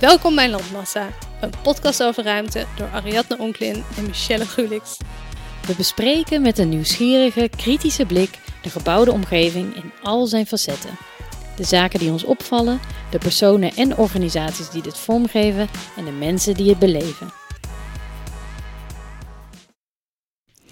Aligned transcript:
Welkom 0.00 0.34
bij 0.34 0.50
Landmassa, 0.50 1.08
een 1.40 1.52
podcast 1.62 2.02
over 2.02 2.24
ruimte 2.24 2.64
door 2.76 2.88
Ariadne 2.88 3.38
Onklin 3.38 3.82
en 3.96 4.06
Michelle 4.06 4.44
Gulix. 4.44 4.96
We 5.66 5.74
bespreken 5.76 6.42
met 6.42 6.58
een 6.58 6.68
nieuwsgierige, 6.68 7.50
kritische 7.56 8.06
blik 8.06 8.38
de 8.62 8.70
gebouwde 8.70 9.12
omgeving 9.12 9.74
in 9.74 9.92
al 10.02 10.26
zijn 10.26 10.46
facetten. 10.46 10.90
De 11.56 11.64
zaken 11.64 11.98
die 11.98 12.10
ons 12.10 12.24
opvallen, 12.24 12.80
de 13.10 13.18
personen 13.18 13.70
en 13.70 13.96
organisaties 13.96 14.70
die 14.70 14.82
dit 14.82 14.98
vormgeven 14.98 15.68
en 15.96 16.04
de 16.04 16.10
mensen 16.10 16.54
die 16.54 16.68
het 16.68 16.78
beleven. 16.78 17.32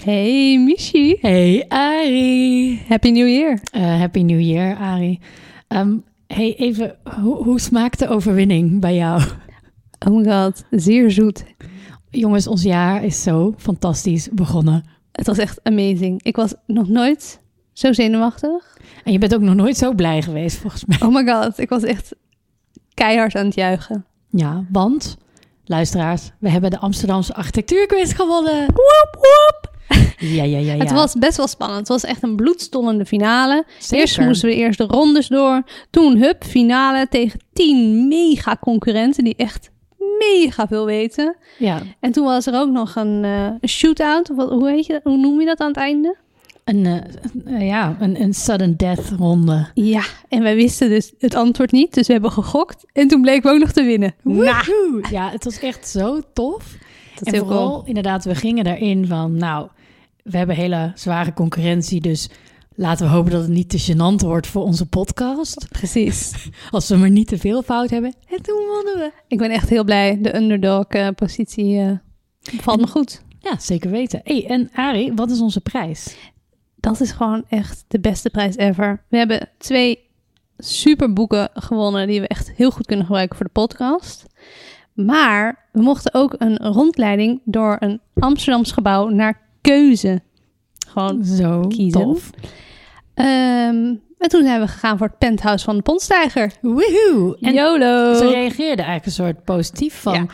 Hey 0.03 0.59
Michi, 0.59 1.17
Hey 1.21 1.64
Ari! 1.68 2.82
Happy 2.89 3.11
New 3.11 3.29
Year. 3.29 3.61
Uh, 3.77 3.99
happy 3.99 4.22
New 4.22 4.41
Year, 4.41 4.77
Ari. 4.77 5.21
Um, 5.68 6.04
hey, 6.35 6.57
even, 6.57 6.97
hoe, 7.21 7.37
hoe 7.45 7.61
smaakt 7.61 7.99
de 7.99 8.09
overwinning 8.09 8.81
bij 8.81 8.95
jou? 8.95 9.23
Oh 10.07 10.17
my 10.17 10.25
god, 10.25 10.65
zeer 10.71 11.11
zoet. 11.11 11.45
Jongens, 12.11 12.47
ons 12.47 12.63
jaar 12.63 13.05
is 13.05 13.23
zo 13.23 13.55
fantastisch 13.59 14.29
begonnen. 14.33 14.85
Het 15.13 15.27
was 15.27 15.39
echt 15.39 15.61
amazing. 15.63 16.23
Ik 16.23 16.37
was 16.37 16.55
nog 16.67 16.89
nooit 16.89 17.41
zo 17.73 17.93
zenuwachtig. 17.93 18.77
En 19.05 19.13
je 19.13 19.19
bent 19.19 19.35
ook 19.35 19.41
nog 19.41 19.55
nooit 19.55 19.77
zo 19.77 19.93
blij 19.93 20.23
geweest, 20.23 20.57
volgens 20.57 20.85
mij. 20.85 20.99
Oh 21.01 21.15
my 21.15 21.27
god, 21.27 21.59
ik 21.59 21.69
was 21.69 21.83
echt 21.83 22.15
keihard 22.95 23.35
aan 23.35 23.45
het 23.45 23.55
juichen. 23.55 24.05
Ja, 24.31 24.65
want, 24.71 25.17
luisteraars, 25.65 26.31
we 26.39 26.51
hebben 26.51 26.71
de 26.71 26.79
Amsterdamse 26.79 27.35
architectuurquiz 27.35 28.15
gewonnen. 28.15 28.67
Woep 28.67 29.09
woep! 29.13 29.74
Ja, 30.19 30.43
ja, 30.43 30.59
ja, 30.59 30.73
ja. 30.73 30.77
Het 30.77 30.93
was 30.93 31.15
best 31.15 31.37
wel 31.37 31.47
spannend. 31.47 31.79
Het 31.79 31.89
was 31.89 32.05
echt 32.05 32.23
een 32.23 32.37
bloedstollende 32.37 33.06
finale. 33.06 33.65
Zeker. 33.79 33.98
Eerst 33.98 34.20
moesten 34.20 34.48
we 34.48 34.55
eerst 34.55 34.79
de 34.79 34.84
rondes 34.84 35.29
door. 35.29 35.62
Toen, 35.91 36.17
hup, 36.17 36.45
finale 36.45 37.07
tegen 37.11 37.41
tien 37.53 38.09
mega 38.09 38.57
concurrenten 38.61 39.25
die 39.25 39.35
echt 39.37 39.71
mega 40.19 40.67
veel 40.67 40.87
weten. 40.87 41.37
Ja, 41.59 41.83
En 42.01 42.13
toen 42.13 42.25
was 42.25 42.47
er 42.47 42.55
ook 42.55 42.71
nog 42.71 42.97
een, 42.97 43.25
een 43.25 43.69
shootout. 43.69 44.31
Of 44.31 44.37
wat, 44.37 44.51
hoe, 44.51 44.71
heet 44.71 44.87
je, 44.87 45.01
hoe 45.03 45.17
noem 45.17 45.41
je 45.41 45.47
dat 45.47 45.61
aan 45.61 45.69
het 45.69 45.77
einde? 45.77 46.17
een, 46.65 46.87
eh, 46.87 47.55
eh, 47.55 47.67
ja, 47.67 47.97
een, 48.01 48.21
een 48.21 48.35
sudden 48.35 48.77
death 48.77 49.13
ronde. 49.19 49.67
Ja, 49.75 50.05
en 50.29 50.43
wij 50.43 50.55
wisten 50.55 50.89
dus 50.89 51.13
het 51.19 51.35
antwoord 51.35 51.73
niet. 51.73 51.95
Dus 51.95 52.07
we 52.07 52.13
hebben 52.13 52.33
gegokt. 52.33 52.85
En 52.93 53.09
toen 53.09 53.21
bleken 53.23 53.43
we 53.43 53.55
ook 53.55 53.61
nog 53.61 53.73
te 53.73 53.83
winnen. 53.83 54.15
Woehoe. 54.23 55.05
Ja, 55.11 55.31
het 55.31 55.45
was 55.45 55.59
echt 55.59 55.89
zo 55.89 56.21
tof. 56.33 56.77
Dat 57.19 57.34
en 57.34 57.39
vooral, 57.39 57.69
cool. 57.69 57.84
inderdaad, 57.84 58.25
we 58.25 58.34
gingen 58.34 58.67
erin 58.67 59.07
van, 59.07 59.37
nou, 59.37 59.69
we 60.23 60.37
hebben 60.37 60.57
hele 60.57 60.93
zware 60.95 61.33
concurrentie, 61.33 62.01
dus 62.01 62.29
laten 62.75 63.07
we 63.07 63.12
hopen 63.12 63.31
dat 63.31 63.43
het 63.43 63.51
niet 63.51 63.69
te 63.69 63.93
gênant 63.93 64.27
wordt 64.27 64.47
voor 64.47 64.62
onze 64.62 64.87
podcast. 64.87 65.69
Precies. 65.69 66.48
Als 66.70 66.89
we 66.89 66.97
maar 66.97 67.11
niet 67.11 67.29
te 67.29 67.39
veel 67.39 67.62
fout 67.62 67.91
hebben. 67.91 68.15
En 68.29 68.42
toen 68.42 68.67
wonnen 68.67 68.98
we. 68.98 69.12
Ik 69.29 69.39
ben 69.39 69.51
echt 69.51 69.69
heel 69.69 69.85
blij. 69.85 70.19
De 70.20 70.37
underdog-positie 70.37 71.81
eh 71.81 71.91
valt 72.61 72.81
me 72.81 72.87
goed. 72.87 73.23
Ja, 73.39 73.59
zeker 73.59 73.91
weten. 73.91 74.20
hey, 74.25 74.47
en 74.47 74.70
Ari, 74.75 75.12
wat 75.15 75.31
is 75.31 75.41
onze 75.41 75.61
prijs? 75.61 76.17
Dat 76.77 77.01
is 77.01 77.11
gewoon 77.11 77.45
echt 77.48 77.85
de 77.89 78.01
beste 78.01 78.31
prijs 78.31 78.57
ever. 78.57 79.05
We 79.09 79.17
hebben 79.17 79.48
twee 79.59 79.98
super 80.59 81.12
boeken 81.12 81.51
gewonnen 81.53 82.07
die 82.07 82.20
we 82.20 82.29
echt 82.29 82.53
heel 82.53 82.70
goed 82.70 82.87
kunnen 82.87 83.07
gebruiken 83.07 83.37
voor 83.37 83.47
de 83.47 83.53
podcast. 83.53 84.27
Maar 84.95 85.69
we 85.73 85.83
mochten 85.83 86.14
ook 86.14 86.34
een 86.39 86.56
rondleiding 86.56 87.41
door 87.45 87.77
een 87.81 88.00
Amsterdams 88.14 88.73
gebouw 88.73 89.09
naar 89.09 89.41
keuze. 89.61 90.20
Gewoon. 90.89 91.25
Zo 91.25 91.61
kiezen. 91.69 92.01
tof. 92.03 92.31
Ehm, 93.14 93.95
en 94.19 94.28
toen 94.28 94.42
zijn 94.42 94.61
we 94.61 94.69
gegaan 94.69 94.98
voor 94.98 95.06
het 95.06 95.19
penthouse 95.19 95.64
van 95.64 95.77
de 95.77 95.83
Pondstijger. 95.83 96.53
Woehoe. 96.61 97.36
En 97.41 97.55
YOLO! 97.55 98.14
ze 98.14 98.28
reageerden 98.28 98.84
eigenlijk 98.84 99.06
een 99.06 99.12
soort 99.12 99.45
positief 99.45 100.01
van, 100.01 100.14
Ja. 100.14 100.27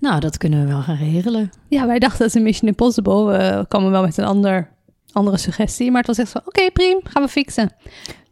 nou, 0.00 0.20
dat 0.20 0.36
kunnen 0.38 0.60
we 0.60 0.66
wel 0.68 0.80
gaan 0.82 0.96
regelen. 0.96 1.50
Ja, 1.68 1.86
wij 1.86 1.98
dachten 1.98 2.18
dat 2.18 2.28
is 2.28 2.34
een 2.34 2.42
Mission 2.42 2.68
Impossible. 2.70 3.24
We 3.24 3.64
komen 3.68 3.90
wel 3.90 4.02
met 4.02 4.16
een 4.16 4.24
ander, 4.24 4.70
andere 5.12 5.36
suggestie. 5.36 5.88
Maar 5.90 5.98
het 5.98 6.06
was 6.06 6.18
echt 6.18 6.30
van, 6.30 6.40
oké, 6.44 6.70
prima, 6.72 7.00
gaan 7.04 7.22
we 7.22 7.28
fixen. 7.28 7.72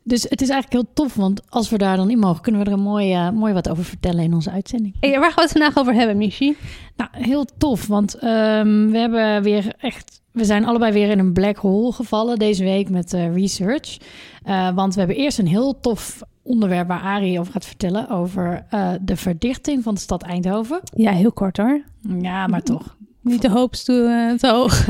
Dus 0.07 0.23
het 0.23 0.43
is 0.43 0.49
eigenlijk 0.49 0.73
heel 0.73 0.93
tof, 0.95 1.15
want 1.15 1.51
als 1.51 1.71
we 1.71 1.79
daar 1.79 1.97
dan 1.97 2.11
in 2.11 2.19
mogen, 2.19 2.43
kunnen 2.43 2.61
we 2.61 2.67
er 2.67 2.73
een 2.73 2.83
mooi, 2.83 3.13
eh, 3.13 3.31
mooi 3.31 3.53
wat 3.53 3.69
over 3.69 3.85
vertellen 3.85 4.25
in 4.25 4.35
onze 4.35 4.51
uitzending. 4.51 4.95
Hey, 5.01 5.19
waar 5.19 5.33
gaan 5.33 5.35
we 5.35 5.41
het 5.41 5.51
vandaag 5.51 5.79
over 5.79 5.95
hebben, 5.95 6.17
Michi? 6.17 6.57
Nou, 6.97 7.11
heel 7.13 7.47
tof, 7.59 7.87
want 7.87 8.15
ehm, 8.15 8.91
we 8.91 8.99
hebben 8.99 9.43
weer 9.43 9.75
echt, 9.79 10.21
we 10.31 10.45
zijn 10.45 10.67
allebei 10.67 10.93
weer 10.93 11.11
in 11.11 11.19
een 11.19 11.33
black 11.33 11.57
hole 11.57 11.93
gevallen 11.93 12.39
deze 12.39 12.65
week 12.65 12.91
met 12.91 13.13
eh, 13.13 13.35
research. 13.35 13.97
Eh, 14.43 14.75
want 14.75 14.95
we 14.95 14.99
hebben 14.99 15.19
eerst 15.19 15.39
een 15.39 15.47
heel 15.47 15.81
tof 15.81 16.23
onderwerp 16.43 16.89
waar 16.89 17.01
Arie 17.01 17.41
over 17.41 17.53
gaat 17.53 17.67
vertellen 17.67 18.09
over 18.11 18.67
de 19.01 19.17
verdichting 19.17 19.83
van 19.83 19.95
de 19.95 20.01
stad 20.01 20.23
Eindhoven. 20.23 20.81
Ja, 20.97 21.13
heel 21.13 21.33
kort 21.33 21.57
hoor. 21.57 21.83
Ja, 22.21 22.47
maar 22.47 22.63
toch. 22.63 22.97
Niet 23.21 23.43
de 23.43 23.51
hoop 23.51 23.73
te, 23.75 24.35
te 24.39 24.49
hoog. 24.49 24.87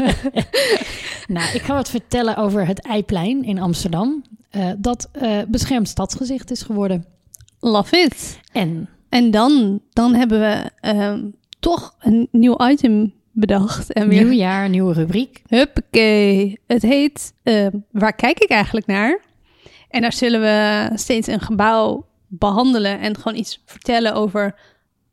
Nou, 1.26 1.54
ik 1.54 1.62
ga 1.62 1.74
wat 1.74 1.91
vertellen 1.91 2.36
over 2.36 2.66
het 2.66 2.80
Eiplein 2.80 3.44
in 3.44 3.58
Amsterdam. 3.58 4.22
Eh, 4.54 4.70
dat 4.78 5.09
eh, 5.12 5.38
beschermd 5.48 5.88
stadsgezicht 5.88 6.50
is 6.50 6.62
geworden. 6.62 7.04
Love 7.60 7.97
it. 7.97 8.41
En 8.53 8.88
En 9.09 9.31
dan, 9.31 9.81
dan 9.92 10.15
hebben 10.15 10.41
we 10.41 10.70
ehm, 10.81 11.22
toch 11.60 11.94
een 12.00 12.28
nieuw 12.31 12.69
item 12.69 13.12
bedacht. 13.31 13.92
En 13.92 14.09
weer, 14.09 14.25
nieuw 14.25 14.32
jaar, 14.32 14.69
nieuwe 14.69 14.92
rubriek. 14.92 15.42
huppakee. 15.47 16.60
Het 16.66 16.82
heet 16.82 17.34
ehm, 17.42 17.70
Waar 17.91 18.15
kijk 18.15 18.38
ik 18.38 18.50
eigenlijk 18.50 18.87
naar? 18.87 19.20
En 19.88 20.00
daar 20.00 20.12
zullen 20.12 20.41
we 20.41 20.91
steeds 20.94 21.26
een 21.26 21.41
gebouw 21.41 22.06
behandelen 22.26 23.00
en 23.00 23.16
gewoon 23.16 23.38
iets 23.38 23.62
vertellen 23.66 24.15
over 24.15 24.59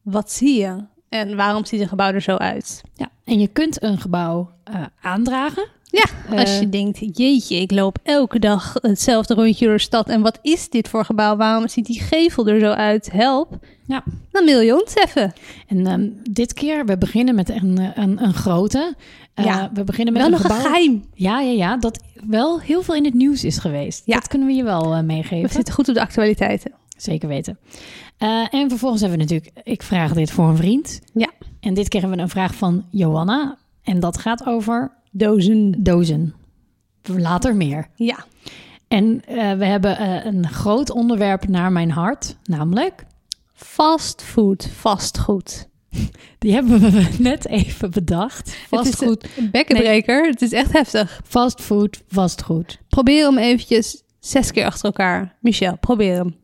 wat 0.02 0.31
zie 0.31 0.59
je 0.59 0.85
en 1.09 1.35
waarom 1.35 1.66
ziet 1.66 1.81
een 1.81 1.88
gebouw 1.88 2.12
er 2.12 2.22
zo 2.22 2.35
uit. 2.35 2.81
Ja, 2.94 3.09
en 3.25 3.40
je 3.40 3.47
kunt 3.47 3.84
een 3.84 3.97
gebouw 3.97 4.52
eh, 4.63 4.84
aandragen. 5.02 5.68
Ja, 5.91 6.03
als 6.38 6.57
je 6.57 6.66
Eh, 6.66 6.72
denkt, 6.72 7.18
jeetje, 7.18 7.56
ik 7.56 7.72
loop 7.72 7.97
elke 8.03 8.40
dag 8.40 8.74
hetzelfde 8.81 9.34
rondje 9.34 9.66
door 9.66 9.75
de 9.75 9.81
stad. 9.81 10.09
En 10.09 10.22
wat 10.22 10.40
is 10.41 10.69
dit 10.69 10.88
voor 10.90 11.06
gebouw? 11.06 11.35
Waarom 11.35 11.68
ziet 11.68 11.85
die 11.85 12.02
gevel 12.02 12.47
er 12.47 12.59
zo 12.59 12.69
uit? 12.72 13.12
Help. 13.12 13.57
Ja. 13.88 14.03
Dan 14.31 14.46
mail 14.46 14.62
je 14.62 14.81
ons 14.81 14.96
even. 14.96 15.34
En 15.68 15.88
ehm, 15.88 16.07
dit 16.29 16.53
keer, 16.53 16.85
we 16.85 16.97
beginnen 16.97 17.35
met 17.35 17.50
een, 17.50 17.91
een, 17.96 18.24
een 18.24 18.34
grote. 18.34 18.96
Eh, 19.34 19.46
Ja, 19.46 19.69
we 19.74 19.84
beginnen 19.84 20.13
met 20.13 20.22
Wel 20.24 20.31
een 20.31 20.38
nog 20.38 20.50
een 20.50 20.56
gebouw. 20.56 20.72
geheim. 20.72 21.06
Ja, 21.13 21.40
ja, 21.40 21.52
ja, 21.52 21.78
dat 21.78 22.00
wel 22.28 22.59
heel 22.59 22.81
veel 22.81 22.96
in 22.96 23.06
het 23.06 23.13
nieuws 23.13 23.44
is 23.44 23.58
geweest. 23.58 24.02
Ja. 24.06 24.16
Dat 24.16 24.28
kunnen 24.28 24.47
we 24.47 24.53
je 24.53 24.63
wel 24.63 24.96
We 24.96 25.02
meegeven. 25.02 25.50
zitten 25.50 25.73
goed 25.73 25.90
op 25.90 25.94
de 25.96 26.02
actualiteiten. 26.02 26.72
Zeker 26.97 27.28
weten. 27.28 27.58
En 28.52 28.69
vervolgens 28.69 29.02
hebben 29.02 29.19
we 29.19 29.23
natuurlijk, 29.25 29.52
ik 29.63 29.84
vraag 29.84 30.13
dit 30.13 30.31
voor 30.31 30.47
een 30.50 30.58
vriend. 30.58 31.00
Ja. 31.13 31.29
En 31.59 31.73
dit 31.73 31.88
keer 31.88 32.00
hebben 32.00 32.18
we 32.18 32.23
een 32.23 32.29
vraag 32.29 32.56
van 32.56 32.85
Johanna. 32.91 33.58
En 33.84 34.00
dat 34.00 34.18
gaat 34.18 34.46
over 34.46 34.91
Dozen. 35.11 35.83
dozen. 35.83 36.33
Later 37.03 37.55
meer. 37.55 37.88
Ja. 37.95 38.25
En 38.88 39.22
eh, 39.25 39.53
we 39.53 39.66
hebben 39.66 39.97
eh, 39.97 40.25
een 40.25 40.47
groot 40.47 40.91
onderwerp 40.91 41.47
naar 41.47 41.72
mijn 41.72 41.91
hart, 41.91 42.38
namelijk... 42.44 43.05
Fastfood, 43.53 44.69
vastgoed. 44.73 45.67
Die 46.39 46.53
hebben 46.53 46.79
we 46.79 47.09
net 47.19 47.47
even 47.47 47.91
bedacht. 47.91 48.55
Vastgoed, 48.67 49.22
Het 49.22 49.31
is 49.31 49.38
een 49.38 49.51
bekkenbreker. 49.51 50.25
Het 50.27 50.41
is 50.41 50.51
echt 50.51 50.72
heftig. 50.72 51.22
fastfood, 51.25 52.01
vastgoed. 52.07 52.79
Probeer 52.89 53.25
hem 53.25 53.38
eventjes 53.38 54.03
zes 54.19 54.51
keer 54.51 54.66
achter 54.66 54.85
elkaar. 54.85 55.35
Michel, 55.39 55.78
probeer 55.78 56.16
hem. 56.16 56.35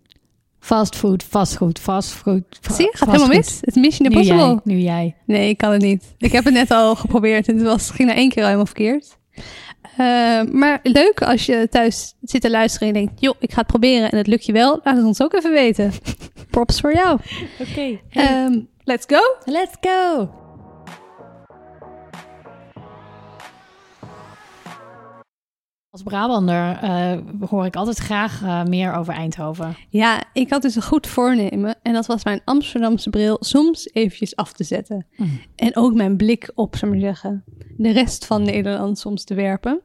Fastfood, 0.59 1.23
vastgoed, 1.23 1.79
fastfood. 1.79 2.43
fa- 2.61 2.73
Zie 2.73 2.85
je, 2.85 2.97
gaat 2.97 3.07
helemaal 3.11 3.35
mis. 3.37 3.57
Het 3.61 3.75
is 3.75 3.81
Mission 3.81 4.09
Nu 4.09 4.15
Impossible. 4.15 4.45
jij, 4.47 4.59
nu 4.63 4.77
jij. 4.77 5.15
Nee, 5.25 5.49
ik 5.49 5.57
kan 5.57 5.71
het 5.71 5.81
niet. 5.81 6.15
Ik 6.17 6.31
heb 6.31 6.43
het 6.43 6.53
net 6.53 6.71
al 6.71 6.95
geprobeerd 6.95 7.47
en 7.47 7.55
het 7.57 7.65
was, 7.65 7.89
ging 7.89 8.09
na 8.09 8.15
één 8.15 8.29
keer 8.29 8.37
al 8.37 8.43
helemaal 8.45 8.65
verkeerd. 8.65 9.17
Eh, 9.97 10.41
maar 10.51 10.79
leuk 10.83 11.21
als 11.21 11.45
je 11.45 11.67
thuis 11.71 12.13
zit 12.21 12.41
te 12.41 12.49
luisteren 12.49 12.87
en 12.87 12.93
je 12.99 13.05
denkt... 13.05 13.21
joh, 13.21 13.35
ik 13.39 13.51
ga 13.51 13.57
het 13.59 13.67
proberen 13.67 14.11
en 14.11 14.17
het 14.17 14.27
lukt 14.27 14.45
je 14.45 14.51
wel. 14.51 14.79
Laat 14.83 14.95
het 14.95 15.05
ons 15.05 15.21
ook 15.21 15.33
even 15.33 15.51
weten. 15.51 15.91
Props 16.51 16.79
voor 16.81 16.93
jou. 16.93 17.19
Oké. 17.59 17.99
Ehm, 18.09 18.59
let's 18.83 19.05
go. 19.07 19.19
let's 19.45 19.75
go. 19.81 20.29
Als 25.97 26.05
Brabander 26.05 26.77
eh, 26.81 27.17
hoor 27.49 27.65
ik 27.65 27.75
altijd 27.75 27.97
graag 27.97 28.43
eh, 28.43 28.63
meer 28.63 28.93
over 28.93 29.13
Eindhoven. 29.13 29.75
Ja, 29.89 30.23
ik 30.33 30.49
had 30.49 30.61
dus 30.61 30.75
een 30.75 30.81
goed 30.81 31.07
voornemen. 31.07 31.75
En 31.81 31.93
dat 31.93 32.05
was 32.05 32.23
mijn 32.23 32.41
Amsterdamse 32.45 33.09
bril 33.09 33.37
soms 33.39 33.89
eventjes 33.93 34.35
af 34.35 34.53
te 34.53 34.63
zetten. 34.63 35.05
Mm. 35.15 35.39
En 35.55 35.75
ook 35.75 35.93
mijn 35.93 36.17
blik 36.17 36.51
op, 36.55 36.75
zou 36.75 36.91
maar 36.91 36.99
zeggen, 36.99 37.43
de 37.77 37.91
rest 37.91 38.25
van 38.25 38.43
Nederland 38.43 38.99
soms 38.99 39.23
te 39.23 39.33
werpen. 39.33 39.81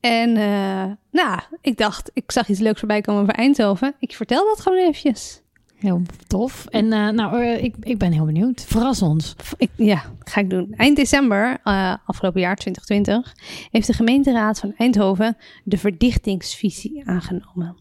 En 0.00 0.36
eh, 0.36 0.92
nou, 1.10 1.40
ik 1.60 1.76
dacht, 1.76 2.10
ik 2.14 2.30
zag 2.30 2.48
iets 2.48 2.60
leuks 2.60 2.78
voorbij 2.78 3.00
komen 3.00 3.22
over 3.22 3.34
Eindhoven. 3.34 3.94
Ik 3.98 4.12
vertel 4.12 4.44
dat 4.44 4.60
gewoon 4.60 4.78
eventjes. 4.78 5.42
Heel 5.78 6.02
tof. 6.26 6.66
En 6.66 6.92
eh, 6.92 7.08
nou, 7.08 7.42
eh, 7.42 7.64
ik, 7.64 7.74
ik 7.80 7.98
ben 7.98 8.12
heel 8.12 8.24
benieuwd. 8.24 8.64
Verras 8.68 9.02
ons. 9.02 9.36
Ik, 9.56 9.70
ja, 9.76 10.02
ga 10.18 10.40
ik 10.40 10.50
doen. 10.50 10.74
Eind 10.76 10.96
december, 10.96 11.58
eh, 11.64 11.94
afgelopen 12.04 12.40
jaar 12.40 12.56
2020, 12.56 13.34
heeft 13.70 13.86
de 13.86 13.92
gemeenteraad 13.92 14.58
van 14.58 14.74
Eindhoven 14.76 15.36
de 15.64 15.78
verdichtingsvisie 15.78 17.02
aangenomen. 17.04 17.76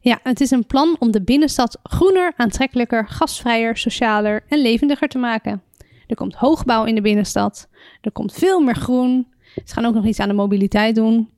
Ja, 0.00 0.20
het 0.22 0.40
is 0.40 0.50
een 0.50 0.66
plan 0.66 0.96
om 0.98 1.10
de 1.10 1.22
binnenstad 1.22 1.78
groener, 1.82 2.32
aantrekkelijker, 2.36 3.08
gasvrijer, 3.08 3.76
socialer 3.76 4.44
en 4.48 4.58
levendiger 4.58 5.08
te 5.08 5.18
maken. 5.18 5.62
Er 6.06 6.16
komt 6.16 6.34
hoogbouw 6.34 6.84
in 6.84 6.94
de 6.94 7.00
binnenstad. 7.00 7.68
Er 8.00 8.12
komt 8.12 8.32
veel 8.32 8.60
meer 8.60 8.76
groen. 8.76 9.26
Ze 9.64 9.74
gaan 9.74 9.84
ook 9.84 9.94
nog 9.94 10.06
iets 10.06 10.20
aan 10.20 10.28
de 10.28 10.34
mobiliteit 10.34 10.94
doen. 10.94 11.30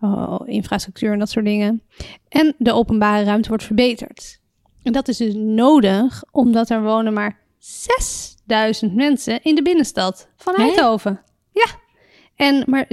Oh, 0.00 0.40
infrastructuur 0.44 1.12
en 1.12 1.18
dat 1.18 1.30
soort 1.30 1.44
dingen. 1.44 1.82
En 2.28 2.54
de 2.58 2.72
openbare 2.72 3.24
ruimte 3.24 3.48
wordt 3.48 3.64
verbeterd. 3.64 4.40
En 4.86 4.92
dat 4.92 5.08
is 5.08 5.16
dus 5.16 5.34
nodig 5.34 6.24
omdat 6.30 6.70
er 6.70 6.82
wonen 6.82 7.12
maar 7.12 7.38
6000 7.58 8.94
mensen 8.94 9.42
in 9.42 9.54
de 9.54 9.62
binnenstad 9.62 10.28
van 10.36 10.54
Hè? 10.54 10.62
Eindhoven. 10.62 11.20
Ja. 11.52 11.66
En 12.36 12.64
maar 12.66 12.86
7,3% 12.88 12.90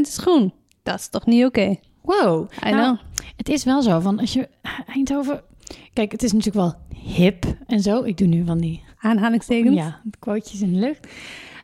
is 0.00 0.16
groen. 0.16 0.52
Dat 0.82 0.98
is 0.98 1.08
toch 1.08 1.26
niet 1.26 1.44
oké? 1.44 1.76
Wow. 2.02 2.50
I 2.66 2.70
Nou, 2.70 2.96
know. 2.96 2.96
Het 3.36 3.48
is 3.48 3.64
wel 3.64 3.82
zo, 3.82 4.00
van 4.00 4.18
als 4.18 4.32
je 4.32 4.48
Eindhoven... 4.86 5.42
Kijk, 5.92 6.12
het 6.12 6.22
is 6.22 6.32
natuurlijk 6.32 6.56
wel 6.56 6.74
hip 7.02 7.44
en 7.66 7.80
zo. 7.80 8.02
Ik 8.02 8.16
doe 8.18 8.26
nu 8.26 8.44
van 8.44 8.58
die 8.58 8.82
Aanhalingstekens. 8.98 9.74
ja, 9.76 10.00
quotejes 10.18 10.60
in 10.60 10.72
de 10.72 10.78
lucht. 10.78 11.06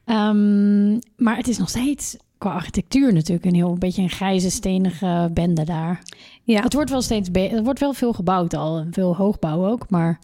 Ehm, 0.04 0.92
maar 1.16 1.36
het 1.36 1.48
is 1.48 1.58
nog 1.58 1.68
steeds 1.68 2.16
qua 2.38 2.50
architectuur 2.52 3.12
natuurlijk 3.12 3.46
een 3.46 3.54
heel 3.54 3.70
een 3.70 3.78
beetje 3.78 4.02
een 4.02 4.10
grijze, 4.10 4.50
stenige 4.50 5.30
bende 5.32 5.64
daar. 5.64 6.02
Ja. 6.46 6.62
Het 6.62 6.72
wordt 6.72 6.90
wel 6.90 7.02
steeds 7.02 7.30
be- 7.30 7.48
er 7.48 7.62
wordt 7.62 7.80
wel 7.80 7.92
veel 7.92 8.12
gebouwd 8.12 8.54
al, 8.54 8.78
en 8.78 8.88
veel 8.92 9.16
hoogbouw 9.16 9.66
ook, 9.66 9.90
maar 9.90 10.18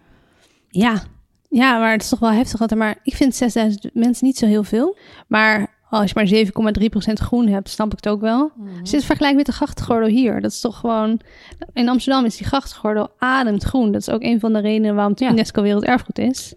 Ja. 0.69 1.02
ja, 1.48 1.78
maar 1.78 1.92
het 1.92 2.02
is 2.02 2.08
toch 2.08 2.19
wel 2.19 2.30
heftig. 2.32 2.60
altijd. 2.60 2.80
Maar 2.80 2.98
ik 3.02 3.14
vind 3.16 3.34
6000 3.34 3.90
mensen 3.94 4.26
niet 4.26 4.36
zo 4.38 4.46
heel 4.46 4.64
veel. 4.64 4.96
Maar 5.26 5.80
als 5.90 6.10
je 6.10 6.14
maar 6.14 6.26
7,3% 6.26 7.20
groen 7.20 7.46
hebt, 7.46 7.69
snap 7.69 7.86
ik 7.92 7.96
het 7.96 8.08
ook 8.08 8.20
wel. 8.20 8.50
Als 8.80 8.90
je 8.90 8.96
het 8.96 9.04
vergelijkt 9.04 9.36
met 9.36 9.46
de 9.46 9.52
grachtgordel 9.52 10.08
hier, 10.08 10.40
dat 10.40 10.50
is 10.50 10.60
toch 10.60 10.78
gewoon... 10.78 11.20
In 11.72 11.88
Amsterdam 11.88 12.24
is 12.24 12.36
die 12.36 12.46
grachtgordel 12.46 13.08
ademt 13.19 13.62
groen. 13.62 13.92
Dat 13.92 14.00
is 14.00 14.10
ook 14.10 14.22
een 14.22 14.40
van 14.40 14.52
de 14.52 14.60
redenen 14.60 14.94
waarom 14.94 15.12
het 15.12 15.20
Ja. 15.20 15.30
UNESCO 15.30 15.62
Werelderfgoed 15.62 16.19
is. 16.19 16.54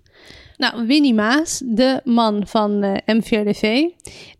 Nou, 0.57 0.88
Winnie 0.88 1.13
Maas, 1.13 1.62
de 1.65 2.01
man 2.03 2.47
van 2.47 2.79
MVRDV, 3.06 3.83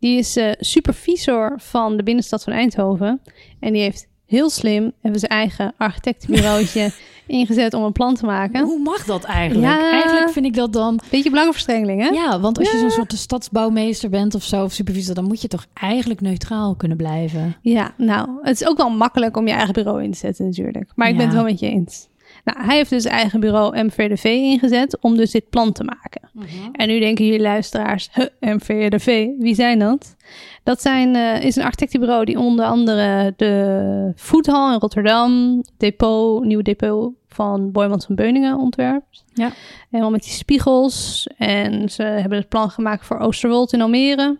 die 0.00 0.18
is 0.18 0.36
eh, 0.36 0.50
supervisor 0.58 1.54
van 1.60 1.96
de 1.96 2.02
binnenstad 2.02 2.42
van 2.44 2.52
Eindhoven. 2.52 3.20
En 3.60 3.72
die 3.72 3.82
heeft 3.82 4.06
heel 4.26 4.50
slim 4.50 4.92
even 5.02 5.18
zijn 5.18 5.30
eigen 5.30 5.74
architectenbureautje 5.76 6.90
ingezet 7.26 7.74
om 7.74 7.82
een 7.82 7.92
plan 7.92 8.14
te 8.14 8.26
maken. 8.26 8.64
hoe 8.64 8.78
mag 8.82 9.04
dat 9.04 9.24
eigenlijk? 9.24 9.66
Ja. 9.72 9.90
Eigenlijk 9.90 10.30
vind 10.30 10.46
ik 10.46 10.54
dat 10.54 10.72
dan 10.72 11.00
Beetje 11.10 11.30
belangenverstrengeling, 11.30 12.02
hè? 12.02 12.08
Ja, 12.08 12.40
want 12.40 12.58
als 12.58 12.70
je 12.70 12.78
zo'n 12.78 12.90
soort 12.90 13.12
stadsbouwmeester 13.12 14.10
bent 14.10 14.34
of 14.34 14.42
zo, 14.42 14.64
of 14.64 14.72
supervisor, 14.72 15.14
dan 15.14 15.24
moet 15.24 15.40
je 15.40 15.48
toch 15.48 15.66
eigenlijk 15.74 16.20
neutraal 16.20 16.74
kunnen 16.74 16.96
blijven. 16.96 17.56
Ja, 17.60 17.94
nou, 17.96 18.28
het 18.42 18.60
is 18.60 18.68
ook 18.68 18.76
wel 18.76 18.90
makkelijk 18.90 19.36
om 19.36 19.46
je 19.46 19.52
eigen 19.52 19.74
bureau 19.74 20.02
in 20.02 20.12
te 20.12 20.18
zetten 20.18 20.44
natuurlijk. 20.44 20.92
Maar 20.94 21.08
ik 21.08 21.16
ben 21.16 21.26
het 21.26 21.34
wel 21.34 21.44
met 21.44 21.60
je 21.60 21.70
eens. 21.70 22.08
Nou, 22.46 22.66
hij 22.66 22.76
heeft 22.76 22.90
dus 22.90 23.04
eigen 23.04 23.40
bureau 23.40 23.84
MVRDV 23.84 24.24
ingezet 24.24 24.98
om 25.00 25.16
dus 25.16 25.30
dit 25.30 25.50
plan 25.50 25.72
te 25.72 25.84
maken. 25.84 26.30
En 26.72 26.88
nu 26.88 27.00
denken 27.00 27.24
jullie 27.24 27.40
luisteraars, 27.40 28.08
huh, 28.12 28.26
MVRDV, 28.40 29.26
wie 29.38 29.54
zijn 29.54 29.78
dat? 29.78 30.16
Dat 30.62 30.82
zijn, 30.82 31.16
eh, 31.16 31.42
is 31.42 31.56
een 31.56 31.62
architectenbureau 31.62 32.24
die 32.24 32.38
onder 32.38 32.64
andere 32.64 33.34
de 33.36 34.12
voethal 34.14 34.72
in 34.72 34.78
Rotterdam, 34.78 35.62
depot, 35.76 36.44
nieuwe 36.44 36.62
depot 36.62 37.14
van 37.28 37.72
Boymans 37.72 38.06
van 38.06 38.14
Beuningen 38.14 38.58
ontwerpt. 38.58 39.24
Ja. 39.34 39.52
Helemaal 39.90 40.12
met 40.12 40.22
die 40.22 40.32
spiegels. 40.32 41.26
En 41.36 41.88
ze 41.88 42.02
hebben 42.02 42.38
het 42.38 42.48
plan 42.48 42.70
gemaakt 42.70 43.06
voor 43.06 43.18
Oosterwold 43.18 43.72
in 43.72 43.80
Almere, 43.80 44.38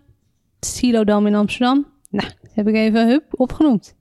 Silodam 0.61 1.27
in 1.27 1.35
Amsterdam. 1.35 1.87
Nou, 2.11 2.29
heb 2.55 2.69
ik 2.69 2.75
even 2.75 3.09
hup, 3.09 3.25
opgenoemd. 3.31 3.95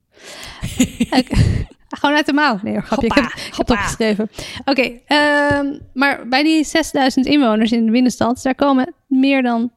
Gewoon 1.95 2.15
uit 2.15 2.25
de 2.25 2.33
mouw. 2.33 2.59
Nee, 2.61 2.81
grapje. 2.81 3.05
Ik 3.05 3.13
heb, 3.13 3.23
Hoppa, 3.23 3.37
ik 3.37 3.55
heb 3.55 3.67
het 3.67 3.69
opgeschreven. 3.69 4.29
Oké, 4.65 4.99
ehm, 5.05 5.79
maar 5.93 6.27
bij 6.27 6.43
die 6.43 6.63
6000 6.63 7.25
inwoners 7.25 7.71
in 7.71 7.85
de 7.85 7.91
binnenstad, 7.91 8.41
daar 8.41 8.55
komen 8.55 8.93
meer 9.07 9.41
dan 9.41 9.71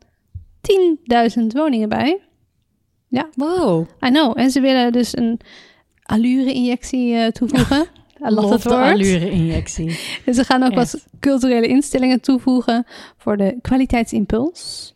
10.000 0.60 1.52
woningen 1.52 1.88
bij. 1.88 2.20
Wow. 3.34 3.86
I 4.06 4.08
know. 4.10 4.38
En 4.38 4.50
ze 4.50 4.60
willen 4.60 4.92
dus 4.92 5.16
een 5.16 5.40
allure-injectie 6.02 7.14
eh, 7.14 7.26
toevoegen. 7.26 7.86
I 8.26 8.30
love 8.30 8.48
dat 8.48 8.66
allure-injectie. 8.66 10.00
En 10.24 10.34
ze 10.38 10.44
gaan 10.44 10.62
ook 10.62 10.74
wat 10.74 11.06
culturele 11.20 11.66
instellingen 11.66 12.20
toevoegen 12.20 12.86
voor 13.16 13.36
de 13.36 13.58
kwaliteitsimpuls. 13.62 14.94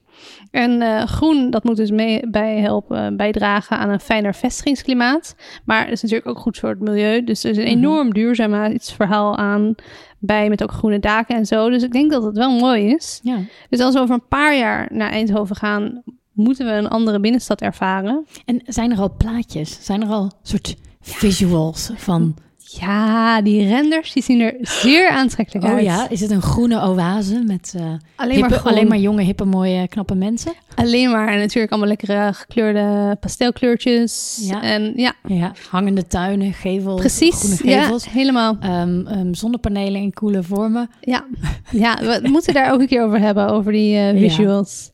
En 0.53 0.83
eh, 0.83 1.03
groen, 1.07 1.51
dat 1.51 1.65
moet 1.65 1.77
dus 1.77 1.91
mee 1.91 2.31
bij 2.31 2.59
helpen 2.59 3.17
bijdragen 3.17 3.79
aan 3.79 3.91
een 3.91 4.01
fijner 4.01 4.35
vestigingsklimaat. 4.35 5.35
Maar 5.65 5.85
het 5.85 5.93
is 5.93 6.03
natuurlijk 6.03 6.29
ook 6.29 6.39
goed 6.39 6.59
voor 6.59 6.69
het 6.69 6.81
milieu. 6.81 7.25
Dus 7.25 7.45
er 7.45 7.51
is 7.51 7.57
een 7.57 7.63
Mhm. 7.63 7.73
enorm 7.73 8.13
duurzaamheidsverhaal 8.13 9.37
aan 9.37 9.75
bij 10.19 10.49
met 10.49 10.63
ook 10.63 10.73
groene 10.73 10.99
daken 10.99 11.37
en 11.37 11.47
zo. 11.47 11.71
Dus 11.71 11.83
ik 11.83 11.93
denk 11.93 12.11
dat 12.11 12.23
het 12.23 12.37
wel 12.37 12.59
mooi 12.59 12.87
is. 12.95 13.21
Ja. 13.23 13.39
Dus 13.69 13.81
als 13.81 13.95
we 13.95 14.01
over 14.01 14.15
een 14.15 14.29
paar 14.29 14.57
jaar 14.57 14.89
naar 14.93 15.11
Eindhoven 15.11 15.57
gaan, 15.57 16.03
moeten 16.33 16.67
we 16.67 16.73
een 16.73 16.89
andere 16.89 17.21
binnenstad 17.21 17.61
ervaren. 17.61 18.27
En 18.45 18.61
zijn 18.65 18.91
er 18.93 18.99
al 18.99 19.15
plaatjes? 19.17 19.79
Zijn 19.85 20.03
er 20.03 20.09
al 20.09 20.31
soort 20.43 20.77
visuals 21.01 21.91
van... 21.97 22.35
Ja, 22.81 23.43
die 23.43 23.67
renders 23.69 24.13
die 24.13 24.23
zien 24.23 24.41
er 24.41 24.55
zeer 24.61 25.09
aantrekkelijk 25.09 25.67
Oh 25.67 25.73
uit. 25.73 25.85
ja, 25.85 26.09
is 26.09 26.21
het 26.21 26.31
een 26.31 26.43
groene 26.43 26.81
oase 26.83 27.43
met 27.47 27.75
eh, 27.77 27.83
alleen 28.17 28.41
maar, 28.41 28.51
groen. 28.51 28.73
alleen 28.73 28.89
maar 28.89 28.99
jonge, 28.99 29.23
hippe, 29.23 29.45
mooie, 29.45 29.89
knappe 29.89 30.15
mensen? 30.15 30.53
Alleen 30.75 31.11
maar 31.11 31.29
en 31.29 31.39
natuurlijk 31.39 31.73
allemaal 31.73 31.89
lekkere 31.89 32.33
gekleurde 32.33 33.17
pastelkleurtjes. 33.21 34.39
Ja. 34.43 34.63
En 34.63 34.93
ja, 34.97 35.13
Ja, 35.27 35.53
hangende 35.71 36.07
tuinen, 36.07 36.53
gevels, 36.53 37.01
precies. 37.01 37.35
groene 37.55 37.75
Ja, 37.77 37.83
gevels. 37.83 38.11
helemaal. 38.11 38.57
Ehm, 38.61 39.07
ehm, 39.07 39.33
zonnepanelen 39.35 40.01
in 40.01 40.13
coole 40.13 40.43
vormen. 40.43 40.91
Ja. 41.01 41.25
ja, 41.71 41.99
we 42.01 42.21
moeten 42.33 42.55
daar 42.55 42.73
ook 42.73 42.81
een 42.81 42.87
keer 42.87 43.05
over 43.05 43.21
hebben, 43.21 43.49
over 43.49 43.73
die 43.73 43.97
eh, 43.99 44.19
visuals. 44.19 44.91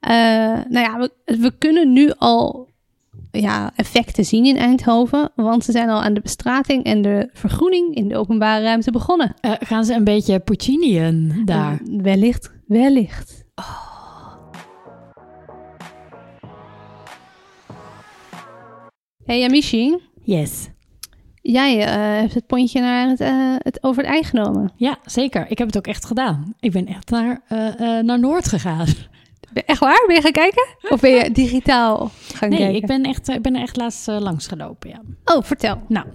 Eh, 0.00 0.10
nou 0.68 0.78
ja, 0.78 0.98
we, 0.98 1.10
we 1.38 1.52
kunnen 1.58 1.92
nu 1.92 2.12
al 2.18 2.68
ja, 3.40 3.70
effecten 3.76 4.24
zien 4.24 4.44
in 4.44 4.56
Eindhoven. 4.56 5.30
Want 5.34 5.64
ze 5.64 5.72
zijn 5.72 5.88
al 5.88 6.02
aan 6.02 6.14
de 6.14 6.20
bestrating 6.20 6.84
en 6.84 7.02
de 7.02 7.28
vergroening 7.32 7.94
in 7.94 8.08
de 8.08 8.16
openbare 8.16 8.62
ruimte 8.62 8.90
begonnen. 8.90 9.34
Eh, 9.40 9.52
gaan 9.58 9.84
ze 9.84 9.94
een 9.94 10.04
beetje 10.04 10.38
Pucciniën 10.38 11.42
daar? 11.44 11.72
Eh, 11.72 12.00
wellicht, 12.02 12.52
wellicht. 12.66 13.44
Hey 19.24 19.38
Yamishi, 19.40 19.96
Yes. 20.22 20.68
jij 21.42 21.80
eh, 21.86 22.20
hebt 22.20 22.34
het 22.34 22.46
pontje 22.46 22.80
naar 22.80 23.08
het, 23.08 23.20
eh, 23.20 23.54
het 23.58 23.78
over 23.82 24.02
het 24.02 24.12
ei 24.12 24.24
genomen. 24.24 24.72
Ja, 24.76 24.98
zeker. 25.04 25.50
Ik 25.50 25.58
heb 25.58 25.66
het 25.66 25.76
ook 25.76 25.86
echt 25.86 26.04
gedaan. 26.04 26.54
Ik 26.60 26.72
ben 26.72 26.86
echt 26.86 27.10
naar, 27.10 27.40
naar 28.04 28.18
Noord 28.20 28.48
gegaan. 28.48 28.86
Echt 29.54 29.80
waar? 29.80 30.04
Ben 30.06 30.14
je 30.16 30.22
gaan 30.22 30.32
kijken? 30.32 30.66
Of 30.88 31.00
ben 31.00 31.10
je 31.10 31.30
digitaal 31.42 32.10
gaan 32.34 32.48
Nee, 32.48 32.58
kijken? 32.58 32.76
ik 32.76 32.86
ben, 32.86 33.02
echt, 33.04 33.28
ik 33.28 33.42
ben 33.42 33.54
er 33.54 33.62
echt 33.62 33.76
laatst 33.76 34.08
eh, 34.08 34.18
langs 34.18 34.46
gelopen, 34.46 34.90
ja. 34.90 35.00
Oh, 35.34 35.42
vertel. 35.42 35.82
Nou, 35.88 36.06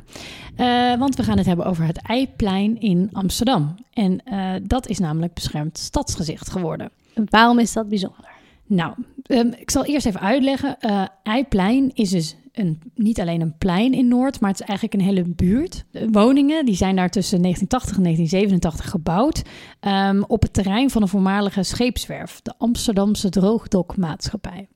eh, 0.55 0.99
want 0.99 1.15
we 1.15 1.23
gaan 1.23 1.37
het 1.37 1.45
hebben 1.45 1.65
over 1.65 1.85
het 1.85 2.01
Eiplein 2.07 2.79
in 2.79 3.09
Amsterdam. 3.11 3.75
En 3.93 4.23
eh, 4.23 4.49
dat 4.63 4.87
is 4.87 4.99
namelijk 4.99 5.33
beschermd 5.33 5.77
stadsgezicht 5.77 6.49
geworden. 6.51 6.91
Waarom 7.29 7.59
is 7.59 7.73
dat 7.73 7.89
bijzonder? 7.89 8.29
Nou, 8.65 8.93
ehm, 9.25 9.47
ik 9.57 9.71
zal 9.71 9.85
eerst 9.85 10.05
even 10.05 10.19
uitleggen. 10.21 10.79
Eh 10.79 11.03
Eiplein 11.23 11.91
is 11.93 12.09
dus 12.09 12.35
een, 12.51 12.81
niet 12.95 13.19
alleen 13.19 13.41
een 13.41 13.57
plein 13.57 13.93
in 13.93 14.07
Noord, 14.07 14.39
maar 14.39 14.49
het 14.51 14.59
is 14.59 14.65
eigenlijk 14.67 14.99
een 14.99 15.07
hele 15.07 15.23
buurt. 15.35 15.85
De 15.91 16.07
woningen 16.11 16.65
die 16.65 16.75
zijn 16.75 16.95
daar 16.95 17.09
tussen 17.09 17.41
1980 17.41 17.97
en 17.97 18.03
1987 18.03 18.89
gebouwd. 18.89 19.41
ehm, 19.79 20.21
op 20.27 20.41
het 20.41 20.53
terrein 20.53 20.89
van 20.89 21.01
een 21.01 21.07
voormalige 21.07 21.63
scheepswerf, 21.63 22.39
de 22.41 22.53
Amsterdamse 22.57 23.29
Droogdokmaatschappij. 23.29 24.67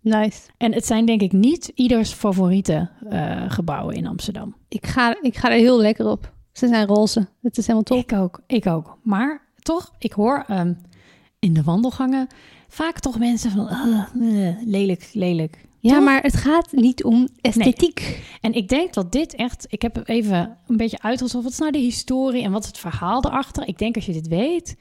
Nice. 0.00 0.40
En 0.56 0.74
het 0.74 0.86
zijn 0.86 1.06
denk 1.06 1.20
ik 1.20 1.32
niet 1.32 1.72
ieders 1.74 2.12
favoriete 2.12 2.90
eh, 3.08 3.44
gebouwen 3.48 3.94
in 3.94 4.06
Amsterdam. 4.06 4.54
Ik 4.68 4.86
ga, 4.86 5.16
ik 5.22 5.36
ga 5.36 5.50
er 5.50 5.56
heel 5.58 5.80
lekker 5.80 6.06
op. 6.06 6.32
Ze 6.52 6.68
zijn 6.68 6.86
roze. 6.86 7.28
Het 7.42 7.58
is 7.58 7.66
helemaal 7.66 7.82
top. 7.84 7.98
Ik 7.98 8.12
ook, 8.12 8.40
ik 8.46 8.66
ook. 8.66 8.98
Maar 9.02 9.42
toch, 9.58 9.92
ik 9.98 10.12
hoor 10.12 10.44
ehm, 10.48 10.72
in 11.38 11.52
de 11.52 11.62
wandelgangen 11.62 12.26
vaak 12.68 12.98
toch 13.00 13.18
mensen 13.18 13.50
van 13.50 13.68
"Ah, 13.68 14.02
eh, 14.20 14.56
lelijk, 14.64 15.10
lelijk. 15.12 15.66
Ja, 15.82 15.94
Toch? 15.94 16.04
maar 16.04 16.22
het 16.22 16.36
gaat 16.36 16.72
niet 16.72 17.04
om 17.04 17.28
esthetiek. 17.40 18.22
En 18.40 18.52
ik 18.52 18.68
denk 18.68 18.94
dat 18.94 19.12
dit 19.12 19.34
echt, 19.34 19.66
ik 19.68 19.82
heb 19.82 20.08
even 20.08 20.56
een 20.66 20.76
beetje 20.76 21.02
uitgezocht, 21.02 21.44
wat 21.44 21.52
is 21.52 21.58
nou 21.58 21.72
de 21.72 21.78
historie 21.78 22.42
en 22.42 22.52
wat 22.52 22.62
is 22.62 22.68
het 22.68 22.78
verhaal 22.78 23.24
erachter? 23.24 23.68
Ik 23.68 23.78
denk 23.78 23.94
als 23.94 24.06
je 24.06 24.12
dit 24.12 24.28
weet, 24.28 24.76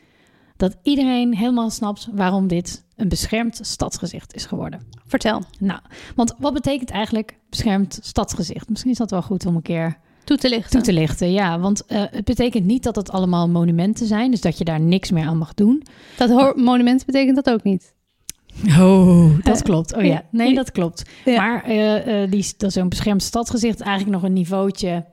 dat 0.58 0.78
iedereen 0.84 1.36
helemaal 1.36 1.70
snapt 1.70 2.08
waarom 2.12 2.48
dit 2.48 2.84
een 2.96 3.08
beschermd 3.10 3.60
stadsgezicht 3.62 4.36
is 4.36 4.46
geworden. 4.46 4.82
Vertel. 5.06 5.44
Nou, 5.60 5.80
want 6.16 6.36
wat 6.40 6.54
betekent 6.54 6.90
eigenlijk 6.90 7.38
beschermd 7.50 8.00
stadsgezicht? 8.02 8.70
Misschien 8.70 8.92
is 8.92 8.98
dat 8.98 9.12
wel 9.12 9.22
goed 9.22 9.46
om 9.46 9.56
een 9.56 9.62
keer 9.62 9.98
Toe 10.24 10.38
te 10.38 10.50
lichten. 10.50 10.72
toe 10.72 10.82
te 10.82 10.94
lichten. 10.94 11.32
Ja, 11.32 11.60
want 11.60 11.86
eh, 11.86 12.04
het 12.12 12.26
betekent 12.26 12.66
niet 12.66 12.84
dat 12.84 12.96
het 12.96 13.12
allemaal 13.12 13.50
monumenten 13.50 14.08
zijn, 14.08 14.32
dus 14.32 14.42
dat 14.42 14.58
je 14.58 14.64
daar 14.64 14.80
niks 14.80 15.12
meer 15.12 15.26
aan 15.26 15.38
mag 15.38 15.54
doen. 15.54 15.84
Dat 16.18 16.56
monument 16.56 17.06
betekent 17.06 17.36
dat 17.36 17.50
ook 17.50 17.64
niet. 17.64 17.94
Oh, 18.80 19.30
dat 19.44 19.58
Eh, 19.58 19.62
klopt. 19.64 19.96
Oh 19.96 20.04
ja, 20.04 20.24
nee, 20.32 20.56
dat 20.56 20.72
klopt. 20.72 21.04
Ja. 21.26 21.42
Maar 21.42 21.64
eh, 21.64 22.24
eh, 22.24 22.32
die, 22.32 22.54
dat 22.58 22.70
is 22.70 22.74
zo'n 22.76 22.90
beschermd 22.90 23.24
stadsgezicht 23.24 23.82
eigenlijk 23.82 24.16
nog 24.16 24.24
een 24.24 24.34
niveautje 24.34 25.06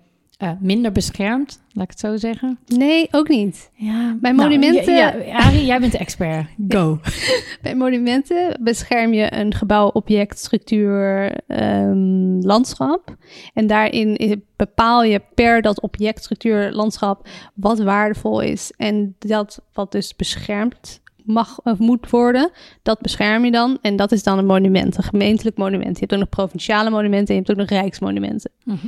minder 0.60 0.92
beschermd, 0.92 1.62
laat 1.72 1.84
ik 1.84 1.90
het 1.90 2.00
zo 2.00 2.16
zeggen. 2.16 2.58
Nee, 2.66 3.08
ook 3.10 3.28
niet. 3.28 3.70
Ja, 3.74 4.16
Bij 4.20 4.34
monumenten- 4.34 4.94
Ja, 4.94 5.14
ja, 5.14 5.36
Arie, 5.36 5.64
jij 5.64 5.80
bent 5.80 5.92
de 5.92 5.98
expert. 5.98 6.46
Go. 6.68 6.98
Bij 7.62 7.74
monumenten 7.74 8.60
bescherm 8.62 9.12
je 9.12 9.34
een 9.36 9.54
gebouw, 9.54 9.88
object, 9.88 10.38
structuur, 10.38 11.32
ehm, 11.46 12.40
landschap. 12.40 13.16
En 13.54 13.66
daarin 13.66 14.42
bepaal 14.56 15.02
je 15.02 15.22
per 15.34 15.62
dat 15.62 15.80
object, 15.80 16.22
structuur, 16.24 16.72
landschap 16.72 17.28
wat 17.54 17.78
waardevol 17.78 18.40
is. 18.40 18.72
En 18.76 19.14
dat 19.18 19.60
wat 19.72 19.92
dus 19.92 20.16
beschermd 20.16 21.00
mag 21.28 21.60
of 21.64 21.78
moet 21.78 22.10
worden, 22.10 22.50
dat 22.82 23.00
bescherm 23.00 23.44
je 23.44 23.50
dan. 23.50 23.78
En 23.82 23.96
dat 23.96 24.12
is 24.12 24.22
dan 24.22 24.38
een 24.38 24.46
monument, 24.46 24.96
een 24.96 25.02
gemeentelijk 25.02 25.56
monument. 25.56 25.94
Je 25.94 26.00
hebt 26.00 26.12
ook 26.12 26.18
nog 26.18 26.28
provinciale 26.28 26.90
monumenten 26.90 27.34
en 27.34 27.34
je 27.34 27.46
hebt 27.46 27.50
ook 27.50 27.68
nog 27.68 27.78
rijksmonumenten. 27.80 28.50
Mhm. 28.64 28.86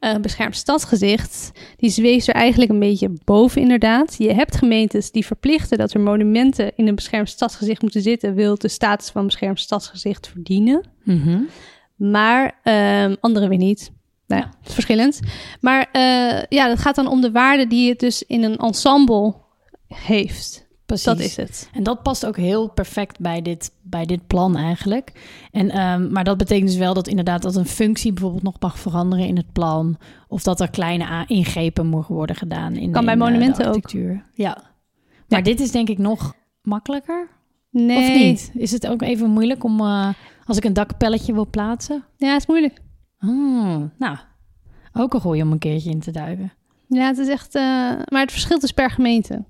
Een 0.00 0.22
beschermd 0.22 0.56
stadsgezicht, 0.56 1.52
die 1.76 1.90
zweeft 1.90 2.28
er 2.28 2.34
eigenlijk 2.34 2.70
een 2.70 2.78
beetje 2.78 3.10
boven 3.24 3.60
inderdaad. 3.60 4.14
Je 4.18 4.32
hebt 4.32 4.56
gemeentes 4.56 5.10
die 5.10 5.26
verplichten 5.26 5.78
dat 5.78 5.94
er 5.94 6.00
monumenten 6.00 6.72
in 6.76 6.88
een 6.88 6.94
beschermd 6.94 7.28
stadsgezicht 7.28 7.82
moeten 7.82 8.02
zitten, 8.02 8.34
wil 8.34 8.58
de 8.58 8.68
status 8.68 9.10
van 9.10 9.24
beschermd 9.24 9.60
stadsgezicht 9.60 10.28
verdienen. 10.28 10.84
Mhm. 11.04 11.40
Maar 11.96 12.58
ehm 12.62 13.14
anderen 13.20 13.48
weer 13.48 13.58
niet. 13.58 13.92
Nou 14.26 14.42
ja, 14.42 14.50
het 14.58 14.68
is 14.68 14.74
verschillend. 14.74 15.20
Maar 15.60 15.88
eh, 15.92 16.42
ja, 16.48 16.68
het 16.68 16.78
gaat 16.78 16.94
dan 16.94 17.06
om 17.06 17.20
de 17.20 17.30
waarde 17.30 17.66
die 17.66 17.88
het 17.88 17.98
dus 17.98 18.22
in 18.22 18.42
een 18.42 18.56
ensemble 18.56 19.34
heeft. 19.88 20.66
Precies. 21.00 21.04
Dat 21.04 21.18
is 21.18 21.36
het. 21.36 21.70
En 21.72 21.82
dat 21.82 22.02
past 22.02 22.26
ook 22.26 22.36
heel 22.36 22.68
perfect 22.68 23.20
bij 23.20 23.42
dit, 23.42 23.72
bij 23.82 24.04
dit 24.06 24.26
plan 24.26 24.56
eigenlijk. 24.56 25.12
En, 25.50 25.70
ehm, 25.70 26.12
maar 26.12 26.24
dat 26.24 26.36
betekent 26.36 26.68
dus 26.68 26.78
wel 26.78 26.94
dat 26.94 27.08
inderdaad 27.08 27.42
dat 27.42 27.56
een 27.56 27.66
functie 27.66 28.12
bijvoorbeeld 28.12 28.42
nog 28.42 28.56
mag 28.60 28.78
veranderen 28.78 29.26
in 29.26 29.36
het 29.36 29.52
plan. 29.52 29.96
Of 30.28 30.42
dat 30.42 30.60
er 30.60 30.70
kleine 30.70 31.04
a- 31.04 31.24
ingrepen 31.28 31.86
mogen 31.86 32.14
worden 32.14 32.36
gedaan 32.36 32.74
in, 32.76 32.92
Kan 32.92 33.04
bij 33.04 33.12
in, 33.14 33.18
de 33.20 33.24
monumenten 33.24 33.60
ook. 33.66 33.68
architectuur. 33.74 34.24
Ja. 34.34 34.56
Maar 35.28 35.38
Ja. 35.38 35.44
dit 35.44 35.60
is 35.60 35.70
denk 35.70 35.88
ik 35.88 35.98
nog 35.98 36.34
makkelijker. 36.62 37.28
Nee. 37.70 37.98
Of 37.98 38.14
niet? 38.14 38.50
Is 38.54 38.70
het 38.70 38.86
ook 38.86 39.02
even 39.02 39.30
moeilijk 39.30 39.64
om 39.64 39.80
eh, 39.80 40.08
als 40.44 40.56
ik 40.56 40.64
een 40.64 40.72
dakkapelletje 40.72 41.32
wil 41.32 41.46
plaatsen? 41.50 42.04
Ja, 42.16 42.32
het 42.32 42.40
is 42.40 42.46
moeilijk. 42.46 42.78
Hmm, 43.18 43.92
nou, 43.98 44.16
ook 44.92 45.14
een 45.14 45.20
goeie 45.20 45.42
om 45.42 45.52
een 45.52 45.58
keertje 45.58 45.90
in 45.90 46.00
te 46.00 46.10
duiken. 46.10 46.52
Ja, 46.88 47.06
het 47.06 47.18
is 47.18 47.28
echt. 47.28 47.54
eh, 47.54 47.62
maar 48.08 48.20
het 48.20 48.30
verschilt 48.32 48.60
dus 48.60 48.72
per 48.72 48.90
gemeente. 48.90 49.44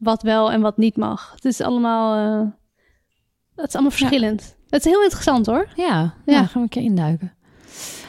Wat 0.00 0.22
wel 0.22 0.50
en 0.52 0.60
wat 0.60 0.76
niet 0.76 0.96
mag. 0.96 1.30
Het 1.34 1.44
is 1.44 1.60
allemaal. 1.60 2.40
eh, 2.40 2.48
het 3.54 3.68
is 3.68 3.74
allemaal 3.74 3.90
verschillend. 3.92 4.56
Het 4.68 4.84
is 4.84 4.92
heel 4.92 5.02
interessant 5.02 5.46
hoor. 5.46 5.68
Ja, 5.76 5.84
ja. 5.86 6.12
Ja. 6.24 6.38
gaan 6.38 6.48
we 6.52 6.58
een 6.60 6.68
keer 6.68 6.82
induiken. 6.82 7.32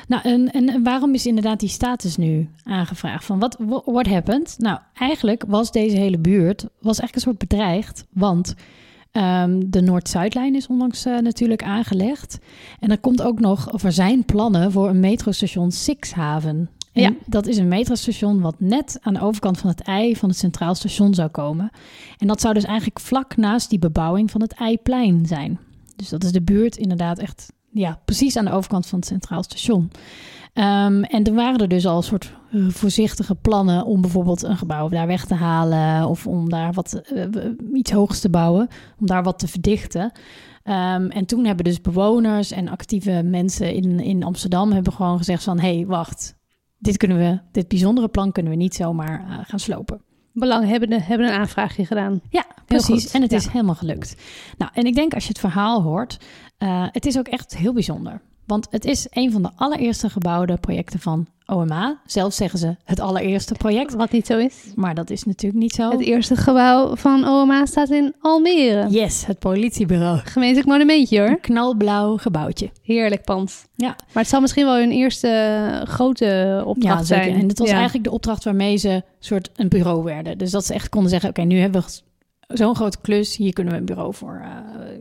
Nou, 0.07 0.23
en, 0.23 0.51
en 0.51 0.83
waarom 0.83 1.13
is 1.13 1.25
inderdaad 1.25 1.59
die 1.59 1.69
status 1.69 2.17
nu 2.17 2.49
aangevraagd? 2.63 3.25
Van 3.25 3.39
wat 3.39 3.57
what 3.85 4.07
happened? 4.07 4.55
Nou, 4.57 4.79
eigenlijk 4.93 5.43
was 5.47 5.71
deze 5.71 5.95
hele 5.97 6.17
buurt 6.17 6.61
was 6.79 6.99
eigenlijk 6.99 7.15
een 7.15 7.21
soort 7.21 7.37
bedreigd, 7.37 8.05
want 8.09 8.55
ehm, 9.11 9.61
de 9.67 9.81
Noord-Zuidlijn 9.81 10.55
is 10.55 10.67
onlangs 10.67 11.05
eh, 11.05 11.17
natuurlijk 11.17 11.63
aangelegd. 11.63 12.39
En 12.79 12.91
er 12.91 12.99
komt 12.99 13.21
ook 13.21 13.39
nog, 13.39 13.73
of 13.73 13.83
er 13.83 13.91
zijn 13.91 14.25
plannen 14.25 14.71
voor 14.71 14.89
een 14.89 14.99
metrostation 14.99 15.71
Sixhaven. 15.71 16.69
Ja. 16.93 17.13
dat 17.25 17.47
is 17.47 17.57
een 17.57 17.67
metrostation 17.67 18.41
wat 18.41 18.55
net 18.57 18.97
aan 19.01 19.13
de 19.13 19.21
overkant 19.21 19.57
van 19.57 19.69
het 19.69 19.81
ei 19.81 20.15
van 20.15 20.29
het 20.29 20.37
Centraal 20.37 20.75
Station 20.75 21.13
zou 21.13 21.29
komen. 21.29 21.69
En 22.17 22.27
dat 22.27 22.41
zou 22.41 22.53
dus 22.53 22.63
eigenlijk 22.63 22.99
vlak 22.99 23.37
naast 23.37 23.69
die 23.69 23.79
bebouwing 23.79 24.31
van 24.31 24.41
het 24.41 24.53
Eiplein 24.53 25.25
zijn. 25.25 25.59
Dus 25.95 26.09
dat 26.09 26.23
is 26.23 26.31
de 26.31 26.41
buurt 26.41 26.77
inderdaad 26.77 27.19
echt, 27.19 27.51
ja, 27.69 27.99
precies 28.05 28.37
aan 28.37 28.45
de 28.45 28.51
overkant 28.51 28.87
van 28.87 28.99
het 28.99 29.07
Centraal 29.07 29.43
Station. 29.43 29.91
Ehm, 30.53 31.03
en 31.03 31.23
er 31.23 31.33
waren 31.33 31.59
er 31.59 31.67
dus 31.67 31.85
al 31.85 32.01
soort 32.01 32.33
eh, 32.51 32.67
voorzichtige 32.69 33.35
plannen 33.35 33.85
om 33.85 34.01
bijvoorbeeld 34.01 34.43
een 34.43 34.57
gebouw 34.57 34.89
daar 34.89 35.07
weg 35.07 35.25
te 35.25 35.33
halen 35.33 36.07
of 36.07 36.27
om 36.27 36.49
daar 36.49 36.73
wat 36.73 36.93
eh, 36.93 37.25
iets 37.73 37.91
hoogs 37.91 38.19
te 38.19 38.29
bouwen, 38.29 38.67
om 38.99 39.05
daar 39.05 39.23
wat 39.23 39.39
te 39.39 39.47
verdichten. 39.47 40.11
Ehm, 40.63 41.05
en 41.05 41.25
toen 41.25 41.45
hebben 41.45 41.65
dus 41.65 41.81
bewoners 41.81 42.51
en 42.51 42.67
actieve 42.67 43.21
mensen 43.23 43.73
in, 43.73 43.99
in 43.99 44.23
Amsterdam 44.23 44.71
hebben 44.71 44.93
gewoon 44.93 45.17
gezegd 45.17 45.43
van, 45.43 45.59
hé, 45.59 45.75
hey, 45.75 45.85
wacht, 45.85 46.35
dit 46.81 46.97
kunnen 46.97 47.17
we, 47.17 47.39
dit 47.51 47.67
bijzondere 47.67 48.07
plan 48.07 48.31
kunnen 48.31 48.51
we 48.51 48.57
niet 48.57 48.75
zomaar 48.75 49.25
eh, 49.27 49.37
gaan 49.41 49.59
slopen. 49.59 50.01
Belanghebbenden 50.33 51.03
hebben 51.03 51.27
een 51.27 51.39
aanvraagje 51.39 51.85
gedaan. 51.85 52.21
Ja, 52.29 52.45
precies. 52.65 53.11
En 53.11 53.21
het 53.21 53.31
ja. 53.31 53.37
is 53.37 53.47
helemaal 53.47 53.75
gelukt. 53.75 54.15
Nou, 54.57 54.71
en 54.73 54.85
ik 54.85 54.95
denk 54.95 55.13
als 55.13 55.23
je 55.23 55.29
het 55.29 55.39
verhaal 55.39 55.81
hoort, 55.81 56.17
eh, 56.57 56.87
het 56.91 57.05
is 57.05 57.17
ook 57.17 57.27
echt 57.27 57.57
heel 57.57 57.73
bijzonder. 57.73 58.21
Want 58.45 58.67
het 58.69 58.85
is 58.85 59.07
een 59.09 59.31
van 59.31 59.41
de 59.41 59.51
allereerste 59.55 60.09
gebouwde 60.09 60.57
projecten 60.57 60.99
van 60.99 61.27
OMA. 61.51 61.99
Zelf 62.05 62.33
zeggen 62.33 62.59
ze 62.59 62.75
het 62.85 62.99
allereerste 62.99 63.53
project. 63.53 63.93
Wat 63.93 64.11
niet 64.11 64.25
zo 64.25 64.37
is. 64.37 64.55
Maar 64.75 64.95
dat 64.95 65.09
is 65.09 65.23
natuurlijk 65.23 65.61
niet 65.61 65.73
zo. 65.73 65.89
Het 65.91 66.01
eerste 66.01 66.35
gebouw 66.35 66.95
van 66.95 67.27
OMA 67.27 67.65
staat 67.65 67.89
in 67.89 68.13
Almere. 68.21 68.87
Yes, 68.89 69.25
het 69.25 69.39
politiebureau. 69.39 70.17
Gemeentelijk 70.23 70.67
monumentje 70.67 71.19
hoor. 71.19 71.29
Een 71.29 71.39
knalblauw 71.41 72.17
gebouwtje. 72.17 72.69
Heerlijk 72.83 73.23
pand. 73.23 73.65
Ja. 73.75 73.87
Maar 73.87 74.23
het 74.23 74.27
zal 74.27 74.41
misschien 74.41 74.65
wel 74.65 74.77
hun 74.77 74.91
eerste 74.91 75.27
eh, 75.27 75.87
grote 75.87 76.61
opdracht 76.65 76.99
Ja, 76.99 77.03
zeker. 77.05 77.23
zijn. 77.23 77.41
En 77.41 77.47
dit 77.47 77.59
was 77.59 77.67
Ja. 77.69 77.73
eigenlijk 77.75 78.03
de 78.03 78.11
opdracht 78.11 78.43
waarmee 78.43 78.77
ze 78.77 79.03
soort 79.19 79.49
een 79.55 79.69
bureau 79.69 80.03
werden. 80.03 80.37
Dus 80.37 80.51
dat 80.51 80.65
ze 80.65 80.73
echt 80.73 80.89
konden 80.89 81.09
zeggen, 81.09 81.29
oké, 81.29 81.41
nu 81.41 81.59
hebben 81.59 81.81
we 81.81 81.87
zo'n 82.53 82.75
grote 82.75 82.97
klus. 83.01 83.37
Hier 83.37 83.53
kunnen 83.53 83.73
we 83.73 83.79
een 83.79 83.85
bureau 83.85 84.13
voor. 84.13 84.41
eh, 84.43 84.49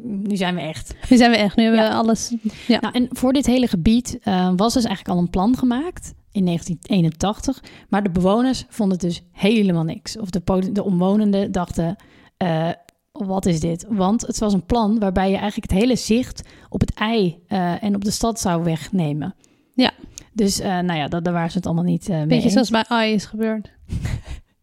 nu 0.03 0.37
zijn 0.37 0.55
we 0.55 0.61
echt. 0.61 0.95
Nu 1.09 1.17
zijn 1.17 1.31
we 1.31 1.37
echt. 1.37 1.57
Nu 1.57 1.63
hebben 1.63 1.83
Ja. 1.83 1.89
we 1.89 1.95
alles. 1.95 2.35
Ja. 2.67 2.81
Nou, 2.81 2.95
en 2.95 3.09
voor 3.11 3.33
dit 3.33 3.47
hele 3.47 3.67
gebied 3.67 4.19
eh, 4.23 4.53
was 4.57 4.75
dus 4.75 4.85
eigenlijk 4.85 5.17
al 5.17 5.23
een 5.23 5.31
plan 5.31 5.57
gemaakt 5.57 6.15
in 6.33 6.45
1981. 6.45 7.63
Maar 7.89 8.03
de 8.03 8.11
bewoners 8.11 8.65
vonden 8.69 8.99
het 8.99 9.07
dus 9.07 9.23
helemaal 9.33 9.85
niks. 9.85 10.19
Of 10.19 10.31
de, 10.31 10.73
de 10.73 10.83
omwonenden 10.85 11.53
dachten, 11.53 11.97
eh, 12.37 12.69
wat 13.13 13.47
is 13.47 13.61
dit? 13.61 13.87
Want 13.89 14.27
het 14.27 14.39
was 14.39 14.53
een 14.53 14.67
plan 14.67 14.99
waarbij 14.99 15.31
je 15.31 15.37
eigenlijk 15.37 15.71
het 15.71 15.81
hele 15.81 15.97
zicht 15.97 16.43
op 16.69 16.81
het 16.81 16.95
ei 16.95 17.39
en 17.81 17.95
op 17.95 18.05
de 18.05 18.11
stad 18.11 18.41
zou 18.41 18.65
wegnemen. 18.65 19.35
Ja. 19.75 19.91
Dus 20.33 20.59
nou 20.61 20.93
ja, 20.95 21.09
dat, 21.09 21.25
daar 21.25 21.33
waren 21.33 21.51
ze 21.51 21.57
het 21.57 21.67
allemaal 21.67 21.85
niet 21.85 22.09
mee 22.09 22.27
Beetje 22.27 22.43
eens. 22.45 22.53
zoals 22.53 22.71
bij 22.71 22.85
AI 22.89 23.13
is 23.13 23.25
gebeurd. 23.25 23.71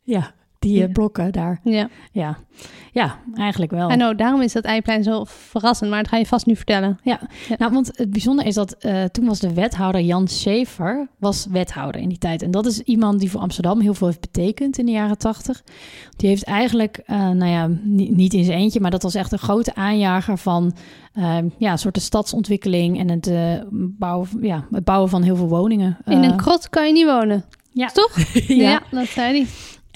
Ja, 0.03 0.33
die 0.67 0.81
eh, 0.81 0.87
Ja. 0.87 0.91
blokken 0.93 1.31
daar. 1.31 1.59
Ja. 1.63 1.89
Ja, 2.11 2.37
ja 2.91 3.17
eigenlijk 3.35 3.71
wel. 3.71 3.89
En 3.89 4.03
oh, 4.05 4.17
daarom 4.17 4.41
is 4.41 4.53
dat 4.53 4.63
eiplein 4.63 5.03
zo 5.03 5.23
verrassend. 5.27 5.89
Maar 5.89 6.01
dat 6.03 6.11
ga 6.11 6.17
je 6.17 6.25
vast 6.25 6.45
nu 6.45 6.55
vertellen. 6.55 6.99
Nou, 7.57 7.73
want 7.73 7.91
het 7.93 8.09
bijzondere 8.11 8.47
is 8.47 8.55
dat 8.55 8.73
eh, 8.73 9.03
toen 9.03 9.25
was 9.25 9.39
de 9.39 9.53
wethouder 9.53 10.01
Jan 10.01 10.27
Schaefer 10.27 11.07
was 11.19 11.47
wethouder 11.51 12.01
in 12.01 12.09
die 12.09 12.17
tijd. 12.17 12.41
En 12.41 12.51
dat 12.51 12.65
is 12.65 12.79
iemand 12.81 13.19
die 13.19 13.31
voor 13.31 13.41
Amsterdam 13.41 13.79
heel 13.81 13.93
veel 13.93 14.07
heeft 14.07 14.19
betekend 14.21 14.77
in 14.77 14.85
de 14.85 14.91
jaren 14.91 15.17
tachtig. 15.17 15.63
Die 16.15 16.29
heeft 16.29 16.43
eigenlijk, 16.43 16.97
eh, 17.05 17.17
nou 17.29 17.51
ja, 17.51 17.67
ni- 17.83 18.09
niet 18.11 18.33
in 18.33 18.43
zijn 18.43 18.57
eentje, 18.57 18.79
maar 18.79 18.91
dat 18.91 19.03
was 19.03 19.15
echt 19.15 19.31
een 19.31 19.37
grote 19.39 19.75
aanjager 19.75 20.37
van 20.37 20.75
eh, 21.13 21.37
ja, 21.57 21.71
een 21.71 21.77
soort 21.77 21.93
de 21.95 21.99
stadsontwikkeling 22.01 22.99
en 22.99 23.09
het, 23.09 23.31
bouwen, 23.71 24.27
ja, 24.41 24.65
het 24.71 24.83
bouwen 24.83 25.09
van 25.09 25.21
heel 25.23 25.35
veel 25.35 25.47
woningen. 25.49 25.97
In 26.05 26.23
een 26.23 26.35
krot 26.37 26.69
kan 26.69 26.87
je 26.87 26.93
niet 26.93 27.05
wonen. 27.05 27.43
Ja. 27.71 27.87
Toch? 27.87 28.17
ja. 28.47 28.81
dat 28.91 29.05
zei 29.07 29.37
hij. 29.37 29.47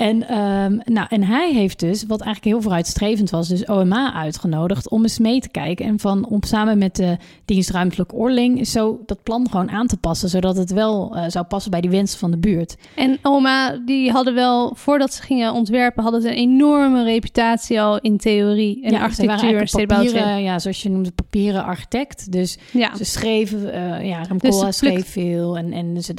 En, 0.01 0.27
ehm, 0.27 0.77
nou, 0.93 1.07
en 1.09 1.23
hij 1.23 1.53
heeft 1.53 1.79
dus, 1.79 2.03
wat 2.07 2.21
eigenlijk 2.21 2.53
heel 2.53 2.61
vooruitstrevend 2.61 3.29
was, 3.29 3.47
dus 3.47 3.65
OMA 3.65 4.13
uitgenodigd 4.13 4.89
om 4.89 5.01
eens 5.01 5.19
mee 5.19 5.39
te 5.39 5.49
kijken. 5.49 5.85
En 5.85 5.99
van 5.99 6.27
om 6.27 6.43
samen 6.43 6.77
met 6.77 6.95
de 6.95 7.17
dienst 7.45 7.69
ruimtelijke 7.69 8.15
ordening 8.15 8.67
zo 8.67 9.01
dat 9.05 9.23
plan 9.23 9.49
gewoon 9.49 9.69
aan 9.71 9.87
te 9.87 9.97
passen, 9.97 10.29
zodat 10.29 10.57
het 10.57 10.71
wel 10.71 11.15
eh, 11.15 11.23
zou 11.27 11.45
passen 11.45 11.71
bij 11.71 11.81
die 11.81 11.89
wensen 11.89 12.19
van 12.19 12.31
de 12.31 12.37
buurt. 12.37 12.75
En 12.95 13.19
oma, 13.21 13.77
die 13.85 14.11
hadden 14.11 14.33
wel, 14.33 14.73
voordat 14.75 15.13
ze 15.13 15.21
gingen 15.21 15.53
ontwerpen, 15.53 16.03
hadden 16.03 16.21
ze 16.21 16.27
een 16.29 16.35
enorme 16.35 17.03
reputatie 17.03 17.81
al 17.81 17.99
in 17.99 18.17
theorie 18.17 18.83
en 18.83 18.91
ja, 18.91 18.97
ze 18.97 19.03
architectuur 19.03 19.67
stedenbouwkunde. 19.67 20.19
papieren, 20.19 20.43
ja, 20.43 20.59
zoals 20.59 20.83
je 20.83 20.89
noemde, 20.89 21.11
papieren 21.11 21.63
architect. 21.63 22.31
Dus 22.31 22.57
Ja, 22.71 22.95
ze 22.95 23.03
schreven, 23.03 23.73
eh 23.73 24.07
ja, 24.07 24.19
Dus 24.19 24.27
Remcola 24.27 24.71
ze 24.71 24.79
plukt- 24.79 25.07
schreef 25.07 25.25
veel. 25.25 25.57
En, 25.57 25.73
en 25.73 26.03
ze, 26.03 26.13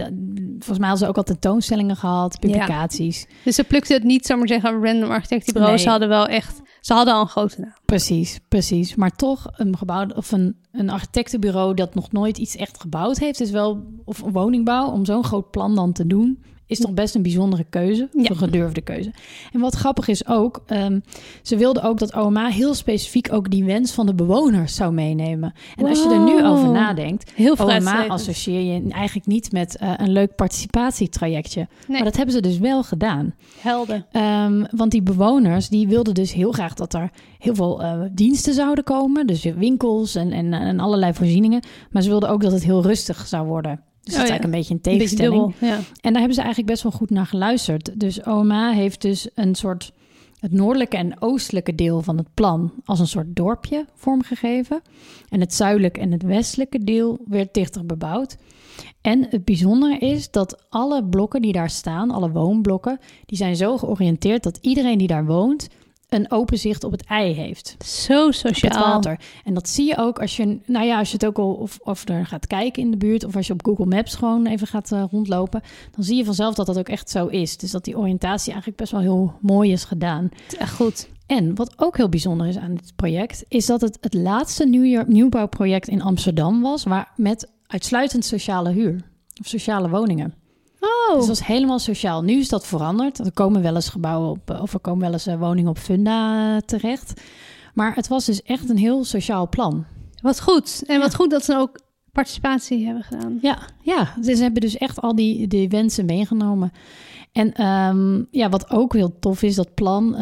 volgens 0.58 0.78
mij 0.78 0.88
hadden 0.88 0.98
ze 0.98 1.06
ook 1.06 1.16
al 1.16 1.22
tentoonstellingen 1.22 1.96
gehad, 1.96 2.38
publicaties. 2.40 3.26
dus 3.44 3.54
ze 3.54 3.64
plukten 3.72 3.94
het 3.96 4.04
niet, 4.04 4.26
zomaar 4.26 4.48
zeggen, 4.48 4.84
random 4.84 5.10
architectenbureau. 5.10 5.74
Nee. 5.74 5.84
Ze 5.84 5.90
hadden 5.90 6.08
wel 6.08 6.26
echt, 6.26 6.60
ze 6.80 6.92
hadden 6.92 7.14
al 7.14 7.20
een 7.20 7.28
grote 7.28 7.60
naam. 7.60 7.74
Precies, 7.84 8.40
precies. 8.48 8.94
Maar 8.94 9.16
toch 9.16 9.46
een 9.52 9.76
gebouw 9.76 10.06
of 10.14 10.32
een, 10.32 10.56
een 10.72 10.90
architectenbureau 10.90 11.74
dat 11.74 11.94
nog 11.94 12.12
nooit 12.12 12.38
iets 12.38 12.56
echt 12.56 12.80
gebouwd 12.80 13.18
heeft, 13.18 13.40
is 13.40 13.50
wel 13.50 13.84
of 14.04 14.22
een 14.22 14.32
woningbouw 14.32 14.90
om 14.90 15.04
zo'n 15.04 15.24
groot 15.24 15.50
plan 15.50 15.74
dan 15.74 15.92
te 15.92 16.06
doen, 16.06 16.42
is 16.72 16.78
toch 16.78 16.92
best 16.92 17.14
een 17.14 17.22
bijzondere 17.22 17.64
keuze, 17.70 18.08
Ja. 18.12 18.30
een 18.30 18.36
gedurfde 18.36 18.80
keuze. 18.80 19.12
En 19.52 19.60
wat 19.60 19.74
grappig 19.74 20.08
is 20.08 20.26
ook, 20.26 20.62
ehm, 20.66 21.00
ze 21.42 21.56
wilden 21.56 21.82
ook 21.82 21.98
dat 21.98 22.14
OMA 22.14 22.46
heel 22.48 22.74
specifiek 22.74 23.32
ook 23.32 23.50
die 23.50 23.64
wens 23.64 23.92
van 23.92 24.06
de 24.06 24.14
bewoners 24.14 24.74
zou 24.74 24.92
meenemen. 24.92 25.52
En 25.76 25.86
als 25.86 26.02
je 26.02 26.08
er 26.08 26.20
nu 26.20 26.44
over 26.46 26.68
nadenkt, 26.70 27.30
Heel 27.34 27.54
OMA 27.58 28.06
associeer 28.06 28.60
je 28.74 28.88
eigenlijk 28.90 29.26
niet 29.26 29.52
met 29.52 29.76
eh, 29.76 29.92
een 29.96 30.12
leuk 30.12 30.34
participatietrajectje. 30.34 31.60
Nee, 31.60 31.96
Maar 31.96 32.04
dat 32.04 32.16
hebben 32.16 32.34
ze 32.34 32.40
dus 32.40 32.58
wel 32.58 32.82
gedaan. 32.82 33.34
helden. 33.60 34.06
Ehm, 34.12 34.64
want 34.70 34.90
die 34.90 35.02
bewoners 35.02 35.68
die 35.68 35.88
wilden 35.88 36.14
dus 36.14 36.32
heel 36.32 36.52
graag 36.52 36.74
dat 36.74 36.94
er 36.94 37.10
heel 37.38 37.54
veel 37.54 37.82
eh, 37.82 38.00
diensten 38.12 38.54
zouden 38.54 38.84
komen. 38.84 39.26
Dus 39.26 39.42
winkels 39.44 40.14
en, 40.14 40.32
en, 40.32 40.52
en 40.52 40.80
allerlei 40.80 41.12
voorzieningen. 41.14 41.62
Maar 41.90 42.02
ze 42.02 42.08
wilden 42.08 42.28
ook 42.28 42.42
dat 42.42 42.52
het 42.52 42.64
heel 42.64 42.82
rustig 42.82 43.26
zou 43.26 43.46
worden 43.46 43.80
Dus 44.02 44.14
Oh 44.14 44.20
dat 44.20 44.28
is 44.28 44.30
ja. 44.30 44.38
eigenlijk 44.38 44.44
een 44.44 44.50
beetje 44.50 44.74
een 44.74 44.80
Een 44.92 44.98
beetje 44.98 45.16
tegenstelling. 45.16 45.52
dubbel, 45.58 45.68
ja. 45.68 45.74
En 46.00 46.10
daar 46.10 46.18
hebben 46.18 46.34
ze 46.34 46.40
eigenlijk 46.40 46.70
best 46.70 46.82
wel 46.82 46.92
goed 46.92 47.10
naar 47.10 47.26
geluisterd. 47.26 48.00
Dus 48.00 48.22
OMA 48.24 48.70
heeft 48.70 49.02
dus 49.02 49.28
een 49.34 49.54
soort 49.54 49.92
het 50.40 50.52
noordelijke 50.52 50.96
en 50.96 51.22
oostelijke 51.22 51.74
deel 51.74 52.02
van 52.02 52.16
het 52.18 52.26
plan 52.34 52.72
als 52.84 53.00
een 53.00 53.06
soort 53.06 53.36
dorpje 53.36 53.86
vormgegeven. 53.94 54.80
En 55.28 55.40
het 55.40 55.54
zuidelijke 55.54 56.00
en 56.00 56.12
het 56.12 56.22
westelijke 56.22 56.84
deel 56.84 57.18
werd 57.28 57.54
dichter 57.54 57.86
bebouwd. 57.86 58.36
En 59.00 59.26
het 59.30 59.44
bijzondere 59.44 59.98
is 59.98 60.30
dat 60.30 60.64
alle 60.68 61.04
blokken 61.04 61.42
die 61.42 61.52
daar 61.52 61.70
staan, 61.70 62.10
alle 62.10 62.30
woonblokken, 62.30 62.98
die 63.26 63.38
zijn 63.38 63.56
zo 63.56 63.78
georiënteerd 63.78 64.42
dat 64.42 64.58
iedereen 64.60 64.98
die 64.98 65.06
daar 65.06 65.26
woont 65.26 65.68
een 66.14 66.30
open 66.30 66.58
zicht 66.58 66.84
op 66.84 66.92
het 66.92 67.04
ei 67.04 67.32
heeft 67.32 67.76
Zo 67.84 68.26
het 68.26 68.34
sociaal. 68.36 68.92
water. 68.92 69.20
En 69.44 69.54
dat 69.54 69.68
zie 69.68 69.86
je 69.86 69.96
ook 69.98 70.18
als 70.20 70.36
je, 70.36 70.58
nou 70.66 70.86
ja, 70.86 70.98
als 70.98 71.08
je 71.08 71.14
het 71.14 71.26
ook 71.26 71.38
al 71.38 71.52
of, 71.52 71.78
of 71.82 72.08
er 72.08 72.26
gaat 72.26 72.46
kijken 72.46 72.82
in 72.82 72.90
de 72.90 72.96
buurt, 72.96 73.24
of 73.24 73.36
als 73.36 73.46
je 73.46 73.52
op 73.52 73.64
Google 73.64 73.86
Maps 73.86 74.14
gewoon 74.14 74.46
even 74.46 74.66
gaat 74.66 74.92
eh, 74.92 75.04
rondlopen, 75.10 75.62
dan 75.94 76.04
zie 76.04 76.16
je 76.16 76.24
vanzelf 76.24 76.54
dat 76.54 76.66
dat 76.66 76.78
ook 76.78 76.88
echt 76.88 77.10
zo 77.10 77.26
is. 77.26 77.56
Dus 77.56 77.70
dat 77.70 77.84
die 77.84 77.98
oriëntatie 77.98 78.48
eigenlijk 78.48 78.80
best 78.80 78.92
wel 78.92 79.00
heel 79.00 79.32
mooi 79.40 79.72
is 79.72 79.84
gedaan. 79.84 80.24
Het 80.32 80.52
is 80.52 80.58
echt 80.58 80.74
goed. 80.74 81.08
En 81.26 81.54
wat 81.54 81.72
ook 81.76 81.96
heel 81.96 82.08
bijzonder 82.08 82.46
is 82.46 82.56
aan 82.58 82.74
dit 82.74 82.92
project, 82.96 83.44
is 83.48 83.66
dat 83.66 83.80
het 83.80 83.98
het 84.00 84.14
laatste 84.14 84.66
nieuw- 84.66 85.04
nieuwbouwproject 85.06 85.88
in 85.88 86.02
Amsterdam 86.02 86.62
was, 86.62 86.84
waar 86.84 87.12
met 87.16 87.50
uitsluitend 87.66 88.24
sociale 88.24 88.70
huur. 88.70 89.00
Of 89.40 89.46
sociale 89.46 89.88
woningen. 89.88 90.34
Oh, 90.82 91.16
Dus 91.16 91.26
dat 91.26 91.38
was 91.38 91.46
helemaal 91.46 91.78
sociaal. 91.78 92.22
Nu 92.22 92.38
is 92.38 92.48
dat 92.48 92.66
veranderd. 92.66 93.18
Er 93.18 93.32
komen 93.32 93.62
wel 93.62 93.74
eens 93.74 93.88
gebouwen 93.88 94.30
op, 94.30 94.50
eh, 94.50 94.62
of 94.62 94.72
er 94.72 94.80
komen 94.80 95.00
wel 95.00 95.12
eens 95.12 95.26
eh, 95.26 95.38
woningen 95.38 95.70
op 95.70 95.78
funda 95.78 96.54
eh, 96.54 96.60
terecht. 96.60 97.20
Maar 97.74 97.94
het 97.94 98.08
was 98.08 98.24
dus 98.24 98.42
echt 98.42 98.70
een 98.70 98.76
heel 98.76 99.04
sociaal 99.04 99.48
plan. 99.48 99.84
wat 100.22 100.40
goed. 100.40 100.82
En 100.86 101.00
wat 101.00 101.14
goed 101.14 101.30
dat 101.30 101.44
ze 101.44 101.56
ook 101.56 101.80
participatie 102.12 102.84
hebben 102.84 103.02
gedaan. 103.02 103.38
Ja, 103.42 103.58
ja. 103.80 104.14
Dus 104.20 104.36
ze 104.36 104.42
hebben 104.42 104.60
dus 104.60 104.76
echt 104.76 105.00
al 105.00 105.14
die, 105.14 105.46
die 105.46 105.68
wensen 105.68 106.04
meegenomen. 106.04 106.72
En 107.32 107.52
ehm, 107.52 108.22
ja, 108.30 108.48
wat 108.48 108.70
ook 108.70 108.92
heel 108.92 109.18
tof 109.18 109.42
is, 109.42 109.54
dat 109.54 109.74
plan. 109.74 110.16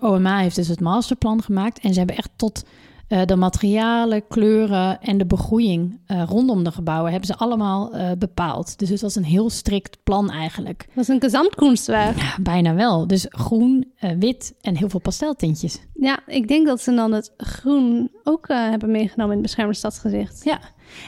OMA 0.00 0.38
heeft 0.38 0.56
dus 0.56 0.68
het 0.68 0.80
masterplan 0.80 1.42
gemaakt. 1.42 1.78
En 1.78 1.92
ze 1.92 1.98
hebben 1.98 2.16
echt 2.16 2.30
tot 2.36 2.64
de 3.08 3.36
materialen, 3.36 4.28
kleuren 4.28 5.00
en 5.00 5.18
de 5.18 5.26
begroeiing 5.26 6.00
eh, 6.06 6.22
rondom 6.26 6.64
de 6.64 6.72
gebouwen... 6.72 7.10
hebben 7.10 7.28
ze 7.28 7.36
allemaal 7.36 7.94
eh, 7.94 8.10
bepaald. 8.18 8.78
Dus 8.78 8.88
het 8.88 9.00
was 9.00 9.14
een 9.14 9.24
heel 9.24 9.50
strikt 9.50 9.98
plan 10.02 10.30
eigenlijk. 10.30 10.86
Dat 10.94 11.04
is 11.04 11.08
een 11.08 11.20
gezamtkunstwerk. 11.20 12.16
Ja, 12.16 12.36
bijna 12.40 12.74
wel. 12.74 13.06
Dus 13.06 13.26
groen, 13.28 13.92
eh, 13.98 14.10
wit 14.18 14.54
en 14.60 14.76
heel 14.76 14.88
veel 14.88 15.00
pasteltintjes. 15.00 15.80
Ja, 15.94 16.18
ik 16.26 16.48
denk 16.48 16.66
dat 16.66 16.80
ze 16.80 16.94
dan 16.94 17.12
het 17.12 17.32
groen 17.36 18.10
ook 18.22 18.46
eh, 18.46 18.68
hebben 18.68 18.90
meegenomen 18.90 19.36
in 19.36 19.38
het 19.38 19.42
beschermde 19.42 19.74
stadsgezicht. 19.74 20.44
Ja, 20.44 20.60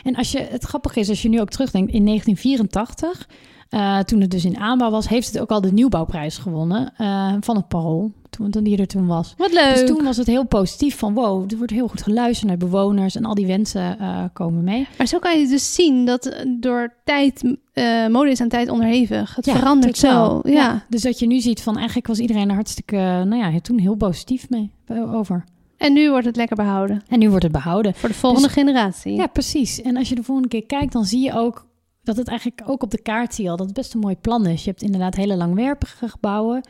en 0.05 0.15
als 0.15 0.33
je, 0.33 0.39
het 0.39 0.65
grappige 0.65 1.01
is, 1.01 1.09
als 1.09 1.23
je 1.23 1.29
nu 1.29 1.41
ook 1.41 1.51
terugdenkt, 1.51 1.93
in 1.93 2.05
1984, 2.05 3.29
eh, 3.69 3.99
toen 3.99 4.21
het 4.21 4.31
dus 4.31 4.45
in 4.45 4.59
aanbouw 4.59 4.91
was, 4.91 5.09
heeft 5.09 5.27
het 5.27 5.39
ook 5.39 5.51
al 5.51 5.61
de 5.61 5.73
nieuwbouwprijs 5.73 6.39
gewonnen 6.39 6.93
eh, 6.97 7.35
van 7.41 7.57
het 7.57 7.69
Parool, 7.69 8.13
toen, 8.51 8.65
die 8.65 8.77
er 8.79 8.87
toen 8.87 9.07
was. 9.07 9.35
Wat 9.37 9.53
leuk. 9.53 9.75
Dus 9.75 9.87
toen 9.87 10.05
was 10.05 10.17
het 10.17 10.27
heel 10.27 10.45
positief 10.47 10.99
van 10.99 11.15
wow, 11.15 11.51
er 11.51 11.57
wordt 11.57 11.73
heel 11.73 11.89
goed 11.89 12.03
geluisterd 12.03 12.49
naar 12.49 12.59
bewoners 12.59 13.17
en 13.17 13.25
al 13.25 13.35
die 13.35 13.47
wensen 13.47 13.99
eh, 13.99 14.25
komen 14.33 14.65
mee. 14.65 14.87
Maar 14.99 15.07
zo 15.07 15.19
kan 15.19 15.41
je 15.41 15.49
dus 15.49 15.75
zien 15.75 16.05
dat 16.05 16.27
eh, 16.27 16.47
door 16.61 16.95
tijd, 17.05 17.57
eh, 17.73 18.07
mode 18.07 18.31
is 18.31 18.41
aan 18.41 18.49
tijd 18.49 18.69
onderhevig. 18.69 19.35
Het 19.37 19.47
Ja, 19.47 19.55
verandert 19.57 20.01
totaal. 20.01 20.41
zo. 20.45 20.51
Ja. 20.51 20.85
Dus 20.89 21.03
dat 21.03 21.19
je 21.19 21.27
nu 21.27 21.41
ziet 21.41 21.63
van 21.63 21.77
eigenlijk 21.77 22.07
was 22.07 22.19
iedereen 22.19 22.49
er 22.49 22.55
hartstikke, 22.55 22.97
nou 22.97 23.37
ja, 23.37 23.61
toen 23.61 23.79
heel 23.79 23.95
positief 23.95 24.51
mee 24.51 24.71
over. 25.13 25.45
En 25.77 25.93
nu 25.93 26.11
wordt 26.11 26.27
het 26.27 26.37
lekker 26.37 26.57
behouden. 26.57 27.03
En 27.09 27.19
nu 27.19 27.29
wordt 27.29 27.43
het 27.43 27.53
behouden. 27.53 27.95
Voor 27.95 28.09
de 28.09 28.15
volgende 28.15 28.47
Dus- 28.47 28.57
generatie. 28.57 29.13
Ja, 29.15 29.27
precies. 29.27 29.83
En 29.83 29.97
als 29.97 30.09
je 30.09 30.15
de 30.15 30.23
volgende 30.23 30.49
keer 30.51 30.67
kijkt, 30.67 30.93
dan 30.93 31.05
zie 31.05 31.21
je 31.21 31.33
ook 31.33 31.67
dat 32.03 32.17
het 32.17 32.29
eigenlijk 32.29 32.63
ook 32.67 32.83
op 32.83 32.91
de 32.91 33.03
kaart 33.03 33.35
zie 33.35 33.45
je 33.45 33.51
al 33.51 33.57
dat 33.57 33.67
het 33.67 33.75
best 33.75 33.95
een 33.95 34.01
mooi 34.01 34.17
plan 34.17 34.47
is. 34.47 34.65
Je 34.65 34.71
hebt 34.71 34.83
inderdaad 34.83 35.15
hele 35.15 35.37
langwerpige 35.37 36.09
gebouwen. 36.09 36.61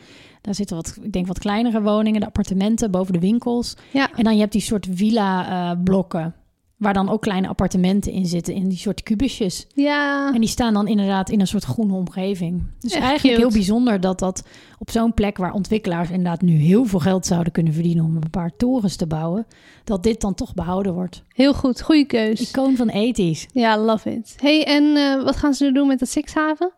Daar 0.47 0.55
zitten 0.55 0.77
wat, 0.77 0.99
ik 1.03 1.13
denk 1.13 1.27
wat 1.27 1.39
kleinere 1.39 1.83
woningen, 1.83 2.21
de 2.21 2.27
appartementen 2.27 2.91
boven 2.91 3.13
de 3.13 3.19
winkels. 3.19 3.77
Ja. 3.93 4.11
En 4.17 4.25
dan 4.25 4.35
je 4.35 4.41
hebt 4.41 4.53
die 4.53 4.61
soort 4.61 4.87
villa-blokken, 4.91 6.35
waar 6.77 6.95
dan 6.95 7.09
ook 7.09 7.23
kleine 7.23 7.49
appartementen 7.49 8.13
in 8.13 8.27
zitten, 8.27 8.55
in 8.55 8.69
die 8.69 8.79
soort 8.79 9.03
kubusjes. 9.03 9.67
Ja. 9.75 10.33
En 10.35 10.41
die 10.41 10.49
staan 10.49 10.75
dan 10.75 10.89
inderdaad 10.89 11.31
in 11.31 11.41
een 11.41 11.47
soort 11.47 11.65
groene 11.65 11.95
omgeving. 11.95 12.63
Dus 12.81 12.93
Echt 12.93 13.03
eigenlijk 13.03 13.35
cute. 13.35 13.41
heel 13.49 13.51
bijzonder 13.59 14.01
dat 14.01 14.19
dat 14.19 14.43
op 14.79 14.91
zo'n 14.91 15.15
plek 15.15 15.37
waar 15.37 15.53
ontwikkelaars 15.53 16.11
inderdaad 16.11 16.43
nu 16.43 16.57
heel 16.57 16.85
veel 16.85 17.01
geld 17.01 17.27
zouden 17.27 17.53
kunnen 17.53 17.73
verdienen 17.73 18.05
om 18.05 18.17
een 18.17 18.31
paar 18.31 18.57
torens 18.57 18.97
te 18.97 19.07
bouwen, 19.07 19.47
dat 19.85 20.03
dit 20.03 20.21
dan 20.21 20.35
toch 20.35 20.55
behouden 20.55 20.93
wordt. 20.95 21.23
Heel 21.29 21.55
goed. 21.55 21.83
Goede 21.83 22.07
keus. 22.07 22.41
Icoon 22.41 22.77
van 22.77 22.91
80s. 22.91 23.53
Ja, 23.53 23.79
love 23.79 24.11
it. 24.13 24.35
hey, 24.41 24.65
en 24.65 24.97
eh, 24.97 25.25
wat 25.25 25.37
gaan 25.37 25.55
ze 25.55 25.65
nu 25.65 25.73
doen 25.73 25.87
met 25.87 25.99
de 25.99 26.07
Sixhaven? 26.07 26.73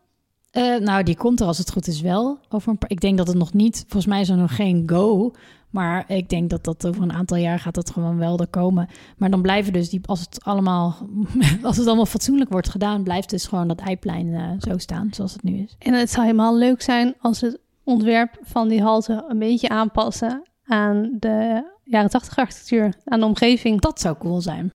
Eh, 0.51 0.77
nou, 0.77 1.03
die 1.03 1.17
komt 1.17 1.41
er 1.41 1.47
als 1.47 1.59
het 1.59 1.73
goed 1.73 1.87
is 1.87 2.01
wel. 2.01 2.39
Over 2.49 2.71
een 2.71 2.79
paar, 2.79 2.91
ik 2.91 3.01
denk 3.01 3.19
dat 3.19 3.27
het 3.27 3.37
nog 3.37 3.53
niet, 3.53 3.77
volgens 3.79 4.07
mij 4.07 4.21
is 4.21 4.29
er 4.29 4.37
nog 4.37 4.57
geen 4.57 4.83
go. 4.87 5.33
Maar 5.71 6.05
ik 6.11 6.29
denk 6.29 6.51
dat 6.51 6.65
dat 6.65 6.87
over 6.87 7.03
een 7.03 7.13
aantal 7.13 7.37
jaar 7.37 7.59
gaat 7.59 7.75
dat 7.75 7.91
gewoon 7.91 8.19
wel 8.19 8.39
er 8.39 8.47
komen. 8.47 8.89
Maar 9.17 9.31
dan 9.31 9.43
blijven 9.43 9.73
dus 9.73 9.89
die, 9.89 10.01
als 10.05 10.21
het 10.21 10.45
allemaal, 10.45 10.97
als 11.63 11.77
het 11.77 11.87
allemaal 11.87 12.07
fatsoenlijk 12.07 12.51
wordt 12.51 12.69
gedaan, 12.69 13.03
blijft 13.03 13.31
dus 13.31 13.47
gewoon 13.47 13.69
dat 13.69 13.81
eiplein 13.81 14.35
eh, 14.35 14.51
zo 14.59 14.79
staan 14.79 15.09
zoals 15.11 15.33
het 15.33 15.43
nu 15.43 15.59
is. 15.63 15.77
En 15.79 15.95
het 15.95 16.11
zou 16.11 16.27
helemaal 16.27 16.57
leuk 16.57 16.83
zijn 16.83 17.15
als 17.21 17.41
het 17.41 17.59
ontwerp 17.85 18.39
van 18.43 18.69
die 18.69 18.83
halte 18.83 19.25
een 19.29 19.39
beetje 19.39 19.69
aanpassen 19.69 20.43
aan 20.65 21.17
de 21.19 21.65
jaren 21.85 22.11
80 22.11 22.39
architectuur, 22.39 22.95
aan 23.05 23.21
de 23.21 23.27
omgeving. 23.27 23.81
Dat 23.81 24.01
zou 24.01 24.17
cool 24.19 24.41
zijn. 24.41 24.71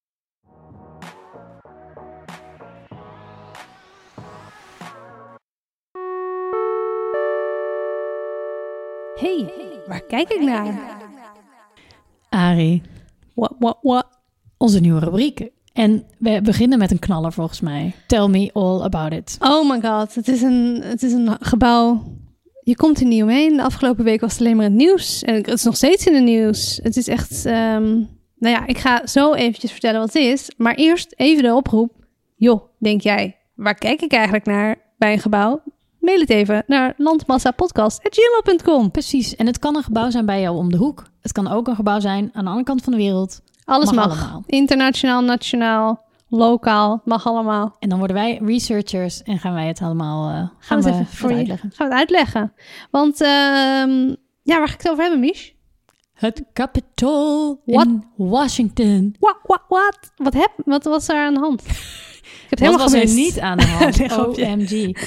Hey, 9.24 9.50
waar 9.88 10.02
kijk 10.02 10.30
ik 10.30 10.42
naar? 10.42 10.98
Arie, 12.30 12.82
What, 13.36 13.56
what, 13.60 13.78
what? 13.82 14.06
onze 14.58 14.80
nieuwe 14.80 15.00
rubriek. 15.00 15.50
En 15.74 16.06
we 16.18 16.42
beginnen 16.42 16.78
met 16.80 16.92
een 16.92 17.00
knaller 17.00 17.34
volgens 17.34 17.62
mij. 17.62 17.94
Tell 18.08 18.28
me 18.28 18.50
all 18.54 18.82
about 18.82 19.14
it. 19.14 19.38
Oh 19.40 19.70
my 19.70 19.82
god, 19.82 20.16
het 20.16 20.28
is 20.28 20.42
een, 20.42 20.82
het 20.84 21.04
is 21.04 21.12
een 21.14 21.38
gebouw. 21.40 22.04
Je 22.64 22.76
komt 22.76 23.00
er 23.00 23.06
niet 23.06 23.24
omheen. 23.24 23.56
De 23.56 23.64
afgelopen 23.64 24.04
week 24.04 24.22
was 24.22 24.32
het 24.32 24.42
alleen 24.42 24.56
maar 24.56 24.66
het 24.66 24.74
nieuws. 24.74 25.24
En 25.24 25.36
het 25.36 25.48
is 25.48 25.64
nog 25.64 25.76
steeds 25.76 26.06
in 26.08 26.14
het 26.14 26.24
nieuws. 26.24 26.80
Het 26.84 26.98
is 26.98 27.08
echt... 27.08 27.46
ehm, 27.46 27.90
nou 28.38 28.56
ja, 28.56 28.68
ik 28.68 28.78
ga 28.78 29.08
zo 29.08 29.34
eventjes 29.34 29.72
vertellen 29.72 30.00
wat 30.00 30.14
het 30.14 30.24
is. 30.24 30.52
Maar 30.58 30.76
eerst 30.76 31.14
even 31.16 31.44
de 31.44 31.56
oproep. 31.56 31.92
Joh, 32.36 32.64
denk 32.80 33.02
jij, 33.02 33.38
waar 33.56 33.76
kijk 33.76 34.02
ik 34.02 34.12
eigenlijk 34.12 34.46
naar 34.46 34.78
bij 34.98 35.14
een 35.14 35.20
gebouw? 35.20 35.64
Mail 36.04 36.20
het 36.20 36.30
even 36.30 36.64
naar 36.68 36.94
landmassapodcast.gmail.com. 36.98 38.92
Precies. 38.92 39.36
En 39.36 39.46
het 39.46 39.60
kan 39.60 39.76
een 39.76 39.84
gebouw 39.84 40.10
zijn 40.10 40.26
bij 40.26 40.42
jou 40.42 40.58
om 40.58 40.72
de 40.72 40.78
hoek. 40.78 41.04
Het 41.22 41.32
kan 41.32 41.48
ook 41.48 41.68
een 41.68 41.76
gebouw 41.76 42.00
zijn 42.00 42.30
aan 42.34 42.44
de 42.44 42.50
andere 42.50 42.66
kant 42.68 42.82
van 42.84 42.92
de 42.94 42.98
wereld. 43.00 43.42
Alles 43.66 43.92
Mag 43.92 44.08
mag. 44.08 44.22
allemaal. 44.22 44.44
Internationaal, 44.48 45.22
nationaal, 45.22 46.04
lokaal. 46.30 47.02
Mag 47.06 47.28
allemaal. 47.28 47.76
En 47.80 47.90
dan 47.90 47.98
worden 47.98 48.16
wij 48.16 48.40
researchers 48.46 49.24
en 49.24 49.40
gaan 49.40 49.54
wij 49.54 49.68
het 49.68 49.82
allemaal 49.82 50.30
eh, 50.30 50.36
gaan, 50.36 50.50
Gaan 50.60 50.82
we 50.82 50.90
we 50.92 50.96
het 50.96 51.08
voor 51.10 51.30
je 51.32 51.36
uitleggen. 51.36 51.72
gaan 51.76 51.88
we 51.88 51.94
het 51.94 52.02
uitleggen. 52.02 52.54
Want 52.92 53.22
ehm, 53.22 54.08
ja, 54.44 54.58
waar 54.58 54.68
ga 54.68 54.74
ik 54.74 54.82
het 54.82 54.90
over 54.90 55.02
hebben, 55.04 55.20
Mich? 55.20 55.52
Het 56.14 56.44
Capitol 56.54 57.62
What? 57.66 57.86
in 57.86 58.04
Washington. 58.16 59.16
What, 59.20 59.38
what, 59.44 59.62
what? 59.68 59.98
Wat, 60.16 60.34
heb, 60.34 60.52
wat 60.66 60.84
was 60.84 61.08
er 61.10 61.16
aan 61.26 61.34
de 61.34 61.40
hand? 61.40 61.62
Ik 61.62 61.70
heb 62.50 62.50
het 62.50 62.60
helemaal 62.60 62.80
was 62.90 62.94
er 62.94 63.14
niet 63.14 63.40
aan 63.40 63.58
de 63.58 63.68
hand? 63.68 63.98
Nee. 64.38 64.48
OMG. 64.56 64.98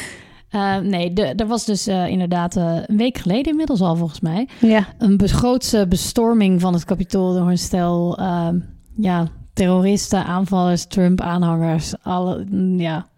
Eh, 0.51 0.77
nee, 0.79 1.13
er 1.13 1.47
was 1.47 1.65
dus 1.65 1.87
eh, 1.87 2.07
inderdaad 2.09 2.57
eh, 2.57 2.79
een 2.87 2.97
week 2.97 3.19
geleden 3.19 3.51
inmiddels 3.51 3.81
al 3.81 3.97
volgens 3.97 4.21
mij... 4.21 4.49
Ja, 4.61 4.87
een 4.99 5.21
grootse 5.29 5.87
bestorming 5.89 6.61
van 6.61 6.73
het 6.73 6.85
Capitool 6.85 7.35
door 7.35 7.49
een 7.51 7.59
stel 7.59 8.19
ehm, 8.19 8.59
ja, 8.97 9.29
terroristen, 9.55 10.25
aanvallers, 10.25 10.87
Trump-aanhangers. 10.87 11.95
Alle, 12.03 12.45
mm, 12.51 12.81
ja, 12.81 13.09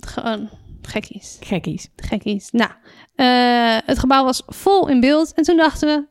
gewoon 0.00 0.48
gekkies. 0.82 1.36
gekkies. 1.40 1.88
Gekkies. 1.96 2.50
Nou, 2.50 2.70
het 3.86 3.98
gebouw 3.98 4.24
was 4.24 4.42
vol 4.46 4.88
in 4.88 5.00
beeld. 5.00 5.34
En 5.34 5.42
toen 5.42 5.56
dachten 5.56 5.88
we, 5.88 6.06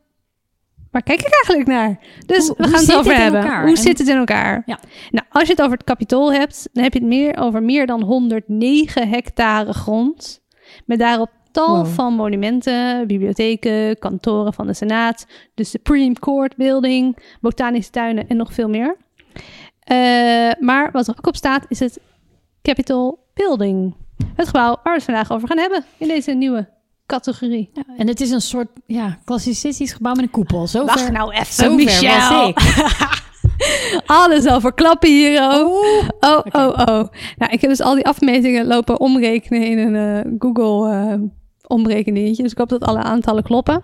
waar 0.92 1.04
kijk 1.04 1.20
ik 1.20 1.34
eigenlijk 1.34 1.68
naar? 1.68 2.00
Dus 2.26 2.48
Hoe- 2.48 2.56
we 2.58 2.64
gaan 2.68 2.80
het 2.86 2.96
over 2.96 3.16
hebben. 3.16 3.42
elkaar? 3.42 3.62
Hoe 3.62 3.76
En- 3.76 3.82
zit 3.82 3.98
het 3.98 4.08
in 4.08 4.18
elkaar? 4.18 4.64
Ja. 4.66 4.80
Nou, 5.12 5.26
als 5.30 5.44
je 5.44 5.52
het 5.52 5.62
over 5.62 5.78
het 5.78 5.86
kapitool 5.86 6.34
hebt, 6.34 6.70
dan 6.74 6.84
heb 6.84 6.94
je 6.94 7.00
het 7.00 7.08
meer 7.08 7.38
over 7.38 7.64
meer 7.64 7.86
dan 7.86 8.02
109 8.04 9.10
hectare 9.10 9.74
grond. 9.74 10.42
Met 10.86 11.00
daarop 11.00 11.30
tal 11.52 11.76
Wow. 11.76 11.86
van 11.88 12.14
monumenten, 12.14 13.08
bibliotheken, 13.08 14.00
kantoren 14.00 14.54
van 14.54 14.68
de 14.68 14.74
Senaat, 14.74 15.26
de 15.54 15.64
Supreme 15.64 16.14
Court 16.14 16.56
Building, 16.56 17.18
botanische 17.42 17.92
tuinen 17.92 18.28
en 18.28 18.38
nog 18.38 18.54
veel 18.54 18.70
meer. 18.70 18.98
Eh, 19.80 19.98
maar 20.60 20.90
wat 20.92 21.08
er 21.08 21.16
ook 21.18 21.28
op 21.28 21.36
staat 21.36 21.66
is 21.70 21.80
het 21.80 22.00
Capitol 22.62 23.20
Building. 23.34 23.96
Het 24.36 24.48
gebouw 24.48 24.68
waar 24.72 24.80
we 24.84 24.90
het 24.92 25.04
vandaag 25.04 25.32
over 25.32 25.48
gaan 25.48 25.58
hebben 25.58 25.84
in 25.98 26.08
deze 26.08 26.32
nieuwe 26.32 26.70
categorie. 27.06 27.70
Ja, 27.74 27.84
en 27.98 28.08
het 28.08 28.22
is 28.22 28.32
een 28.32 28.42
soort 28.42 28.68
ja, 28.86 29.18
klassicistisch 29.26 29.92
gebouw 29.94 30.14
met 30.14 30.24
een 30.24 30.30
koepel. 30.32 30.68
Zover, 30.68 30.96
Wacht 30.96 31.12
nou 31.12 31.32
even, 31.32 31.54
zover 31.54 31.76
Michel. 31.76 32.30
was 32.30 32.48
ik. 32.50 33.26
Alles 34.06 34.46
al 34.46 34.60
verklappen 34.62 35.10
hier 35.10 35.42
ook. 35.54 35.68
Oh. 35.68 36.06
Oh, 36.20 36.46
oh, 36.52 36.68
oh. 36.70 37.08
Nou, 37.38 37.52
ik 37.52 37.62
heb 37.62 37.70
dus 37.70 37.82
al 37.82 37.96
die 37.96 38.06
afmetingen 38.06 38.66
lopen 38.68 39.00
omrekenen 39.00 39.64
in 39.64 39.78
een 39.78 40.26
eh, 40.26 40.32
Google 40.40 40.92
eh 40.92 41.14
omrekeningetje. 41.68 42.44
Dus 42.44 42.52
ik 42.52 42.58
hoop 42.58 42.70
dat 42.70 42.84
alle 42.84 43.02
aantallen 43.02 43.44
kloppen. 43.44 43.84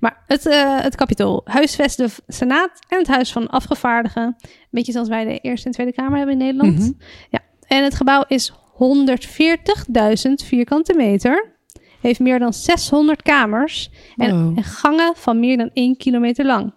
Maar 0.00 0.22
het, 0.26 0.46
eh 0.46 0.80
het 0.80 0.94
kapitool 0.94 1.40
huisvest 1.44 1.96
de 1.96 2.08
Senaat 2.26 2.70
en 2.88 2.98
het 2.98 3.06
Huis 3.06 3.32
van 3.32 3.48
Afgevaardigen. 3.48 4.22
Een 4.22 4.48
beetje 4.70 4.92
zoals 4.92 5.08
wij 5.08 5.24
de 5.24 5.38
Eerste 5.38 5.66
en 5.66 5.72
Tweede 5.72 5.92
Kamer 5.92 6.16
hebben 6.16 6.40
in 6.40 6.44
Nederland. 6.44 6.78
Mhm. 6.78 6.90
Ja. 7.30 7.38
En 7.66 7.84
het 7.84 7.94
gebouw 7.94 8.24
is 8.28 8.52
140.000 8.72 10.44
vierkante 10.44 10.94
meter. 10.96 11.52
Heeft 12.00 12.20
meer 12.20 12.38
dan 12.38 12.52
600 12.52 13.22
kamers. 13.22 13.90
En, 14.16 14.44
Wow. 14.44 14.58
en 14.58 14.64
gangen 14.64 15.12
van 15.16 15.40
meer 15.40 15.56
dan 15.56 15.70
1 15.72 15.96
kilometer 15.96 16.44
lang. 16.44 16.72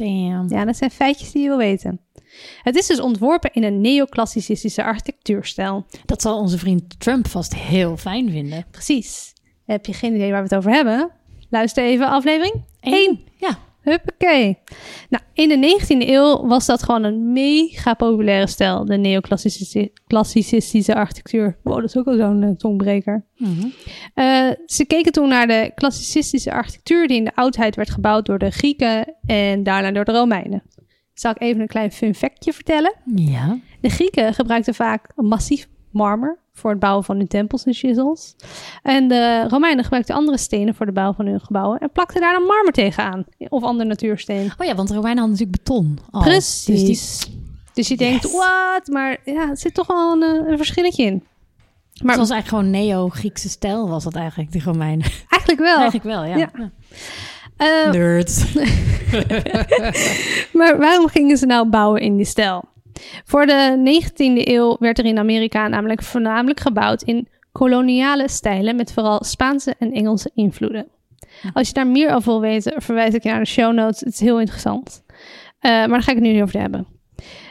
Damn. 0.00 0.48
Ja, 0.48 0.64
dat 0.64 0.76
zijn 0.76 0.90
feitjes 0.90 1.32
die 1.32 1.42
je 1.42 1.48
wil 1.48 1.58
weten. 1.58 2.00
Het 2.62 2.76
is 2.76 2.86
dus 2.86 3.00
ontworpen 3.00 3.52
in 3.52 3.64
een 3.64 3.80
neoclassicistische 3.80 4.84
architectuurstijl. 4.84 5.86
Dat 6.04 6.22
zal 6.22 6.38
onze 6.38 6.58
vriend 6.58 7.00
Trump 7.00 7.28
vast 7.28 7.54
heel 7.54 7.96
fijn 7.96 8.30
vinden. 8.30 8.64
Precies. 8.70 9.32
Heb 9.64 9.86
je 9.86 9.92
geen 9.92 10.14
idee 10.14 10.30
waar 10.30 10.42
we 10.42 10.48
het 10.48 10.56
over 10.56 10.70
hebben? 10.70 11.10
Luister 11.50 11.84
even 11.84 12.08
aflevering 12.08 12.64
Eén. 12.80 12.92
1. 12.92 13.20
Ja. 13.36 13.58
Huppakee. 13.80 14.58
Nou, 15.08 15.24
in 15.32 15.48
de 15.48 15.78
19e 15.80 16.08
eeuw 16.08 16.46
was 16.46 16.66
dat 16.66 16.82
gewoon 16.82 17.04
een 17.04 17.32
mega 17.32 17.94
populaire 17.94 18.46
stijl. 18.46 18.84
De 18.84 18.96
neoclassicistische 18.96 20.94
architectuur. 20.94 21.58
Wow, 21.62 21.74
dat 21.74 21.84
is 21.84 21.96
ook 21.96 22.06
al 22.06 22.16
zo'n 22.16 22.42
eh, 22.42 22.50
tongbreker. 22.50 23.24
Mhm. 23.36 23.66
Eh, 24.20 24.50
ze 24.66 24.84
keken 24.84 25.12
toen 25.12 25.28
naar 25.28 25.46
de 25.46 25.72
klassicistische 25.74 26.52
architectuur 26.52 27.08
die 27.08 27.16
in 27.16 27.24
de 27.24 27.34
oudheid 27.34 27.76
werd 27.76 27.90
gebouwd 27.90 28.26
door 28.26 28.38
de 28.38 28.50
Grieken 28.50 29.14
en 29.26 29.62
daarna 29.62 29.90
door 29.90 30.04
de 30.04 30.12
Romeinen. 30.12 30.62
Zal 31.14 31.30
ik 31.30 31.40
even 31.40 31.60
een 31.60 31.66
klein 31.66 31.92
fun 31.92 32.14
factje 32.14 32.52
vertellen? 32.52 32.94
Ja. 33.14 33.58
De 33.80 33.88
Grieken 33.88 34.34
gebruikten 34.34 34.74
vaak 34.74 35.12
massief 35.14 35.68
marmer 35.90 36.38
voor 36.52 36.70
het 36.70 36.78
bouwen 36.80 37.04
van 37.04 37.16
hun 37.16 37.26
tempels 37.28 37.64
en 37.64 37.74
chisels. 37.74 38.36
En 38.82 39.08
de 39.08 39.44
Romeinen 39.48 39.82
gebruikten 39.84 40.14
andere 40.14 40.38
stenen 40.38 40.74
voor 40.74 40.86
de 40.86 40.92
bouw 40.92 41.12
van 41.12 41.26
hun 41.26 41.40
gebouwen 41.40 41.78
en 41.78 41.90
plakten 41.92 42.20
daar 42.20 42.32
dan 42.32 42.42
marmer 42.46 42.72
tegenaan. 42.72 43.24
Of 43.48 43.62
ander 43.62 43.86
natuursteen. 43.86 44.50
Oh 44.58 44.66
ja, 44.66 44.74
want 44.74 44.88
de 44.88 44.94
Romeinen 44.94 45.22
hadden 45.22 45.38
natuurlijk 45.38 45.64
beton. 45.64 45.98
al. 46.10 46.22
Precies. 46.22 46.66
Dus 46.86 47.18
Dus, 47.74 47.88
die, 47.88 47.98
je 47.98 48.04
denkt, 48.04 48.22
Yes. 48.22 48.32
wat? 48.32 48.86
Maar 48.86 49.16
ja, 49.24 49.48
er 49.50 49.56
zit 49.58 49.74
toch 49.74 49.86
wel 49.86 50.12
een, 50.12 50.22
eh, 50.22 50.50
een 50.50 50.56
verschilletje 50.56 51.04
in. 51.04 51.24
Het 52.00 52.08
Maar 52.08 52.18
was 52.18 52.30
eigenlijk 52.30 52.64
gewoon 52.64 52.84
neo-Griekse 52.84 53.48
stijl 53.48 53.88
was 53.88 54.04
dat 54.04 54.14
eigenlijk, 54.14 54.52
die 54.52 54.62
Romeinen. 54.62 55.06
eigenlijk 55.28 55.60
wel. 55.60 55.78
Eigenlijk 55.78 56.04
wel, 56.04 56.24
ja. 56.24 56.36
Ja. 56.36 56.50
Eh, 57.56 57.92
Nerds. 57.92 58.44
Maar 60.58 60.78
waarom 60.78 61.08
gingen 61.08 61.36
ze 61.36 61.46
nou 61.46 61.68
bouwen 61.68 62.00
in 62.00 62.16
die 62.16 62.24
stijl? 62.24 62.64
Voor 63.24 63.46
de 63.46 64.00
19e 64.02 64.48
eeuw 64.48 64.76
werd 64.78 64.98
er 64.98 65.04
in 65.04 65.18
Amerika 65.18 65.68
namelijk 65.68 66.02
voornamelijk 66.02 66.60
gebouwd 66.60 67.02
in 67.02 67.28
koloniale 67.52 68.28
stijlen 68.28 68.76
met 68.76 68.92
vooral 68.92 69.24
Spaanse 69.24 69.74
en 69.78 69.92
Engelse 69.92 70.30
invloeden. 70.34 70.86
Als 71.52 71.68
je 71.68 71.74
daar 71.74 71.86
meer 71.86 72.14
over 72.14 72.30
wil 72.30 72.40
weten, 72.40 72.82
verwijs 72.82 73.14
ik 73.14 73.22
je 73.22 73.28
naar 73.28 73.38
de 73.38 73.46
show 73.46 73.74
notes. 73.74 74.00
Het 74.00 74.12
is 74.12 74.20
heel 74.20 74.40
interessant. 74.40 75.02
Eh, 75.58 75.70
maar 75.70 75.88
daar 75.88 76.02
ga 76.02 76.10
ik 76.10 76.16
het 76.16 76.26
nu 76.26 76.32
niet 76.32 76.42
over 76.42 76.60
hebben. 76.60 76.86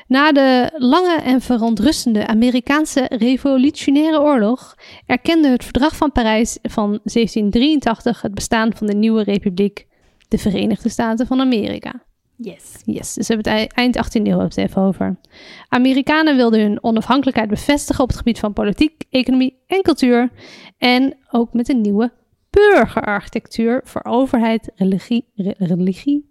Na 0.10 0.32
de 0.32 0.70
lange 0.78 1.16
en 1.22 1.42
verontrustende 1.42 2.28
Amerikaanse 2.28 3.06
Revolutionaire 3.10 4.22
Oorlog 4.22 4.76
erkende 5.06 5.48
het 5.48 5.64
Verdrag 5.64 5.96
van 5.96 6.12
Parijs 6.12 6.58
van 6.62 6.90
1783 6.90 8.22
het 8.22 8.34
bestaan 8.34 8.76
van 8.76 8.88
de 8.88 8.94
nieuwe 8.94 9.24
republiek, 9.24 9.88
de 10.28 10.38
Verenigde 10.38 10.90
Staten 10.90 11.28
van 11.28 11.40
Amerika. 11.40 12.04
Yes. 12.36 12.82
Yes, 12.86 13.14
dus 13.14 13.28
we 13.28 13.34
hebben 13.34 13.54
het 13.54 13.62
ei- 13.62 13.84
eind 13.84 13.98
18e 13.98 14.28
eeuw 14.28 14.48
even 14.56 14.82
over. 14.82 15.20
Amerikanen 15.68 16.36
wilden 16.36 16.60
hun 16.60 16.84
onafhankelijkheid 16.84 17.50
bevestigen 17.50 18.04
op 18.04 18.10
het 18.10 18.18
gebied 18.18 18.40
van 18.40 18.54
politiek, 18.54 19.04
economie 19.10 19.64
en 19.68 19.82
cultuur. 19.82 20.30
En 20.78 21.18
ook 21.32 21.54
met 21.54 21.70
een 21.70 21.82
nieuwe 21.82 22.12
burgerarchitectuur 22.50 23.82
voor 23.84 24.04
overheid, 24.06 24.70
religie, 24.76 25.26
re- 25.36 25.56
religie 25.58 26.30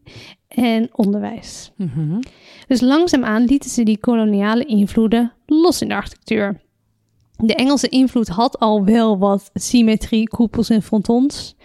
en 0.48 0.88
onderwijs. 0.92 1.72
Mhm. 1.76 2.20
Dus 2.66 2.80
langzaamaan 2.80 3.44
lieten 3.44 3.70
ze 3.70 3.82
die 3.82 3.98
koloniale 3.98 4.64
invloeden 4.64 5.32
los 5.46 5.82
in 5.82 5.88
de 5.88 5.94
architectuur. 5.94 6.60
De 7.36 7.54
Engelse 7.54 7.88
invloed 7.88 8.28
had 8.28 8.58
al 8.58 8.84
wel 8.84 9.18
wat 9.18 9.50
symmetrie, 9.54 10.28
koepels 10.28 10.70
en 10.70 10.82
frontons. 10.82 11.56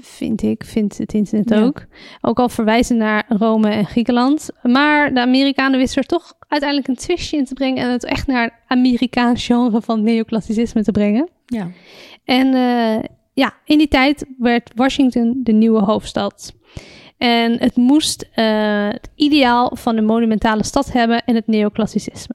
Vind 0.00 0.42
ik, 0.42 0.64
vindt 0.64 0.98
het 0.98 1.12
internet 1.14 1.48
Ja. 1.48 1.62
ook. 1.62 1.84
Ook 2.20 2.38
al 2.38 2.48
verwijzen 2.48 2.96
naar 2.96 3.24
Rome 3.28 3.68
en 3.70 3.86
Griekenland. 3.86 4.48
Maar 4.62 5.14
de 5.14 5.20
Amerikanen 5.20 5.78
wisten 5.78 6.02
er 6.02 6.08
toch 6.08 6.32
uiteindelijk 6.48 6.88
een 6.90 6.96
twistje 6.96 7.36
in 7.36 7.44
te 7.44 7.54
brengen. 7.54 7.82
En 7.82 7.90
het 7.90 8.04
echt 8.04 8.26
naar 8.26 8.44
een 8.44 8.78
Amerikaans 8.78 9.46
genre 9.46 9.82
van 9.82 10.02
neoclassicisme 10.02 10.82
te 10.82 10.90
brengen. 10.92 11.28
Ja. 11.46 11.70
En 12.24 12.54
eh, 12.54 13.04
ja, 13.36 13.54
in 13.64 13.78
die 13.78 13.88
tijd 13.88 14.24
werd 14.38 14.70
Washington 14.74 15.40
de 15.42 15.52
nieuwe 15.52 15.80
hoofdstad. 15.80 16.54
En 17.16 17.58
het 17.58 17.76
moest 17.76 18.28
eh, 18.34 18.88
het 18.88 19.10
ideaal 19.14 19.76
van 19.76 19.96
de 19.96 20.02
monumentale 20.02 20.64
stad 20.64 20.92
hebben 20.92 21.24
en 21.24 21.34
het 21.34 21.46
neoclassicisme. 21.46 22.34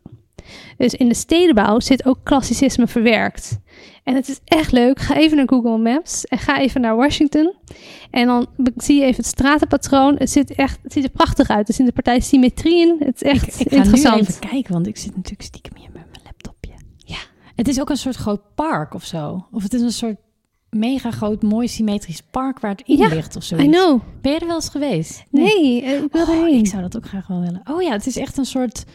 Dus 0.77 0.93
in 0.93 1.07
de 1.07 1.13
stedenbouw 1.13 1.79
zit 1.79 2.05
ook 2.05 2.19
klassicisme 2.23 2.87
verwerkt. 2.87 3.59
En 4.03 4.15
het 4.15 4.27
is 4.27 4.39
echt 4.45 4.71
leuk. 4.71 4.99
Ga 4.99 5.15
even 5.15 5.37
naar 5.37 5.47
Google 5.47 5.77
Maps 5.77 6.25
en 6.25 6.37
ga 6.37 6.59
even 6.59 6.81
naar 6.81 6.95
Washington. 6.95 7.55
En 8.11 8.27
dan 8.27 8.47
zie 8.75 8.99
je 8.99 9.05
even 9.05 9.15
het 9.15 9.25
stratenpatroon. 9.25 10.15
Het, 10.17 10.29
zit 10.29 10.55
echt, 10.55 10.79
het 10.83 10.93
ziet 10.93 11.03
er 11.03 11.09
prachtig 11.09 11.49
uit. 11.49 11.67
Er 11.67 11.73
zit 11.73 11.87
een 11.87 11.93
partij 11.93 12.19
symmetrie 12.19 12.79
in. 12.79 12.95
Het 12.99 13.15
is 13.15 13.29
echt 13.29 13.59
Ik, 13.59 13.65
ik 13.65 13.71
ga 13.71 13.75
interessant. 13.75 14.15
nu 14.15 14.27
even 14.27 14.49
kijken, 14.49 14.73
want 14.73 14.87
ik 14.87 14.97
zit 14.97 15.15
natuurlijk 15.15 15.41
stiekem 15.41 15.77
hier 15.77 15.89
met 15.93 16.05
mijn 16.11 16.23
laptopje. 16.23 16.73
Ja. 16.97 17.19
Het 17.55 17.67
is 17.67 17.79
ook 17.79 17.89
een 17.89 17.97
soort 17.97 18.15
groot 18.15 18.41
park 18.55 18.93
of 18.93 19.05
zo. 19.05 19.47
Of 19.51 19.63
het 19.63 19.73
is 19.73 19.81
een 19.81 19.91
soort 19.91 20.17
mega 20.71 21.11
groot, 21.11 21.41
mooi 21.41 21.67
symmetrisch 21.67 22.21
park 22.21 22.59
waar 22.59 22.71
het 22.71 22.81
in 22.85 22.97
Ja, 22.97 23.07
ligt 23.07 23.35
of 23.35 23.43
zo. 23.43 23.57
I 23.57 23.67
know. 23.67 24.01
Ben 24.21 24.31
je 24.31 24.39
er 24.39 24.45
wel 24.47 24.55
eens 24.55 24.69
geweest? 24.69 25.23
Nee, 25.29 25.81
eh, 25.81 26.01
ik 26.03 26.11
wil 26.11 26.27
Oh, 26.27 26.47
ik 26.47 26.67
zou 26.67 26.81
dat 26.81 26.97
ook 26.97 27.05
graag 27.05 27.27
wel 27.27 27.39
willen. 27.39 27.61
Oh 27.71 27.81
ja, 27.81 27.91
het 27.91 28.05
is 28.07 28.17
echt 28.17 28.37
een 28.37 28.45
soort 28.45 28.85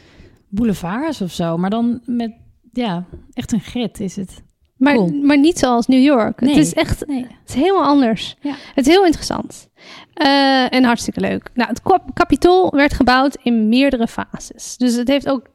boulevards 0.49 1.21
of 1.21 1.33
zo. 1.33 1.57
Maar 1.57 1.71
dan 1.71 2.01
met, 2.05 2.33
ja, 2.73 3.05
echt 3.33 3.53
een 3.53 3.61
grid 3.61 4.01
is 4.01 4.17
het. 4.17 4.45
Maar, 4.77 4.95
Cool. 4.95 5.11
maar 5.23 5.39
niet 5.39 5.59
zoals 5.59 5.87
New 5.87 6.03
York. 6.03 6.41
Nee. 6.41 6.55
Het 6.55 6.65
is 6.67 6.75
echt 6.75 7.07
Nee. 7.07 7.23
het 7.23 7.49
is 7.49 7.55
helemaal 7.55 7.85
anders. 7.85 8.37
Ja. 8.41 8.55
Het 8.75 8.87
is 8.87 8.93
heel 8.93 9.05
interessant. 9.05 9.69
Eh, 10.15 10.75
en 10.75 10.85
hartstikke 10.85 11.21
leuk. 11.21 11.51
Nou, 11.55 11.69
het 11.69 11.83
kap- 11.83 12.15
kapitool 12.15 12.71
werd 12.71 12.93
gebouwd 12.95 13.39
in 13.43 13.69
meerdere 13.69 14.07
fases. 14.07 14.77
Dus 14.77 14.95
het 14.95 15.09
heeft 15.09 15.29
ook 15.29 15.47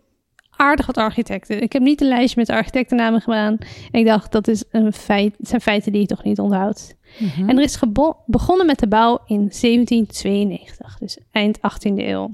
aardig 0.62 0.86
wat 0.86 0.98
architecten. 0.98 1.62
Ik 1.62 1.74
heb 1.74 1.82
niet 1.82 2.02
een 2.02 2.08
lijstje 2.08 2.40
met 2.40 2.50
architectennamen 2.50 3.22
gedaan. 3.22 3.58
Ik 3.92 4.06
dacht, 4.06 4.32
dat 4.32 4.48
is 4.48 4.64
een 4.72 4.94
feit, 4.94 5.36
zijn 5.40 5.62
feiten 5.62 5.92
die 5.92 6.02
je 6.02 6.08
toch 6.08 6.24
niet 6.24 6.40
onthoudt. 6.40 6.96
Mhm. 7.20 7.50
En 7.50 7.58
er 7.58 7.64
is 7.64 7.80
begonnen 8.26 8.66
met 8.66 8.80
de 8.80 8.88
bouw 8.88 9.20
in 9.26 9.52
1792, 9.52 10.98
dus 10.98 11.18
eind 11.32 11.58
18e 11.58 11.94
eeuw. 11.96 12.32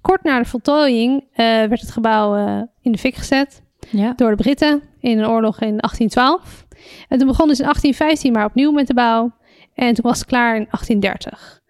Kort 0.00 0.22
na 0.22 0.38
de 0.38 0.44
voltooiing 0.44 1.24
eh, 1.32 1.44
werd 1.44 1.80
het 1.80 1.90
gebouw 1.90 2.36
eh, 2.36 2.62
in 2.80 2.92
de 2.92 2.98
fik 2.98 3.14
gezet 3.14 3.62
ja. 3.90 4.12
door 4.16 4.30
de 4.30 4.42
Britten 4.42 4.82
in 5.00 5.18
een 5.18 5.28
oorlog 5.28 5.60
in 5.60 5.76
1812. 5.76 6.66
En 7.08 7.18
toen 7.18 7.26
begonnen 7.26 7.56
ze 7.56 7.62
in 7.62 7.68
1815 7.68 8.32
maar 8.32 8.44
opnieuw 8.44 8.72
met 8.72 8.86
de 8.86 8.94
bouw. 8.94 9.32
En 9.74 9.94
toen 9.94 10.04
was 10.04 10.18
het 10.18 10.28
klaar 10.28 10.56
in 10.56 10.66
1830. 10.70 11.60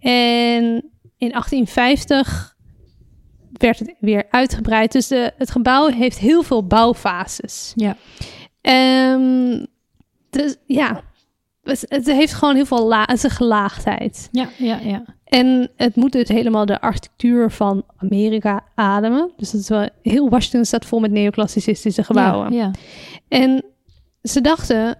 En 0.00 0.64
in 1.18 1.30
1850 1.30 2.55
werd 3.52 3.78
het 3.78 3.94
weer 3.98 4.24
uitgebreid. 4.30 4.92
Dus 4.92 5.06
de, 5.06 5.32
het 5.36 5.50
gebouw 5.50 5.88
heeft 5.88 6.18
heel 6.18 6.42
veel 6.42 6.66
bouwfases. 6.66 7.72
Ja. 7.74 7.96
Ehm, 8.60 9.64
dus 10.30 10.56
ja, 10.66 11.02
het, 11.62 11.84
het 11.88 12.06
heeft 12.06 12.34
gewoon 12.34 12.54
heel 12.54 12.66
veel 12.66 12.86
la 12.86 13.00
het 13.00 13.16
is 13.16 13.22
een 13.22 13.30
gelaagdheid. 13.30 14.28
Ja, 14.32 14.48
ja, 14.58 14.78
ja. 14.82 15.04
En 15.24 15.70
het 15.76 15.96
moet 15.96 16.12
dus 16.12 16.28
helemaal 16.28 16.66
de 16.66 16.80
architectuur 16.80 17.50
van 17.50 17.84
Amerika 17.96 18.64
ademen. 18.74 19.32
Dus 19.36 19.50
dat 19.50 19.60
is 19.60 19.68
wel 19.68 19.88
heel 20.02 20.28
Washington 20.28 20.64
staat 20.64 20.84
vol 20.84 21.00
met 21.00 21.10
neoclassicistische 21.10 22.04
gebouwen. 22.04 22.52
Ja, 22.52 22.58
ja. 22.58 22.70
En 23.28 23.64
ze 24.22 24.40
dachten 24.40 24.98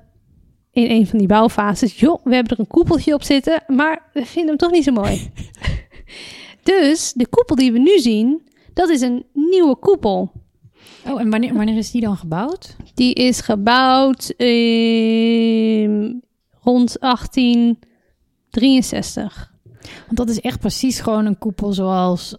in 0.72 0.90
een 0.90 1.06
van 1.06 1.18
die 1.18 1.28
bouwfases, 1.28 2.00
joh, 2.00 2.24
we 2.24 2.34
hebben 2.34 2.52
er 2.52 2.60
een 2.60 2.66
koepeltje 2.66 3.14
op 3.14 3.22
zitten, 3.22 3.62
maar 3.66 4.02
we 4.12 4.26
vinden 4.26 4.48
hem 4.48 4.56
toch 4.56 4.70
niet 4.70 4.84
zo 4.84 4.92
mooi. 4.92 5.20
dus 6.66 7.12
de 7.12 7.28
koepel 7.28 7.56
die 7.56 7.72
we 7.72 7.78
nu 7.78 7.98
zien, 7.98 8.48
dat 8.72 8.88
is 8.88 9.00
een 9.00 9.26
nieuwe 9.32 9.76
koepel. 9.76 10.32
Oh, 11.06 11.20
en 11.20 11.30
wanneer, 11.30 11.54
wanneer 11.54 11.76
is 11.76 11.90
die 11.90 12.00
dan 12.00 12.16
gebouwd? 12.16 12.76
Die 12.94 13.14
is 13.14 13.40
gebouwd 13.40 14.30
in 14.36 16.22
rond 16.60 16.96
1863. 17.00 19.54
Want 20.06 20.16
dat 20.16 20.28
is 20.28 20.40
echt 20.40 20.60
precies 20.60 21.00
gewoon 21.00 21.26
een 21.26 21.38
koepel 21.38 21.72
zoals, 21.72 22.36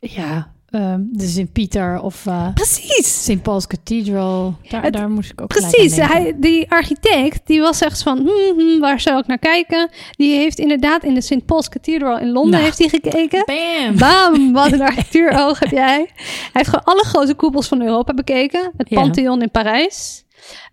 ja, 0.00 0.54
ehm, 0.72 1.00
de 1.10 1.26
Sint-Pieter 1.26 2.00
of 2.00 2.26
eh 2.26 2.52
Precies. 2.54 3.22
St. 3.24 3.42
Paul's 3.42 3.66
Cathedral. 3.66 4.54
Daar, 4.68 4.82
Het- 4.82 4.92
daar 4.92 5.10
moest 5.10 5.30
ik 5.30 5.40
ook 5.40 5.48
Precies, 5.48 5.96
hij, 5.96 6.34
die 6.36 6.70
architect 6.70 7.40
die 7.46 7.60
was 7.60 7.80
echt 7.80 8.02
van, 8.02 8.16
hmm, 8.18 8.58
hmm, 8.60 8.80
waar 8.80 9.00
zou 9.00 9.18
ik 9.18 9.26
naar 9.26 9.38
kijken? 9.38 9.90
Die 10.10 10.34
heeft 10.36 10.58
inderdaad 10.58 11.04
in 11.04 11.14
de 11.14 11.20
St. 11.20 11.46
Paul's 11.46 11.68
Cathedral 11.68 12.18
in 12.18 12.30
Londen 12.32 12.50
Nou. 12.50 12.62
heeft 12.64 12.78
hij 12.78 12.88
gekeken. 12.88 13.44
Bam! 13.46 13.96
Bam, 13.96 14.52
wat 14.52 14.72
een 14.72 14.80
architectuuroog 14.90 15.58
heb 15.58 15.70
jij. 15.70 15.96
Hij 16.16 16.50
heeft 16.52 16.68
gewoon 16.68 16.84
alle 16.84 17.04
grote 17.04 17.34
koepels 17.34 17.68
van 17.68 17.82
Europa 17.82 18.14
bekeken. 18.14 18.70
Het 18.76 18.88
Ja. 18.90 19.00
Pantheon 19.00 19.42
in 19.42 19.50
Parijs, 19.50 20.24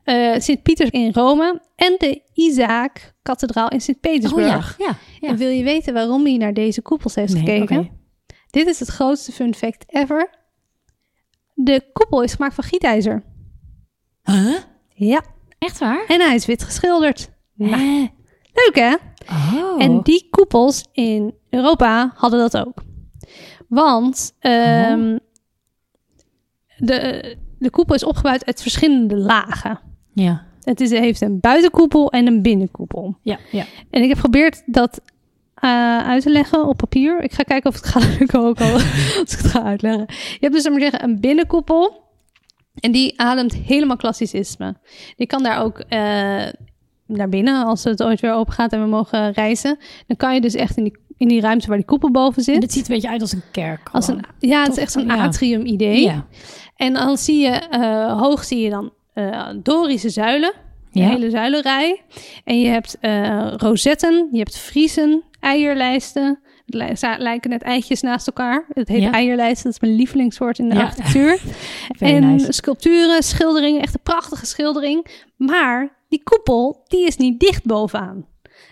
eh 0.03 0.39
Sint-Pieters 0.39 0.89
in 0.89 1.11
Rome 1.13 1.61
en 1.75 1.95
de 1.97 2.21
Isaac-kathedraal 2.33 3.69
in 3.69 3.81
Sint-Petersburg. 3.81 4.73
Oh 4.79 4.85
ja, 4.85 4.85
ja. 4.85 4.95
ja. 5.21 5.27
En 5.27 5.37
wil 5.37 5.49
je 5.49 5.63
weten 5.63 5.93
waarom 5.93 6.25
hij 6.25 6.37
naar 6.37 6.53
deze 6.53 6.81
koepels 6.81 7.15
heeft 7.15 7.33
Nee, 7.33 7.43
gekeken? 7.43 7.89
Dit 8.49 8.67
is 8.67 8.79
het 8.79 8.87
grootste 8.89 9.31
fun 9.31 9.55
fact 9.55 9.83
ever. 9.87 10.29
De 11.53 11.89
koepel 11.93 12.23
is 12.23 12.33
gemaakt 12.33 12.55
van 12.55 12.63
gietijzer. 12.63 13.23
Huh? 14.23 14.57
Ja, 14.93 15.21
Echt 15.59 15.77
waar? 15.79 16.05
en 16.07 16.21
hij 16.21 16.35
is 16.35 16.45
wit 16.45 16.63
geschilderd. 16.63 17.29
Nou, 17.53 17.99
leuk 18.53 18.75
hè? 18.75 18.95
Oh. 19.31 19.81
En 19.83 20.01
die 20.01 20.27
koepels 20.29 20.85
in 20.91 21.33
Europa 21.49 22.11
hadden 22.15 22.39
dat 22.39 22.57
ook. 22.67 22.83
Want 23.67 24.35
ehm, 24.39 25.17
de, 26.77 27.35
de 27.59 27.69
koepel 27.69 27.95
is 27.95 28.03
opgebouwd 28.03 28.45
uit 28.45 28.61
verschillende 28.61 29.15
lagen. 29.17 29.79
Ja, 30.13 30.45
Het 30.61 30.81
is, 30.81 30.89
heeft 30.89 31.21
een 31.21 31.39
buitenkoepel 31.39 32.11
en 32.11 32.27
een 32.27 32.41
binnenkoepel. 32.41 33.17
ja, 33.21 33.39
ja. 33.51 33.65
En 33.89 34.01
ik 34.01 34.07
heb 34.07 34.17
geprobeerd 34.17 34.63
dat 34.65 35.01
eh, 35.61 35.97
uit 36.07 36.23
te 36.23 36.29
leggen 36.29 36.67
op 36.67 36.77
papier. 36.77 37.23
Ik 37.23 37.33
ga 37.33 37.43
kijken 37.43 37.69
of 37.69 37.75
het 37.75 37.85
gaat 37.91 38.19
lukken 38.19 38.39
ook 38.39 38.59
al 38.61 38.73
als 38.73 38.83
ik 39.33 39.37
het 39.37 39.47
ga 39.47 39.63
uitleggen. 39.63 40.05
Je 40.09 40.37
hebt 40.39 40.53
dus, 40.53 40.69
maar 40.69 40.79
zeggen, 40.79 41.03
een 41.03 41.19
binnenkoepel. 41.19 42.07
En 42.79 42.91
die 42.91 43.19
ademt 43.21 43.53
helemaal 43.55 43.95
klassicisme. 43.97 44.75
Je 45.15 45.25
kan 45.25 45.43
daar 45.43 45.61
ook 45.63 45.79
eh, 45.79 45.99
naar 47.05 47.29
binnen 47.29 47.65
als 47.65 47.83
het 47.83 48.03
ooit 48.03 48.19
weer 48.19 48.33
open 48.33 48.53
gaat 48.53 48.73
en 48.73 48.81
we 48.81 48.87
mogen 48.87 49.31
reizen. 49.31 49.77
Dan 50.07 50.17
kan 50.17 50.33
je 50.33 50.41
dus 50.41 50.53
echt 50.55 50.77
in 50.77 50.83
die, 50.83 50.97
in 51.17 51.27
die 51.27 51.41
ruimte 51.41 51.67
waar 51.67 51.77
die 51.77 51.85
koepel 51.85 52.11
boven 52.11 52.43
zit. 52.43 52.55
En 52.55 52.61
het 52.61 52.71
ziet 52.73 52.87
een 52.89 52.93
beetje 52.95 53.09
uit 53.09 53.21
als 53.21 53.31
een 53.31 53.43
kerk. 53.51 53.89
als 53.91 54.07
een, 54.07 54.23
ja, 54.39 54.61
het 54.61 54.71
is 54.71 54.77
echt 54.77 54.91
zo'n 54.91 55.05
Ja. 55.05 55.23
atrium 55.23 55.65
idee. 55.65 56.01
Ja. 56.03 56.25
En 56.75 56.93
dan 56.93 57.17
zie 57.17 57.37
je, 57.39 57.49
eh, 57.49 58.19
hoog 58.21 58.43
zie 58.43 58.59
je 58.59 58.69
dan 58.69 58.91
eh, 59.13 59.47
Dorische 59.63 60.09
zuilen. 60.09 60.53
Een 60.91 61.01
Ja. 61.01 61.09
hele 61.09 61.29
zuilenrij. 61.29 62.01
En 62.43 62.59
je 62.59 62.67
hebt 62.67 62.97
eh, 62.99 63.53
rozetten, 63.57 64.27
je 64.31 64.37
hebt 64.37 64.57
friezen, 64.57 65.23
eierlijsten. 65.39 66.39
Het 66.65 67.17
lijken 67.17 67.49
net 67.49 67.61
eitjes 67.63 68.01
naast 68.01 68.27
elkaar. 68.27 68.65
Het 68.73 68.87
heet 68.87 69.01
Ja. 69.01 69.11
eierlijsten, 69.11 69.63
dat 69.63 69.73
is 69.73 69.79
mijn 69.79 69.95
lievelingssoort 69.95 70.59
in 70.59 70.69
de 70.69 70.75
Ja. 70.75 70.81
architectuur. 70.81 71.41
En 71.99 72.31
nice. 72.31 72.51
sculpturen, 72.51 73.23
schilderingen, 73.23 73.81
echt 73.81 73.93
een 73.93 74.03
prachtige 74.03 74.45
schildering. 74.45 75.23
Maar 75.37 75.97
die 76.09 76.23
koepel, 76.23 76.81
die 76.87 77.05
is 77.07 77.17
niet 77.17 77.39
dicht 77.39 77.63
bovenaan. 77.65 78.25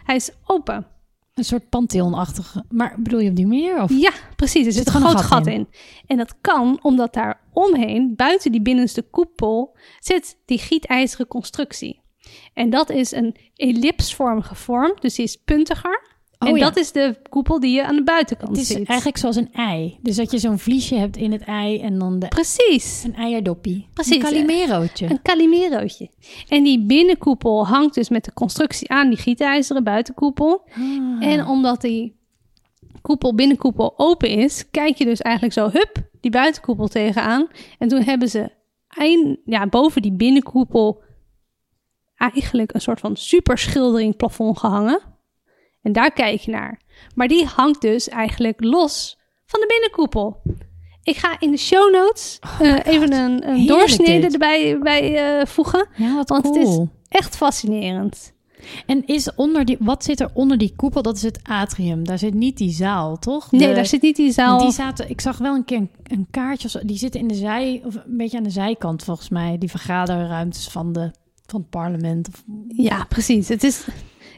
Hij 0.03 0.15
is 0.15 0.32
open. 0.45 0.88
Een 1.34 1.43
soort 1.43 1.69
pantheonachtige. 1.69 2.63
Maar 2.69 2.95
bedoel 2.97 3.19
je 3.19 3.30
op 3.30 3.36
die 3.36 3.47
manier? 3.47 3.82
Of? 3.82 3.91
Ja, 3.91 4.12
precies. 4.36 4.65
Er 4.65 4.71
zit 4.71 4.88
een 4.88 4.93
groot 4.93 5.12
gat 5.12 5.21
gat 5.23 5.47
in. 5.47 5.67
En 6.08 6.17
dat 6.17 6.36
kan 6.41 6.80
omdat 6.82 7.13
daar 7.13 7.41
omheen, 7.53 8.13
buiten 8.15 8.51
die 8.51 8.62
binnenste 8.62 9.01
koepel, 9.01 9.77
zit 9.99 10.38
die 10.45 10.58
gietijzeren 10.60 11.27
constructie. 11.27 12.01
En 12.53 12.69
dat 12.69 12.89
is 12.89 13.12
een 13.12 13.36
ellipsvormige 13.56 14.56
vorm, 14.56 14.93
dus 14.99 15.15
die 15.15 15.25
is 15.25 15.36
puntiger. 15.45 16.07
Oh 16.39 16.47
en 16.47 16.56
ja. 16.56 16.65
dat 16.65 16.78
is 16.78 16.91
de 16.91 17.15
koepel 17.30 17.60
die 17.60 17.71
je 17.76 17.86
aan 17.86 17.95
de 17.95 18.04
buitenkant 18.04 18.50
Het 18.52 18.60
is 18.60 18.67
ziet. 18.67 18.88
eigenlijk 18.88 19.17
zoals 19.17 19.36
een 19.36 19.50
ei. 19.54 19.97
Dus 20.02 20.15
dat 20.15 20.32
je 20.32 20.38
zo'n 20.38 20.60
vliesje 20.60 20.95
hebt 20.95 21.17
in 21.17 21.32
het 21.32 21.41
ei 21.41 21.82
en 21.82 22.00
dan 22.00 22.19
de, 22.19 22.28
Precies, 22.28 23.04
een 23.04 23.15
eierdoppie. 23.15 23.88
Precies. 23.93 24.15
Een 24.15 24.21
calimerootje. 24.21 25.10
een 25.10 25.21
calimerootje. 25.21 26.10
En 26.47 26.63
die 26.63 26.86
binnenkoepel 26.86 27.67
hangt 27.67 27.93
dus 27.93 28.10
met 28.10 28.26
de 28.26 28.34
constructie 28.34 28.89
aan 28.89 29.10
die 29.10 29.17
gietijzeren 29.17 29.84
buitenkoepel. 29.84 30.62
Ah. 30.76 31.26
En 31.26 31.45
omdat 31.45 31.82
die 31.82 32.15
koepel, 33.02 33.36
binnenkoepel 33.36 33.93
open 33.97 34.30
is, 34.30 34.69
kijk 34.71 34.95
je 34.97 35.06
dus 35.06 35.21
eigenlijk 35.21 35.56
zo, 35.56 35.69
hup, 35.69 36.10
die 36.21 36.32
buitenkoepel 36.32 36.88
tegenaan. 36.88 37.47
En 37.78 37.88
toen 37.88 38.02
hebben 38.04 38.30
ze 38.30 38.52
eind, 38.88 39.38
ja, 39.45 39.67
boven 39.67 40.02
die 40.02 40.13
binnenkoepel 40.13 41.02
eigenlijk 42.15 42.73
een 42.73 42.82
soort 42.82 43.00
van 43.00 43.15
superschildering 43.15 44.15
plafond 44.15 44.60
gehangen. 44.60 45.15
En 45.88 45.93
daar 45.93 46.12
kijk 46.12 46.39
je 46.39 46.52
naar. 46.52 46.80
Maar 47.15 47.28
die 47.28 47.45
hangt 47.45 47.82
dus 47.82 48.10
eigenlijk 48.10 48.63
los 48.63 49.17
van 49.45 49.60
de 49.60 49.67
binnenkoepel. 49.67 50.41
Ik 51.04 51.15
ga 51.15 51.39
in 51.39 51.52
de 51.52 51.58
show 51.58 51.93
notes 51.93 52.39
eh, 52.60 52.76
even 52.93 53.13
een, 53.13 53.50
een 53.50 53.60
Oh 53.62 53.67
doorsnede 53.67 54.28
erbij 54.28 54.80
bij, 54.80 55.39
eh, 55.39 55.45
voegen. 55.45 55.88
Ja, 55.95 56.15
wat 56.15 56.30
Want 56.30 56.43
cool. 56.43 56.56
het 56.56 56.67
is 56.67 56.80
echt 57.10 57.36
fascinerend. 57.38 58.34
En 58.86 59.06
is 59.06 59.36
onder 59.36 59.65
die, 59.65 59.78
wat 59.80 60.04
zit 60.04 60.19
er 60.19 60.30
onder 60.34 60.58
die 60.58 60.73
koepel? 60.76 61.02
Dat 61.02 61.15
is 61.15 61.21
het 61.21 61.39
atrium. 61.43 62.06
Daar 62.06 62.19
zit 62.19 62.34
niet 62.34 62.58
die 62.58 62.71
zaal, 62.71 63.19
toch? 63.19 63.52
Nee, 63.52 63.73
daar 63.73 63.86
zit 63.86 64.02
niet 64.02 64.15
die 64.15 64.32
zaal. 64.32 64.60
Die 64.60 64.71
zaten, 64.71 65.10
ik 65.10 65.21
zag 65.21 65.38
wel 65.38 65.56
een 65.56 65.65
keer 65.65 65.78
een, 65.78 65.91
een 66.04 66.28
kaartje, 66.32 66.69
zo, 66.69 66.80
die 66.84 66.97
zitten 66.97 67.19
in 67.19 67.28
de 67.28 67.36
zij, 67.36 67.82
of 67.86 67.95
een 67.95 68.17
beetje 68.17 68.38
aan 68.38 68.43
de 68.43 68.50
zijkant 68.50 69.04
volgens 69.04 69.30
mij, 69.30 69.58
die 69.58 69.69
vergaderruimtes 69.69 70.67
van, 70.67 70.93
de, 70.93 71.12
van 71.45 71.60
het 71.60 71.69
parlement. 71.69 72.28
Of, 72.28 72.43
Ja, 72.67 73.06
precies. 73.10 73.47
Het 73.47 73.63
is. 73.63 73.86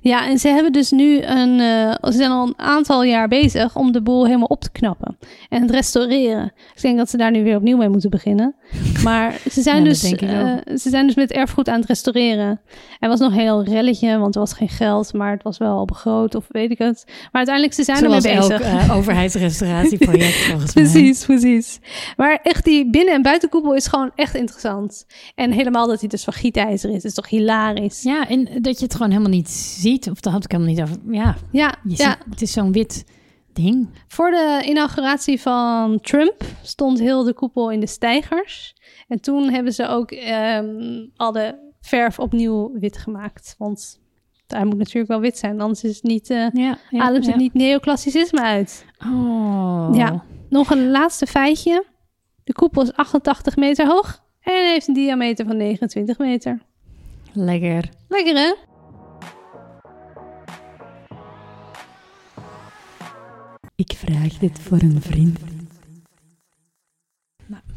Ja, 0.02 0.28
en 0.28 0.40
ze 0.40 0.48
hebben 0.48 0.72
dus 0.72 0.92
nu 0.92 1.22
een. 1.22 1.60
eh, 1.60 1.92
ze 2.02 2.12
zijn 2.12 2.32
al 2.32 2.48
een 2.48 2.54
aantal 2.60 3.04
jaar 3.04 3.28
bezig 3.28 3.76
om 3.76 3.92
de 3.92 4.02
boel 4.02 4.26
helemaal 4.26 4.48
op 4.48 4.62
te 4.62 4.72
knappen 4.72 5.18
en 5.50 5.62
het 5.62 5.72
restaureren. 5.72 6.52
Ik 6.76 6.82
denk 6.82 6.98
dat 6.98 7.10
ze 7.10 7.18
daar 7.18 7.32
nu 7.32 7.44
weer 7.44 7.56
opnieuw 7.56 7.78
mee 7.78 7.90
moeten 7.90 8.10
beginnen. 8.10 8.56
Maar 9.04 9.40
ze 9.52 9.62
zijn, 9.62 9.78
Ja, 9.78 9.84
dat 9.84 10.02
dus, 10.02 10.12
eh, 10.14 10.56
ze 10.78 10.90
zijn 10.90 11.06
dus 11.08 11.16
met 11.16 11.32
erfgoed 11.32 11.70
aan 11.70 11.80
het 11.80 11.88
restaureren. 11.90 12.62
Er 13.00 13.10
was 13.10 13.20
nog 13.20 13.32
een 13.32 13.40
heel 13.40 13.64
relletje, 13.64 14.18
want 14.18 14.34
er 14.36 14.40
was 14.42 14.54
geen 14.54 14.70
geld, 14.70 15.14
maar 15.14 15.32
het 15.32 15.44
was 15.44 15.58
wel 15.58 15.78
al 15.78 15.86
begroot 15.86 16.36
of 16.36 16.46
weet 16.50 16.72
ik 16.72 16.78
het. 16.78 17.04
Maar 17.08 17.28
uiteindelijk 17.32 17.76
ze 17.76 17.84
zijn 17.84 17.98
zoals 17.98 18.24
ermee 18.24 18.40
elk 18.40 18.50
bezig. 18.50 18.66
eh, 18.66 18.96
overheidsrestauratieproject 18.98 20.36
volgens 20.50 20.74
mij. 20.74 20.84
Precies, 20.84 21.26
precies. 21.26 21.80
Maar 22.18 22.40
echt 22.44 22.66
die 22.66 22.90
binnen- 22.90 23.14
en 23.14 23.22
buitenkoepel 23.22 23.76
is 23.76 23.88
gewoon 23.88 24.12
echt 24.16 24.36
interessant. 24.36 25.06
En 25.36 25.52
helemaal 25.52 25.88
dat 25.88 26.00
hij 26.00 26.10
dus 26.10 26.24
van 26.24 26.34
gietijzer 26.34 26.90
is, 26.90 27.04
is 27.04 27.14
toch 27.14 27.30
hilarisch. 27.30 28.02
Ja, 28.04 28.28
en 28.28 28.48
dat 28.62 28.78
je 28.80 28.84
het 28.86 28.94
gewoon 28.96 29.10
helemaal 29.12 29.32
niet 29.32 29.50
ziet, 29.50 30.10
of 30.10 30.20
daar 30.20 30.34
had 30.34 30.44
ik 30.44 30.52
helemaal 30.52 30.74
niet 30.74 30.82
over. 30.82 30.96
Ja, 31.12 31.36
Ja, 31.52 31.76
je 31.84 31.90
ja. 31.90 31.96
ziet, 31.96 32.18
het 32.30 32.42
is 32.42 32.52
zo'n 32.52 32.72
wit 32.72 33.04
ding. 33.54 33.90
Voor 34.08 34.32
de 34.32 34.62
inauguratie 34.66 35.42
van 35.42 36.00
Trump 36.02 36.44
stond 36.62 37.00
heel 37.00 37.24
de 37.24 37.34
koepel 37.34 37.72
in 37.72 37.80
de 37.80 37.88
stijgers. 37.88 38.76
En 39.10 39.22
toen 39.22 39.50
hebben 39.50 39.74
ze 39.74 39.88
ook 39.88 40.12
ehm, 40.12 41.06
al 41.16 41.32
de 41.32 41.56
verf 41.82 42.20
opnieuw 42.20 42.72
wit 42.80 42.98
gemaakt. 42.98 43.56
Want 43.58 44.00
hij 44.48 44.66
moet 44.66 44.78
natuurlijk 44.78 45.08
wel 45.08 45.20
wit 45.20 45.38
zijn, 45.38 45.62
anders 45.62 45.84
is 45.84 45.96
het 45.96 46.04
niet, 46.04 46.28
Ja, 46.28 46.52
ja, 46.54 46.78
ademt 46.92 47.26
het 47.26 47.34
ja. 47.34 47.36
niet 47.36 47.54
neoclassicisme 47.54 48.42
uit. 48.42 48.86
Oh. 49.06 49.90
Ja. 49.94 50.24
Nog 50.50 50.70
een 50.70 50.92
laatste 50.92 51.26
feitje. 51.26 51.86
De 52.44 52.54
koepel 52.54 52.82
is 52.82 52.94
88 52.94 53.56
meter 53.56 53.88
hoog 53.88 54.24
en 54.42 54.68
heeft 54.72 54.88
een 54.88 54.94
diameter 54.94 55.46
van 55.46 55.58
29 55.58 56.18
meter. 56.18 56.62
Lekker. 57.34 57.90
Lekker 58.08 58.36
hè? 58.36 58.54
Ik 63.76 63.94
vraag 63.96 64.38
dit 64.38 64.60
voor 64.60 64.82
een 64.82 65.02
vriend. 65.02 65.59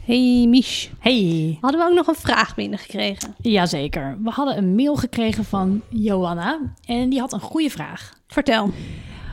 Hey 0.05 0.47
Mich, 0.49 0.91
Hey. 0.99 1.59
hadden 1.61 1.81
we 1.81 1.87
ook 1.87 1.95
nog 1.95 2.07
een 2.07 2.15
vraag 2.15 2.55
binnengekregen? 2.55 3.35
Jazeker. 3.41 4.19
We 4.23 4.31
hadden 4.31 4.57
een 4.57 4.75
mail 4.75 4.97
gekregen 4.97 5.45
van 5.45 5.83
Johanna 5.89 6.75
en 6.85 7.09
die 7.11 7.21
had 7.21 7.33
een 7.33 7.41
goede 7.41 7.71
vraag. 7.71 8.13
Vertel. 8.27 8.71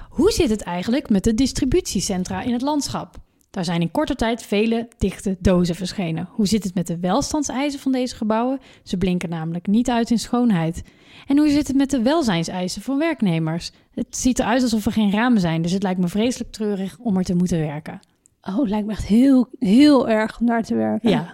Hoe 0.09 0.31
zit 0.31 0.49
het 0.49 0.61
eigenlijk 0.61 1.09
met 1.09 1.23
de 1.23 1.33
distributiecentra 1.33 2.41
in 2.41 2.53
het 2.53 2.61
landschap? 2.61 3.15
Daar 3.49 3.63
zijn 3.63 3.81
in 3.81 3.91
korte 3.91 4.15
tijd 4.15 4.43
vele 4.43 4.87
dichte 4.97 5.37
dozen 5.39 5.75
verschenen. 5.75 6.29
Hoe 6.31 6.47
zit 6.47 6.63
het 6.63 6.75
met 6.75 6.87
de 6.87 6.99
welstandseisen 6.99 7.79
van 7.79 7.91
deze 7.91 8.15
gebouwen? 8.15 8.59
Ze 8.83 8.97
blinken 8.97 9.29
namelijk 9.29 9.67
niet 9.67 9.89
uit 9.89 10.11
in 10.11 10.19
schoonheid. 10.19 10.81
En 11.27 11.37
hoe 11.37 11.49
zit 11.49 11.67
het 11.67 11.77
met 11.77 11.89
de 11.89 12.01
welzijnseisen 12.01 12.81
van 12.81 12.97
werknemers? 12.97 13.71
Het 13.93 14.17
ziet 14.17 14.39
eruit 14.39 14.61
alsof 14.61 14.85
er 14.85 14.91
geen 14.91 15.11
ramen 15.11 15.41
zijn, 15.41 15.61
dus 15.61 15.71
het 15.71 15.83
lijkt 15.83 15.99
me 15.99 16.07
vreselijk 16.07 16.51
treurig 16.51 16.97
om 16.99 17.17
er 17.17 17.23
te 17.23 17.35
moeten 17.35 17.59
werken. 17.59 17.99
Oh, 18.41 18.67
lijkt 18.67 18.85
me 18.87 18.91
echt 18.91 19.05
heel, 19.05 19.49
heel 19.59 20.09
erg 20.09 20.39
om 20.39 20.45
daar 20.45 20.63
te 20.63 20.75
werken. 20.75 21.09
Ja, 21.09 21.33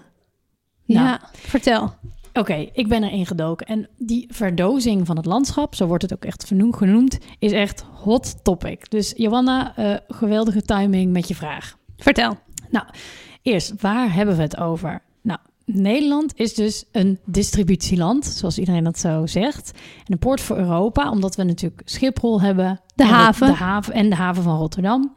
Ja, 0.83 1.03
Nou. 1.03 1.19
vertel. 1.33 1.93
Oké, 2.33 2.69
ik 2.73 2.87
ben 2.87 3.03
erin 3.03 3.25
gedoken. 3.25 3.65
En 3.67 3.89
die 3.97 4.27
verdozing 4.33 5.05
van 5.05 5.17
het 5.17 5.25
landschap, 5.25 5.75
zo 5.75 5.85
wordt 5.87 6.03
het 6.03 6.13
ook 6.13 6.25
echt 6.25 6.45
vernoemd, 6.45 6.75
genoemd, 6.75 7.17
is 7.39 7.51
echt 7.51 7.81
hot 7.93 8.43
topic. 8.43 8.89
Dus 8.89 9.13
Johanna, 9.17 9.75
eh, 9.75 9.95
geweldige 10.07 10.61
timing 10.61 11.11
met 11.11 11.27
je 11.27 11.35
vraag. 11.35 11.77
Vertel. 11.97 12.37
Nou, 12.69 12.85
eerst, 13.41 13.81
waar 13.81 14.13
hebben 14.13 14.35
we 14.35 14.41
het 14.41 14.57
over? 14.57 15.01
Nou, 15.21 15.39
Nederland 15.65 16.33
is 16.35 16.53
dus 16.53 16.85
een 16.91 17.19
distributieland, 17.25 18.25
zoals 18.25 18.57
iedereen 18.57 18.83
dat 18.83 18.99
zo 18.99 19.25
zegt. 19.25 19.71
En 20.05 20.13
een 20.13 20.19
poort 20.19 20.41
voor 20.41 20.57
Europa, 20.57 21.09
omdat 21.11 21.35
we 21.35 21.43
natuurlijk 21.43 21.81
Schiphol 21.85 22.41
hebben. 22.41 22.79
De 22.95 23.03
en 23.03 23.09
haven. 23.09 23.47
De 23.47 23.53
haven 23.53 23.93
en 23.93 24.09
de 24.09 24.15
haven 24.15 24.43
van 24.43 24.57
Rotterdam. 24.57 25.15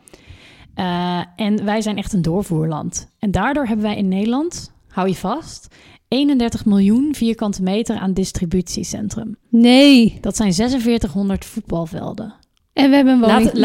Eh, 0.78 1.20
en 1.36 1.64
wij 1.64 1.80
zijn 1.80 1.96
echt 1.96 2.12
een 2.12 2.22
doorvoerland. 2.22 3.08
En 3.18 3.30
daardoor 3.30 3.66
hebben 3.66 3.84
wij 3.86 3.96
in 3.96 4.08
Nederland, 4.08 4.72
hou 4.88 5.08
je 5.08 5.14
vast, 5.14 5.74
31 6.08 6.64
miljoen 6.64 7.14
vierkante 7.14 7.62
meter 7.62 7.98
aan 7.98 8.12
distributiecentrum. 8.12 9.36
Nee. 9.48 10.18
Dat 10.20 10.36
zijn 10.36 10.52
4600 10.54 11.44
voetbalvelden. 11.44 12.34
En 12.72 12.90
we 12.90 12.96
hebben 12.96 13.14
een 13.14 13.20
woning, 13.20 13.44
Laat- 13.52 13.56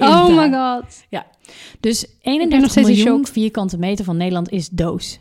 Oh 0.00 0.36
my 0.36 0.50
god. 0.52 1.06
Dus 1.80 2.02
nog 2.02 2.10
31 2.20 2.70
steeds 2.70 2.88
in 2.88 2.94
miljoen 2.94 3.26
vierkante 3.26 3.78
meter 3.78 4.04
van 4.04 4.16
Nederland 4.16 4.50
is 4.50 4.68
doos. 4.68 5.20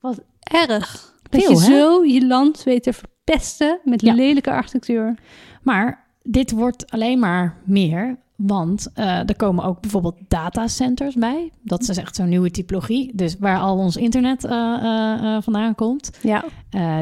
Wat 0.00 0.20
erg. 0.38 1.14
Dat 1.30 1.40
Veel, 1.42 1.50
je 1.50 1.58
hè? 1.60 1.64
zo 1.64 2.04
je 2.04 2.26
land 2.26 2.62
weet 2.62 2.82
te 2.82 2.92
verpesten 2.92 3.80
met 3.84 4.00
Ja. 4.00 4.14
lelijke 4.14 4.50
architectuur. 4.50 5.14
Maar 5.62 6.06
dit 6.22 6.50
wordt 6.50 6.90
alleen 6.90 7.18
maar 7.18 7.56
meer, 7.64 8.18
want 8.38 8.88
eh, 8.94 9.28
er 9.28 9.36
komen 9.36 9.64
ook 9.64 9.80
bijvoorbeeld 9.80 10.16
datacenters 10.28 11.14
bij. 11.14 11.52
Dat 11.62 11.88
is 11.88 11.96
echt 11.96 12.16
zo'n 12.16 12.28
nieuwe 12.28 12.50
typologie. 12.50 13.10
Dus 13.14 13.36
waar 13.38 13.58
al 13.58 13.76
ons 13.76 13.96
internet 13.96 14.44
eh, 14.44 14.54
eh, 14.54 15.42
vandaan 15.42 15.74
komt. 15.74 16.10
Ja. 16.22 16.44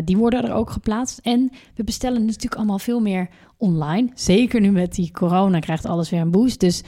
Die 0.05 0.17
worden 0.17 0.45
er 0.45 0.53
ook 0.53 0.71
geplaatst. 0.71 1.19
En 1.19 1.51
we 1.75 1.85
bestellen 1.85 2.25
natuurlijk 2.25 2.55
allemaal 2.55 2.79
veel 2.79 3.01
meer 3.01 3.29
online. 3.57 4.11
Zeker 4.15 4.61
nu 4.61 4.71
met 4.71 4.95
die 4.95 5.11
corona 5.13 5.59
krijgt 5.59 5.87
alles 5.87 6.11
weer 6.11 6.21
een 6.21 6.31
boost. 6.31 6.61
Dus 6.61 6.83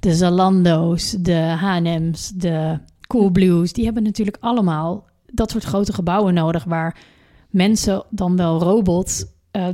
de 0.00 0.14
Zalando's, 0.14 1.10
de 1.10 1.38
H&M's, 1.38 2.28
de 2.28 2.78
Coolblues... 3.06 3.72
die 3.72 3.84
hebben 3.84 4.02
natuurlijk 4.02 4.36
allemaal 4.40 5.04
dat 5.26 5.50
soort 5.50 5.64
grote 5.64 5.92
gebouwen 5.92 6.34
nodig... 6.34 6.64
waar 6.64 6.98
mensen 7.50 8.04
dan 8.10 8.36
wel 8.36 8.58
robots 8.58 9.24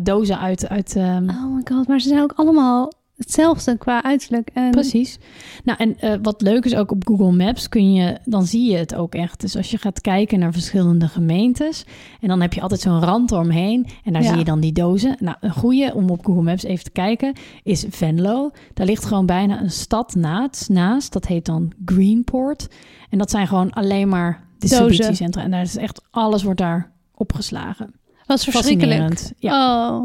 dozen 0.02 0.38
uit... 0.38 0.68
uit 0.68 0.96
ehm, 0.96 1.28
Oh 1.28 1.54
my 1.54 1.62
god, 1.64 1.88
maar 1.88 2.00
ze 2.00 2.08
zijn 2.08 2.22
ook 2.22 2.32
allemaal 2.36 2.92
hetzelfde 3.18 3.76
qua 3.78 4.02
uiterlijk. 4.02 4.50
En 4.54 4.70
Precies. 4.70 5.18
Nou, 5.64 5.78
en 5.78 5.98
eh, 5.98 6.14
wat 6.22 6.42
leuk 6.42 6.64
is 6.64 6.74
ook 6.74 6.90
op 6.90 7.06
Google 7.06 7.32
Maps 7.32 7.68
kun 7.68 7.92
je, 7.92 8.18
dan 8.24 8.46
zie 8.46 8.70
je 8.70 8.76
het 8.76 8.94
ook 8.94 9.14
echt. 9.14 9.40
Dus 9.40 9.56
als 9.56 9.70
je 9.70 9.78
gaat 9.78 10.00
kijken 10.00 10.38
naar 10.38 10.52
verschillende 10.52 11.08
gemeentes 11.08 11.84
en 12.20 12.28
dan 12.28 12.40
heb 12.40 12.52
je 12.52 12.60
altijd 12.60 12.80
zo'n 12.80 13.00
rand 13.00 13.30
eromheen 13.30 13.86
en 14.04 14.12
daar 14.12 14.22
Ja. 14.22 14.28
zie 14.28 14.38
je 14.38 14.44
dan 14.44 14.60
die 14.60 14.72
dozen. 14.72 15.16
Nou, 15.20 15.36
een 15.40 15.52
goede 15.52 15.92
om 15.94 16.10
op 16.10 16.24
Google 16.24 16.42
Maps 16.42 16.62
even 16.62 16.84
te 16.84 16.90
kijken 16.90 17.32
is 17.62 17.84
Venlo. 17.90 18.50
Daar 18.74 18.86
ligt 18.86 19.04
gewoon 19.04 19.26
bijna 19.26 19.60
een 19.60 19.70
stad 19.70 20.14
naast, 20.14 20.68
naast. 20.68 21.12
Dat 21.12 21.26
heet 21.26 21.44
dan 21.46 21.72
Greenport. 21.84 22.68
En 23.10 23.18
dat 23.18 23.30
zijn 23.30 23.46
gewoon 23.46 23.70
alleen 23.70 24.08
maar 24.08 24.46
distributiecentra. 24.58 25.42
En 25.42 25.50
daar 25.50 25.62
is 25.62 25.76
echt 25.76 26.02
alles 26.10 26.42
wordt 26.42 26.58
daar 26.60 26.92
opgeslagen. 27.14 27.94
was 28.26 28.44
verschrikkelijk. 28.44 29.30
Ja. 29.38 29.96
Oh. 29.98 30.04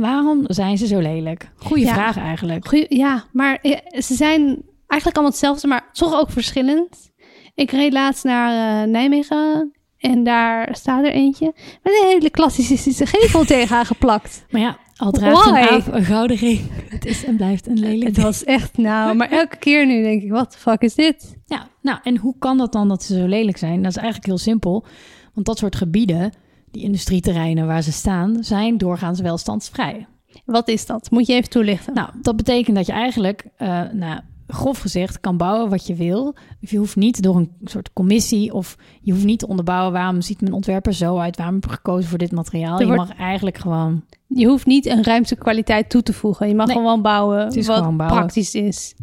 Waarom 0.00 0.44
zijn 0.46 0.78
ze 0.78 0.86
zo 0.86 0.98
lelijk? 0.98 1.50
Goeie 1.56 1.84
Ja. 1.84 1.92
vraag 1.92 2.16
eigenlijk. 2.16 2.68
Goeie, 2.68 2.86
ja, 2.88 3.24
maar 3.32 3.58
eh, 3.62 4.00
ze 4.00 4.14
zijn 4.14 4.40
eigenlijk 4.86 5.04
allemaal 5.14 5.30
hetzelfde, 5.30 5.68
maar 5.68 5.88
toch 5.92 6.14
ook 6.14 6.30
verschillend. 6.30 7.10
Ik 7.54 7.70
reed 7.70 7.92
laatst 7.92 8.24
naar 8.24 8.82
eh, 8.82 8.88
Nijmegen 8.90 9.72
en 9.98 10.24
daar 10.24 10.68
staat 10.76 11.04
er 11.04 11.12
eentje 11.12 11.52
met 11.82 11.92
een 12.02 12.08
hele 12.08 12.30
klassische 12.30 13.06
gevel 13.06 13.44
tegenaan 13.54 13.86
geplakt. 13.86 14.44
Maar 14.50 14.60
ja, 14.60 14.78
al 14.96 15.10
draagt 15.10 15.44
Why? 15.44 15.58
een 15.60 15.68
aap 15.68 15.94
een 15.94 16.04
gouden 16.04 16.36
ring. 16.36 16.60
Het 16.88 17.04
is 17.06 17.24
en 17.24 17.36
blijft 17.36 17.66
een 17.66 17.78
lelijk 17.78 18.16
Het 18.16 18.24
was 18.24 18.44
echt 18.44 18.76
nou, 18.76 19.16
maar 19.16 19.30
elke 19.30 19.56
keer 19.56 19.86
nu 19.86 20.02
denk 20.02 20.22
ik, 20.22 20.30
wat 20.30 20.52
de 20.52 20.58
fuck 20.58 20.80
is 20.82 20.94
dit? 20.94 21.36
Ja, 21.46 21.68
nou, 21.82 21.98
en 22.02 22.16
hoe 22.16 22.34
kan 22.38 22.58
dat 22.58 22.72
dan 22.72 22.88
dat 22.88 23.02
ze 23.02 23.14
zo 23.18 23.26
lelijk 23.26 23.56
zijn? 23.56 23.82
Dat 23.82 23.90
is 23.90 23.96
eigenlijk 23.96 24.26
heel 24.26 24.38
simpel. 24.38 24.84
Want 25.34 25.46
dat 25.46 25.58
soort 25.58 25.76
gebieden, 25.76 26.32
die 26.78 26.86
industrieterreinen 26.86 27.66
waar 27.66 27.82
ze 27.82 27.92
staan, 27.92 28.36
zijn 28.44 28.78
doorgaans 28.78 29.20
welstandsvrij. 29.20 30.06
Wat 30.44 30.68
is 30.68 30.86
dat? 30.86 31.10
Moet 31.10 31.26
je 31.26 31.34
even 31.34 31.50
toelichten. 31.50 31.94
Nou, 31.94 32.08
dat 32.22 32.36
betekent 32.36 32.76
dat 32.76 32.86
je 32.86 32.92
eigenlijk, 32.92 33.44
eh, 33.56 33.82
nou, 33.92 34.20
grof 34.46 34.78
gezegd, 34.78 35.20
kan 35.20 35.36
bouwen 35.36 35.70
wat 35.70 35.86
je 35.86 35.94
wil. 35.94 36.34
Je 36.60 36.78
hoeft 36.78 36.96
niet 36.96 37.22
door 37.22 37.36
een 37.36 37.50
soort 37.64 37.92
commissie 37.92 38.52
of 38.54 38.76
je 39.00 39.12
hoeft 39.12 39.24
niet 39.24 39.38
te 39.38 39.46
onderbouwen 39.48 39.92
waarom 39.92 40.20
ziet 40.20 40.40
mijn 40.40 40.52
ontwerper 40.52 40.92
zo 40.94 41.18
uit, 41.18 41.36
waarom 41.36 41.54
heb 41.54 41.64
ik 41.64 41.70
gekozen 41.70 42.08
voor 42.08 42.18
dit 42.18 42.32
materiaal. 42.32 42.74
Er 42.80 42.86
Je 42.86 42.94
wordt- 42.94 43.08
mag 43.08 43.18
eigenlijk 43.18 43.58
gewoon 43.58 44.04
Je 44.26 44.46
hoeft 44.46 44.66
niet 44.66 44.86
een 44.86 45.04
ruimtekwaliteit 45.04 45.90
toe 45.90 46.02
te 46.02 46.12
voegen. 46.12 46.48
Je 46.48 46.54
mag 46.54 46.66
Nee, 46.66 46.76
gewoon 46.76 47.02
bouwen 47.02 47.38
het 47.44 47.56
is 47.56 47.66
wat 47.66 47.78
gewoon 47.78 47.96
bouwen. 47.96 48.18
praktisch 48.18 48.54
is. 48.54 48.94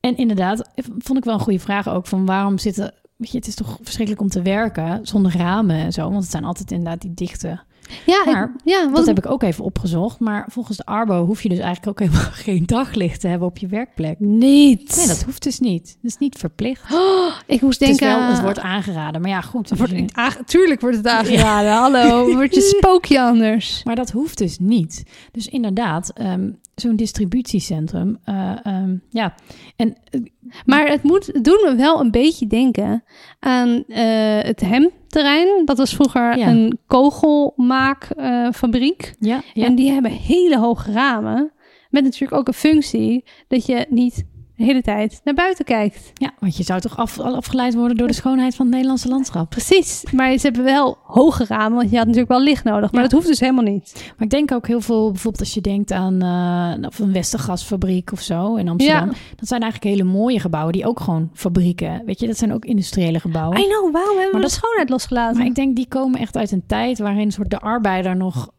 En 0.00 0.16
inderdaad, 0.16 0.70
vond 0.98 1.18
ik 1.18 1.24
wel 1.24 1.34
een 1.34 1.40
goede 1.40 1.58
vraag 1.58 1.88
ook 1.88 2.06
van 2.06 2.26
waarom 2.26 2.58
zitten. 2.58 2.94
Weet 3.20 3.30
je, 3.30 3.38
het 3.38 3.46
is 3.46 3.54
toch 3.54 3.78
verschrikkelijk 3.82 4.22
om 4.22 4.28
te 4.30 4.42
werken 4.42 5.00
zonder 5.02 5.36
ramen 5.36 5.76
en 5.76 5.92
zo. 5.92 6.10
Want 6.10 6.22
het 6.22 6.30
zijn 6.30 6.44
altijd 6.44 6.70
inderdaad 6.70 7.00
die 7.00 7.14
dichte. 7.14 7.60
Ja, 8.06 8.20
ik- 8.20 8.26
Maar 8.32 8.52
ja 8.64 8.82
Dat 8.82 8.90
want, 8.92 9.06
heb 9.06 9.18
ik 9.18 9.30
ook 9.30 9.42
even 9.42 9.64
opgezocht. 9.64 10.18
Maar 10.20 10.46
volgens 10.50 10.76
de 10.76 10.84
Arbo 10.84 11.24
hoef 11.26 11.42
je 11.42 11.48
dus 11.48 11.58
eigenlijk 11.58 11.88
ook 11.88 12.08
helemaal 12.08 12.30
geen 12.46 12.66
daglicht 12.66 13.20
te 13.20 13.28
hebben 13.28 13.48
op 13.48 13.58
je 13.58 13.66
werkplek. 13.66 14.18
niet. 14.20 14.96
Nee, 14.96 15.06
dat 15.06 15.22
hoeft 15.22 15.42
dus 15.42 15.58
niet. 15.58 15.84
Dat 16.02 16.10
is 16.10 16.16
niet 16.18 16.38
verplicht. 16.38 16.92
Oh, 16.92 17.32
ik 17.46 17.60
moest 17.60 17.80
Het, 17.80 17.88
is 17.88 17.96
denken... 17.96 18.18
wel, 18.18 18.28
het 18.28 18.40
wordt 18.42 18.58
aangeraden. 18.60 19.20
Maar 19.20 19.30
ja, 19.30 19.40
goed. 19.40 19.68
Het 19.70 19.78
wordt 19.78 19.92
je- 19.92 20.04
aange- 20.12 20.44
Tuurlijk 20.44 20.80
wordt 20.80 20.96
het 20.96 21.06
aangeraden. 21.06 21.72
Hallo, 21.72 22.24
word 22.34 22.54
je 22.54 22.60
spookje 22.60 23.20
anders. 23.22 23.84
Maar 23.84 23.96
dat 23.96 24.10
hoeft 24.10 24.38
dus 24.38 24.58
niet. 24.58 25.02
Dus 25.32 25.46
inderdaad, 25.48 26.10
ehm, 26.14 26.50
zo'n 26.80 26.96
distributiecentrum. 26.96 28.18
eh, 28.24 28.52
ehm, 28.62 28.94
ja, 29.10 29.34
en 29.76 29.96
eh, 30.10 30.20
Maar 30.64 30.88
het 30.88 31.02
moet 31.02 31.44
doet 31.44 31.62
me 31.64 31.74
wel 31.76 32.00
een 32.00 32.10
beetje 32.10 32.46
denken 32.46 33.04
aan 33.40 33.84
eh, 33.88 34.38
het 34.42 34.60
hemterrein. 34.60 35.62
Dat 35.64 35.78
was 35.78 35.94
vroeger 35.94 36.38
Ja. 36.38 36.48
een 36.48 36.78
kogelmaakfabriek. 36.86 39.14
ja, 39.18 39.42
ja. 39.54 39.64
En 39.66 39.74
die 39.74 39.90
hebben 39.90 40.10
hele 40.10 40.58
hoge 40.58 40.92
ramen. 40.92 41.52
Met 41.90 42.04
natuurlijk 42.04 42.40
ook 42.40 42.46
een 42.48 42.54
functie 42.54 43.24
dat 43.48 43.66
je 43.66 43.86
niet 43.88 44.24
de 44.60 44.66
hele 44.66 44.82
tijd 44.82 45.20
naar 45.24 45.34
buiten 45.34 45.64
kijkt. 45.64 46.10
ja, 46.14 46.30
want 46.38 46.56
je 46.56 46.62
zou 46.62 46.80
toch 46.80 46.96
af, 46.96 47.18
afgeleid 47.20 47.74
worden 47.74 47.96
door 47.96 48.06
de 48.06 48.12
schoonheid 48.12 48.54
van 48.54 48.64
het 48.64 48.74
Nederlandse 48.74 49.08
landschap. 49.08 49.50
Precies, 49.50 50.04
maar 50.12 50.32
ze 50.36 50.46
hebben 50.46 50.64
wel 50.64 50.98
hoge 51.02 51.44
ramen, 51.48 51.76
want 51.78 51.90
je 51.90 51.96
had 51.96 52.06
natuurlijk 52.06 52.32
wel 52.32 52.42
licht 52.42 52.64
nodig. 52.64 52.92
Maar 52.92 53.02
Ja. 53.02 53.08
dat 53.08 53.12
hoeft 53.12 53.26
dus 53.26 53.40
helemaal 53.40 53.64
niet. 53.64 53.92
Maar 54.16 54.24
ik 54.26 54.30
denk 54.30 54.52
ook 54.52 54.66
heel 54.66 54.80
veel, 54.80 55.10
bijvoorbeeld 55.10 55.42
als 55.44 55.54
je 55.54 55.60
denkt 55.60 55.92
aan 55.92 56.22
eh, 56.22 56.86
of 56.88 56.98
een 56.98 57.12
Westergasfabriek 57.12 58.12
of 58.12 58.20
zo 58.20 58.54
in 58.54 58.68
Amsterdam. 58.68 59.06
Ja. 59.10 59.16
Dat 59.36 59.48
zijn 59.48 59.62
eigenlijk 59.62 59.96
hele 59.96 60.10
mooie 60.10 60.40
gebouwen 60.40 60.72
die 60.72 60.86
ook 60.86 61.00
gewoon 61.00 61.30
fabrieken, 61.34 62.02
weet 62.06 62.20
je, 62.20 62.26
dat 62.26 62.38
zijn 62.38 62.52
ook 62.52 62.64
industriële 62.64 63.20
gebouwen. 63.20 63.58
I 63.58 63.62
know, 63.64 63.92
waarom 63.92 64.16
hebben 64.16 64.16
Maar 64.16 64.30
we 64.32 64.40
dat- 64.40 64.50
de 64.50 64.56
schoonheid 64.56 64.88
losgelaten? 64.88 65.36
Maar 65.38 65.46
ik 65.46 65.54
denk 65.54 65.76
die 65.76 65.88
komen 65.88 66.20
echt 66.20 66.36
uit 66.36 66.52
een 66.52 66.66
tijd 66.66 66.98
waarin 66.98 67.32
soort 67.32 67.50
de 67.50 67.58
arbeider 67.60 68.16
nog, 68.16 68.50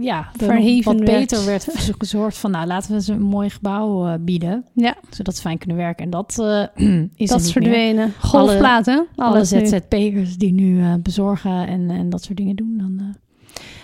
ja, 0.00 0.18
er 0.18 0.46
nog 0.46 0.46
Verheven 0.46 0.96
wat 0.96 1.08
werd. 1.08 1.18
beter 1.18 1.44
werd 1.44 1.66
gezorgd 1.98 2.38
van, 2.38 2.50
nou 2.50 2.66
laten 2.66 2.92
we 2.92 3.02
ze 3.02 3.12
een 3.12 3.22
mooi 3.22 3.50
gebouw 3.50 4.06
eh, 4.06 4.14
bieden, 4.20 4.64
ja, 4.74 4.96
zodat 5.10 5.36
ze 5.36 5.40
fijn 5.40 5.58
kunnen 5.58 5.76
werken. 5.76 6.04
En 6.04 6.10
dat 6.10 6.38
eh, 6.38 6.64
is 7.16 7.28
dat 7.28 7.38
er 7.38 7.44
is 7.46 7.52
verdwenen. 7.52 8.12
Golfplaten, 8.18 9.06
Alle. 9.16 9.44
ZZP'ers 9.44 10.36
die 10.36 10.52
nu 10.52 10.80
eh, 10.82 10.94
bezorgen 11.02 11.66
en, 11.66 11.90
en 11.90 12.10
dat 12.10 12.22
soort 12.22 12.36
dingen 12.36 12.56
doen. 12.56 12.78
Dan, 12.78 12.98
eh. 12.98 13.14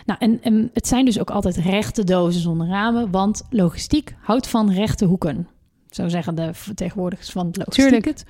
Nou, 0.07 0.19
en, 0.19 0.43
en 0.43 0.71
het 0.73 0.87
zijn 0.87 1.05
dus 1.05 1.21
ook 1.21 1.31
altijd 1.31 1.57
rechte 1.57 2.05
dozen 2.05 2.41
zonder 2.41 2.67
ramen, 2.67 3.11
want 3.11 3.43
logistiek 3.51 4.17
houdt 4.21 4.49
van 4.49 4.73
rechte 4.73 5.05
hoeken. 5.05 5.49
Zo 5.91 6.09
zeggen 6.09 6.35
de 6.35 6.55
vertegenwoordigers 6.55 7.31
van 7.31 7.47
het 7.47 7.57
logistiek 7.57 7.85
Tuurlijk. 7.85 8.05
het. 8.05 8.25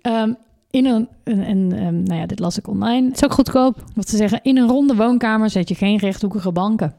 Ehm, 0.00 0.32
in 0.70 0.86
een, 0.86 1.08
een, 1.24 1.72
ehm, 1.72 2.02
nou 2.02 2.20
ja, 2.20 2.26
dit 2.26 2.38
las 2.38 2.58
ik 2.58 2.68
online. 2.68 3.06
Het 3.06 3.16
is 3.16 3.24
ook 3.24 3.32
goedkoop. 3.32 3.84
Wat 3.94 4.08
ze 4.08 4.16
zeggen, 4.16 4.40
in 4.42 4.56
een 4.56 4.68
ronde 4.68 4.94
woonkamer 4.94 5.50
zet 5.50 5.68
je 5.68 5.74
geen 5.74 5.96
rechthoekige 5.96 6.52
banken. 6.52 6.94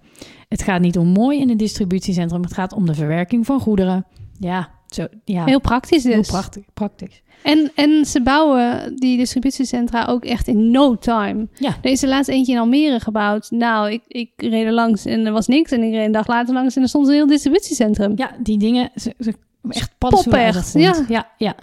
Het 0.49 0.63
gaat 0.63 0.81
niet 0.81 0.97
om 0.97 1.07
mooi 1.07 1.39
in 1.39 1.49
een 1.49 1.57
distributiecentrum, 1.57 2.41
het 2.41 2.53
gaat 2.53 2.73
om 2.73 2.85
de 2.85 2.93
verwerking 2.93 3.45
van 3.45 3.59
goederen. 3.59 4.05
Ja, 4.39 4.69
zo, 4.87 5.07
ja 5.25 5.45
Heel 5.45 5.61
praktisch 5.61 6.03
dus. 6.03 6.13
heel 6.13 6.21
prachtig, 6.21 6.63
praktisch. 6.73 7.21
En, 7.43 7.71
en 7.75 8.05
ze 8.05 8.21
bouwen 8.21 8.95
die 8.95 9.17
distributiecentra 9.17 10.05
ook 10.05 10.25
echt 10.25 10.47
in 10.47 10.71
no 10.71 10.95
time. 10.95 11.47
Ja. 11.53 11.77
Er 11.81 11.91
is 11.91 12.03
er 12.03 12.09
laatst 12.09 12.29
eentje 12.29 12.53
in 12.53 12.59
Almere 12.59 12.99
gebouwd. 12.99 13.51
Nou, 13.51 13.91
ik, 13.91 14.01
ik 14.07 14.31
reed 14.35 14.65
er 14.65 14.71
langs 14.71 15.05
en 15.05 15.25
er 15.25 15.31
was 15.31 15.47
niks. 15.47 15.71
En 15.71 15.83
ik 15.83 15.91
reed 15.91 16.05
een 16.05 16.11
dag 16.11 16.27
later 16.27 16.53
langs 16.53 16.75
en 16.75 16.81
er 16.81 16.87
stond 16.87 17.07
een 17.07 17.13
heel 17.13 17.27
distributiecentrum. 17.27 18.13
Ja, 18.15 18.31
die 18.39 18.57
dingen, 18.57 18.91
ze, 18.95 19.13
ze 19.19 19.33
echt 19.69 19.91
paddenstoelen 19.97 20.45
echt, 20.45 20.73
ja. 20.73 21.05
ja, 21.07 21.29
ja. 21.37 21.55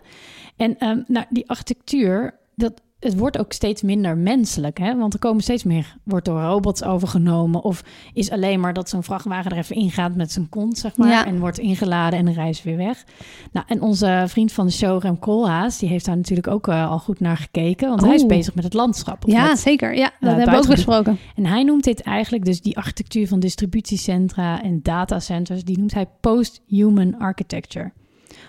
En 0.58 0.78
ehm, 0.78 1.00
nou, 1.06 1.26
die 1.30 1.48
architectuur, 1.48 2.34
dat, 2.54 2.72
het 3.00 3.18
wordt 3.18 3.38
ook 3.38 3.52
steeds 3.52 3.82
minder 3.82 4.16
menselijk. 4.16 4.78
Hè? 4.78 4.96
Want 4.96 5.12
er 5.12 5.18
komen 5.18 5.42
steeds 5.42 5.64
meer, 5.64 5.96
wordt 6.02 6.24
door 6.24 6.40
robots 6.40 6.82
overgenomen. 6.84 7.62
Of 7.62 7.82
is 8.12 8.30
alleen 8.30 8.60
maar 8.60 8.72
dat 8.72 8.88
zo'n 8.88 9.02
vrachtwagen 9.02 9.50
er 9.50 9.56
even 9.56 9.76
ingaat 9.76 10.14
met 10.14 10.32
zijn 10.32 10.48
kont, 10.48 10.78
zeg 10.78 10.96
maar. 10.96 11.08
Ja. 11.08 11.26
En 11.26 11.38
wordt 11.38 11.58
ingeladen 11.58 12.18
en 12.18 12.24
de 12.24 12.32
reis 12.32 12.62
weer 12.62 12.76
weg. 12.76 13.04
Nou, 13.52 13.66
en 13.68 13.80
onze 13.80 14.24
vriend 14.28 14.52
van 14.52 14.66
de 14.66 14.72
show, 14.72 15.02
Rem 15.02 15.18
Koolhaas, 15.18 15.78
die 15.78 15.88
heeft 15.88 16.04
daar 16.04 16.16
natuurlijk 16.16 16.48
ook 16.48 16.68
eh, 16.68 16.90
al 16.90 16.98
goed 16.98 17.20
naar 17.20 17.36
gekeken. 17.36 17.88
Want 17.88 18.00
hij 18.00 18.14
is 18.14 18.26
bezig 18.26 18.54
met 18.54 18.64
het 18.64 18.74
landschap. 18.74 19.22
Ja, 19.26 19.46
met- 19.46 19.58
zeker. 19.58 19.94
Ja, 19.96 20.10
dat 20.20 20.34
hebben 20.36 20.54
we 20.54 20.60
ook 20.60 20.68
besproken. 20.68 21.18
en 21.36 21.46
hij 21.46 21.62
noemt 21.62 21.84
dit 21.84 22.00
eigenlijk, 22.02 22.44
dus 22.44 22.60
die 22.60 22.76
architectuur 22.76 23.28
van 23.28 23.40
distributiecentra 23.40 24.62
en 24.62 24.82
datacenters, 24.82 25.64
die 25.64 25.78
noemt 25.78 25.94
hij 25.94 26.06
post-human 26.20 27.18
architecture. 27.18 27.92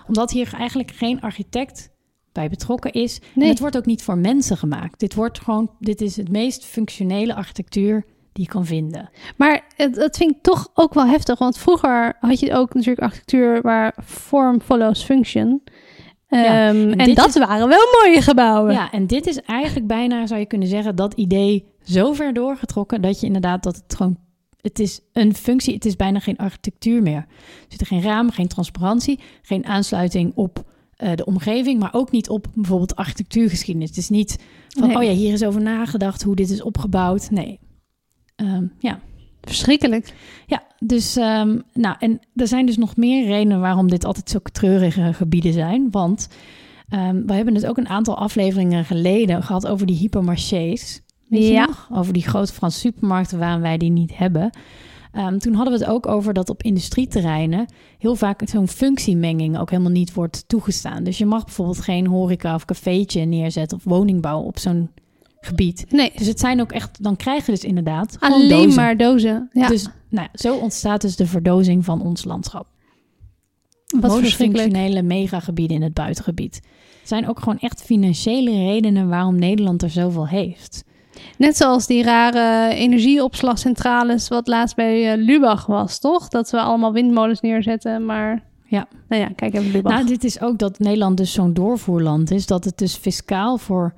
Omdat 0.08 0.32
hier 0.32 0.54
eigenlijk 0.58 0.92
geen 0.92 1.22
architect 1.22 1.90
bij 2.32 2.50
betrokken 2.50 2.92
is. 2.92 3.20
En 3.20 3.26
Nee. 3.36 3.50
het 3.50 3.60
wordt 3.60 3.78
ook 3.78 3.86
niet 3.86 4.04
voor 4.04 4.18
mensen 4.18 4.58
gemaakt. 4.58 5.00
Dit 5.00 5.14
wordt 5.16 5.40
gewoon, 5.40 5.72
dit 5.80 6.02
is 6.02 6.16
het 6.18 6.30
meest 6.32 6.66
functionele 6.66 7.36
architectuur 7.36 8.06
die 8.34 8.44
je 8.44 8.50
kan 8.50 8.66
vinden. 8.66 9.10
Maar 9.38 9.66
het, 9.76 9.96
dat 9.96 10.18
vind 10.18 10.32
ik 10.32 10.42
toch 10.42 10.70
ook 10.74 10.94
wel 10.94 11.06
heftig. 11.08 11.40
Want 11.40 11.58
vroeger 11.58 12.18
had 12.20 12.40
je 12.40 12.54
ook 12.54 12.74
natuurlijk 12.74 13.02
architectuur 13.02 13.62
waar 13.62 13.96
form 14.06 14.62
follows 14.62 15.04
function. 15.04 15.62
Ja, 16.28 16.68
Ehm, 16.70 16.92
en 16.92 17.14
dat 17.16 17.28
is- 17.28 17.38
waren 17.38 17.68
wel 17.68 17.88
mooie 18.04 18.22
gebouwen. 18.22 18.74
Ja, 18.74 18.92
en 18.92 19.08
dit 19.08 19.28
is 19.28 19.42
eigenlijk 19.42 19.88
bijna, 19.88 20.28
zou 20.28 20.40
je 20.40 20.46
kunnen 20.46 20.68
zeggen, 20.68 20.96
dat 20.96 21.14
idee 21.14 21.66
zo 21.84 22.14
ver 22.14 22.34
doorgetrokken 22.34 23.02
dat 23.02 23.20
je 23.20 23.26
inderdaad 23.26 23.64
dat 23.64 23.76
het 23.76 23.96
gewoon, 23.96 24.18
het 24.62 24.80
is 24.80 25.00
een 25.14 25.36
functie, 25.36 25.74
het 25.74 25.86
is 25.86 25.96
bijna 25.96 26.20
geen 26.20 26.38
architectuur 26.38 27.02
meer. 27.02 27.16
Er 27.28 27.66
zitten 27.68 27.88
geen 27.88 28.02
ramen, 28.02 28.34
geen 28.34 28.48
transparantie, 28.48 29.20
geen 29.42 29.66
aansluiting 29.66 30.32
op 30.36 30.64
eh, 31.00 31.16
de 31.16 31.26
omgeving, 31.26 31.80
maar 31.80 31.94
ook 31.94 32.12
niet 32.12 32.30
op 32.30 32.48
bijvoorbeeld 32.54 32.96
architectuurgeschiedenis. 32.96 33.90
Het 33.90 33.98
is 33.98 34.10
niet 34.10 34.40
van, 34.70 34.88
Nee. 34.88 34.98
oh 34.98 35.04
ja, 35.04 35.12
hier 35.12 35.34
is 35.34 35.44
over 35.44 35.62
nagedacht 35.62 36.24
hoe 36.24 36.36
dit 36.36 36.50
is 36.50 36.62
opgebouwd. 36.62 37.30
Nee. 37.32 37.60
Ehm, 38.36 38.64
ja. 38.80 39.00
Verschrikkelijk. 39.42 40.14
Ja, 40.48 40.64
dus 40.80 41.16
um, 41.16 41.64
nou, 41.74 41.96
en 42.00 42.20
er 42.36 42.48
zijn 42.48 42.66
dus 42.66 42.78
nog 42.78 42.96
meer 42.96 43.26
redenen 43.26 43.60
waarom 43.60 43.90
dit 43.90 44.06
altijd 44.06 44.30
zulke 44.30 44.52
treurige 44.52 45.14
gebieden 45.14 45.54
zijn. 45.54 45.88
Want 45.92 46.28
um, 46.94 47.26
we 47.26 47.34
hebben 47.34 47.56
het 47.56 47.66
ook 47.66 47.78
een 47.78 47.90
aantal 47.90 48.18
afleveringen 48.18 48.86
geleden 48.86 49.44
gehad 49.44 49.68
over 49.68 49.88
die 49.88 49.96
hypermarchés. 49.98 51.02
Weet 51.28 51.44
je 51.44 51.52
Ja. 51.52 51.66
nog? 51.66 51.90
Over 51.94 52.14
die 52.14 52.28
grote 52.28 52.54
Franse 52.54 52.80
supermarkten 52.80 53.40
waarom 53.40 53.62
wij 53.62 53.78
die 53.78 53.92
niet 53.92 54.18
hebben. 54.18 54.50
Um, 55.14 55.40
toen 55.40 55.54
hadden 55.54 55.74
we 55.74 55.80
het 55.80 55.90
ook 55.94 56.08
over 56.08 56.34
dat 56.34 56.50
op 56.50 56.64
industrieterreinen 56.64 57.66
heel 57.98 58.16
vaak 58.16 58.42
zo'n 58.46 58.68
functiemenging 58.68 59.60
ook 59.60 59.70
helemaal 59.70 59.92
niet 59.92 60.14
wordt 60.14 60.44
toegestaan. 60.48 61.04
Dus 61.04 61.18
je 61.18 61.26
mag 61.26 61.46
bijvoorbeeld 61.46 61.82
geen 61.82 62.08
horeca 62.08 62.56
of 62.56 62.66
cafeetje 62.66 63.22
neerzetten 63.26 63.78
of 63.78 63.84
woningbouw 63.84 64.42
op 64.42 64.60
zo'n 64.60 64.90
gebied. 65.42 65.86
Nee, 65.90 66.12
Dus 66.16 66.28
het 66.28 66.40
zijn 66.40 66.62
ook 66.62 66.72
echt, 66.72 67.04
dan 67.04 67.16
krijg 67.16 67.46
je 67.46 67.52
dus 67.52 67.64
inderdaad 67.64 68.18
alleen 68.20 68.50
dozen. 68.50 68.76
maar 68.76 68.98
dozen. 68.98 69.50
Ja, 69.52 69.68
Dus 69.68 69.84
nou, 70.10 70.28
ja, 70.32 70.40
zo 70.40 70.56
ontstaat 70.56 71.02
dus 71.02 71.16
de 71.16 71.26
verdozing 71.26 71.86
van 71.86 72.02
ons 72.02 72.24
landschap. 72.24 72.68
wat. 74.00 74.12
Monofunctionele 74.12 75.02
megagebieden 75.02 75.76
in 75.76 75.84
het 75.84 75.94
buitengebied. 75.94 76.56
Het 77.00 77.08
zijn 77.08 77.30
ook 77.30 77.40
gewoon 77.40 77.60
echt 77.60 77.82
financiële 77.82 78.52
redenen 78.52 79.10
waarom 79.10 79.36
Nederland 79.36 79.82
er 79.82 79.90
zoveel 79.90 80.28
heeft. 80.28 80.84
Net 81.38 81.58
zoals 81.58 81.88
die 81.88 82.04
rare 82.04 82.74
energieopslagcentrales 82.76 84.28
wat 84.28 84.48
laatst 84.48 84.76
bij 84.76 85.12
eh, 85.12 85.26
Lubach 85.26 85.66
was, 85.66 86.00
toch? 86.00 86.28
Dat 86.28 86.50
we 86.50 86.60
allemaal 86.60 86.94
windmolens 86.94 87.42
neerzetten, 87.42 88.06
maar... 88.06 88.48
Ja. 88.66 88.88
Nou 89.08 89.22
ja, 89.22 89.30
kijk 89.36 89.54
even 89.54 89.72
Lubach. 89.72 89.94
Nou, 89.94 90.06
dit 90.06 90.24
is 90.24 90.42
ook 90.42 90.58
dat 90.58 90.80
Nederland 90.80 91.18
dus 91.18 91.34
zo'n 91.34 91.54
doorvoerland 91.54 92.32
is. 92.32 92.46
Dat 92.46 92.64
het 92.64 92.78
dus 92.78 92.96
fiscaal 92.96 93.58
voor 93.58 93.94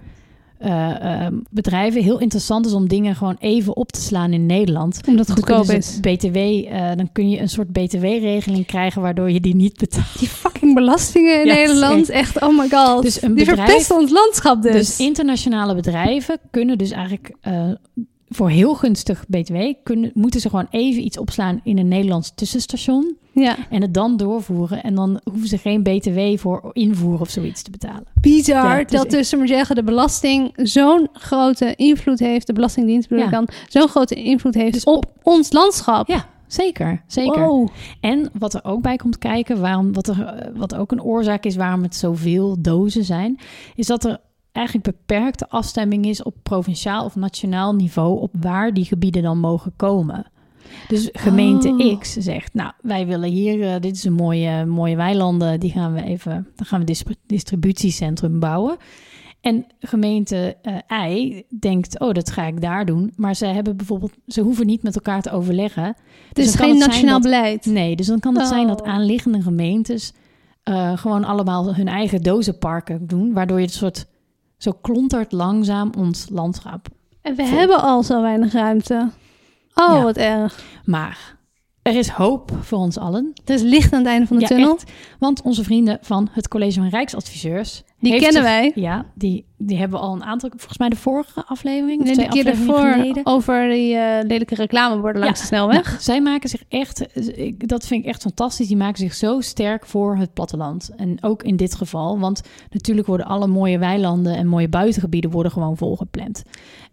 eh, 0.62 1.28
bedrijven 1.50 2.04
heel 2.04 2.20
interessant 2.20 2.66
is 2.66 2.74
om 2.74 2.88
dingen 2.88 3.16
gewoon 3.16 3.36
even 3.40 3.76
op 3.76 3.92
te 3.92 4.02
slaan 4.02 4.34
in 4.34 4.46
Nederland. 4.46 5.02
Omdat 5.08 5.28
het 5.28 5.36
goedkoop 5.38 5.66
ze 5.66 5.76
is. 5.78 6.00
BTW, 6.02 6.36
eh, 6.38 6.90
dan 6.96 7.10
kun 7.12 7.30
je 7.30 7.40
een 7.40 7.50
soort 7.50 7.72
BTW-regeling 7.72 8.66
krijgen 8.66 9.02
waardoor 9.02 9.32
je 9.32 9.42
die 9.42 9.56
niet 9.56 9.78
betaalt. 9.78 10.20
Die 10.20 10.28
fucking 10.28 10.74
belastingen 10.74 11.42
in 11.42 11.48
Nederland, 11.48 12.10
echt, 12.10 12.42
oh 12.42 12.58
my 12.58 12.70
god. 12.70 13.04
Dus 13.04 13.22
een 13.22 13.36
die 13.36 13.46
bedrijf- 13.46 13.68
verpesten 13.70 13.96
ons 13.96 14.12
landschap 14.12 14.62
dus. 14.62 14.74
Dus 14.74 15.00
internationale 15.00 15.76
bedrijven 15.76 16.38
kunnen 16.52 16.78
dus 16.78 16.92
eigenlijk 16.92 17.36
voor 18.34 18.50
heel 18.50 18.76
gunstig 18.76 19.26
BTW 19.28 19.58
kunnen, 19.84 20.12
moeten 20.14 20.40
ze 20.40 20.50
gewoon 20.50 20.68
even 20.70 21.06
iets 21.06 21.18
opslaan 21.18 21.62
in 21.64 21.78
een 21.78 21.88
Nederlands 21.88 22.32
tussenstation 22.36 23.18
ja, 23.32 23.56
en 23.70 23.82
het 23.82 23.94
dan 23.94 24.18
doorvoeren 24.18 24.84
en 24.84 24.96
dan 24.96 25.20
hoeven 25.24 25.48
ze 25.48 25.58
geen 25.58 25.84
BTW 25.84 26.20
voor 26.40 26.70
invoer 26.74 27.20
of 27.20 27.30
zoiets 27.30 27.62
te 27.62 27.72
betalen. 27.72 28.06
bizar 28.22 28.66
Ja, 28.66 28.78
is 28.78 28.92
dat 28.92 29.10
dus, 29.10 29.36
maar 29.36 29.48
zeggen, 29.48 29.76
de 29.76 29.84
belasting 29.84 30.52
zo'n 30.56 31.08
grote 31.14 31.76
invloed 31.76 32.20
heeft, 32.20 32.48
de 32.48 32.54
belastingdienst 32.54 33.10
bedoel 33.10 33.24
Ja. 33.24 33.30
ik 33.30 33.36
dan, 33.36 33.48
zo'n 33.70 33.90
grote 33.90 34.16
invloed 34.16 34.54
heeft 34.54 34.74
Dus 34.74 34.84
op, 34.84 35.06
ons 35.24 35.52
landschap. 35.52 36.08
Ja, 36.08 36.26
zeker, 36.48 37.04
zeker. 37.08 37.70
En 38.00 38.30
wat 38.40 38.54
er 38.54 38.64
ook 38.64 38.82
bij 38.82 38.96
komt 38.96 39.18
kijken, 39.18 39.62
waarom, 39.62 39.94
wat, 39.94 40.08
er, 40.08 40.26
eh, 40.26 40.48
wat 40.56 40.76
ook 40.76 40.92
een 40.92 41.04
oorzaak 41.04 41.46
is 41.46 41.56
waarom 41.56 41.84
het 41.84 41.96
zoveel 41.96 42.62
dozen 42.62 43.04
zijn, 43.04 43.40
is 43.76 43.88
dat 43.88 44.04
er 44.04 44.20
eigenlijk 44.52 44.86
beperkte 44.86 45.50
afstemming 45.50 46.06
is 46.06 46.24
op 46.24 46.36
provinciaal 46.44 47.06
of 47.06 47.16
nationaal 47.16 47.76
niveau 47.76 48.20
op 48.20 48.32
waar 48.42 48.74
die 48.74 48.86
gebieden 48.86 49.22
dan 49.24 49.38
mogen 49.40 49.74
komen. 49.76 50.26
Dus 50.88 51.10
gemeente 51.12 51.70
Oh. 51.70 52.00
X 52.00 52.14
zegt, 52.14 52.54
nou, 52.54 52.72
wij 52.82 53.08
willen 53.08 53.30
hier, 53.30 53.74
eh, 53.74 53.80
dit 53.80 53.96
is 53.96 54.04
een 54.04 54.14
mooie, 54.14 54.66
mooie 54.66 54.96
weilanden, 54.96 55.60
die 55.60 55.72
gaan 55.72 55.94
we 55.94 56.04
even, 56.04 56.48
dan 56.56 56.66
gaan 56.66 56.80
we 56.80 56.86
dis- 56.86 57.04
distributiecentrum 57.26 58.40
bouwen. 58.40 58.78
En 59.42 59.66
gemeente 59.80 60.58
eh, 60.62 61.10
Y 61.18 61.44
denkt, 61.60 62.00
oh, 62.00 62.12
dat 62.14 62.32
ga 62.32 62.46
ik 62.46 62.62
daar 62.62 62.86
doen. 62.86 63.14
Maar 63.16 63.36
ze 63.36 63.46
hebben 63.46 63.78
bijvoorbeeld, 63.78 64.14
ze 64.28 64.42
hoeven 64.42 64.66
niet 64.66 64.84
met 64.84 64.96
elkaar 64.96 65.22
te 65.22 65.32
overleggen. 65.32 65.84
Het 65.84 65.96
Dus 66.34 66.46
is 66.46 66.56
kan 66.56 66.70
geen 66.70 66.78
nationaal 66.78 67.14
dat- 67.14 67.32
beleid. 67.32 67.66
Nee, 67.66 67.96
dus 67.96 68.08
dan 68.08 68.20
kan 68.20 68.38
het 68.38 68.48
zijn 68.48 68.68
dat 68.68 68.82
Oh. 68.82 68.88
aanliggende 68.88 69.42
gemeentes 69.42 70.14
eh, 70.64 70.98
gewoon 70.98 71.24
allemaal 71.24 71.76
hun 71.76 71.88
eigen 71.88 72.22
dozenparken 72.22 73.08
doen, 73.08 73.34
waardoor 73.34 73.58
je 73.60 73.66
het 73.66 73.74
soort 73.74 74.06
zo 74.62 74.72
klontert 74.82 75.32
langzaam 75.32 75.92
ons 75.98 76.28
landschap. 76.30 76.88
En 77.22 77.36
we 77.36 77.46
Vol. 77.46 77.58
hebben 77.58 77.82
al 77.82 78.04
zo 78.04 78.22
weinig 78.22 78.54
ruimte. 78.54 79.10
Oh, 79.76 79.94
Ja. 79.96 80.04
wat 80.04 80.18
erg. 80.18 80.64
Maar 80.86 81.38
er 81.82 81.96
is 81.96 82.08
hoop 82.10 82.52
voor 82.62 82.78
ons 82.78 82.98
allen. 82.98 83.32
Het 83.34 83.50
is 83.50 83.62
licht 83.62 83.94
aan 83.94 84.00
het 84.00 84.08
einde 84.08 84.28
van 84.28 84.36
de 84.36 84.42
Ja, 84.42 84.48
tunnel. 84.48 84.74
echt. 84.76 84.92
Want 85.20 85.42
onze 85.42 85.64
vrienden 85.64 85.98
van 86.02 86.28
het 86.32 86.48
College 86.48 86.80
van 86.80 86.90
Rijksadviseurs. 86.90 87.84
Die 88.00 88.20
kennen 88.20 88.42
wij. 88.44 88.72
Ja, 88.76 89.06
die, 89.16 89.46
die 89.58 89.78
hebben 89.78 90.00
al 90.00 90.14
een 90.14 90.24
aantal, 90.24 90.50
volgens 90.50 90.78
mij 90.78 90.90
de 90.90 90.96
vorige 90.96 91.46
aflevering, 91.46 92.04
Nee, 92.04 92.16
de 92.16 92.28
keer 92.28 92.48
ervoor 92.48 92.98
over 93.24 93.70
die 93.70 93.96
eh, 93.96 94.24
lelijke 94.28 94.56
reclameborden 94.56 95.22
langs 95.22 95.38
Ja. 95.40 95.42
de 95.46 95.48
snelweg. 95.56 95.86
Nou, 95.90 96.02
zij 96.02 96.22
maken 96.22 96.50
zich 96.50 96.64
echt, 96.70 97.06
dat 97.58 97.88
vind 97.88 98.04
ik 98.04 98.10
echt 98.10 98.22
fantastisch. 98.22 98.68
Die 98.68 98.78
maken 98.78 98.98
zich 98.98 99.14
zo 99.14 99.40
sterk 99.42 99.86
voor 99.86 100.16
het 100.18 100.34
platteland. 100.34 100.90
En 100.96 101.18
ook 101.24 101.44
in 101.44 101.56
dit 101.56 101.76
geval, 101.76 102.20
want 102.20 102.42
natuurlijk 102.70 103.08
worden 103.08 103.26
alle 103.26 103.48
mooie 103.48 103.78
weilanden 103.78 104.36
en 104.36 104.48
mooie 104.48 104.70
buitengebieden 104.70 105.32
worden 105.32 105.52
gewoon 105.52 105.78
volgepland. 105.78 106.44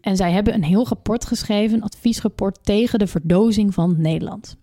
En 0.00 0.16
zij 0.16 0.32
hebben 0.32 0.54
een 0.54 0.64
heel 0.64 0.86
rapport 0.88 1.24
geschreven, 1.26 1.76
een 1.76 1.82
adviesrapport 1.84 2.58
tegen 2.62 2.98
de 2.98 3.06
verdozing 3.06 3.74
van 3.74 3.94
Nederland. 3.98 4.56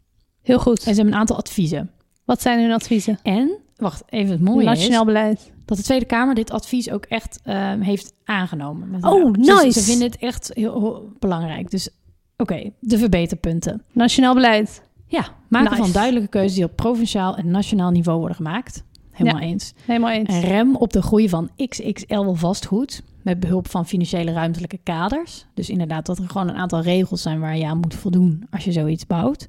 Heel 0.46 0.60
goed. 0.60 0.78
En 0.78 0.90
ze 0.90 0.94
hebben 0.96 1.14
een 1.14 1.20
aantal 1.20 1.38
adviezen. 1.38 1.92
Wat 2.26 2.42
zijn 2.42 2.62
hun 2.62 2.72
adviezen? 2.72 3.20
En, 3.24 3.58
wacht, 3.76 4.04
even 4.10 4.32
het 4.32 4.42
mooie 4.42 4.66
Nationaal 4.66 5.00
is 5.00 5.06
beleid. 5.06 5.52
dat 5.66 5.78
de 5.78 5.84
Tweede 5.84 6.06
Kamer 6.06 6.36
dit 6.36 6.52
advies 6.52 6.90
ook 6.92 7.06
echt 7.06 7.40
ehm, 7.44 7.80
heeft 7.80 8.14
aangenomen. 8.24 8.90
Met 8.90 9.04
Oh. 9.04 9.34
Ze- 9.34 9.40
nice. 9.40 9.72
Ze, 9.80 9.82
vinden 9.86 10.08
het 10.12 10.18
echt 10.18 10.52
heel, 10.54 11.10
belangrijk. 11.20 11.72
Dus 11.72 11.90
oké, 12.38 12.70
de 12.80 12.98
verbeterpunten. 12.98 13.82
Nationaal 13.92 14.34
beleid. 14.34 14.82
Ja, 15.08 15.28
maken 15.50 15.70
Nice. 15.70 15.84
van 15.84 15.92
duidelijke 15.92 16.30
keuzes 16.30 16.54
die 16.54 16.64
op 16.64 16.76
provinciaal 16.76 17.36
en 17.38 17.52
nationaal 17.52 17.92
niveau 17.92 18.18
worden 18.20 18.36
gemaakt. 18.38 18.84
Helemaal 19.12 19.42
eens. 19.42 19.74
Helemaal 19.86 20.12
eens. 20.12 20.30
En 20.30 20.42
rem 20.42 20.76
op 20.76 20.94
de 20.94 21.02
groei 21.02 21.30
van 21.30 21.50
XXL 21.68 22.32
vastgoed. 22.34 23.02
Met 23.22 23.40
behulp 23.40 23.70
van 23.70 23.86
financiële 23.86 24.32
ruimtelijke 24.32 24.80
kaders. 24.84 25.46
Dus 25.54 25.70
inderdaad 25.70 26.06
dat 26.06 26.18
er 26.18 26.30
gewoon 26.30 26.48
een 26.50 26.56
aantal 26.56 26.82
regels 26.82 27.22
zijn 27.22 27.40
waar 27.40 27.58
je 27.58 27.66
aan 27.66 27.78
moet 27.80 27.94
voldoen 27.96 28.48
als 28.52 28.64
je 28.64 28.72
zoiets 28.72 29.08
bouwt. 29.08 29.48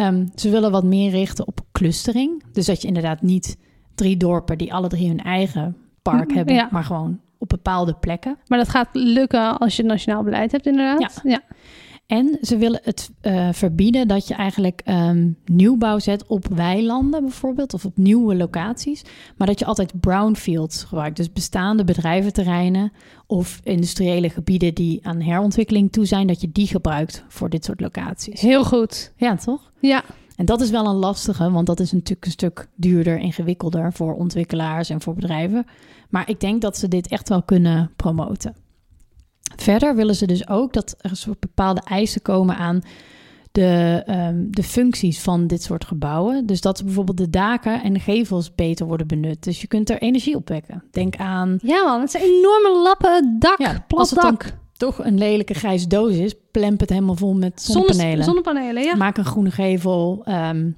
Ehm, 0.00 0.26
ze 0.34 0.50
willen 0.50 0.70
wat 0.70 0.84
meer 0.84 1.10
richten 1.10 1.46
op 1.46 1.60
clustering. 1.72 2.42
Dus 2.52 2.66
dat 2.66 2.82
je 2.82 2.88
inderdaad 2.88 3.22
niet 3.22 3.56
drie 3.94 4.16
dorpen 4.16 4.58
die 4.58 4.72
alle 4.74 4.88
drie 4.88 5.08
hun 5.08 5.22
eigen 5.22 5.76
park 6.02 6.30
Mm, 6.30 6.36
hebben, 6.36 6.54
ja. 6.54 6.68
maar 6.70 6.84
gewoon 6.84 7.20
op 7.38 7.48
bepaalde 7.48 7.94
plekken. 7.94 8.38
Maar 8.46 8.58
dat 8.58 8.68
gaat 8.68 8.88
lukken 8.92 9.58
als 9.58 9.76
je 9.76 9.82
nationaal 9.82 10.22
beleid 10.22 10.52
hebt, 10.52 10.66
inderdaad. 10.66 11.20
Ja. 11.24 11.40
En 12.08 12.38
ze 12.42 12.56
willen 12.56 12.80
het 12.82 13.10
eh, 13.20 13.48
verbieden 13.52 14.08
dat 14.08 14.28
je 14.28 14.34
eigenlijk 14.34 14.80
ehm, 14.84 15.30
nieuwbouw 15.44 15.98
zet 15.98 16.26
op 16.26 16.46
weilanden 16.46 17.20
bijvoorbeeld, 17.20 17.74
of 17.74 17.84
op 17.84 17.96
nieuwe 17.96 18.36
locaties. 18.36 19.04
Maar 19.36 19.46
dat 19.46 19.58
je 19.58 19.64
altijd 19.64 20.00
brownfields 20.00 20.84
gebruikt. 20.84 21.16
Dus 21.16 21.32
bestaande 21.32 21.84
bedrijventerreinen 21.84 22.92
of 23.26 23.60
industriële 23.62 24.30
gebieden 24.30 24.74
die 24.74 25.00
aan 25.02 25.20
herontwikkeling 25.20 25.92
toe 25.92 26.04
zijn, 26.04 26.26
dat 26.26 26.40
je 26.40 26.52
die 26.52 26.66
gebruikt 26.66 27.24
voor 27.28 27.50
dit 27.50 27.64
soort 27.64 27.80
locaties. 27.80 28.40
Heel 28.40 28.64
goed. 28.64 29.12
Ja, 29.16 29.36
toch? 29.36 29.70
Ja. 29.80 30.04
En 30.36 30.44
dat 30.44 30.60
is 30.60 30.70
wel 30.70 30.86
een 30.86 30.96
lastige, 30.96 31.50
want 31.50 31.66
dat 31.66 31.80
is 31.80 31.92
natuurlijk 31.92 32.24
een 32.24 32.30
stuk 32.30 32.68
duurder, 32.74 33.18
ingewikkelder 33.18 33.92
voor 33.92 34.14
ontwikkelaars 34.14 34.90
en 34.90 35.00
voor 35.00 35.14
bedrijven. 35.14 35.66
Maar 36.08 36.28
ik 36.28 36.40
denk 36.40 36.62
dat 36.62 36.78
ze 36.78 36.88
dit 36.88 37.08
echt 37.08 37.28
wel 37.28 37.42
kunnen 37.42 37.90
promoten. 37.96 38.54
Verder 39.56 39.94
willen 39.96 40.14
ze 40.14 40.26
dus 40.26 40.48
ook 40.48 40.72
dat 40.72 40.94
er 41.00 41.10
een 41.10 41.16
soort 41.16 41.40
bepaalde 41.40 41.80
eisen 41.84 42.22
komen 42.22 42.56
aan 42.56 42.80
de, 43.52 44.02
ehm, 44.06 44.44
de 44.50 44.62
functies 44.62 45.20
van 45.20 45.46
dit 45.46 45.62
soort 45.62 45.84
gebouwen. 45.84 46.46
Dus 46.46 46.60
dat 46.60 46.84
bijvoorbeeld 46.84 47.18
de 47.18 47.30
daken 47.30 47.82
en 47.82 47.92
de 47.92 48.00
gevels 48.00 48.54
beter 48.54 48.86
worden 48.86 49.06
benut. 49.06 49.42
Dus 49.44 49.60
je 49.60 49.66
kunt 49.66 49.90
er 49.90 49.98
energie 49.98 50.36
opwekken. 50.36 50.82
Denk 50.90 51.16
aan 51.16 51.58
Ja 51.62 51.84
man, 51.84 52.00
het 52.00 52.10
zijn 52.10 52.22
enorme 52.22 52.80
lappen 52.82 53.36
dak, 53.38 53.58
Ja, 53.58 53.84
plat 53.88 54.00
als 54.00 54.10
het 54.10 54.20
dan 54.20 54.30
dak. 54.30 54.54
toch 54.76 55.04
een 55.04 55.18
lelijke 55.18 55.54
grijze 55.54 55.86
doos 55.86 56.12
is, 56.14 56.34
plemp 56.50 56.80
het 56.80 56.90
helemaal 56.90 57.16
vol 57.16 57.34
met 57.34 57.62
zonnepanelen. 57.62 58.08
Zonne- 58.10 58.24
zonnepanelen, 58.24 58.82
ja. 58.82 58.96
Maak 58.96 59.16
een 59.18 59.24
groene 59.24 59.50
gevel. 59.50 60.20
ehm, 60.24 60.70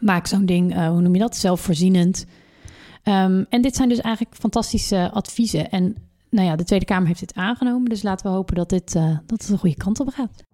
maak 0.00 0.26
zo'n 0.26 0.46
ding, 0.46 0.74
eh, 0.74 0.88
hoe 0.88 1.00
noem 1.00 1.14
je 1.14 1.20
dat? 1.20 1.36
Zelfvoorzienend. 1.36 2.26
Ehm, 3.02 3.44
en 3.48 3.62
dit 3.62 3.76
zijn 3.76 3.88
dus 3.88 4.00
eigenlijk 4.00 4.36
fantastische 4.36 5.10
adviezen. 5.12 5.70
En 5.70 5.96
nou 6.30 6.46
ja, 6.46 6.56
de 6.56 6.64
Tweede 6.64 6.84
Kamer 6.84 7.06
heeft 7.06 7.20
dit 7.20 7.34
aangenomen. 7.34 7.88
Dus 7.88 8.02
laten 8.02 8.26
we 8.26 8.32
hopen 8.32 8.54
dat, 8.54 8.68
dit, 8.68 8.94
eh, 8.94 9.18
dat 9.26 9.40
het 9.40 9.46
de 9.46 9.58
goede 9.58 9.76
kant 9.76 10.00
op 10.00 10.08
gaat. 10.08 10.46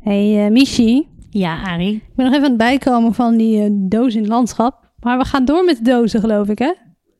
Hey 0.00 0.44
eh, 0.44 0.52
Michi. 0.52 1.08
Ja, 1.30 1.62
Ari. 1.62 1.94
Ik 1.94 2.14
ben 2.14 2.24
nog 2.24 2.34
even 2.34 2.44
aan 2.44 2.50
het 2.50 2.58
bijkomen 2.58 3.14
van 3.14 3.36
die 3.36 3.70
uh, 3.70 3.88
doos 3.88 4.14
in 4.14 4.20
het 4.20 4.28
landschap. 4.28 4.92
Maar 5.00 5.18
we 5.18 5.24
gaan 5.24 5.44
door 5.44 5.64
met 5.64 5.84
dozen, 5.84 6.20
geloof 6.20 6.48
ik, 6.48 6.58
hè? 6.58 6.72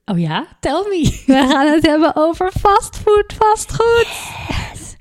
Oh 0.04 0.18
ja? 0.18 0.46
Tell 0.60 0.84
me. 0.88 1.02
We 1.26 1.46
gaan 1.50 1.66
het 1.66 1.86
hebben 1.86 2.16
over 2.16 2.52
fastfood, 2.52 3.32
vastgoed. 3.38 4.08
Yes. 4.48 4.96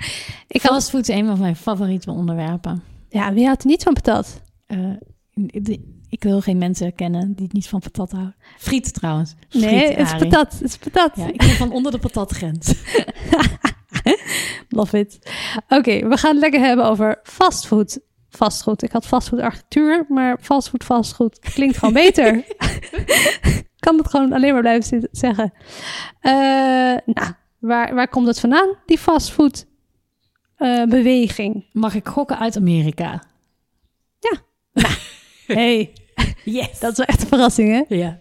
Ik 0.47 0.61
fastfood 0.61 1.09
is 1.09 1.15
een 1.15 1.25
van 1.25 1.39
mijn 1.39 1.55
favoriete 1.55 2.11
onderwerpen. 2.11 2.83
Ja, 3.09 3.33
wie 3.33 3.47
had 3.47 3.61
er 3.61 3.67
niet 3.67 3.83
van 3.83 3.93
patat? 3.93 4.41
Ik 6.17 6.23
wil 6.23 6.41
geen 6.41 6.57
mensen 6.57 6.95
kennen 6.95 7.33
die 7.33 7.43
het 7.43 7.53
niet 7.53 7.67
van 7.67 7.79
patat 7.79 8.11
houden. 8.11 8.35
Friet 8.57 8.93
trouwens. 8.93 9.35
Friet, 9.49 9.63
nee, 9.63 9.93
het 9.93 10.07
is 10.07 10.17
patat. 10.17 10.53
Het 10.53 10.61
is 10.61 10.77
patat. 10.77 11.11
Ja, 11.15 11.27
ik 11.27 11.37
ben 11.37 11.49
van 11.49 11.71
onder 11.71 11.91
de 11.91 11.97
patatgrens. 11.97 12.73
Love 14.69 14.99
it. 14.99 15.19
Oké, 15.67 16.07
we 16.07 16.17
gaan 16.17 16.31
het 16.31 16.39
lekker 16.39 16.59
hebben 16.59 16.85
over 16.85 17.19
fastfood. 17.23 17.99
Fastgoed. 18.29 18.83
Ik 18.83 18.91
had 18.91 19.05
fastfood 19.05 19.39
architectuur, 19.39 20.05
maar 20.09 20.37
fastfood, 20.41 20.83
fastgoed 20.83 21.39
klinkt 21.39 21.77
gewoon 21.77 21.93
beter. 21.93 22.45
kan 23.79 23.97
het 23.97 24.09
gewoon 24.09 24.33
alleen 24.33 24.53
maar 24.53 24.61
blijven 24.61 25.07
zeggen. 25.11 25.53
Uh, 26.21 26.31
nou, 27.05 27.33
waar, 27.59 27.95
waar 27.95 28.09
komt 28.09 28.27
het 28.27 28.39
vandaan, 28.39 28.75
die 28.85 28.97
fastfood 28.97 29.65
uh, 30.57 30.85
beweging? 30.85 31.65
Mag 31.71 31.95
ik 31.95 32.07
gokken 32.07 32.39
uit 32.39 32.57
Amerika? 32.57 33.23
Ja. 34.19 34.37
Nou, 34.73 34.93
hey. 35.45 35.93
Yes. 36.51 36.79
Dat 36.79 36.91
is 36.91 36.97
wel 36.97 37.05
echt 37.05 37.21
een 37.21 37.27
verrassing, 37.27 37.69
hè? 37.69 37.95
Ja. 37.95 38.19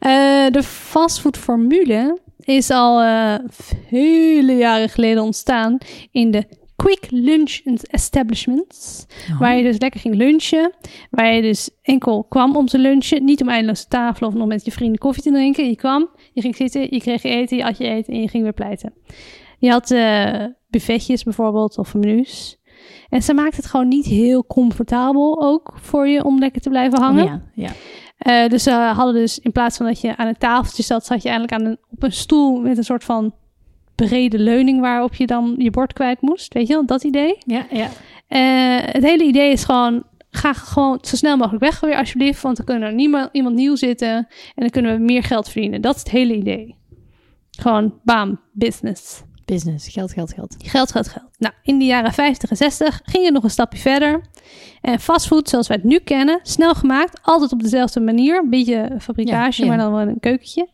Uh, 0.00 0.52
de 0.52 0.62
fastfoodformule 0.62 2.18
is 2.40 2.70
al 2.70 3.02
uh, 3.02 3.34
vele 3.48 4.52
jaren 4.52 4.88
geleden 4.88 5.22
ontstaan 5.22 5.78
in 6.10 6.30
de 6.30 6.44
quick 6.76 7.06
lunch 7.10 7.60
establishments. 7.90 9.06
Oh. 9.30 9.40
Waar 9.40 9.56
je 9.56 9.62
dus 9.62 9.78
lekker 9.78 10.00
ging 10.00 10.14
lunchen. 10.14 10.72
Waar 11.10 11.34
je 11.34 11.42
dus 11.42 11.70
enkel 11.82 12.24
kwam 12.24 12.56
om 12.56 12.66
te 12.66 12.78
lunchen. 12.78 13.24
Niet 13.24 13.42
om 13.42 13.48
eindeloos 13.48 13.82
te 13.82 13.88
tafelen 13.88 14.28
of 14.30 14.34
nog 14.34 14.46
met 14.46 14.64
je 14.64 14.70
vrienden 14.70 14.98
koffie 14.98 15.22
te 15.22 15.30
drinken. 15.30 15.68
Je 15.68 15.76
kwam, 15.76 16.08
je 16.32 16.40
ging 16.40 16.56
zitten, 16.56 16.80
je 16.90 17.00
kreeg 17.00 17.22
eten, 17.22 17.56
je 17.56 17.62
had 17.62 17.78
je 17.78 17.88
eten 17.88 18.14
en 18.14 18.20
je 18.20 18.28
ging 18.28 18.42
weer 18.42 18.52
pleiten. 18.52 18.92
Je 19.58 19.70
had 19.70 19.90
uh, 19.90 20.44
buffetjes 20.68 21.22
bijvoorbeeld 21.22 21.78
of 21.78 21.94
menus. 21.94 22.59
En 23.10 23.22
ze 23.22 23.34
maakt 23.34 23.56
het 23.56 23.66
gewoon 23.66 23.88
niet 23.88 24.06
heel 24.06 24.46
comfortabel 24.46 25.42
ook 25.42 25.72
voor 25.74 26.08
je 26.08 26.24
om 26.24 26.38
lekker 26.38 26.60
te 26.60 26.68
blijven 26.68 27.00
hangen. 27.00 27.24
Ja, 27.24 27.40
ja. 27.54 27.70
Uh, 28.44 28.48
dus 28.48 28.62
ze 28.62 28.70
hadden 28.70 29.14
dus 29.14 29.38
in 29.38 29.52
plaats 29.52 29.76
van 29.76 29.86
dat 29.86 30.00
je 30.00 30.16
aan 30.16 30.26
een 30.26 30.38
tafeltje 30.38 30.82
zat, 30.82 31.06
zat 31.06 31.22
je 31.22 31.28
eigenlijk 31.28 31.60
aan 31.60 31.68
een, 31.70 31.78
op 31.90 32.02
een 32.02 32.12
stoel 32.12 32.60
met 32.60 32.78
een 32.78 32.84
soort 32.84 33.04
van 33.04 33.34
brede 33.94 34.38
leuning 34.38 34.80
waarop 34.80 35.14
je 35.14 35.26
dan 35.26 35.54
je 35.58 35.70
bord 35.70 35.92
kwijt 35.92 36.20
moest. 36.20 36.54
Weet 36.54 36.66
je 36.66 36.72
wel, 36.72 36.86
dat 36.86 37.04
idee? 37.04 37.38
Ja, 37.38 37.66
ja. 37.70 37.88
Uh, 38.28 38.92
het 38.92 39.04
hele 39.04 39.24
idee 39.24 39.52
is 39.52 39.64
gewoon, 39.64 40.02
ga 40.30 40.52
gewoon 40.52 40.98
zo 41.02 41.16
snel 41.16 41.36
mogelijk 41.36 41.62
weg 41.62 41.80
weer 41.80 41.96
alsjeblieft, 41.96 42.42
want 42.42 42.56
dan 42.56 42.66
kunnen 42.66 42.88
er 42.88 42.94
niemand, 42.94 43.28
iemand 43.32 43.54
nieuw 43.54 43.76
zitten 43.76 44.16
en 44.16 44.26
dan 44.54 44.70
kunnen 44.70 44.96
we 44.96 45.02
meer 45.02 45.22
geld 45.22 45.48
verdienen. 45.48 45.80
Dat 45.80 45.94
is 45.94 46.00
het 46.00 46.10
hele 46.10 46.34
idee. 46.34 46.76
Gewoon, 47.50 47.94
bam, 48.04 48.40
business. 48.52 49.22
Business, 49.50 49.88
geld, 49.88 50.12
geld, 50.12 50.32
geld. 50.32 50.56
Geld, 50.58 50.92
geld, 50.92 51.08
geld. 51.08 51.24
Nou, 51.38 51.54
in 51.62 51.78
de 51.78 51.84
jaren 51.84 52.12
50 52.12 52.50
en 52.50 52.56
60 52.56 53.00
ging 53.04 53.24
het 53.24 53.34
nog 53.34 53.42
een 53.42 53.50
stapje 53.50 53.78
verder. 53.78 54.20
En 54.80 55.00
fastfood, 55.00 55.48
zoals 55.48 55.68
wij 55.68 55.76
het 55.76 55.86
nu 55.86 55.98
kennen, 55.98 56.40
snel 56.42 56.74
gemaakt, 56.74 57.20
altijd 57.22 57.52
op 57.52 57.62
dezelfde 57.62 58.00
manier. 58.00 58.38
Een 58.38 58.50
beetje 58.50 58.96
fabrikage, 59.00 59.64
ja, 59.64 59.70
ja. 59.70 59.76
maar 59.76 59.84
dan 59.84 59.92
wel 59.92 60.08
een 60.08 60.20
keukentje. 60.20 60.68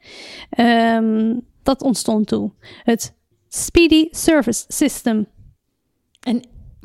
Um, 0.59 1.41
dat 1.63 1.83
ontstond 1.83 2.27
toen. 2.27 2.53
Het 2.83 3.15
Speedy 3.49 4.07
Service 4.11 4.65
System. 4.69 5.27
En 6.21 6.43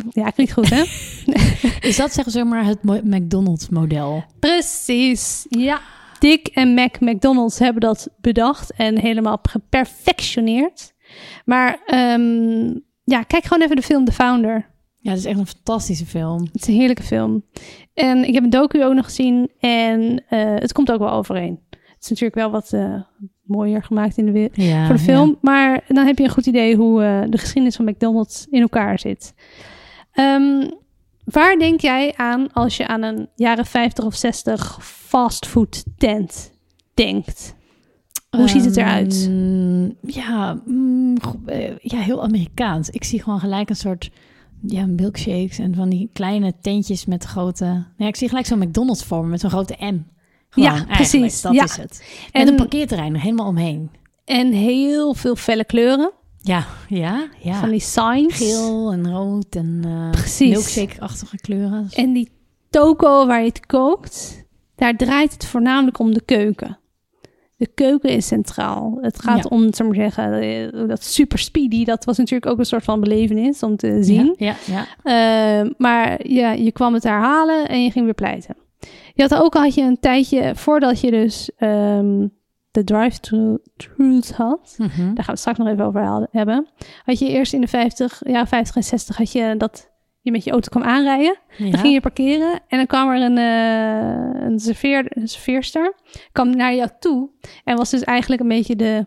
ja, 0.09 0.29
klinkt 0.29 0.53
goed, 0.53 0.69
hè? 0.69 0.83
Is 1.89 1.97
dat 1.97 2.13
zeg, 2.13 2.25
zeg 2.27 2.43
maar 2.43 2.65
het 2.65 2.83
McDonald's-model? 2.83 4.23
Precies, 4.39 5.45
ja. 5.49 5.81
Dick 6.19 6.47
en 6.47 6.73
Mac 6.73 6.99
McDonald's 6.99 7.59
hebben 7.59 7.81
dat 7.81 8.09
bedacht 8.17 8.73
en 8.73 8.99
helemaal 8.99 9.39
geperfectioneerd. 9.41 10.90
Maar 11.45 11.79
um, 11.93 12.83
ja, 13.03 13.23
kijk 13.23 13.43
gewoon 13.43 13.63
even 13.63 13.75
de 13.75 13.81
film 13.81 14.05
The 14.05 14.11
Founder. 14.11 14.69
Ja, 14.97 15.09
het 15.09 15.19
is 15.19 15.25
echt 15.25 15.39
een 15.39 15.47
fantastische 15.47 16.05
film. 16.05 16.41
Het 16.51 16.61
is 16.61 16.67
een 16.67 16.73
heerlijke 16.73 17.03
film. 17.03 17.45
En 17.93 18.27
ik 18.27 18.33
heb 18.33 18.43
een 18.43 18.49
docu 18.49 18.83
ook 18.83 18.93
nog 18.93 19.05
gezien 19.05 19.51
en 19.59 20.01
uh, 20.01 20.19
het 20.55 20.73
komt 20.73 20.91
ook 20.91 20.99
wel 20.99 21.11
overeen. 21.11 21.59
Het 21.69 22.03
is 22.03 22.09
natuurlijk 22.09 22.35
wel 22.35 22.51
wat 22.51 22.71
uh, 22.73 23.01
mooier 23.43 23.83
gemaakt 23.83 24.17
in 24.17 24.33
de 24.33 24.49
ja, 24.53 24.85
voor 24.85 24.95
de 24.95 25.01
film. 25.01 25.29
Ja. 25.29 25.37
Maar 25.41 25.83
dan 25.87 26.05
heb 26.05 26.17
je 26.17 26.23
een 26.23 26.29
goed 26.29 26.45
idee 26.45 26.75
hoe 26.75 27.01
uh, 27.01 27.21
de 27.29 27.37
geschiedenis 27.37 27.75
van 27.75 27.85
McDonald's 27.85 28.47
in 28.49 28.61
elkaar 28.61 28.99
zit. 28.99 29.33
Um, 30.13 30.73
waar 31.25 31.57
denk 31.57 31.81
jij 31.81 32.13
aan 32.15 32.53
als 32.53 32.77
je 32.77 32.87
aan 32.87 33.01
een 33.01 33.29
jaren 33.35 33.65
50 33.65 34.05
of 34.05 34.15
60 34.15 34.77
fastfood 34.81 35.83
tent 35.97 36.51
denkt? 36.93 37.55
Hoe 38.37 38.47
ziet 38.47 38.65
het 38.65 38.77
eruit? 38.77 39.27
Um, 39.29 39.95
ja, 40.01 40.61
mm, 40.65 41.17
ja, 41.81 41.99
heel 41.99 42.23
Amerikaans. 42.23 42.89
Ik 42.89 43.03
zie 43.03 43.23
gewoon 43.23 43.39
gelijk 43.39 43.69
een 43.69 43.75
soort 43.75 44.11
ja, 44.61 44.85
milkshakes 44.85 45.59
en 45.59 45.75
van 45.75 45.89
die 45.89 46.09
kleine 46.13 46.53
tentjes 46.61 47.05
met 47.05 47.23
grote... 47.23 47.85
Ja, 47.97 48.07
ik 48.07 48.15
zie 48.15 48.27
gelijk 48.27 48.45
zo'n 48.45 48.59
McDonald's 48.59 49.03
vormen 49.03 49.29
met 49.29 49.39
zo'n 49.39 49.49
grote 49.49 49.75
M. 49.79 50.03
Gewoon, 50.49 50.75
ja, 50.75 50.85
precies. 50.85 51.41
Dat 51.41 51.53
ja. 51.53 51.63
is 51.63 51.75
het. 51.75 52.03
Met 52.31 52.41
en, 52.41 52.47
een 52.47 52.55
parkeerterrein 52.55 53.13
er 53.13 53.21
helemaal 53.21 53.47
omheen. 53.47 53.91
En 54.25 54.51
heel 54.51 55.13
veel 55.13 55.35
felle 55.35 55.65
kleuren. 55.65 56.11
Ja, 56.41 56.65
ja, 56.87 57.27
ja. 57.39 57.59
Van 57.59 57.69
die 57.69 57.79
signs. 57.79 58.37
Geel 58.37 58.91
en 58.91 59.11
rood 59.11 59.55
en 59.55 59.81
uh, 59.85 60.49
milkshake-achtige 60.49 61.37
kleuren. 61.37 61.87
En 61.91 62.13
die 62.13 62.31
toko 62.69 63.25
waar 63.27 63.39
je 63.39 63.47
het 63.47 63.65
kookt, 63.65 64.45
daar 64.75 64.97
draait 64.97 65.33
het 65.33 65.45
voornamelijk 65.45 65.99
om 65.99 66.13
de 66.13 66.21
keuken. 66.25 66.79
De 67.61 67.67
keuken 67.73 68.09
is 68.09 68.27
centraal. 68.27 68.97
Het 69.01 69.21
gaat 69.21 69.37
Ja. 69.37 69.43
om, 69.49 69.73
zeg 69.73 69.87
maar 69.87 69.95
zeggen, 69.95 70.33
eh, 70.41 70.87
dat 70.87 71.03
super 71.03 71.39
speedy. 71.39 71.85
Dat 71.85 72.05
was 72.05 72.17
natuurlijk 72.17 72.51
ook 72.51 72.59
een 72.59 72.65
soort 72.65 72.83
van 72.83 72.99
belevenis 72.99 73.63
om 73.63 73.75
te 73.75 74.03
zien. 74.03 74.35
Ja, 74.37 74.55
ja. 74.65 74.85
Uh, 75.63 75.69
maar 75.77 76.27
ja, 76.27 76.51
je 76.51 76.71
kwam 76.71 76.93
het 76.93 77.03
daar 77.03 77.19
halen 77.21 77.67
en 77.67 77.83
je 77.83 77.91
ging 77.91 78.05
weer 78.05 78.13
pleiten. 78.13 78.55
Je 79.13 79.21
had 79.21 79.35
ook 79.35 79.53
had 79.53 79.73
je 79.73 79.81
een 79.81 79.99
tijdje 79.99 80.55
voordat 80.55 80.99
je 81.01 81.11
dus 81.11 81.51
um, 81.59 82.31
de 82.71 82.83
drive-thrus 82.83 84.31
had. 84.31 84.75
Mhm. 84.77 84.89
Daar 84.97 85.05
gaan 85.05 85.15
we 85.25 85.31
het 85.31 85.39
straks 85.39 85.57
nog 85.57 85.67
even 85.67 85.85
over 85.85 86.27
hebben. 86.31 86.67
Had 87.05 87.19
je 87.19 87.29
eerst 87.29 87.53
in 87.53 87.61
de 87.61 87.67
50, 87.67 88.21
ja, 88.25 88.47
50 88.47 88.75
en 88.75 88.83
60 88.83 89.17
had 89.17 89.31
je 89.31 89.55
dat 89.57 89.90
je 90.21 90.31
met 90.31 90.43
je 90.43 90.51
auto 90.51 90.69
kwam 90.69 90.83
aanrijden. 90.83 91.37
ja. 91.57 91.69
Dan 91.69 91.79
ging 91.79 91.93
je 91.93 92.01
parkeren 92.01 92.59
en 92.67 92.77
dan 92.77 92.87
kwam 92.87 93.09
er 93.09 93.21
een, 93.21 93.37
uh, 93.37 94.41
een, 94.41 94.59
serveer, 94.59 95.05
een 95.09 95.27
serveerster. 95.27 95.93
kwam 96.31 96.55
naar 96.55 96.75
jou 96.75 96.89
toe 96.99 97.29
en 97.63 97.77
was 97.77 97.89
dus 97.89 98.03
eigenlijk 98.03 98.41
een 98.41 98.47
beetje 98.47 98.75
de, 98.75 99.05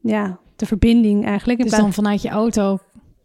ja, 0.00 0.38
de 0.56 0.66
verbinding 0.66 1.24
eigenlijk. 1.24 1.62
Dus 1.62 1.70
dan 1.70 1.92
vanuit 1.92 2.22
je 2.22 2.28
auto... 2.28 2.78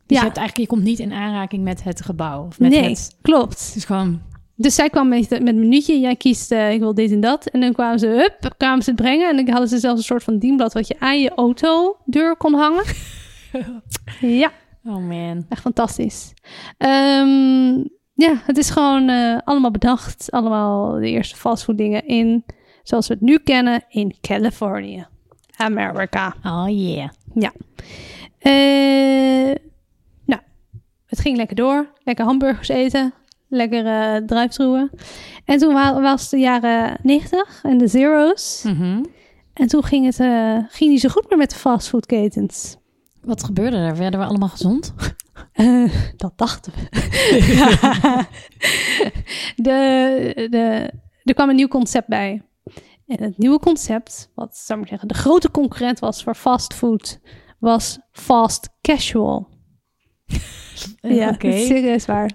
Dus 0.05 0.17
Ja. 0.17 0.23
je, 0.23 0.25
hebt 0.25 0.37
eigenlijk, 0.37 0.69
je 0.69 0.75
komt 0.75 0.87
niet 0.87 0.99
in 0.99 1.13
aanraking 1.13 1.63
met 1.63 1.83
het 1.83 2.01
gebouw. 2.01 2.45
Of 2.45 2.59
met 2.59 2.71
nee, 2.71 2.89
het, 2.89 3.17
klopt. 3.21 3.73
is 3.75 3.85
gewoon... 3.85 4.21
Dus 4.55 4.75
zij 4.75 4.89
kwam 4.89 5.07
met, 5.07 5.29
met 5.29 5.47
een 5.47 5.59
minuutje. 5.59 5.99
Jij 5.99 6.15
kiest, 6.15 6.51
uh, 6.51 6.71
ik 6.71 6.79
wil 6.79 6.93
dit 6.93 7.11
en 7.11 7.19
dat. 7.19 7.45
En 7.45 7.59
dan 7.59 7.73
kwamen 7.73 7.99
ze, 7.99 8.07
hup, 8.07 8.53
kwamen 8.57 8.83
ze 8.83 8.89
het 8.89 8.99
brengen. 9.01 9.29
En 9.29 9.35
dan 9.35 9.49
hadden 9.49 9.67
ze 9.67 9.77
zelfs 9.77 9.99
een 9.99 10.05
soort 10.05 10.23
van 10.23 10.37
dienblad 10.37 10.73
wat 10.73 10.87
je 10.87 10.99
aan 10.99 11.21
je 11.21 11.29
autodeur 11.35 12.35
kon 12.37 12.53
hangen. 12.53 12.83
ja, 14.41 14.51
Oh 14.87 15.07
man. 15.07 15.45
echt 15.49 15.61
fantastisch. 15.61 16.33
Um, 16.77 17.89
ja, 18.13 18.41
het 18.45 18.57
is 18.57 18.69
gewoon 18.69 19.09
uh, 19.09 19.37
allemaal 19.43 19.71
bedacht. 19.71 20.31
Allemaal 20.31 20.91
de 20.91 21.09
eerste 21.09 21.35
fastfood 21.35 21.77
dingen 21.77 22.05
in, 22.05 22.45
zoals 22.83 23.07
we 23.07 23.13
het 23.13 23.23
nu 23.23 23.37
kennen, 23.37 23.83
in 23.89 24.15
Californië. 24.21 25.07
Amerika. 25.55 26.35
Oh 26.43 26.65
yeah. 26.69 27.09
Ja. 27.33 27.51
Uh, 28.41 29.55
nou, 30.25 30.41
het 31.05 31.19
ging 31.19 31.37
lekker 31.37 31.55
door. 31.55 31.87
Lekker 32.03 32.25
hamburgers 32.25 32.67
eten. 32.67 33.13
Lekker 33.49 33.85
uh. 33.85 34.81
En 35.45 35.57
toen 35.57 35.73
wa 35.73 36.01
was 36.01 36.21
het 36.21 36.29
de 36.29 36.37
jaren 36.37 36.97
90 37.03 37.59
en 37.63 37.77
de 37.77 37.87
zeros. 37.87 38.63
Mm 38.63 38.77
-hmm. 38.77 39.05
En 39.53 39.67
toen 39.67 39.83
ging 39.83 40.05
het 40.05 40.19
uh, 40.19 40.57
ging 40.69 40.91
niet 40.91 41.01
zo 41.01 41.09
goed 41.09 41.29
meer 41.29 41.37
met 41.37 41.49
de 41.49 41.55
fastfoodketens. 41.55 42.77
Wat 43.27 43.43
gebeurde 43.43 43.77
er? 43.77 43.97
Werden 43.97 44.19
we 44.19 44.25
allemaal 44.25 44.49
gezond? 44.49 44.93
Uh, 45.53 45.93
dat 46.15 46.33
dachten 46.35 46.73
we. 46.73 46.89
de, 49.67 50.47
de, 50.49 50.91
er 51.23 51.33
kwam 51.33 51.49
een 51.49 51.55
nieuw 51.55 51.67
concept 51.67 52.07
bij. 52.07 52.41
En 53.07 53.23
het 53.23 53.37
nieuwe 53.37 53.59
concept, 53.59 54.31
wat 54.35 54.57
zou 54.57 54.81
ik 54.81 54.87
zeggen, 54.87 55.07
de 55.07 55.13
grote 55.13 55.51
concurrent 55.51 55.99
was 55.99 56.23
voor 56.23 56.35
fastfood, 56.35 57.19
was 57.59 57.99
fast 58.11 58.69
casual. 58.81 59.47
Ja, 61.01 61.29
okay. 61.29 61.65
serieus 61.65 62.05
waar. 62.05 62.31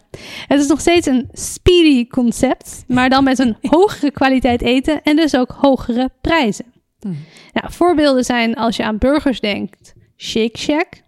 Het 0.46 0.60
is 0.60 0.66
nog 0.66 0.80
steeds 0.80 1.06
een 1.06 1.28
speedy 1.32 2.06
concept, 2.06 2.84
maar 2.86 3.08
dan 3.08 3.24
met 3.24 3.38
een 3.38 3.56
hogere 3.60 4.10
kwaliteit 4.10 4.62
eten 4.62 5.02
en 5.02 5.16
dus 5.16 5.36
ook 5.36 5.50
hogere 5.50 6.10
prijzen. 6.20 6.72
Hmm. 6.98 7.16
Nou, 7.52 7.72
voorbeelden 7.72 8.24
zijn 8.24 8.54
als 8.54 8.76
je 8.76 8.84
aan 8.84 8.98
burgers 8.98 9.40
denkt, 9.40 9.91
Shake 10.22 10.58
Shack. 10.58 11.02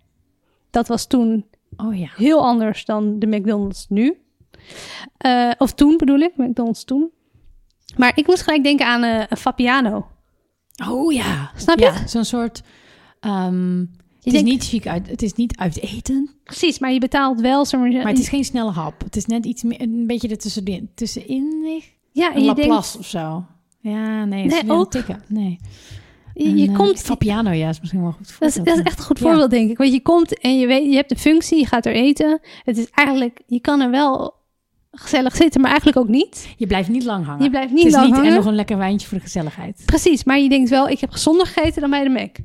Dat 0.71 0.89
was 0.89 1.07
toen 1.07 1.45
oh, 1.77 1.99
ja. 1.99 2.09
heel 2.17 2.45
anders 2.45 2.85
dan 2.85 3.19
de 3.19 3.27
McDonald's 3.27 3.87
nu. 3.89 4.19
Eh, 5.17 5.51
of 5.59 5.73
toen 5.75 5.97
bedoel 5.97 6.19
ik, 6.19 6.37
McDonald's 6.37 6.85
toen. 6.85 7.11
Maar 7.97 8.13
ik 8.15 8.27
moest 8.27 8.43
gelijk 8.43 8.63
denken 8.65 8.87
aan 8.87 9.03
eh, 9.03 9.25
een 9.29 9.37
Fabiano. 9.37 10.07
Oh 10.89 11.13
ja. 11.13 11.51
Snap 11.57 11.79
je? 11.79 11.85
Ja, 11.85 12.07
zo'n 12.07 12.25
soort... 12.25 12.63
ehm, 13.21 13.79
het, 13.79 13.89
is 14.23 14.33
denkt- 14.33 14.49
niet 14.49 14.65
chic 14.65 14.87
uit, 14.87 15.09
het 15.11 15.23
is 15.23 15.33
niet 15.33 15.57
uit 15.57 15.81
eten, 15.81 16.31
Precies, 16.45 16.79
maar 16.79 16.93
je 16.93 16.99
betaalt 17.01 17.41
wel, 17.41 17.65
zeg 17.65 17.81
maar, 17.81 17.91
maar 17.93 18.07
het 18.07 18.19
is 18.19 18.29
geen 18.29 18.45
snelle 18.45 18.71
hap. 18.71 19.01
Het 19.03 19.17
is 19.17 19.27
net 19.27 19.45
iets 19.47 19.63
meer, 19.63 19.81
een 19.81 20.07
beetje 20.07 20.29
er 20.29 20.39
tussenin, 20.39 20.91
tussenin 20.95 21.61
ligt. 21.63 21.93
ja, 22.13 22.29
en 22.31 22.35
Een 22.35 22.41
je 22.41 22.47
Laplace 22.47 22.69
denkt, 22.71 22.97
of 22.99 23.07
zo. 23.07 23.45
Ja, 23.81 24.25
nee, 24.25 24.43
het 24.43 24.51
Nee, 24.53 24.63
is 24.63 24.69
ook- 24.71 24.91
tikken. 24.91 25.23
Nee. 25.29 25.59
Je, 26.35 26.67
eh, 26.69 26.75
komt, 26.75 27.01
Fabiano, 27.01 27.51
ja, 27.51 27.69
is 27.69 27.81
misschien 27.81 28.03
wel 28.03 28.13
goed 28.13 28.19
dat 28.39 28.49
is, 28.49 28.55
voorbeeld, 28.55 28.67
dat 28.67 28.75
is 28.77 28.83
ja. 28.83 28.87
echt 28.87 28.99
een 28.99 29.05
goed 29.05 29.19
Ja. 29.19 29.25
voorbeeld, 29.29 29.51
denk 29.51 29.71
ik. 29.71 29.79
Want 29.79 29.93
je 29.93 30.01
komt 30.03 30.39
en 30.41 30.59
je 30.59 30.67
weet, 30.67 30.85
je 30.91 30.95
hebt 30.97 31.11
een 31.11 31.19
functie, 31.19 31.59
je 31.59 31.67
gaat 31.67 31.87
er 31.87 31.95
eten. 31.95 32.41
Het 32.65 32.79
is 32.79 32.91
eigenlijk, 32.91 33.41
je 33.47 33.61
kan 33.61 33.81
er 33.81 33.91
wel 33.91 34.35
gezellig 34.91 35.37
zitten, 35.37 35.61
maar 35.61 35.71
eigenlijk 35.71 35.99
ook 35.99 36.09
niet. 36.09 36.49
Je 36.57 36.67
blijft 36.67 36.89
niet 36.89 37.05
lang 37.05 37.27
hangen. 37.27 37.43
Je 37.43 37.51
blijft 37.51 37.69
het 37.69 37.77
niet 37.79 37.87
is 37.87 37.93
lang 37.93 38.05
niet 38.07 38.15
hangen. 38.15 38.31
en 38.31 38.37
nog 38.37 38.47
een 38.47 38.55
lekker 38.55 38.77
wijntje 38.79 39.09
voor 39.09 39.17
de 39.19 39.25
gezelligheid. 39.25 39.83
Precies, 39.85 40.25
maar 40.25 40.39
je 40.39 40.49
denkt 40.49 40.71
wel, 40.71 40.89
ik 40.89 41.01
heb 41.01 41.11
gezonder 41.11 41.47
gegeten 41.47 41.81
dan 41.81 41.91
bij 41.91 42.03
de 42.05 42.11
Mac. 42.11 42.37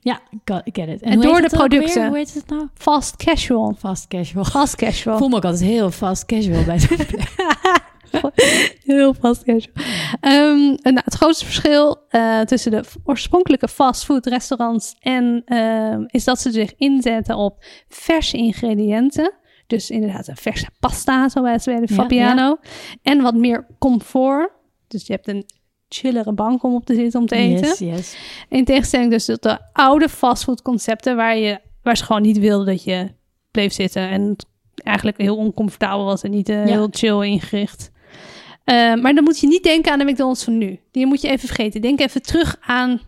Ja, 0.00 0.20
got- 0.44 0.60
ik 0.64 0.76
get 0.76 0.88
it. 0.88 1.02
En 1.02 1.20
door 1.20 1.36
de 1.36 1.42
het 1.42 1.52
producten. 1.52 2.06
Hoe 2.08 2.16
heet 2.16 2.34
het 2.34 2.48
nou? 2.48 2.68
Fast 2.74 3.16
casual. 3.16 3.74
Fast 3.78 4.06
casual. 4.08 4.44
Fast 4.44 4.72
Ik 4.72 4.78
casual. 4.78 5.18
voel 5.18 5.28
me 5.28 5.36
ook 5.36 5.44
altijd 5.44 5.62
heel 5.70 5.90
fast 5.90 6.26
casual 6.26 6.64
bij 6.64 6.78
zo'n 6.80 6.96
plek. 6.96 7.34
Heel 8.84 9.14
fast 9.14 9.42
casual. 9.44 9.74
Ehm, 10.20 10.58
nou, 10.66 11.00
het 11.04 11.14
grootste 11.14 11.44
verschil 11.44 11.96
eh, 12.08 12.40
tussen 12.40 12.70
de 12.70 12.82
oorspronkelijke 13.04 13.68
fastfood 13.68 14.26
restaurants 14.26 14.96
en 14.98 15.42
ehm, 15.44 16.04
is 16.06 16.24
dat 16.24 16.40
ze 16.40 16.50
zich 16.50 16.74
inzetten 16.76 17.36
op 17.36 17.64
verse 17.88 18.36
ingrediënten. 18.36 19.32
Dus 19.66 19.90
inderdaad 19.90 20.28
een 20.28 20.36
verse 20.36 20.66
pasta, 20.80 21.28
zoals 21.28 21.64
bij 21.64 21.80
de 21.80 21.86
Ja, 21.88 21.94
Fabiano. 21.94 22.56
En 23.02 23.22
wat 23.22 23.34
meer 23.34 23.66
comfort. 23.78 24.50
Dus 24.88 25.06
je 25.06 25.12
hebt 25.12 25.28
een 25.28 25.44
chillere 25.88 26.32
bank 26.32 26.62
om 26.62 26.74
op 26.74 26.84
te 26.86 26.94
zitten 26.94 27.20
om 27.20 27.26
te 27.26 27.34
eten. 27.34 27.66
Yes, 27.68 27.78
yes. 27.78 28.16
In 28.48 28.64
tegenstelling 28.64 29.10
dus 29.10 29.24
tot 29.24 29.42
de 29.42 29.58
oude 29.72 30.08
fastfood 30.08 30.62
concepten 30.62 31.16
waar, 31.16 31.36
je, 31.36 31.60
waar 31.82 31.96
ze 31.96 32.04
gewoon 32.04 32.22
niet 32.22 32.38
wilden 32.38 32.66
dat 32.66 32.84
je 32.84 33.14
bleef 33.50 33.72
zitten. 33.72 34.08
En 34.08 34.22
het 34.22 34.46
eigenlijk 34.74 35.18
heel 35.18 35.36
oncomfortabel 35.36 36.04
was 36.04 36.22
en 36.22 36.30
niet 36.30 36.48
eh, 36.48 36.66
Ja. 36.66 36.72
heel 36.72 36.88
chill 36.90 37.22
ingericht. 37.22 37.90
Eh, 38.66 38.94
maar 38.94 39.14
dan 39.14 39.24
moet 39.24 39.38
je 39.40 39.46
niet 39.46 39.62
denken 39.62 39.92
aan 39.92 39.98
de 39.98 40.04
McDonald's 40.04 40.44
van 40.44 40.58
nu. 40.58 40.80
Die 40.90 41.06
moet 41.06 41.20
je 41.20 41.28
even 41.28 41.46
vergeten. 41.46 41.80
Denk 41.80 42.00
even 42.00 42.22
terug 42.22 42.56
aan 42.60 43.00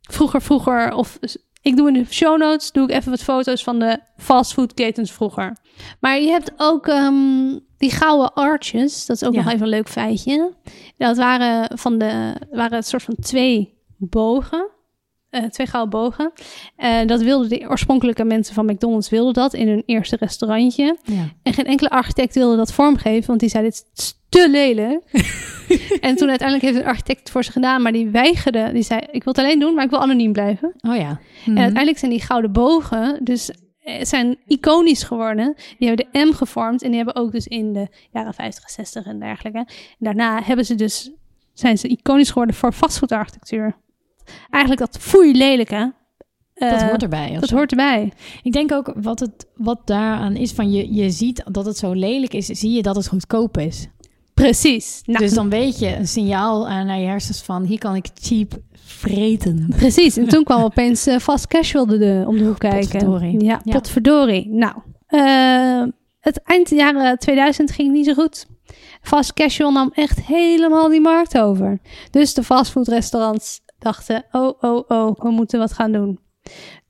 vroeger, 0.00 0.42
vroeger. 0.42 0.94
Of 0.94 1.18
ik 1.62 1.76
doe 1.76 1.88
in 1.88 1.94
de 1.94 2.04
show 2.10 2.38
notes 2.38 2.72
doe 2.72 2.88
ik 2.88 2.94
even 2.96 3.10
wat 3.10 3.22
foto's 3.22 3.62
van 3.62 3.78
de 3.78 3.98
fastfoodketens 4.16 5.12
vroeger. 5.12 5.56
Maar 6.00 6.18
je 6.20 6.28
hebt 6.28 6.52
ook 6.56 6.86
ehm, 6.86 7.58
die 7.78 7.90
gouden 7.90 8.32
arches. 8.34 9.06
Dat 9.06 9.16
is 9.16 9.24
ook 9.24 9.34
Ja. 9.34 9.42
nog 9.42 9.48
even 9.52 9.62
een 9.62 9.68
leuk 9.68 9.88
feitje. 9.88 10.54
Dat 10.98 11.16
waren 11.16 11.78
van 11.78 11.98
de 11.98 12.34
waren 12.50 12.76
een 12.76 12.82
soort 12.82 13.02
van 13.02 13.16
twee 13.20 13.74
bogen. 13.96 14.68
Eh, 15.32 15.44
twee 15.44 15.66
gouden 15.66 16.00
bogen. 16.00 16.32
Eh, 16.76 17.06
dat 17.06 17.22
wilden 17.22 17.48
de 17.48 17.68
oorspronkelijke 17.68 18.24
mensen 18.24 18.54
van 18.54 18.66
McDonald's 18.66 19.08
wilden 19.08 19.34
dat 19.34 19.54
in 19.54 19.68
hun 19.68 19.82
eerste 19.86 20.16
restaurantje. 20.16 20.96
Ja. 21.02 21.32
En 21.42 21.52
geen 21.52 21.66
enkele 21.66 21.90
architect 21.90 22.34
wilde 22.34 22.56
dat 22.56 22.72
vormgeven, 22.72 23.26
want 23.26 23.40
die 23.40 23.48
zei 23.48 23.64
dit 23.64 23.84
is 23.94 24.14
te 24.28 24.50
lelijk. 24.50 25.02
en 26.00 26.16
toen 26.16 26.28
uiteindelijk 26.28 26.62
heeft 26.62 26.76
een 26.76 26.90
architect 26.90 27.18
het 27.18 27.30
voor 27.30 27.44
ze 27.44 27.52
gedaan, 27.52 27.82
maar 27.82 27.92
die 27.92 28.08
weigerde. 28.08 28.70
Die 28.72 28.82
zei 28.82 29.00
ik 29.00 29.24
wil 29.24 29.32
het 29.32 29.42
alleen 29.42 29.58
doen, 29.58 29.74
maar 29.74 29.84
ik 29.84 29.90
wil 29.90 30.00
anoniem 30.00 30.32
blijven. 30.32 30.74
Oh 30.80 30.96
ja. 30.96 31.20
En 31.46 31.58
uiteindelijk 31.58 31.98
zijn 31.98 32.10
die 32.10 32.22
gouden 32.22 32.52
bogen 32.52 33.24
dus 33.24 33.50
eh, 33.82 34.04
zijn 34.04 34.36
iconisch 34.46 35.02
geworden. 35.02 35.54
Die 35.78 35.88
hebben 35.88 36.06
de 36.12 36.18
M 36.18 36.32
gevormd 36.32 36.82
en 36.82 36.88
die 36.88 36.96
hebben 36.96 37.22
ook 37.22 37.32
dus 37.32 37.46
in 37.46 37.72
de 37.72 37.88
jaren 38.10 38.34
50, 38.34 38.70
60 38.70 39.04
en 39.04 39.18
dergelijke. 39.18 39.58
En 39.58 39.66
daarna 39.98 40.42
hebben 40.42 40.64
ze 40.64 40.74
dus 40.74 41.10
zijn 41.52 41.78
ze 41.78 41.88
iconisch 41.88 42.28
geworden 42.28 42.54
voor 42.54 42.72
vastgoedarchitectuur. 42.72 43.76
Eigenlijk 44.50 44.92
dat 44.92 45.02
foei 45.02 45.32
lelijke. 45.36 45.92
Dat 46.54 46.72
eh, 46.72 46.88
hoort 46.88 47.02
erbij. 47.02 47.36
dat 47.40 47.48
zo. 47.48 47.56
hoort 47.56 47.70
erbij. 47.70 48.12
Ik 48.42 48.52
denk 48.52 48.72
ook 48.72 48.92
wat, 48.96 49.20
het, 49.20 49.46
wat 49.54 49.80
daaraan 49.84 50.36
is 50.36 50.52
van 50.52 50.72
je, 50.72 50.94
je 50.94 51.10
ziet 51.10 51.42
dat 51.50 51.64
het 51.64 51.76
zo 51.76 51.92
lelijk 51.92 52.34
is, 52.34 52.46
zie 52.46 52.70
je 52.72 52.82
dat 52.82 52.96
het 52.96 53.08
goedkoop 53.08 53.58
is. 53.58 53.88
Precies. 54.34 55.02
Nou, 55.04 55.18
Dus 55.18 55.32
dan 55.34 55.48
weet 55.48 55.78
je 55.78 55.96
een 55.96 56.08
signaal 56.08 56.68
aan 56.68 56.86
naar 56.86 56.98
je 56.98 57.06
hersens 57.06 57.42
van 57.42 57.62
hier 57.64 57.78
kan 57.78 57.94
ik 57.96 58.06
cheap 58.14 58.52
vreten. 58.74 59.66
Precies, 59.76 60.16
en 60.16 60.28
toen 60.28 60.44
kwam 60.48 60.62
opeens 60.62 61.06
eh, 61.06 61.18
Fast 61.18 61.46
Casual 61.46 61.86
de, 61.86 61.98
de, 61.98 62.24
om 62.26 62.38
de 62.38 62.44
hoek 62.44 62.58
kijken. 62.58 62.80
Potverdorie. 62.80 63.44
Ja, 63.44 63.60
Ja. 63.64 63.72
potverdorie. 63.72 64.48
Nou, 64.48 64.74
eh, 65.06 65.82
het 66.20 66.42
eind 66.42 66.70
jaren 66.70 67.18
2000 67.18 67.70
ging 67.70 67.92
niet 67.92 68.06
zo 68.06 68.14
goed. 68.14 68.46
Fast 69.02 69.32
Casual 69.32 69.72
nam 69.72 69.90
echt 69.94 70.20
helemaal 70.24 70.88
die 70.88 71.00
markt 71.00 71.38
over. 71.38 71.80
Dus 72.10 72.34
de 72.34 72.42
fastfoodrestaurants 72.42 73.60
dachten, 73.82 74.24
oh, 74.32 74.62
oh, 74.62 74.84
oh, 74.88 75.20
we 75.20 75.30
moeten 75.30 75.58
wat 75.58 75.72
gaan 75.72 75.92
doen. 75.92 76.18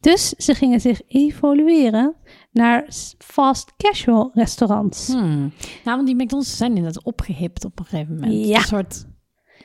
Dus 0.00 0.28
ze 0.28 0.54
gingen 0.54 0.80
zich 0.80 1.00
evolueren 1.08 2.14
naar 2.50 2.86
fast 3.18 3.72
casual 3.76 4.30
restaurants. 4.34 5.06
Hmm. 5.06 5.52
Nou, 5.84 5.96
want 5.96 6.06
die 6.06 6.14
McDonald's 6.14 6.56
zijn 6.56 6.76
inderdaad 6.76 7.04
opgehipt 7.04 7.64
op 7.64 7.78
een 7.78 7.84
gegeven 7.84 8.14
moment. 8.14 8.46
Ja. 8.46 8.56
Een 8.56 8.62
soort, 8.62 9.06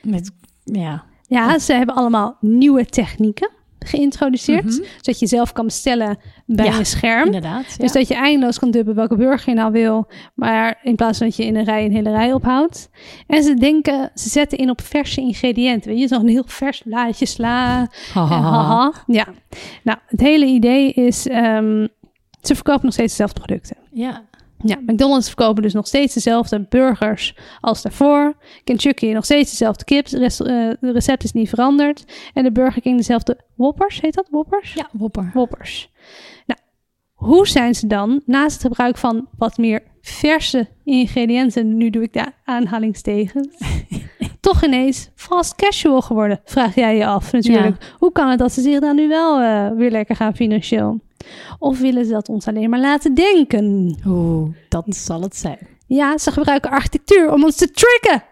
met, 0.02 0.30
ja. 0.64 1.04
Ja, 1.22 1.58
ze 1.58 1.72
hebben 1.72 1.94
allemaal 1.94 2.36
nieuwe 2.40 2.84
technieken 2.84 3.50
geïntroduceerd. 3.78 4.64
Mhm. 4.64 4.82
Zodat 4.96 5.18
je 5.18 5.26
zelf 5.26 5.52
kan 5.52 5.64
bestellen 5.64 6.18
bij 6.46 6.66
Ja, 6.66 6.78
je 6.78 6.84
scherm. 6.84 7.24
Inderdaad. 7.24 7.64
Ja. 7.68 7.76
Dus 7.76 7.92
dat 7.92 8.08
je 8.08 8.14
eindeloos 8.14 8.58
kan 8.58 8.70
dubben 8.70 8.94
welke 8.94 9.16
burger 9.16 9.48
je 9.48 9.54
nou 9.54 9.72
wil. 9.72 10.06
Maar 10.34 10.78
in 10.82 10.94
plaats 10.94 11.18
van 11.18 11.26
dat 11.26 11.36
je 11.36 11.44
in 11.44 11.56
een 11.56 11.64
rij 11.64 11.84
een 11.84 11.92
hele 11.92 12.10
rij 12.10 12.32
ophoudt. 12.32 12.90
En 13.26 13.42
ze 13.42 13.54
denken, 13.54 14.10
ze 14.14 14.28
zetten 14.28 14.58
in 14.58 14.70
op 14.70 14.80
verse 14.80 15.20
ingrediënten. 15.20 15.90
Weet 15.90 16.00
je, 16.00 16.08
zo'n 16.08 16.26
heel 16.26 16.44
vers 16.46 16.82
blaadje 16.84 17.26
sla. 17.26 17.80
En 17.80 17.88
haha. 18.20 18.92
Ja. 19.06 19.26
Nou, 19.82 19.98
het 20.06 20.20
hele 20.20 20.46
idee 20.46 20.92
is, 20.92 21.28
ehm, 21.28 21.86
ze 22.40 22.54
verkopen 22.54 22.84
nog 22.84 22.92
steeds 22.92 23.10
dezelfde 23.10 23.40
producten. 23.40 23.76
Ja. 23.92 24.22
Ja, 24.64 24.78
McDonald's 24.86 25.26
verkopen 25.26 25.62
dus 25.62 25.72
nog 25.72 25.86
steeds 25.86 26.14
dezelfde 26.14 26.66
burgers 26.68 27.36
als 27.60 27.82
daarvoor. 27.82 28.36
Kentucky 28.64 29.12
nog 29.12 29.24
steeds 29.24 29.50
dezelfde 29.50 29.84
kip. 29.84 30.04
Het 30.04 30.14
rest- 30.14 30.40
eh, 30.40 30.46
de 30.80 30.92
recept 30.92 31.24
is 31.24 31.32
niet 31.32 31.48
veranderd. 31.48 32.04
En 32.34 32.44
de 32.44 32.52
Burger 32.52 32.82
King 32.82 32.96
dezelfde 32.96 33.38
Whoppers, 33.54 34.00
heet 34.00 34.14
dat? 34.14 34.28
Whoppers? 34.30 34.72
Ja, 34.72 34.88
wopper. 34.92 35.30
Whoppers. 35.34 35.90
Nou, 36.46 36.60
hoe 37.12 37.46
zijn 37.48 37.74
ze 37.74 37.86
dan, 37.86 38.22
naast 38.26 38.52
het 38.52 38.62
gebruik 38.62 38.96
van 38.96 39.28
wat 39.38 39.58
meer 39.58 39.82
verse 40.00 40.68
ingrediënten, 40.84 41.76
nu 41.76 41.90
doe 41.90 42.02
ik 42.02 42.12
de 42.12 42.24
aanhalingstekens, 42.44 43.48
toch 44.40 44.64
ineens 44.64 45.10
fast 45.14 45.54
casual 45.54 46.00
geworden? 46.00 46.40
Vraag 46.44 46.74
jij 46.74 46.96
je 46.96 47.06
af 47.06 47.32
natuurlijk. 47.32 47.94
Hoe 47.98 48.12
kan 48.12 48.30
het 48.30 48.38
dat 48.38 48.52
ze 48.52 48.60
zich 48.60 48.80
dan 48.80 48.96
nu 48.96 49.08
wel 49.08 49.40
eh, 49.40 49.70
weer 49.76 49.90
lekker 49.90 50.16
gaan 50.16 50.36
financieel? 50.36 51.00
Of 51.58 51.78
willen 51.78 52.04
ze 52.04 52.12
dat 52.12 52.28
ons 52.28 52.46
alleen 52.46 52.70
maar 52.70 52.80
laten 52.80 53.14
denken? 53.14 53.96
Oeh, 54.06 54.54
dat 54.68 54.84
zal 54.88 55.20
het 55.20 55.36
zijn. 55.36 55.58
Ja, 55.86 56.18
ze 56.18 56.32
gebruiken 56.32 56.70
architectuur 56.70 57.32
om 57.32 57.44
ons 57.44 57.56
te 57.56 57.70
tricken. 57.70 58.22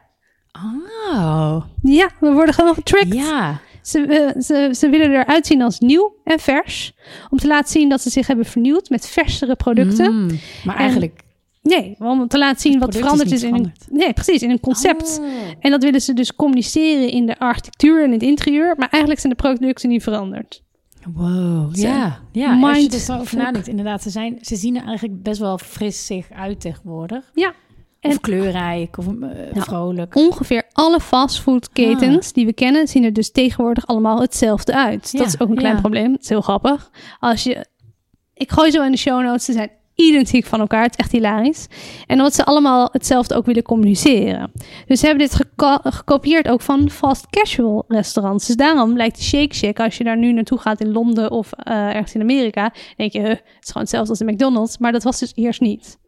Oh. 0.53 1.63
Ja, 1.83 2.11
we 2.21 2.33
worden 2.33 2.55
gewoon 2.55 2.75
getricked. 2.75 3.15
Ja. 3.15 3.61
Ze, 3.83 4.01
eh, 4.01 4.41
ze, 4.43 4.69
ze 4.73 4.89
willen 4.89 5.11
eruit 5.11 5.47
zien 5.47 5.63
als 5.63 5.79
nieuw 5.79 6.15
en 6.25 6.39
vers. 6.39 6.93
Om 7.31 7.39
te 7.39 7.47
laten 7.47 7.71
zien 7.71 7.89
dat 7.89 8.01
ze 8.01 8.11
zich 8.11 8.27
hebben 8.27 8.45
vernieuwd 8.45 8.89
met 8.89 9.07
versere 9.07 9.57
producten. 9.57 10.15
Mm. 10.15 10.39
Maar 10.65 10.75
En- 10.75 10.81
eigenlijk... 10.81 11.25
Nee, 11.63 11.97
om 11.99 12.29
te 12.29 12.39
laten 12.39 12.61
zien 12.61 12.79
wat 12.79 12.97
veranderd 12.97 13.33
is 13.33 13.43
in 13.43 13.55
een, 13.55 13.73
nee, 13.91 14.13
precies, 14.13 14.43
in 14.43 14.51
een 14.51 14.61
concept. 14.61 15.19
Oh. 15.21 15.27
En 15.61 15.71
dat 15.71 15.83
willen 15.83 16.01
ze 16.01 16.13
dus 16.13 16.35
communiceren 16.35 17.09
in 17.11 17.27
de 17.27 17.39
architectuur 17.39 18.05
en 18.05 18.11
het 18.11 18.23
interieur. 18.23 18.75
Maar 18.77 18.89
eigenlijk 18.91 19.21
zijn 19.21 19.33
de 19.37 19.43
producten 19.43 19.89
niet 19.89 20.03
veranderd. 20.03 20.63
Wow. 21.15 21.77
Ja. 21.77 22.19
Ja, 22.33 22.51
als 22.51 22.61
je 22.61 22.67
er 22.67 22.73
mindfuck. 22.73 23.01
zo 23.01 23.19
over 23.19 23.37
nadenkt. 23.37 23.69
Inderdaad, 23.69 24.03
ze, 24.03 24.11
zijn, 24.11 24.39
ze 24.41 24.57
zien 24.57 24.77
er 24.77 24.85
eigenlijk 24.85 25.23
best 25.23 25.41
wel 25.41 25.59
fris 25.59 26.07
zich 26.07 26.31
uit 26.31 26.61
tegenwoordig. 26.61 27.31
Ja. 27.35 27.49
Of 28.01 28.13
En- 28.13 28.21
kleurrijk, 28.21 28.99
of 28.99 29.07
eh, 29.07 29.63
vrolijk. 29.63 30.15
Ongeveer 30.17 30.63
alle 30.73 31.01
fastfoodketens 31.01 32.33
die 32.33 32.47
we 32.47 32.53
kennen, 32.53 32.89
zien 32.89 33.05
er 33.05 33.13
dus 33.13 33.33
tegenwoordig 33.33 33.87
allemaal 33.87 34.21
hetzelfde 34.21 34.75
uit. 34.75 35.09
Ja, 35.13 35.19
dat 35.19 35.29
is 35.29 35.41
ook 35.41 35.49
een 35.49 35.57
klein 35.57 35.75
ja. 35.75 35.81
probleem. 35.81 36.13
Het 36.13 36.23
is 36.23 36.29
heel 36.29 36.41
grappig. 36.41 36.91
Als 37.21 37.43
je, 37.43 37.67
ik 38.35 38.53
gooi 38.53 38.71
zo 38.71 38.83
in 38.83 38.91
de 38.91 38.97
show 38.99 39.23
notes, 39.23 39.45
ze 39.45 39.53
zijn 39.53 39.71
identiek 39.97 40.47
van 40.47 40.61
elkaar. 40.61 40.83
Het 40.83 40.91
is 40.91 40.97
echt 40.97 41.13
hilarisch. 41.13 41.67
En 42.07 42.17
omdat 42.17 42.35
ze 42.35 42.45
allemaal 42.45 42.89
hetzelfde 42.93 43.35
ook 43.35 43.47
willen 43.47 43.63
communiceren. 43.63 44.53
Dus 44.87 45.01
ze 45.01 45.07
hebben 45.07 45.27
dit 45.29 45.35
geko- 45.37 45.79
gekopieerd 45.91 46.49
ook 46.49 46.61
van 46.61 46.91
fast 46.91 47.27
casual 47.31 47.85
restaurants. 47.89 48.47
Dus 48.47 48.57
daarom 48.57 48.97
lijkt 48.97 49.17
de 49.17 49.23
Shake 49.23 49.55
Shack, 49.55 49.81
als 49.81 49.97
je 49.99 50.05
daar 50.05 50.19
nu 50.19 50.33
naartoe 50.33 50.59
gaat 50.59 50.81
in 50.81 50.93
Londen 50.93 51.31
of 51.31 51.53
eh, 51.53 51.75
ergens 51.77 52.15
in 52.15 52.21
Amerika, 52.21 52.73
denk 52.97 53.13
je, 53.13 53.19
huh, 53.19 53.29
het 53.29 53.43
is 53.61 53.67
gewoon 53.67 53.83
hetzelfde 53.83 54.11
als 54.11 54.19
de 54.19 54.25
McDonald's. 54.33 54.79
Maar 54.79 54.93
dat 54.93 55.03
was 55.03 55.19
dus 55.19 55.33
eerst 55.35 55.61
niet. 55.61 55.99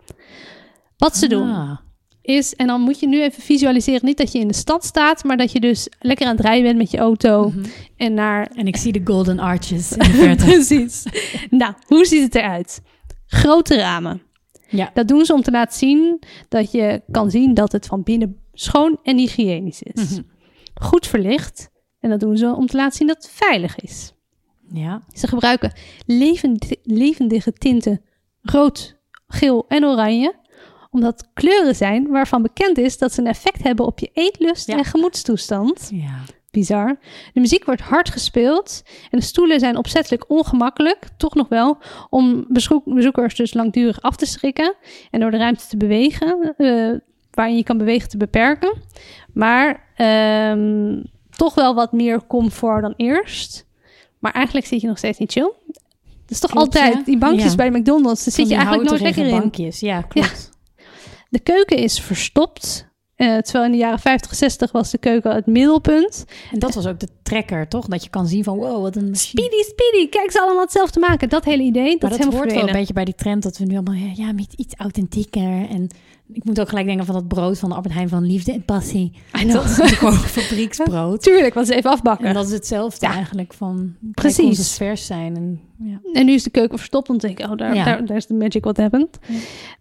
Wat 0.96 1.16
ze 1.16 1.26
doen 1.28 1.50
Ah. 1.50 1.76
is, 2.22 2.54
en 2.54 2.66
dan 2.66 2.80
moet 2.80 3.00
je 3.00 3.08
nu 3.08 3.22
even 3.22 3.42
visualiseren, 3.42 4.00
niet 4.04 4.16
dat 4.18 4.32
je 4.32 4.38
in 4.38 4.48
de 4.48 4.54
stad 4.54 4.84
staat, 4.84 5.24
maar 5.24 5.36
dat 5.36 5.52
je 5.52 5.60
dus 5.60 5.88
lekker 5.98 6.26
aan 6.26 6.36
het 6.36 6.44
rijden 6.44 6.62
bent 6.64 6.76
met 6.78 6.90
je 6.90 6.98
auto 6.98 7.48
Mhm. 7.48 7.64
en 7.96 8.14
naar... 8.14 8.50
En 8.54 8.66
ik 8.66 8.76
zie 8.76 8.92
de 8.92 9.00
golden 9.04 9.38
arches 9.38 9.92
in 9.92 9.98
de 9.98 10.04
verte. 10.22 10.44
Precies. 10.44 11.02
nou, 11.50 11.72
hoe 11.86 12.04
ziet 12.04 12.22
het 12.22 12.34
eruit? 12.34 12.80
Grote 13.28 13.76
ramen. 13.76 14.22
Ja. 14.68 14.90
Dat 14.94 15.08
doen 15.08 15.24
ze 15.24 15.32
om 15.34 15.42
te 15.42 15.50
laten 15.50 15.78
zien 15.78 16.22
dat 16.48 16.72
je 16.72 17.02
kan 17.10 17.30
zien 17.30 17.54
dat 17.54 17.72
het 17.72 17.86
van 17.86 18.02
binnen 18.02 18.40
schoon 18.52 18.98
en 19.02 19.18
hygiënisch 19.18 19.82
is. 19.82 20.10
Mhm. 20.10 20.22
Goed 20.74 21.06
verlicht. 21.06 21.70
En 22.00 22.10
dat 22.10 22.20
doen 22.20 22.36
ze 22.36 22.54
om 22.54 22.66
te 22.66 22.76
laten 22.76 22.96
zien 22.96 23.06
dat 23.06 23.16
het 23.16 23.30
veilig 23.30 23.78
is. 23.78 24.12
Ja. 24.72 25.02
Ze 25.12 25.26
gebruiken 25.26 25.72
levend, 26.06 26.66
levendige 26.82 27.52
tinten 27.52 28.02
rood, 28.42 28.96
geel 29.26 29.64
en 29.68 29.84
oranje. 29.84 30.34
Omdat 30.90 31.30
kleuren 31.34 31.74
zijn 31.76 32.08
waarvan 32.08 32.42
bekend 32.42 32.78
is 32.78 32.98
dat 32.98 33.12
ze 33.12 33.20
een 33.20 33.26
effect 33.26 33.62
hebben 33.62 33.86
op 33.86 33.98
je 33.98 34.10
eetlust 34.12 34.66
Ja. 34.66 34.76
en 34.78 34.84
gemoedstoestand. 34.84 35.88
Ja. 35.92 36.20
Bizar. 36.58 36.98
De 37.32 37.40
muziek 37.40 37.64
wordt 37.64 37.80
hard 37.80 38.10
gespeeld 38.10 38.82
en 39.10 39.18
de 39.18 39.24
stoelen 39.24 39.60
zijn 39.60 39.76
opzettelijk 39.76 40.24
ongemakkelijk, 40.30 40.98
toch 41.16 41.34
nog 41.34 41.48
wel, 41.48 41.78
om 42.10 42.44
bezoek- 42.48 42.84
bezoekers 42.94 43.34
dus 43.34 43.54
langdurig 43.54 44.00
af 44.02 44.16
te 44.16 44.26
schrikken 44.26 44.74
en 45.10 45.20
door 45.20 45.30
de 45.30 45.36
ruimte 45.36 45.66
te 45.68 45.76
bewegen, 45.76 46.54
eh, 46.56 46.90
waarin 47.30 47.56
je 47.56 47.62
kan 47.62 47.78
bewegen 47.78 48.08
te 48.08 48.16
beperken. 48.16 48.76
Maar 49.32 49.86
ehm, 49.96 51.02
toch 51.30 51.54
wel 51.54 51.74
wat 51.74 51.92
meer 51.92 52.26
comfort 52.26 52.82
dan 52.82 52.94
eerst. 52.96 53.66
Maar 54.18 54.32
eigenlijk 54.32 54.66
zit 54.66 54.80
je 54.80 54.86
nog 54.86 54.98
steeds 54.98 55.18
niet 55.18 55.32
chill. 55.32 55.52
Dat 55.66 56.36
is 56.36 56.40
toch 56.40 56.50
Klopt, 56.50 56.66
altijd, 56.76 56.94
ja. 56.94 57.02
die 57.04 57.18
bankjes 57.18 57.50
Ja. 57.50 57.56
bij 57.56 57.70
McDonald's, 57.70 58.24
daar 58.24 58.34
zit 58.34 58.48
je 58.48 58.54
eigenlijk 58.54 58.88
nooit 58.88 59.00
lekker 59.02 59.26
in. 59.26 59.38
bankjes. 59.38 59.80
Ja, 59.80 60.02
klopt. 60.02 60.50
De 61.30 61.38
keuken 61.40 61.76
is 61.76 62.00
verstopt. 62.00 62.86
Eh, 63.18 63.36
terwijl 63.36 63.64
in 63.64 63.70
de 63.70 63.76
jaren 63.76 63.98
50, 63.98 64.34
60 64.34 64.72
was 64.72 64.90
de 64.90 64.98
keuken 64.98 65.34
het 65.34 65.46
middelpunt. 65.46 66.24
En 66.52 66.58
dat 66.58 66.74
was 66.74 66.86
ook 66.86 67.00
de 67.00 67.08
trekker, 67.22 67.68
toch? 67.68 67.86
Dat 67.86 68.04
je 68.04 68.10
kan 68.10 68.26
zien 68.26 68.44
van, 68.44 68.56
wow, 68.56 68.82
wat 68.82 68.96
een. 68.96 69.14
Speedy, 69.16 69.62
speedy. 69.62 70.08
Kijk, 70.08 70.30
ze 70.30 70.40
allemaal 70.40 70.62
hetzelfde 70.62 71.00
maken. 71.00 71.28
Dat 71.28 71.44
hele 71.44 71.62
idee, 71.62 71.90
dat, 71.90 72.00
Maar 72.00 72.10
is 72.10 72.16
helemaal 72.16 72.38
wordt 72.38 72.52
wel 72.52 72.60
een 72.62 72.68
verdwenen. 72.68 72.78
beetje 72.78 72.92
bij 72.94 73.04
die 73.04 73.14
trend 73.14 73.42
dat 73.42 73.58
we 73.58 73.64
nu 73.64 73.74
allemaal, 73.74 73.94
ja, 73.94 74.12
ja, 74.26 74.32
met 74.32 74.52
iets 74.56 74.74
authentieker. 74.76 75.68
En 75.70 75.88
ik 76.32 76.44
moet 76.44 76.60
ook 76.60 76.68
gelijk 76.68 76.86
denken 76.86 77.06
van 77.06 77.14
dat 77.14 77.28
brood 77.28 77.58
van 77.58 77.68
de 77.68 77.74
Albert 77.74 77.94
Heijn 77.94 78.08
van 78.08 78.26
liefde 78.26 78.52
en 78.52 78.64
passie. 78.64 79.12
I 79.40 79.42
know. 79.42 79.52
Dat 79.52 79.64
is 79.64 79.92
gewoon 79.98 80.14
fabrieksbrood. 80.14 81.22
Tuurlijk, 81.22 81.54
want 81.54 81.66
ze 81.66 81.74
even 81.74 81.90
afbakken. 81.90 82.26
En 82.26 82.34
dat 82.34 82.46
is 82.46 82.52
hetzelfde 82.52 83.06
Ja. 83.06 83.12
eigenlijk 83.12 83.52
van, 83.54 83.94
Precies. 84.12 84.76
Vers 84.76 85.06
zijn. 85.06 85.36
En, 85.36 85.60
ja. 85.78 86.00
En 86.12 86.26
nu 86.26 86.32
is 86.32 86.42
de 86.42 86.50
keuken 86.50 86.78
verstopt, 86.78 87.08
want 87.08 87.24
ik, 87.24 87.38
oh, 87.40 87.56
daar, 87.56 87.74
Ja. 87.74 87.84
daar, 87.84 88.06
daar 88.06 88.16
is 88.16 88.26
de 88.26 88.34
magic 88.34 88.64
what 88.64 88.76
happened. 88.76 89.18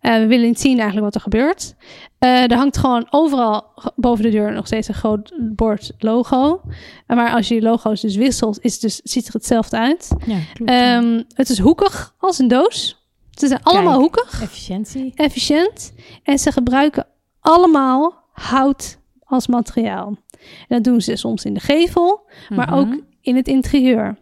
Eh, 0.01 0.17
we 0.17 0.27
willen 0.27 0.45
niet 0.45 0.59
zien 0.59 0.75
eigenlijk 0.75 1.03
wat 1.05 1.15
er 1.15 1.21
gebeurt. 1.21 1.75
Eh, 2.19 2.51
er 2.51 2.55
hangt 2.57 2.77
gewoon 2.77 3.07
overal 3.09 3.65
boven 3.95 4.23
de 4.23 4.29
deur 4.29 4.53
nog 4.53 4.65
steeds 4.65 4.87
een 4.87 4.93
groot 4.93 5.33
bord 5.55 5.91
logo. 5.99 6.61
Maar 7.07 7.31
als 7.31 7.47
je 7.47 7.61
logo's 7.61 8.01
dus 8.01 8.15
wisselt, 8.15 8.59
is 8.61 8.73
het 8.73 8.81
dus, 8.81 8.99
ziet 9.03 9.27
er 9.27 9.33
hetzelfde 9.33 9.77
uit. 9.77 10.11
ja, 10.25 10.37
klopt. 10.53 10.71
Ehm, 10.71 11.21
het 11.33 11.49
is 11.49 11.59
hoekig 11.59 12.13
als 12.19 12.39
een 12.39 12.47
doos. 12.47 13.05
Ze 13.38 13.47
zijn 13.47 13.63
allemaal 13.63 13.99
Kijk. 13.99 14.15
hoekig, 14.15 14.41
Efficiëntie. 14.41 15.11
efficiënt. 15.15 15.93
En 16.23 16.39
ze 16.39 16.51
gebruiken 16.51 17.07
allemaal 17.39 18.23
hout 18.31 18.97
als 19.23 19.47
materiaal. 19.47 20.07
En 20.39 20.47
dat 20.67 20.83
doen 20.83 21.01
ze 21.01 21.15
soms 21.15 21.45
in 21.45 21.53
de 21.53 21.59
gevel, 21.59 22.25
maar 22.49 22.67
Mhm. 22.67 22.77
ook 22.77 23.01
in 23.21 23.35
het 23.35 23.47
interieur. 23.47 24.17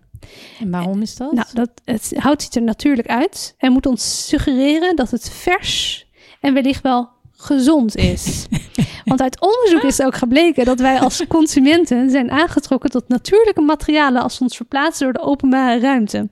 En 0.59 0.71
waarom 0.71 1.01
is 1.01 1.15
dat? 1.15 1.31
Nou, 1.31 1.47
dat, 1.53 1.69
het 1.85 2.13
hout 2.17 2.41
ziet 2.41 2.55
er 2.55 2.61
natuurlijk 2.61 3.07
uit 3.07 3.55
en 3.57 3.71
moet 3.71 3.85
ons 3.85 4.27
suggereren 4.27 4.95
dat 4.95 5.11
het 5.11 5.29
vers 5.29 6.05
en 6.41 6.53
wellicht 6.53 6.81
wel 6.83 7.09
gezond 7.35 7.95
is. 7.95 8.45
Want 9.05 9.21
uit 9.21 9.39
onderzoek 9.39 9.83
is 9.83 10.01
ook 10.01 10.15
gebleken 10.15 10.65
dat 10.65 10.79
wij 10.79 10.99
als 10.99 11.23
consumenten 11.27 12.09
zijn 12.09 12.31
aangetrokken 12.31 12.89
tot 12.89 13.07
natuurlijke 13.07 13.61
materialen 13.61 14.21
als 14.21 14.37
we 14.37 14.43
ons 14.43 14.55
verplaatsen 14.55 15.03
door 15.03 15.13
de 15.13 15.29
openbare 15.29 15.79
ruimte. 15.79 16.29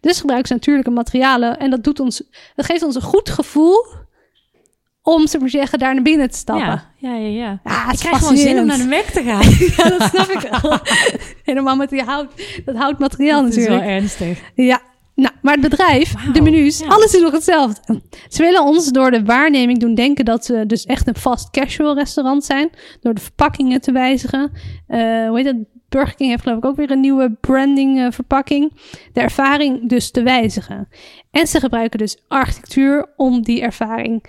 Dus 0.00 0.20
gebruiken 0.20 0.48
ze 0.48 0.54
natuurlijke 0.54 0.90
materialen 0.90 1.58
en 1.58 1.70
dat, 1.70 1.84
doet 1.84 2.00
ons, 2.00 2.22
dat 2.54 2.66
geeft 2.66 2.82
ons 2.82 2.94
een 2.94 3.02
goed 3.02 3.30
gevoel 3.30 3.84
om, 5.02 5.26
ze 5.26 5.38
maar 5.38 5.48
zeggen, 5.48 5.78
daar 5.78 5.94
naar 5.94 6.02
binnen 6.02 6.30
te 6.30 6.38
stappen. 6.38 6.82
ja, 6.96 7.14
ja, 7.14 7.14
ja. 7.14 7.28
ja. 7.28 7.60
Ja, 7.64 7.84
het 7.84 7.92
ik 7.92 7.98
krijg 7.98 8.18
gewoon 8.18 8.36
zin 8.36 8.58
om 8.58 8.66
naar 8.66 8.78
de 8.78 8.86
Mac 8.86 9.04
te 9.04 9.22
gaan. 9.22 9.42
Ja, 9.76 9.98
dat 9.98 10.08
snap 10.08 10.28
ik 10.28 10.48
wel. 10.50 10.78
Helemaal 11.44 11.76
met 11.76 11.90
die 11.90 12.02
hout, 12.02 12.32
dat 12.64 12.76
houtmateriaal 12.76 13.42
dat 13.42 13.56
is 13.56 13.66
wel 13.66 13.76
natuurlijk. 13.76 14.00
ernstig. 14.00 14.38
Ja, 14.54 14.80
nou, 15.16 15.34
maar 15.42 15.52
het 15.52 15.62
bedrijf, 15.62 16.14
de 16.32 16.42
menus, 16.42 16.78
ja. 16.78 16.86
alles 16.86 17.14
is 17.14 17.20
nog 17.20 17.32
hetzelfde. 17.32 18.00
Ze 18.28 18.42
willen 18.42 18.62
ons 18.62 18.90
door 18.90 19.10
de 19.10 19.24
waarneming 19.24 19.78
doen 19.78 19.94
denken 19.94 20.24
dat 20.24 20.44
ze 20.44 20.64
dus 20.66 20.84
echt 20.84 21.08
een 21.08 21.16
fast 21.16 21.50
casual 21.50 21.94
restaurant 21.94 22.44
zijn. 22.44 22.70
Door 23.00 23.14
de 23.14 23.20
verpakkingen 23.20 23.80
te 23.80 23.92
wijzigen. 23.92 24.52
Eh 24.86 25.28
hoe 25.28 25.36
heet 25.36 25.46
het? 25.46 25.56
Burger 25.88 26.14
King 26.14 26.30
heeft 26.30 26.42
geloof 26.42 26.58
ik 26.58 26.64
ook 26.64 26.76
weer 26.76 26.90
een 26.90 27.00
nieuwe 27.00 27.30
branding 27.40 28.00
eh, 28.00 28.10
verpakking. 28.10 28.72
De 29.12 29.20
ervaring 29.20 29.88
dus 29.88 30.10
te 30.10 30.22
wijzigen. 30.22 30.88
En 31.30 31.46
ze 31.46 31.60
gebruiken 31.60 31.98
dus 31.98 32.18
architectuur 32.28 33.12
om 33.16 33.42
die 33.42 33.60
ervaring 33.60 34.24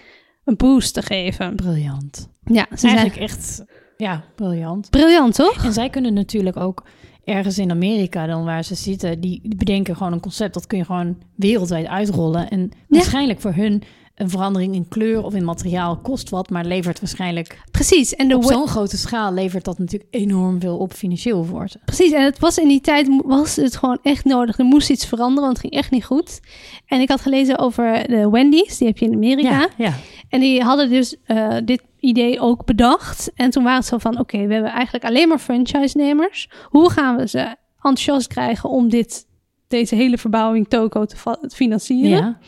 een 0.46 0.56
boost 0.56 0.94
te 0.94 1.02
geven. 1.02 1.56
Briljant. 1.56 2.30
Ja, 2.44 2.66
ze 2.70 2.78
zijn 2.78 2.96
Eigenlijk 2.98 3.32
echt, 3.32 3.64
ja, 3.98 4.24
briljant. 4.36 4.90
briljant, 4.90 5.36
toch? 5.36 5.64
En 5.66 5.74
zij 5.74 5.90
kunnen 5.90 6.14
natuurlijk 6.14 6.58
ook 6.58 6.84
ergens 7.28 7.57
in 7.57 7.71
Amerika 7.71 8.25
dan 8.25 8.43
waar 8.43 8.63
ze 8.63 8.75
zitten, 8.75 9.19
die 9.19 9.41
bedenken 9.55 9.95
gewoon 9.95 10.13
een 10.13 10.19
concept 10.19 10.53
dat 10.53 10.67
kun 10.67 10.78
je 10.78 10.86
gewoon 10.86 11.17
wereldwijd 11.36 11.88
uitrollen. 11.88 12.49
En 12.49 12.71
waarschijnlijk 12.88 13.41
voor 13.41 13.53
hun 13.53 13.84
een 14.18 14.30
verandering 14.30 14.76
in 14.76 14.88
kleur 14.88 15.24
of 15.24 15.34
in 15.34 15.45
materiaal 15.45 15.97
kost 15.97 16.30
wat, 16.30 16.49
maar 16.49 16.65
levert 16.65 16.99
waarschijnlijk 16.99 17.59
Precies. 17.72 18.15
En 18.15 18.28
de 18.28 18.36
op 18.36 18.43
zo'n 18.43 18.68
grote 18.68 18.97
schaal 18.97 19.34
levert 19.34 19.65
dat 19.65 19.78
natuurlijk 19.78 20.13
enorm 20.13 20.59
veel 20.59 20.78
op 20.78 20.93
financieel 20.93 21.43
voor 21.43 21.68
ze. 21.70 21.80
Precies, 21.86 22.11
en 22.11 22.24
het 22.24 22.39
was 22.39 22.57
in 22.57 22.68
die 22.68 22.82
tijd 22.82 23.22
was 23.26 23.55
het 23.55 23.76
gewoon 23.76 23.99
echt 24.03 24.26
nodig. 24.26 24.57
Er 24.57 24.65
moest 24.65 24.89
iets 24.89 25.05
veranderen, 25.05 25.43
want 25.43 25.57
het 25.57 25.61
ging 25.61 25.74
echt 25.74 25.91
niet 25.91 26.05
goed. 26.05 26.39
En 26.86 27.01
ik 27.01 27.09
had 27.09 27.22
gelezen 27.22 27.59
over 27.59 28.07
de 28.07 28.30
Wendy's, 28.30 28.78
die 28.78 28.88
heb 28.88 28.97
je 28.97 29.05
in 29.05 29.13
Amerika. 29.13 29.70
ja. 29.78 29.93
En 30.30 30.39
die 30.39 30.63
hadden 30.63 30.89
dus 30.89 31.15
eh, 31.24 31.55
dit 31.65 31.82
idee 31.99 32.39
ook 32.39 32.65
bedacht. 32.65 33.32
En 33.36 33.49
toen 33.49 33.63
waren 33.63 33.80
het 33.80 33.88
zo 33.88 33.97
van, 33.97 34.20
oké, 34.20 34.47
we 34.47 34.53
hebben 34.53 34.72
eigenlijk 34.72 35.05
alleen 35.05 35.28
maar 35.28 35.39
franchise-nemers. 35.39 36.49
Hoe 36.63 36.91
gaan 36.91 37.18
we 37.18 37.28
ze 37.28 37.55
enthousiast 37.76 38.28
krijgen 38.28 38.70
om 38.70 38.89
dit, 38.89 39.26
deze 39.68 39.95
hele 39.95 40.18
verbouwing 40.18 40.68
toko 40.68 41.05
te 41.05 41.15
financieren? 41.49 42.09
ja. 42.09 42.39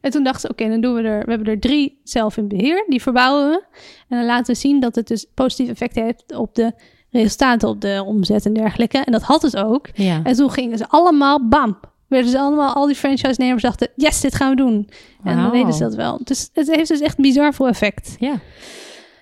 En 0.00 0.10
toen 0.10 0.22
dachten 0.22 0.40
ze, 0.40 0.48
oké, 0.48 0.68
dan 0.68 0.80
doen 0.80 0.94
we 0.94 1.02
er, 1.02 1.24
we 1.24 1.30
hebben 1.30 1.48
er 1.52 1.60
drie 1.60 2.00
zelf 2.04 2.36
in 2.36 2.48
beheer. 2.48 2.84
Die 2.88 3.02
verbouwen 3.02 3.48
we. 3.50 3.64
En 4.08 4.16
dan 4.16 4.26
laten 4.26 4.54
we 4.54 4.60
zien 4.60 4.80
dat 4.80 4.94
het 4.94 5.06
dus 5.06 5.26
positief 5.34 5.68
effect 5.68 5.94
heeft 5.94 6.34
op 6.36 6.54
de 6.54 6.72
resultaten, 7.10 7.68
op 7.68 7.80
de 7.80 8.02
omzet 8.06 8.46
en 8.46 8.52
dergelijke. 8.52 8.98
En 8.98 9.12
dat 9.12 9.22
had 9.22 9.42
het 9.42 9.56
ook. 9.56 9.88
ja. 9.94 10.20
En 10.24 10.34
toen 10.34 10.50
gingen 10.50 10.78
ze 10.78 10.88
allemaal, 10.88 11.48
bam, 11.48 11.78
werden 12.06 12.30
ze 12.30 12.38
allemaal, 12.38 12.74
al 12.74 12.86
die 12.86 12.94
franchise-nemers 12.96 13.62
dachten, 13.62 13.88
yes, 13.96 14.20
dit 14.20 14.34
gaan 14.34 14.50
we 14.50 14.56
doen. 14.56 14.88
En 15.24 15.36
dan 15.36 15.50
deden 15.50 15.72
ze 15.72 15.82
dat 15.82 15.94
wel. 15.94 16.20
Dus 16.24 16.50
het 16.52 16.74
heeft 16.74 16.88
dus 16.88 17.00
echt 17.00 17.16
een 17.16 17.22
bizar 17.22 17.54
veel 17.54 17.68
effect. 17.68 18.16
ja. 18.18 18.34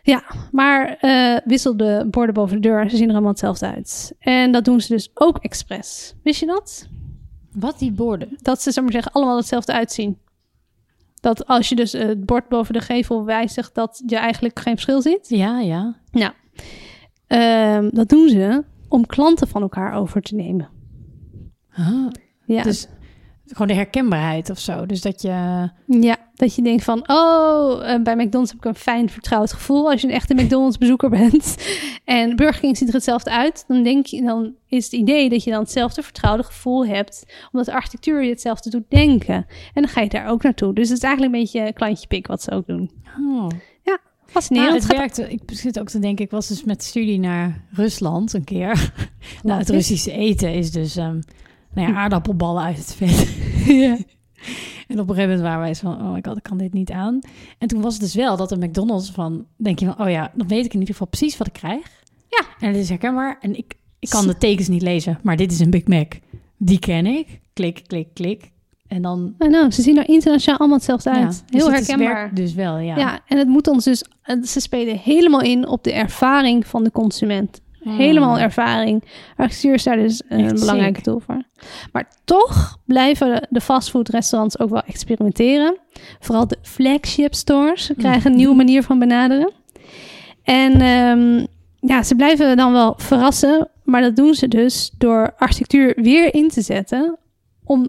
Ja, 0.02 0.22
maar 0.52 0.96
eh 1.00 1.36
wissel 1.44 1.76
de 1.76 2.06
borden 2.10 2.34
boven 2.34 2.60
de 2.60 2.68
deur. 2.68 2.90
Ze 2.90 2.96
zien 2.96 3.06
er 3.06 3.12
allemaal 3.12 3.30
hetzelfde 3.30 3.66
uit. 3.66 4.12
En 4.18 4.52
dat 4.52 4.64
doen 4.64 4.80
ze 4.80 4.92
dus 4.92 5.10
ook 5.14 5.38
expres. 5.38 6.14
Wist 6.22 6.40
je 6.40 6.46
dat? 6.46 6.88
Wat 7.52 7.78
die 7.78 7.92
borden? 7.92 8.28
Dat 8.42 8.62
ze, 8.62 8.70
zeg 8.70 8.84
maar 8.84 8.92
zeggen, 8.92 9.12
allemaal 9.12 9.36
hetzelfde 9.36 9.72
uitzien. 9.72 10.18
Dat 11.26 11.46
als 11.46 11.68
je 11.68 11.74
dus 11.74 11.92
het 11.92 12.26
bord 12.26 12.48
boven 12.48 12.74
de 12.74 12.80
gevel 12.80 13.24
wijzigt, 13.24 13.74
dat 13.74 14.02
je 14.06 14.16
eigenlijk 14.16 14.58
geen 14.58 14.72
verschil 14.72 15.02
ziet. 15.02 15.28
Ja, 15.28 15.60
ja. 15.60 15.96
Nou, 16.10 16.32
ehm, 17.26 17.88
dat 17.92 18.08
doen 18.08 18.28
ze 18.28 18.64
om 18.88 19.06
klanten 19.06 19.48
van 19.48 19.62
elkaar 19.62 19.94
over 19.94 20.22
te 20.22 20.34
nemen. 20.34 20.68
Ah, 21.72 22.06
Ja, 22.44 22.62
Dus 22.62 22.86
gewoon 23.46 23.66
de 23.66 23.74
herkenbaarheid 23.74 24.50
of 24.50 24.58
zo. 24.58 24.86
Dus 24.86 25.00
dat 25.00 25.22
je... 25.22 25.68
ja 25.86 26.16
dat 26.36 26.54
je 26.54 26.62
denkt 26.62 26.84
van, 26.84 27.08
oh, 27.08 27.92
eh, 27.92 28.02
bij 28.02 28.16
McDonald's 28.16 28.50
heb 28.50 28.60
ik 28.60 28.64
een 28.64 28.74
fijn 28.74 29.10
vertrouwd 29.10 29.52
gevoel 29.52 29.90
als 29.90 30.00
je 30.00 30.06
een 30.06 30.12
echte 30.14 30.34
McDonald's 30.34 30.78
bezoeker 30.78 31.10
bent. 31.20 31.56
En 32.04 32.36
Burger 32.36 32.60
King 32.60 32.76
ziet 32.76 32.88
er 32.88 32.94
hetzelfde 32.94 33.30
uit. 33.30 33.64
Dan 33.68 33.82
denk 33.82 34.06
je, 34.06 34.22
dan 34.22 34.54
is 34.68 34.84
het 34.84 34.92
idee 34.92 35.28
dat 35.28 35.44
je 35.44 35.50
dan 35.50 35.60
hetzelfde 35.60 36.02
vertrouwde 36.02 36.42
gevoel 36.42 36.86
hebt, 36.86 37.24
omdat 37.52 37.66
de 37.66 37.72
architectuur 37.72 38.22
je 38.22 38.30
hetzelfde 38.30 38.70
doet 38.70 38.90
denken. 38.90 39.46
En 39.74 39.82
dan 39.82 39.88
ga 39.88 40.00
je 40.00 40.08
daar 40.08 40.28
ook 40.28 40.42
naartoe. 40.42 40.74
Dus 40.74 40.88
het 40.88 40.98
is 40.98 41.04
eigenlijk 41.04 41.34
een 41.34 41.40
beetje 41.40 41.72
klantje 41.72 42.06
pik 42.06 42.26
wat 42.26 42.42
ze 42.42 42.50
ook 42.50 42.66
doen. 42.66 42.90
Oh. 43.20 43.48
Fascinerend. 44.26 44.70
Nou, 44.70 44.82
het 44.82 44.90
Gaat- 44.90 45.16
werkte. 45.16 45.34
Ik 45.34 45.58
zit 45.58 45.78
ook 45.80 45.88
te 45.88 45.98
denken, 45.98 46.24
ik 46.24 46.30
was 46.30 46.48
dus 46.48 46.64
met 46.64 46.82
studie 46.82 47.18
naar 47.18 47.64
Rusland 47.70 48.32
een 48.32 48.44
keer. 48.44 48.92
nou, 49.42 49.58
het 49.58 49.68
is? 49.68 49.74
Russische 49.74 50.12
eten 50.12 50.52
is 50.54 50.70
dus 50.70 50.96
ehm, 50.96 51.20
nou 51.74 51.92
ja, 51.92 51.94
aardappelballen 51.94 52.62
uit 52.62 52.76
het 52.76 52.94
vet. 52.94 53.28
Ja. 53.66 53.96
En 54.88 55.00
op 55.00 55.08
een 55.08 55.14
gegeven 55.14 55.36
moment 55.36 55.40
waren 55.40 55.60
wij 55.60 55.74
zo 55.74 55.90
van, 55.90 56.06
oh 56.06 56.12
my 56.12 56.22
god, 56.22 56.36
ik 56.36 56.42
kan 56.42 56.58
dit 56.58 56.72
niet 56.72 56.90
aan. 56.90 57.18
En 57.58 57.68
toen 57.68 57.80
was 57.80 57.92
het 57.92 58.02
dus 58.02 58.14
wel 58.14 58.36
dat 58.36 58.52
een 58.52 58.58
McDonald's 58.58 59.10
van, 59.10 59.46
denk 59.56 59.78
je 59.78 59.86
van, 59.86 60.06
oh 60.06 60.10
ja, 60.10 60.32
dan 60.34 60.48
weet 60.48 60.64
ik 60.64 60.72
in 60.72 60.78
ieder 60.80 60.94
geval 60.94 61.08
precies 61.08 61.36
wat 61.36 61.46
ik 61.46 61.52
krijg. 61.52 62.02
Ja. 62.28 62.44
En 62.58 62.68
het 62.68 62.76
is 62.76 62.88
herkenbaar. 62.88 63.38
En 63.40 63.56
ik, 63.56 63.74
ik 63.98 64.08
kan 64.08 64.26
de 64.26 64.38
tekens 64.38 64.68
niet 64.68 64.82
lezen, 64.82 65.18
maar 65.22 65.36
dit 65.36 65.52
is 65.52 65.60
een 65.60 65.70
Big 65.70 65.86
Mac. 65.86 66.12
Die 66.56 66.78
ken 66.78 67.06
ik. 67.06 67.40
Klik, 67.52 67.82
klik, 67.86 68.08
klik. 68.14 68.50
En 68.86 69.02
dan... 69.02 69.34
Know, 69.38 69.72
ze 69.72 69.82
zien 69.82 69.98
er 69.98 70.08
internationaal 70.08 70.58
allemaal 70.58 70.76
hetzelfde 70.76 71.10
uit. 71.10 71.42
dus 71.46 71.62
Heel 71.62 71.72
herkenbaar. 71.72 72.34
dus 72.34 72.54
wel, 72.54 72.78
ja. 72.78 72.96
Ja. 72.96 73.20
en 73.26 73.38
het 73.38 73.48
moet 73.48 73.66
ons 73.66 73.84
dus, 73.84 74.04
ze 74.42 74.60
spelen 74.60 74.98
helemaal 74.98 75.40
in 75.40 75.68
op 75.68 75.84
de 75.84 75.92
ervaring 75.92 76.66
van 76.66 76.84
de 76.84 76.90
consument. 76.90 77.60
Hmm. 77.86 77.96
Helemaal 77.96 78.38
ervaring. 78.38 79.04
Architectuur 79.36 79.74
is 79.74 79.82
daar 79.82 79.96
dus 79.96 80.22
een 80.28 80.44
Echt 80.44 80.60
belangrijke 80.60 81.00
tool 81.00 81.20
voor. 81.20 81.42
Maar 81.92 82.08
toch 82.24 82.78
blijven 82.84 83.46
de- 83.50 83.60
fastfoodrestaurants 83.60 84.58
ook 84.58 84.70
wel 84.70 84.82
experimenteren. 84.82 85.78
Vooral 86.20 86.46
de 86.46 86.58
flagship 86.62 87.34
stores 87.34 87.90
krijgen 87.96 88.30
een 88.30 88.36
nieuwe 88.36 88.54
manier 88.64 88.82
van 88.82 88.98
benaderen. 88.98 89.52
En 90.42 90.80
ehm, 90.80 91.46
ja, 91.80 92.02
ze 92.02 92.14
blijven 92.14 92.56
dan 92.56 92.72
wel 92.72 92.94
verrassen. 92.96 93.68
Maar 93.84 94.02
dat 94.02 94.16
doen 94.16 94.34
ze 94.34 94.48
dus 94.48 94.90
door 94.98 95.34
architectuur 95.38 95.94
weer 95.96 96.34
in 96.34 96.48
te 96.48 96.60
zetten. 96.60 97.18
Om 97.64 97.88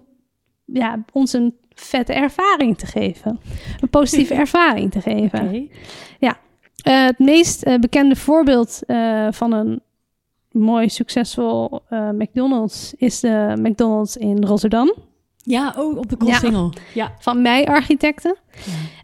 ja, 0.66 1.04
ons 1.14 1.34
een 1.34 1.56
vette 1.74 2.14
ervaring 2.14 2.78
te 2.78 2.86
geven. 2.86 3.40
Een 3.80 3.90
positieve 3.90 4.34
ervaring 4.46 4.92
te 4.92 5.02
geven. 5.02 5.42
Oké. 5.42 5.68
Eh, 6.88 7.06
het 7.06 7.20
meest 7.20 7.64
eh, 7.64 7.80
bekende 7.80 8.16
voorbeeld 8.16 8.82
eh, 8.86 9.28
van 9.32 9.54
een 9.54 9.82
mooi 10.60 10.90
succesvol 10.90 11.82
eh, 11.90 12.10
McDonald's 12.10 12.94
is 12.98 13.20
de 13.20 13.54
McDonald's 13.62 14.16
in 14.16 14.44
Rotterdam 14.44 14.94
Ja, 15.38 15.74
oh, 15.78 15.98
op 15.98 16.10
de. 16.10 16.18
Koolsingel. 16.18 16.74
Ja. 16.94 17.14
van 17.20 17.42
Mei 17.42 17.66
Architecten. 17.66 18.38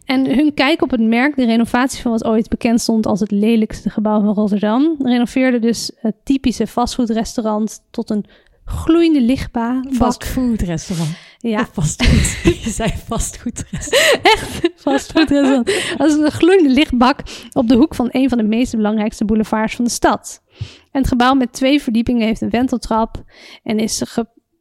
En 0.04 0.36
hun 0.36 0.54
kijk 0.54 0.82
op 0.82 0.90
het 0.90 1.00
merk, 1.00 1.36
de 1.36 1.44
renovatie 1.44 2.02
van 2.02 2.10
wat 2.10 2.24
ooit 2.24 2.48
bekend 2.48 2.80
stond 2.80 3.06
als 3.06 3.20
het 3.20 3.30
lelijkste 3.30 3.90
gebouw 3.90 4.20
van 4.20 4.34
Rotterdam, 4.34 4.96
renoveerde 4.98 5.58
dus 5.58 5.90
het 5.96 6.14
typische 6.24 6.66
fastfoodrestaurant 6.66 7.80
tot 7.90 8.10
een 8.10 8.24
gloeiende 8.64 9.20
lichtbaan. 9.20 9.86
Fastfood 9.92 10.60
restaurant. 10.60 11.16
Ja, 11.38 11.66
fastfood. 11.72 12.54
Je 12.64 12.70
zei 12.70 12.88
fastfood 13.06 13.64
restaurant. 13.70 14.72
fastfoodrestaurant. 14.76 15.96
Dat 15.96 16.08
is 16.08 16.14
een 16.14 16.30
gloeiende 16.30 16.70
lichtbak 16.70 17.20
op 17.52 17.68
de 17.68 17.76
hoek 17.76 17.94
van 17.94 18.08
een 18.10 18.28
van 18.28 18.38
de 18.38 18.44
meest 18.44 18.76
belangrijkste 18.76 19.24
boulevards 19.24 19.74
van 19.74 19.84
de 19.84 19.90
stad. 19.90 20.42
En 20.94 21.00
het 21.00 21.08
gebouw 21.08 21.34
met 21.34 21.52
twee 21.52 21.82
verdiepingen 21.82 22.26
heeft 22.26 22.40
een 22.40 22.50
wenteltrap 22.50 23.24
en 23.62 23.78
is 23.78 24.02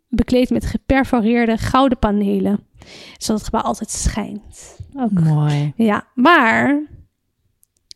bekleed 0.10 0.50
met 0.50 0.66
geperforeerde 0.66 1.58
gouden 1.58 1.98
panelen. 1.98 2.68
Zodat 3.18 3.38
het 3.42 3.44
gebouw 3.44 3.62
altijd 3.62 3.90
schijnt. 3.90 4.80
Ook. 4.96 5.12
Mooi. 5.12 5.74
Ja, 5.76 6.08
maar 6.16 6.84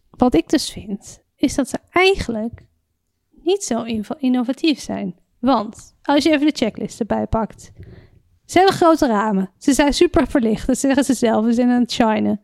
wat 0.09 0.35
ik 0.35 0.49
dus 0.49 0.69
vind, 0.71 1.23
is 1.35 1.55
dat 1.55 1.69
ze 1.69 1.77
eigenlijk 1.89 2.65
niet 3.43 3.63
zo 3.63 3.83
inno- 3.83 4.15
innovatief 4.17 4.79
zijn. 4.79 5.15
Want 5.39 5.95
als 6.03 6.23
je 6.23 6.31
even 6.31 6.45
de 6.47 6.55
checklist 6.55 6.99
erbij 6.99 7.27
pakt. 7.27 7.71
Ze 8.45 8.57
hebben 8.57 8.75
grote 8.75 9.07
ramen. 9.07 9.49
Ze 9.57 9.73
zijn 9.73 9.93
super 9.93 10.27
verlicht. 10.27 10.67
Dat 10.67 10.77
zeggen 10.77 11.03
ze 11.03 11.13
zelf. 11.13 11.45
Ze 11.45 11.53
zijn 11.53 11.69
aan 11.69 11.81
het 11.81 11.91
shinen. 11.91 12.41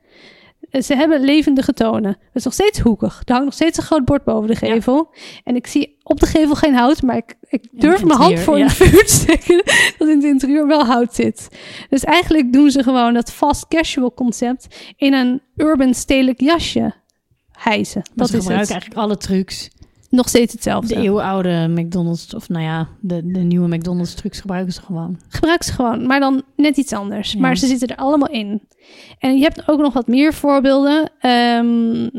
Eh, 0.73 0.81
Ze 0.81 0.95
hebben 0.95 1.21
levendige 1.23 1.73
tonen. 1.73 2.09
Het 2.11 2.29
is 2.33 2.43
nog 2.43 2.53
steeds 2.53 2.79
hoekig. 2.79 3.21
Er 3.25 3.31
hangt 3.31 3.45
nog 3.45 3.53
steeds 3.53 3.77
een 3.77 3.83
groot 3.83 4.05
bord 4.05 4.23
boven 4.23 4.47
de 4.47 4.55
gevel. 4.55 5.13
En 5.43 5.55
ik 5.55 5.67
zie 5.67 5.97
op 6.03 6.19
de 6.19 6.25
gevel 6.25 6.55
geen 6.55 6.73
hout, 6.75 7.01
maar 7.01 7.17
ik, 7.17 7.35
ik 7.49 7.67
durf 7.71 8.03
mijn 8.03 8.19
hand 8.19 8.39
voor 8.39 8.53
in 8.53 8.59
ja. 8.59 8.65
het 8.65 8.75
vuur 8.75 9.05
te 9.05 9.13
steken 9.13 9.63
dat 9.97 10.07
in 10.07 10.15
het 10.15 10.23
interieur 10.23 10.67
wel 10.67 10.85
hout 10.85 11.13
zit. 11.15 11.47
Dus 11.89 12.03
eigenlijk 12.03 12.53
doen 12.53 12.71
ze 12.71 12.83
gewoon 12.83 13.13
dat 13.13 13.31
fast 13.31 13.67
casual 13.67 14.13
concept 14.13 14.67
in 14.97 15.13
een 15.13 15.41
urban 15.55 15.93
stedelijk 15.93 16.41
jasje 16.41 16.93
hijsen. 17.51 18.01
Dat 18.03 18.11
Dat 18.15 18.29
ze 18.29 18.37
is 18.37 18.41
gebruiken 18.41 18.73
het. 18.75 18.83
eigenlijk 18.83 19.01
alle 19.01 19.17
trucs. 19.17 19.69
Nog 20.13 20.27
steeds 20.27 20.53
hetzelfde. 20.53 20.93
De 20.93 21.01
eeuwenoude 21.01 21.67
McDonald's, 21.67 22.33
of 22.33 22.49
nou 22.49 22.63
ja, 22.63 22.87
de, 22.99 23.31
de 23.31 23.39
nieuwe 23.39 23.75
McDonald's 23.75 24.13
trucs 24.13 24.39
gebruiken 24.39 24.73
ze 24.73 24.81
gewoon. 24.81 25.19
Gebruik 25.27 25.63
ze 25.63 25.73
gewoon, 25.73 26.05
maar 26.07 26.19
dan 26.19 26.43
net 26.55 26.77
iets 26.77 26.93
anders. 26.93 27.31
Ja. 27.31 27.39
Maar 27.39 27.57
ze 27.57 27.67
zitten 27.67 27.87
er 27.87 27.95
allemaal 27.95 28.29
in. 28.29 28.61
En 29.19 29.37
je 29.37 29.43
hebt 29.43 29.67
ook 29.67 29.79
nog 29.79 29.93
wat 29.93 30.07
meer 30.07 30.33
voorbeelden. 30.33 31.11
Ehm, 31.19 32.09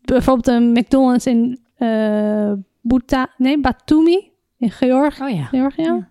bijvoorbeeld 0.00 0.44
de 0.44 0.80
McDonald's 0.80 1.26
in 1.26 1.60
eh 1.76 2.52
Buta, 2.80 3.28
nee, 3.36 3.60
Batumi 3.60 4.30
in 4.58 4.70
Georgië. 4.70 5.22
Oh 5.22 5.30
ja. 5.30 5.44
Georgië. 5.44 5.82
Ja. 5.82 6.08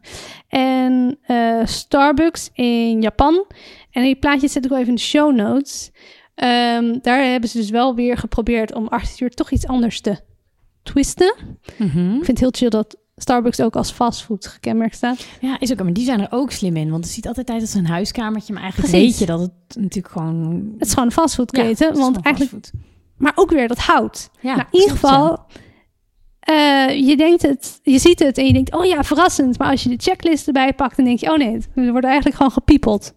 En 0.48 1.18
eh, 1.22 1.66
Starbucks 1.66 2.50
in 2.54 3.02
Japan. 3.02 3.46
En 3.92 4.04
die 4.04 4.16
plaatjes 4.16 4.52
zet 4.52 4.64
ik 4.64 4.70
wel 4.70 4.80
even 4.80 4.90
in 4.90 4.96
de 4.96 5.02
show 5.02 5.36
notes. 5.36 5.92
Ehm, 6.36 6.98
daar 7.02 7.24
hebben 7.24 7.50
ze 7.50 7.58
dus 7.58 7.70
wel 7.70 7.96
weer 7.96 8.18
geprobeerd 8.18 8.74
om 8.74 8.88
architectuur 8.88 9.30
toch 9.30 9.52
iets 9.52 9.68
anders 9.68 10.02
te 10.02 10.34
twisten. 10.86 11.34
Mhm. 11.78 12.00
Ik 12.00 12.26
vind 12.26 12.28
het 12.28 12.40
heel 12.40 12.52
chill 12.52 12.70
dat 12.70 12.98
Starbucks 13.18 13.62
ook 13.62 13.76
als 13.76 13.92
fastfood 13.92 14.48
gekenmerkt 14.48 14.96
staat. 14.96 15.26
Ja, 15.42 15.60
is 15.60 15.72
ook, 15.72 15.84
maar 15.84 15.94
die 15.94 16.06
zijn 16.06 16.22
er 16.22 16.28
ook 16.30 16.52
slim 16.52 16.76
in. 16.76 16.90
Want 16.90 17.04
het 17.04 17.14
ziet 17.14 17.28
altijd 17.28 17.50
uit 17.50 17.62
als 17.62 17.74
een 17.74 17.88
huiskamertje. 17.88 18.54
Maar 18.54 18.62
eigenlijk 18.62 18.92
Precies. 18.92 19.10
weet 19.10 19.20
je 19.20 19.26
dat 19.26 19.40
het 19.40 19.82
natuurlijk 19.82 20.14
gewoon... 20.14 20.70
Het 20.78 20.88
is 20.88 20.94
gewoon 20.94 21.06
een 21.06 21.12
fastfoodketen. 21.12 21.88
Ja, 21.88 22.00
want 22.00 22.22
eigenlijk, 22.22 22.52
fastfood. 22.52 22.82
maar 23.18 23.32
ook 23.36 23.52
weer 23.52 23.68
dat 23.68 23.78
hout. 23.78 24.30
Ja, 24.40 24.56
nou, 24.56 24.68
in 24.72 24.80
ieder 24.80 24.92
geval, 24.92 25.46
eh, 26.40 27.08
je 27.08 27.18
denkt 27.18 27.42
het, 27.42 27.80
je 27.84 28.00
ziet 28.00 28.20
het 28.20 28.38
en 28.38 28.46
je 28.46 28.54
denkt, 28.54 28.76
oh 28.76 28.86
ja, 28.86 29.04
verrassend. 29.04 29.58
Maar 29.58 29.70
als 29.70 29.84
je 29.84 29.90
de 29.90 29.98
checklist 29.98 30.48
erbij 30.48 30.74
pakt, 30.74 30.96
dan 30.96 31.06
denk 31.06 31.20
je, 31.20 31.32
oh 31.32 31.38
nee, 31.38 31.60
er 31.76 31.92
wordt 31.92 32.06
eigenlijk 32.06 32.36
gewoon 32.36 32.52
gepiepeld 32.52 33.14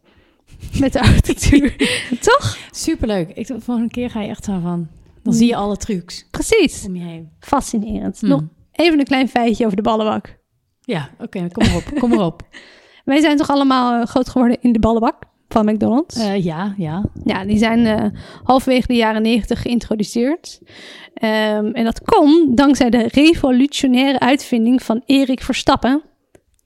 met 0.81 0.93
de 0.93 1.01
architectuur. 1.09 1.77
Toch? 2.21 2.59
Superleuk. 2.71 3.31
Ik 3.35 3.47
dacht, 3.47 3.65
volgende 3.65 3.91
keer 3.91 4.11
ga 4.11 4.21
je 4.21 4.29
echt 4.29 4.45
zo 4.45 4.59
van... 4.63 4.89
Dan 5.29 5.37
zie 5.37 5.47
je 5.47 5.57
alle 5.57 5.77
trucs 5.77 6.27
Precies. 6.31 6.85
om 6.87 6.97
je 6.97 7.05
heen. 7.05 7.31
Fascinerend. 7.41 8.21
Hmm. 8.21 8.29
Nog 8.29 8.43
even 8.73 8.99
een 8.99 9.05
klein 9.05 9.29
feitje 9.29 9.65
over 9.65 9.77
de 9.77 9.83
ballenbak. 9.83 10.39
Ja, 10.81 11.11
oké, 11.21 11.49
kom 11.49 11.67
maar 11.67 11.77
op. 11.77 11.99
Kom 11.99 12.11
maar 12.11 12.25
op. 12.27 12.43
Wij 13.05 13.21
zijn 13.21 13.37
toch 13.37 13.51
allemaal 13.51 14.01
eh, 14.01 14.07
groot 14.07 14.29
geworden 14.29 14.59
in 14.61 14.73
de 14.73 14.79
ballenbak 14.79 15.23
van 15.49 15.65
McDonald's? 15.65 16.17
Eh, 16.17 16.45
ja, 16.45 16.75
ja. 16.77 17.05
Ja, 17.25 17.45
die 17.45 17.59
zijn 17.59 17.87
eh, 17.87 18.21
halverwege 18.43 18.87
de 18.87 18.95
jaren 18.95 19.23
negentig 19.23 19.63
geïntroduceerd. 19.63 20.61
Ehm, 21.15 21.67
en 21.67 21.85
dat 21.85 22.01
kon 22.05 22.55
dankzij 22.55 22.91
de 22.91 23.09
revolutionaire 23.09 24.19
uitvinding 24.19 24.83
van 24.83 25.03
Erik 25.07 25.43
Verstappen, 25.43 26.03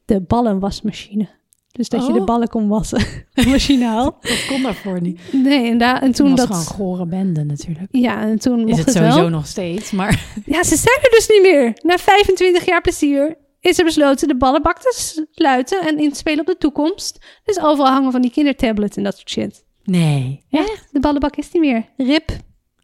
de 0.04 0.20
ballenwasmachine. 0.20 1.28
Dus 1.72 1.88
dat 1.88 2.06
je 2.06 2.12
de 2.12 2.18
Oh. 2.18 2.24
ballen 2.24 2.48
kon 2.48 2.68
wassen, 2.68 3.02
machinaal. 3.48 4.04
Dat 4.20 4.46
kon 4.48 4.62
daarvoor 4.62 5.00
niet. 5.00 5.20
Nee, 5.32 5.70
en, 5.70 5.78
daar, 5.78 5.94
en 6.02 6.12
Toen 6.12 6.26
toen 6.26 6.36
was 6.36 6.38
dat... 6.38 6.48
gewoon 6.56 6.64
gore 6.64 7.06
bende 7.06 7.44
natuurlijk. 7.44 7.86
Ja, 7.90 8.20
en 8.22 8.38
toen 8.38 8.58
Is 8.58 8.64
mocht 8.64 8.76
het 8.78 8.86
het, 8.86 8.96
sowieso 8.96 9.18
wel. 9.20 9.28
nog 9.28 9.46
steeds, 9.46 9.90
maar... 9.90 10.24
Ja, 10.46 10.62
ze 10.62 10.76
zijn 10.76 10.98
er 11.02 11.10
dus 11.10 11.28
niet 11.28 11.42
meer. 11.42 11.72
Na 11.82 11.98
25 11.98 12.64
jaar 12.66 12.80
plezier 12.80 13.36
is 13.60 13.78
er 13.78 13.84
besloten 13.84 14.28
de 14.28 14.36
ballenbak 14.36 14.78
te 14.78 15.24
sluiten 15.30 15.80
en 15.86 15.98
in 15.98 16.10
te 16.10 16.16
spelen 16.18 16.40
op 16.40 16.46
de 16.46 16.56
toekomst. 16.58 17.18
Dus 17.44 17.60
overal 17.60 17.92
hangen 17.92 18.12
van 18.12 18.22
die 18.22 18.30
kindertablets 18.30 18.96
en 18.96 19.02
dat 19.02 19.14
soort 19.16 19.30
shit. 19.30 19.64
Nee. 19.84 20.44
Ja, 20.48 20.64
de 20.90 21.00
ballenbak 21.00 21.36
is 21.36 21.52
niet 21.52 21.62
meer. 21.62 21.84
Rip, 21.96 22.30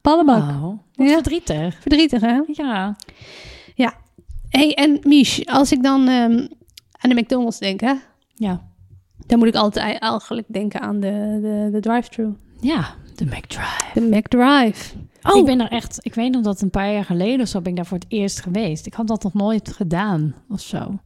ballenbak. 0.03 0.43
Oh, 0.43 0.63
wat 0.63 1.09
Ja. 1.09 1.13
verdrietig. 1.13 1.77
Verdrietig, 1.81 2.21
hè? 2.21 2.41
Ja. 2.53 2.97
hey, 4.49 4.75
en 4.75 4.99
Mich, 5.03 5.45
als 5.47 5.73
ik 5.73 5.83
dan 5.83 6.09
ehm, 6.09 6.47
aan 6.93 7.11
de 7.11 7.15
McDonald's 7.15 7.59
denk, 7.59 7.81
hè, 7.81 7.93
Ja. 8.35 8.67
Dan 9.27 9.39
moet 9.39 9.49
ik 9.49 9.55
altijd 9.55 9.99
eigenlijk 10.01 10.47
denken 10.51 10.81
aan 10.81 11.01
de, 11.01 11.39
de, 11.43 11.69
de 11.73 11.81
drive-thru. 11.81 12.35
Ja, 12.61 12.95
de 13.15 13.25
McDrive. 13.25 13.91
De 13.95 14.01
McDrive. 14.01 14.95
Oh, 15.23 15.37
Ik 15.37 15.45
ben 15.45 15.61
er 15.61 15.71
echt, 15.71 15.99
ik 16.01 16.15
weet 16.15 16.33
nog 16.33 16.43
dat 16.43 16.61
een 16.61 16.71
paar 16.71 16.93
jaar 16.93 17.05
geleden 17.05 17.41
of 17.41 17.49
zo 17.49 17.61
ben 17.61 17.71
ik 17.71 17.77
daar 17.77 17.87
voor 17.87 17.99
het 17.99 18.07
eerst 18.09 18.41
geweest. 18.41 18.87
Ik 18.87 18.95
had 18.95 19.07
dat 19.07 19.23
nog 19.23 19.35
nooit 19.35 19.73
gedaan 19.73 20.35
of 20.49 20.61
zo. 20.61 20.99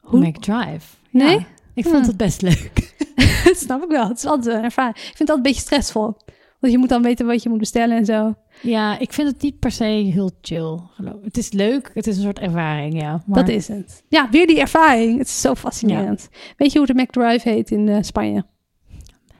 Hoe? 0.00 0.26
McDrive. 0.26 0.96
Nee? 1.10 1.38
Ja, 1.38 1.44
ik 1.74 1.84
vond 1.84 1.96
Hmm. 1.96 2.06
het 2.06 2.16
best 2.16 2.42
leuk. 2.42 2.94
dat 3.44 3.56
snap 3.56 3.82
ik 3.82 3.88
wel. 3.90 4.08
Het 4.08 4.16
is 4.18 4.24
altijd 4.24 4.56
een 4.56 4.62
ervaring. 4.64 4.96
Ik 4.96 5.02
vind 5.02 5.18
het 5.18 5.28
altijd 5.30 5.36
een 5.36 5.42
beetje 5.52 5.60
stressvol. 5.60 6.16
Want 6.60 6.72
je 6.72 6.78
moet 6.78 6.88
dan 6.88 7.02
weten 7.02 7.26
wat 7.26 7.42
je 7.42 7.48
moet 7.48 7.58
bestellen 7.58 7.96
en 7.96 8.04
zo. 8.04 8.34
Ja, 8.62 8.98
ik 8.98 9.12
vind 9.12 9.28
het 9.28 9.42
niet 9.42 9.58
per 9.58 9.70
se 9.70 9.84
heel 9.84 10.30
chill. 10.40 10.78
geloof 10.90 11.14
ik. 11.14 11.24
Het 11.24 11.36
is 11.36 11.52
leuk, 11.52 11.90
het 11.94 12.06
is 12.06 12.16
een 12.16 12.22
soort 12.22 12.38
ervaring, 12.38 13.00
ja. 13.00 13.22
Maar 13.26 13.38
Dat 13.38 13.48
is 13.48 13.68
het. 13.68 14.04
Ja, 14.08 14.28
weer 14.30 14.46
die 14.46 14.60
ervaring. 14.60 15.18
Het 15.18 15.26
is 15.26 15.40
zo 15.40 15.54
fascinerend. 15.54 16.28
Weet 16.56 16.72
je 16.72 16.78
hoe 16.78 16.86
de 16.86 16.94
McDrive 16.94 17.48
heet 17.48 17.70
in 17.70 17.88
eh, 17.88 17.96
Spanje? 18.00 18.44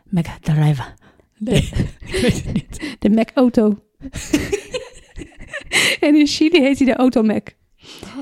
McDrive. 0.09 0.83
Nee, 1.39 1.57
ik 2.07 2.19
weet 2.21 2.45
het 2.45 2.53
niet. 2.53 2.97
De 2.99 3.11
Mac-auto. 3.11 3.79
en 6.01 6.15
in 6.15 6.27
Chili 6.27 6.61
heet 6.61 6.79
hij 6.79 6.87
de 6.87 6.97
Automac. 6.97 7.49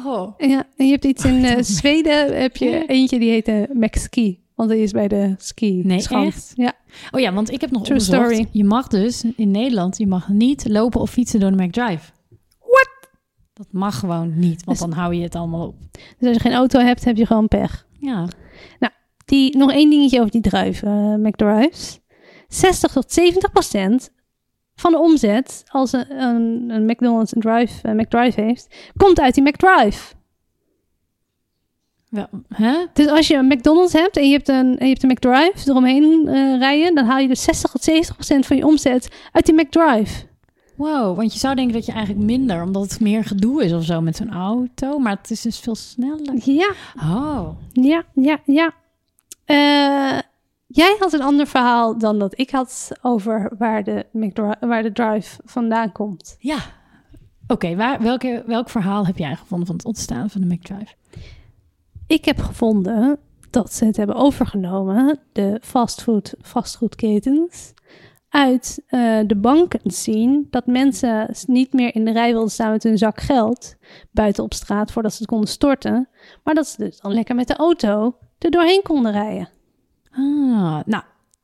Oh. 0.05 0.39
Ja, 0.39 0.67
en 0.77 0.87
je 0.87 0.93
hebt 0.93 1.05
iets 1.05 1.25
in 1.25 1.45
eh. 1.45 1.57
Zweden, 1.63 2.41
heb 2.41 2.57
je 2.57 2.87
eentje 2.87 3.19
die 3.19 3.31
heet 3.31 3.45
de 3.45 3.69
Mac-ski. 3.73 4.43
Want 4.55 4.71
die 4.71 4.83
is 4.83 4.91
bij 4.91 5.09
de 5.09 5.35
ski. 5.37 5.83
Nee, 5.85 6.07
echt? 6.09 6.53
Ja. 6.55 6.73
Oh 7.11 7.21
ja, 7.21 7.33
want 7.33 7.51
ik 7.51 7.61
heb 7.61 7.71
nog 7.71 7.85
True 7.85 8.01
story. 8.01 8.49
Je 8.51 8.65
mag 8.65 8.87
dus 8.87 9.25
in 9.37 9.51
Nederland, 9.51 9.99
je 9.99 10.07
mag 10.07 10.29
niet 10.29 10.69
lopen 10.69 11.01
of 11.01 11.11
fietsen 11.11 11.41
door 11.41 11.51
de 11.51 11.63
McDrive. 11.65 12.13
What? 12.59 12.89
Dat 13.53 13.67
mag 13.71 13.99
gewoon 13.99 14.39
niet, 14.39 14.65
want 14.65 14.79
Dus- 14.79 14.89
dan 14.89 14.99
hou 14.99 15.15
je 15.15 15.23
het 15.23 15.35
allemaal 15.35 15.67
op. 15.67 15.77
Dus 16.19 16.29
als 16.29 16.37
je 16.37 16.41
geen 16.43 16.53
auto 16.53 16.81
hebt, 16.81 17.05
heb 17.05 17.17
je 17.17 17.27
gewoon 17.27 17.49
pech. 17.49 17.87
Ja. 18.01 18.29
Die, 19.25 19.57
nog 19.57 19.73
één 19.73 19.91
dingetje 19.91 20.19
over 20.19 20.31
die 20.31 20.41
drive, 20.41 20.87
eh, 20.87 21.15
McDrives. 21.15 21.99
60 22.49 22.93
tot 22.93 23.13
70 23.13 23.51
procent 23.53 24.11
van 24.75 24.93
de 24.93 24.99
omzet, 24.99 25.65
als 25.69 25.93
een, 25.93 26.23
een, 26.23 26.71
een 26.71 26.85
McDonald's 26.85 27.35
een 27.35 27.41
drive, 27.41 27.89
een 27.89 27.97
McDrive 27.97 28.41
heeft, 28.41 28.91
komt 28.97 29.21
uit 29.21 29.35
die 29.35 29.43
McDrive. 29.43 30.15
Wel, 32.09 32.27
hè? 32.49 32.75
Dus 32.93 33.07
als 33.07 33.29
je 33.29 33.35
een 33.37 33.47
McDonald's 33.47 33.93
hebt 33.93 34.17
en 34.17 34.27
je 34.27 34.33
hebt 34.33 34.49
een, 34.49 34.79
en 34.79 34.87
je 34.87 34.93
hebt 34.93 35.03
een 35.03 35.11
McDrive 35.11 35.71
eromheen 35.71 36.29
eh, 36.29 36.59
rijden, 36.59 36.95
dan 36.95 37.05
haal 37.05 37.19
je 37.19 37.29
dus 37.29 37.43
60 37.43 37.71
tot 37.71 37.83
70 37.83 38.15
procent 38.15 38.47
van 38.47 38.57
je 38.57 38.67
omzet 38.67 39.09
uit 39.33 39.47
die 39.47 39.55
McDrive. 39.55 40.27
Wow, 40.77 41.17
want 41.17 41.33
je 41.33 41.39
zou 41.39 41.55
denken 41.55 41.75
dat 41.75 41.87
je 41.87 41.93
eigenlijk 41.93 42.25
minder, 42.27 42.63
omdat 42.63 42.83
het 42.83 43.01
meer 43.01 43.25
gedoe 43.25 43.65
is 43.65 43.73
of 43.73 43.85
zo 43.85 44.01
met 44.01 44.17
zo'n 44.17 44.33
auto. 44.33 44.99
Maar 44.99 45.17
het 45.17 45.31
is 45.31 45.41
dus 45.41 45.59
veel 45.59 45.75
sneller. 45.75 46.35
Ja, 46.45 46.73
Oh, 46.97 47.49
ja, 47.73 48.05
ja, 48.15 48.39
ja. 48.45 48.75
Eh, 49.45 50.19
jij 50.67 50.97
had 50.99 51.13
een 51.13 51.23
ander 51.23 51.47
verhaal 51.47 51.99
dan 51.99 52.19
dat 52.19 52.39
ik 52.39 52.51
had 52.51 52.91
over 53.03 53.53
waar 53.59 53.85
de, 53.85 54.07
waar 54.61 54.83
de 54.83 54.93
drive 54.93 55.41
vandaan 55.45 55.93
komt. 55.93 56.37
ja. 56.39 56.59
Oké, 57.51 57.77
waar 57.77 58.03
welke, 58.03 58.43
welk 58.47 58.69
verhaal 58.71 59.07
heb 59.07 59.19
jij 59.19 59.37
gevonden 59.37 59.67
van 59.67 59.77
het 59.77 59.85
ontstaan 59.85 60.31
van 60.31 60.41
de 60.41 60.47
McDrive? 60.47 60.95
Ik 62.09 62.25
heb 62.25 62.41
gevonden 62.41 63.19
dat 63.51 63.73
ze 63.73 63.85
het 63.85 63.97
hebben 63.97 64.17
overgenomen, 64.17 65.19
de 65.33 65.61
fastfood, 65.63 66.35
fastfoodketens, 66.43 67.73
uit 68.29 68.83
eh, 68.87 69.19
de 69.27 69.37
banken 69.37 69.81
zien 69.85 70.47
dat 70.51 70.67
mensen 70.67 71.35
niet 71.47 71.73
meer 71.73 71.95
in 71.95 72.05
de 72.05 72.13
rij 72.13 72.33
wilden 72.33 72.51
staan 72.51 72.71
met 72.71 72.83
hun 72.83 72.99
zak 72.99 73.21
geld 73.21 73.77
buiten 74.11 74.45
op 74.45 74.55
straat 74.55 74.93
voordat 74.93 75.13
ze 75.13 75.19
het 75.19 75.27
konden 75.27 75.49
storten, 75.49 76.09
maar 76.45 76.55
dat 76.55 76.67
ze 76.67 76.85
dus 76.85 77.01
dan 77.01 77.13
lekker 77.13 77.35
met 77.35 77.49
de 77.49 77.57
auto 77.57 78.17
er 78.39 78.51
doorheen 78.51 78.83
konden 78.83 79.13
rijden. 79.13 79.49
Ah, 80.11 80.81
nou, 80.85 81.03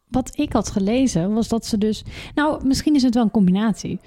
wat 0.08 0.38
ik 0.38 0.52
had 0.52 0.70
gelezen 0.70 1.34
was 1.34 1.48
dat 1.48 1.66
ze 1.66 1.78
dus... 1.78 2.04
Nou, 2.34 2.66
misschien 2.66 2.94
is 2.94 3.02
het 3.02 3.14
wel 3.14 3.22
een 3.22 3.30
combinatie. 3.30 4.00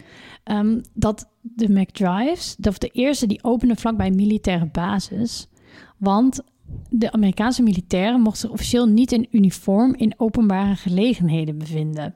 Ehm, 0.43 0.81
dat 0.93 1.29
de 1.41 1.69
McDrives, 1.69 2.55
dat 2.55 2.79
de 2.79 2.89
eerste, 2.89 3.27
die 3.27 3.43
openden 3.43 3.77
vlakbij 3.77 4.07
een 4.07 4.15
militaire 4.15 4.69
basis. 4.71 5.47
Want 5.97 6.41
de 6.89 7.11
Amerikaanse 7.11 7.63
militairen 7.63 8.21
mochten 8.21 8.41
zich 8.41 8.49
officieel 8.49 8.85
niet 8.87 9.11
in 9.11 9.27
uniform 9.31 9.93
in 9.95 10.13
openbare 10.17 10.75
gelegenheden 10.75 11.57
bevinden. 11.57 12.15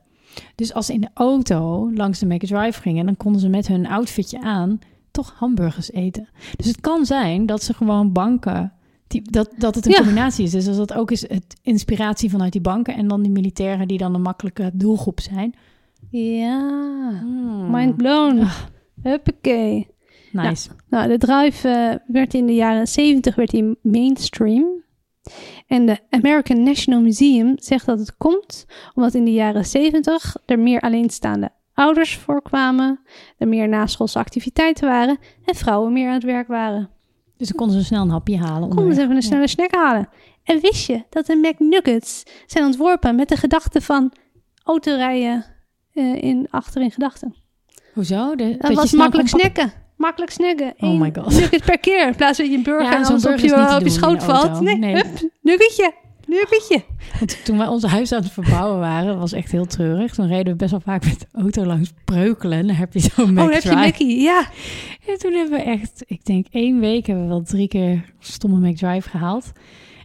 Dus 0.56 0.74
als 0.74 0.86
ze 0.86 0.94
in 0.94 1.02
de 1.02 1.10
auto 1.14 1.92
langs 1.94 2.20
de 2.20 2.26
McDrive 2.26 2.82
gingen, 2.82 3.06
dan 3.06 3.18
konden 3.18 3.42
ze 3.42 3.50
met 3.50 3.68
hun 3.68 3.88
outfitje 3.88 4.42
aan 4.42 4.80
toch 5.12 5.34
hamburgers 5.38 5.92
eten. 5.92 6.28
Dus 6.56 6.66
het 6.68 6.82
kan 6.82 7.06
zijn 7.06 7.46
dat 7.46 7.64
ze 7.64 7.74
gewoon 7.74 8.12
banken, 8.12 8.74
die, 9.08 9.22
dat, 9.32 9.50
dat 9.58 9.76
het 9.76 9.86
een 9.86 9.92
Ja. 9.92 9.98
combinatie 9.98 10.46
is. 10.46 10.52
Dus 10.52 10.68
als 10.68 10.78
dat 10.78 10.94
ook 10.94 11.12
is 11.12 11.22
het 11.30 11.56
inspiratie 11.62 12.30
vanuit 12.30 12.52
die 12.52 12.62
banken 12.62 12.96
en 12.96 13.08
dan 13.08 13.22
die 13.22 13.32
militairen 13.32 13.88
die 13.88 13.98
dan 13.98 14.14
een 14.14 14.22
makkelijke 14.22 14.72
doelgroep 14.74 15.20
zijn. 15.20 15.54
Ja, 16.10 16.70
Hmm. 17.22 17.72
mind 17.72 17.98
blown. 17.98 18.44
Huppakee. 19.02 19.88
Nice. 20.32 20.70
Nou, 20.90 21.08
de 21.08 21.18
drive 21.18 21.70
eh, 21.70 21.96
werd 22.08 22.34
in 22.34 22.46
de 22.46 22.56
jaren 22.56 22.88
70 22.88 23.36
werd 23.36 23.50
die 23.50 23.78
mainstream. 23.82 24.84
En 25.68 25.86
de 25.86 25.98
American 26.10 26.64
National 26.64 27.02
Museum 27.02 27.54
zegt 27.56 27.86
dat 27.86 28.00
het 28.00 28.18
komt 28.18 28.66
omdat 28.94 29.14
in 29.14 29.26
de 29.26 29.34
jaren 29.34 29.66
70 29.66 30.36
er 30.46 30.60
meer 30.60 30.80
alleenstaande 30.80 31.50
ouders 31.74 32.16
voorkwamen, 32.16 33.00
er 33.38 33.48
meer 33.48 33.70
naschoolse 33.70 34.20
activiteiten 34.20 34.88
waren 34.88 35.18
en 35.46 35.56
vrouwen 35.56 35.94
meer 35.94 36.08
aan 36.08 36.14
het 36.14 36.24
werk 36.24 36.48
waren. 36.48 36.90
Dus 37.38 37.48
dan 37.48 37.58
konden 37.58 37.80
ze 37.80 37.86
snel 37.86 38.02
een 38.02 38.10
hapje 38.10 38.38
halen. 38.38 38.70
Konden 38.70 38.96
ze 38.96 39.02
even 39.02 39.16
een 39.16 39.22
snelle 39.22 39.48
snack 39.48 39.76
halen. 39.76 40.10
En 40.44 40.60
wist 40.60 40.88
je 40.88 41.04
dat 41.10 41.26
de 41.26 41.36
McNuggets 41.36 42.24
zijn 42.46 42.66
ontworpen 42.66 43.16
met 43.16 43.30
de 43.30 43.38
gedachte 43.38 43.82
van 43.82 44.12
autorijden 44.64 45.46
eh, 45.94 46.22
in, 46.22 46.48
achter 46.50 46.82
in 46.82 46.92
gedachten? 46.92 47.36
Hoezo? 47.94 48.36
De, 48.36 48.58
Dat, 48.58 48.70
je 48.70 48.76
was 48.76 48.92
makkelijk 48.92 49.28
snacken. 49.28 49.74
Makkelijk 50.02 50.32
snacken. 50.32 50.74
Oh 50.80 51.00
my 51.00 51.12
God. 51.14 51.30
nugget 51.40 51.66
per 51.66 51.80
keer. 51.80 52.08
In 52.08 52.16
plaats 52.16 52.38
van 52.38 52.46
dat 52.46 52.54
je 52.54 52.58
een 52.58 52.64
burger 52.64 52.92
Ja, 52.92 52.98
en 52.98 53.06
zo'n 53.06 53.34
op 53.34 53.40
je, 53.40 53.76
op 53.76 53.84
je 53.84 53.90
schoot 53.90 54.24
valt. 54.24 54.62
Nee, 54.62 54.78
Nee. 54.78 54.94
hup, 54.94 55.06
nuggetje. 55.42 55.94
Nuggetje. 56.26 56.84
Want 57.20 57.46
toen 57.46 57.58
wij 57.58 57.68
ons 57.68 57.84
huis 57.84 58.12
aan 58.12 58.22
het 58.24 58.32
verbouwen 58.32 58.80
waren, 58.80 59.20
was 59.20 59.32
echt 59.34 59.52
heel 59.52 59.66
treurig. 59.66 60.14
Toen 60.14 60.28
reden 60.28 60.52
we 60.54 60.58
best 60.58 60.72
wel 60.72 60.80
vaak 60.80 61.06
met 61.06 61.20
de 61.20 61.26
auto 61.32 61.66
langs 61.66 61.92
Breukelen. 62.06 62.58
En 62.58 62.68
dan 62.68 62.76
heb 62.76 62.94
je 62.94 63.00
zo'n 63.00 63.30
Oh, 63.30 63.36
dan 63.36 63.52
heb 63.52 63.62
je 63.64 63.72
Mackie. 63.76 64.22
Ja. 64.22 64.46
En 65.08 65.18
toen 65.18 65.34
hebben 65.34 65.58
we 65.60 65.64
echt, 65.66 66.04
ik 66.08 66.26
denk 66.26 66.46
één 66.52 66.80
week, 66.80 67.06
hebben 67.08 67.24
we 67.26 67.30
wel 67.30 67.44
drie 67.44 67.68
keer 67.68 68.14
stomme 68.20 68.70
McDrive 68.70 69.10
gehaald. 69.10 69.52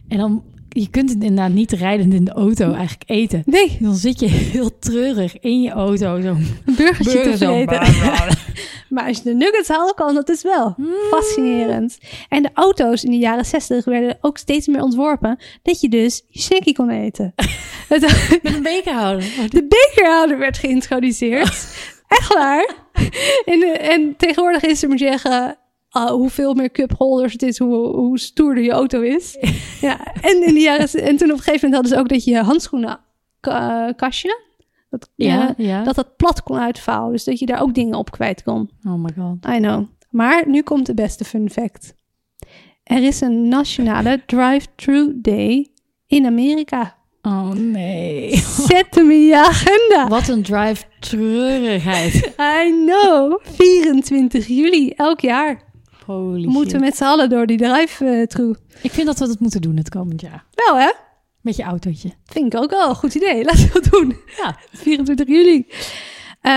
En 0.07 0.17
dan, 0.17 0.43
je 0.79 0.89
kunt 0.89 1.09
het 1.09 1.23
inderdaad 1.23 1.53
niet 1.53 1.71
rijdend 1.71 2.13
in 2.13 2.25
de 2.25 2.31
auto 2.31 2.71
eigenlijk 2.73 3.03
eten. 3.09 3.41
Nee, 3.45 3.77
Dan 3.79 3.95
zit 3.95 4.19
je 4.19 4.27
heel 4.27 4.79
treurig 4.79 5.39
in 5.39 5.61
je 5.61 5.69
auto. 5.69 6.21
Zo'n 6.21 6.47
burgertje 6.65 7.21
te 7.21 7.37
zo. 7.37 7.63
vreten. 7.65 7.81
Maar 8.89 9.07
als 9.07 9.17
je 9.17 9.23
de 9.23 9.33
nuggets 9.33 9.67
haalt, 9.67 9.93
kan 9.93 10.13
dat 10.13 10.27
dus 10.27 10.41
wel. 10.43 10.73
Mm. 10.77 10.87
Fascinerend. 11.09 11.97
En 12.29 12.43
de 12.43 12.49
auto's 12.53 13.03
in 13.03 13.11
de 13.11 13.17
jaren 13.17 13.45
60 13.45 13.85
werden 13.85 14.17
ook 14.21 14.37
steeds 14.37 14.67
meer 14.67 14.81
ontworpen 14.81 15.39
dat 15.63 15.81
je 15.81 15.89
dus 15.89 16.23
je 16.29 16.39
snackie 16.39 16.75
kon 16.75 16.89
eten. 16.89 17.33
Met 17.89 18.03
een 18.43 18.63
bekerhouder. 18.63 19.23
De 19.49 19.67
bekerhouder 19.67 20.37
werd 20.37 20.57
geïntroduceerd. 20.57 21.67
Echt 22.07 22.33
waar. 22.33 22.73
En, 23.45 23.79
en 23.79 24.13
tegenwoordig 24.17 24.63
is 24.63 24.83
er, 24.83 24.89
moet 24.89 24.99
je 24.99 25.07
zeggen, 25.07 25.57
ah, 25.89 26.09
hoeveel 26.09 26.53
meer 26.53 26.71
cupholders 26.71 27.33
het 27.33 27.41
is, 27.41 27.57
hoe, 27.57 27.75
hoe 27.95 28.19
stoerder 28.19 28.63
je 28.63 28.71
auto 28.71 29.01
is. 29.01 29.37
Ja, 29.81 30.13
en, 30.21 30.43
in 30.47 30.53
de 30.53 30.59
jaren, 30.59 30.89
en 31.01 31.17
toen 31.17 31.31
op 31.31 31.37
een 31.37 31.43
gegeven 31.43 31.69
moment 31.69 31.73
hadden 31.73 31.91
ze 31.91 31.97
ook 31.99 32.09
dat 32.09 32.23
je 32.23 32.37
handschoenen 32.37 32.99
ka- 33.39 33.93
kastje, 33.95 34.41
dat, 34.89 35.09
Ja, 35.15 35.33
ja, 35.35 35.53
ja. 35.57 35.83
dat 35.83 35.95
dat 35.95 36.15
plat 36.17 36.43
kon 36.43 36.57
uitvouwen. 36.57 37.11
Dus 37.11 37.23
dat 37.23 37.39
je 37.39 37.45
daar 37.45 37.61
ook 37.61 37.73
dingen 37.73 37.97
op 37.97 38.11
kwijt 38.11 38.43
kon. 38.43 38.69
Oh 38.87 38.93
my 38.93 39.09
god. 39.17 39.45
I 39.55 39.57
know. 39.57 39.85
Maar 40.09 40.43
nu 40.47 40.61
komt 40.61 40.85
de 40.85 40.93
beste 40.93 41.23
fun 41.23 41.49
fact. 41.49 41.93
Er 42.83 43.03
is 43.03 43.21
een 43.21 43.47
nationale 43.47 44.21
drive-thru 44.25 45.13
day 45.21 45.67
in 46.07 46.25
Amerika. 46.25 46.95
Oh 47.21 47.49
nee. 47.51 48.35
Zet 48.67 48.95
hem 48.95 49.11
in 49.11 49.25
je 49.25 49.37
agenda. 49.45 50.07
Wat 50.07 50.27
een 50.27 50.43
drive 50.43 50.83
treurigheid. 50.99 52.13
I 52.65 52.83
know. 52.85 53.39
24 53.43 54.47
juli, 54.47 54.89
elk 54.89 55.19
jaar. 55.19 55.61
Holy 56.07 56.45
We 56.45 56.51
moeten 56.51 56.71
shit. 56.71 56.79
met 56.79 56.95
z'n 56.97 57.03
allen 57.03 57.29
door 57.29 57.45
die 57.45 57.57
drive-thru. 57.57 58.55
Ik 58.81 58.91
vind 58.91 59.07
dat 59.07 59.19
we 59.19 59.27
dat 59.27 59.39
moeten 59.39 59.61
doen 59.61 59.77
het 59.77 59.89
komend 59.89 60.21
jaar. 60.21 60.45
Wel 60.53 60.77
hè? 60.79 60.91
Met 61.41 61.55
je 61.55 61.63
autootje. 61.63 62.11
Vind 62.25 62.53
ik 62.53 62.59
ook 62.61 62.69
wel 62.69 62.89
een 62.89 62.95
goed 62.95 63.15
idee. 63.15 63.43
Laten 63.45 63.67
we 63.67 63.73
dat 63.73 63.91
doen. 63.91 64.15
Ja. 64.37 64.55
24 64.71 65.27
juli. 65.27 65.67
Eh, 66.41 66.51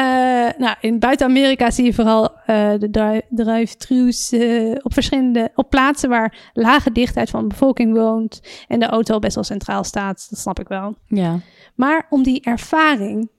nou, 0.59 0.77
in 0.81 0.99
buiten 0.99 1.27
Amerika 1.27 1.71
zie 1.71 1.85
je 1.85 1.93
vooral 1.95 2.35
eh, 2.47 2.71
de 2.79 2.91
dri- 2.91 3.21
drive-thrus 3.45 4.33
eh, 4.33 4.75
op 4.83 4.93
verschillende 4.93 5.51
op 5.55 5.71
plaatsen 5.71 6.09
waar 6.09 6.51
lage 6.55 6.93
dichtheid 6.93 7.31
van 7.31 7.41
de 7.43 7.47
bevolking 7.49 7.95
woont 7.95 8.41
en 8.69 8.81
de 8.81 8.87
auto 8.87 9.19
best 9.19 9.35
wel 9.35 9.45
centraal 9.45 9.85
staat. 9.85 10.27
Dat 10.31 10.39
snap 10.39 10.61
ik 10.61 10.69
wel. 10.69 10.95
Ja. 11.07 11.39
Maar 11.75 12.07
om 12.11 12.23
die 12.23 12.41
ervaring 12.43 13.31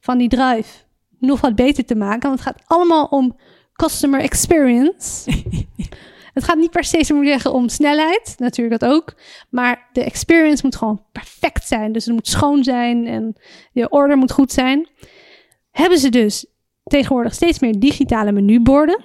van 0.00 0.18
die 0.18 0.28
drive 0.28 0.78
nog 1.18 1.40
wat 1.40 1.54
beter 1.54 1.84
te 1.84 1.94
maken, 1.94 2.28
want 2.28 2.44
het 2.44 2.48
gaat 2.48 2.62
allemaal 2.66 3.04
om 3.04 3.36
customer 3.80 4.20
experience. 4.20 5.30
het 6.34 6.44
gaat 6.44 6.56
niet 6.56 6.70
per 6.70 6.84
se, 6.84 7.04
zo 7.04 7.14
moet 7.14 7.24
ik 7.24 7.30
zeggen, 7.30 7.52
om 7.52 7.68
snelheid, 7.68 8.34
natuurlijk 8.38 8.80
dat 8.80 8.90
ook. 8.90 9.14
Maar 9.48 9.88
de 9.92 10.04
experience 10.04 10.64
moet 10.64 10.76
gewoon 10.76 11.02
perfect 11.12 11.66
zijn. 11.66 11.92
Dus 11.92 12.04
het 12.04 12.14
moet 12.14 12.28
schoon 12.28 12.64
zijn 12.64 13.06
en 13.06 13.36
je 13.72 13.90
order 13.90 14.16
moet 14.16 14.32
goed 14.32 14.52
zijn. 14.52 14.88
Hebben 15.70 15.98
ze 15.98 16.08
dus 16.08 16.46
tegenwoordig 16.84 17.34
steeds 17.34 17.58
meer 17.58 17.78
digitale 17.78 18.32
menuborden. 18.32 19.02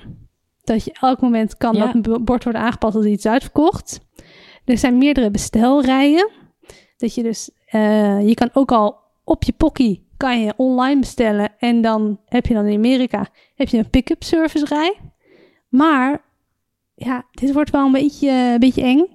Dat 0.64 0.84
je 0.84 0.96
elk 1.02 1.22
moment 1.22 1.58
kan 1.58 1.76
Ja. 1.76 1.92
dat 1.94 2.26
bord 2.26 2.44
worden 2.44 2.62
aangepast 2.62 2.96
als 2.96 3.06
iets 3.06 3.26
uitverkocht. 3.26 4.00
Er 4.66 4.78
zijn 4.78 4.98
meerdere 4.98 5.32
bestelrijen. 5.32 6.30
Dat 6.98 7.16
je 7.16 7.24
dus, 7.24 7.50
eh, 7.66 8.28
je 8.28 8.34
kan 8.34 8.50
ook 8.54 8.72
al 8.72 8.98
op 9.24 9.44
je 9.44 9.54
pokkie 9.54 10.05
kan 10.18 10.42
je 10.42 10.54
online 10.58 11.00
bestellen. 11.00 11.50
En 11.60 11.82
dan 11.82 12.20
heb 12.26 12.46
je 12.46 12.54
dan 12.54 12.66
in 12.66 12.78
Amerika 12.78 13.28
heb 13.56 13.68
je 13.68 13.78
een 13.78 13.90
pick-up 13.90 14.24
service 14.24 14.66
rij. 14.66 14.94
Maar 15.70 16.22
ja, 16.96 17.26
dit 17.32 17.54
wordt 17.54 17.70
wel 17.70 17.86
een 17.86 17.92
beetje, 17.92 18.30
een 18.30 18.60
beetje 18.60 18.82
eng. 18.82 19.06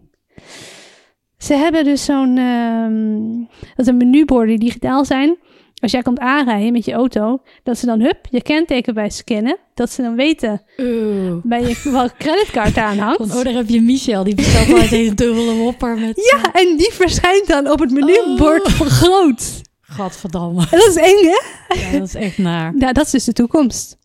Ze 1.38 1.54
hebben 1.54 1.84
dus 1.84 2.04
zo'n, 2.04 2.36
ehm 2.36 3.38
dat 3.76 3.84
zijn 3.84 3.96
menuborden 3.96 4.48
die 4.48 4.58
digitaal 4.68 5.04
zijn. 5.04 5.36
Als 5.80 5.90
jij 5.92 6.02
komt 6.02 6.18
aanrijden 6.18 6.72
met 6.72 6.84
je 6.84 6.92
auto, 6.92 7.42
dat 7.62 7.78
ze 7.78 7.86
dan 7.86 8.00
hup, 8.00 8.18
je 8.30 8.42
kenteken 8.42 8.94
bij 8.94 9.10
scannen. 9.10 9.56
Dat 9.74 9.90
ze 9.90 10.02
dan 10.02 10.14
weten 10.16 10.62
Oeh. 10.78 11.32
bij 11.42 11.60
je 11.60 11.80
welke 11.92 12.14
creditcard 12.18 12.76
aan 12.76 12.98
hangt. 12.98 13.16
Van, 13.16 13.38
oh, 13.38 13.44
daar 13.44 13.52
heb 13.52 13.68
je 13.68 13.80
Michel. 13.80 14.24
Die 14.24 14.34
bestelt 14.34 14.72
altijd 14.72 14.92
een 15.08 15.14
dubbele 15.16 15.54
whopper 15.56 15.98
met... 15.98 16.30
Ja, 16.32 16.52
en 16.52 16.76
die 16.76 16.92
verschijnt 16.92 17.46
dan 17.46 17.70
op 17.70 17.78
het 17.78 17.90
menubord 17.90 18.64
Oh. 18.64 18.70
vergroot. 18.72 19.60
Gadverdamme. 19.90 20.66
Dat 20.70 20.86
is 20.88 20.96
eng, 20.96 21.24
hè? 21.24 21.74
Ja, 21.80 21.98
dat 21.98 22.08
is 22.08 22.14
echt 22.14 22.38
naar. 22.38 22.74
Ja, 22.78 22.92
dat 22.92 23.04
is 23.04 23.10
dus 23.10 23.24
de 23.24 23.32
toekomst. 23.32 23.98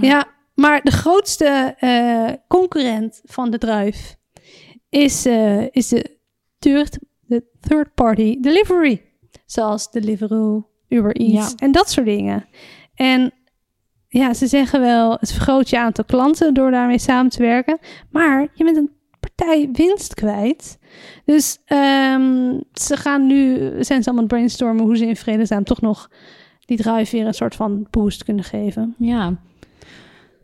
Ja, 0.00 0.26
maar 0.54 0.80
de 0.82 0.90
grootste 0.90 1.74
eh, 1.78 2.30
concurrent 2.48 3.20
van 3.24 3.50
de 3.50 3.58
drive 3.58 4.16
is, 4.88 5.26
eh, 5.26 5.66
is 5.70 5.88
de 5.88 6.18
third, 6.58 6.98
de 7.20 7.44
third 7.60 7.94
party 7.94 8.40
delivery. 8.40 9.02
Zoals 9.46 9.90
Deliveroo, 9.90 10.68
Uber 10.88 11.16
Eats 11.16 11.32
Ja. 11.50 11.56
en 11.56 11.72
dat 11.72 11.90
soort 11.90 12.06
dingen. 12.06 12.46
En 12.94 13.32
ja, 14.08 14.34
ze 14.34 14.46
zeggen 14.46 14.80
wel, 14.80 15.16
het 15.20 15.32
vergroot 15.32 15.70
je 15.70 15.78
aantal 15.78 16.04
klanten 16.04 16.54
door 16.54 16.70
daarmee 16.70 16.98
samen 16.98 17.30
te 17.30 17.40
werken. 17.42 17.78
Maar 18.10 18.48
je 18.54 18.64
bent 18.64 18.76
een 18.76 18.90
partij 19.34 19.68
winst 19.72 20.14
kwijt. 20.14 20.78
Dus 21.24 21.58
ehm, 21.64 22.58
ze 22.72 22.96
gaan 22.96 23.26
nu, 23.26 23.58
zijn 23.84 24.02
ze 24.02 24.08
allemaal 24.08 24.26
brainstormen 24.26 24.84
hoe 24.84 24.96
ze 24.96 25.06
in 25.06 25.16
vredesnaam 25.16 25.64
toch 25.64 25.80
nog 25.80 26.10
die 26.64 26.76
drive 26.76 27.16
weer 27.16 27.26
een 27.26 27.34
soort 27.34 27.54
van 27.54 27.86
boost 27.90 28.24
kunnen 28.24 28.44
geven. 28.44 28.94
Ja. 28.98 29.36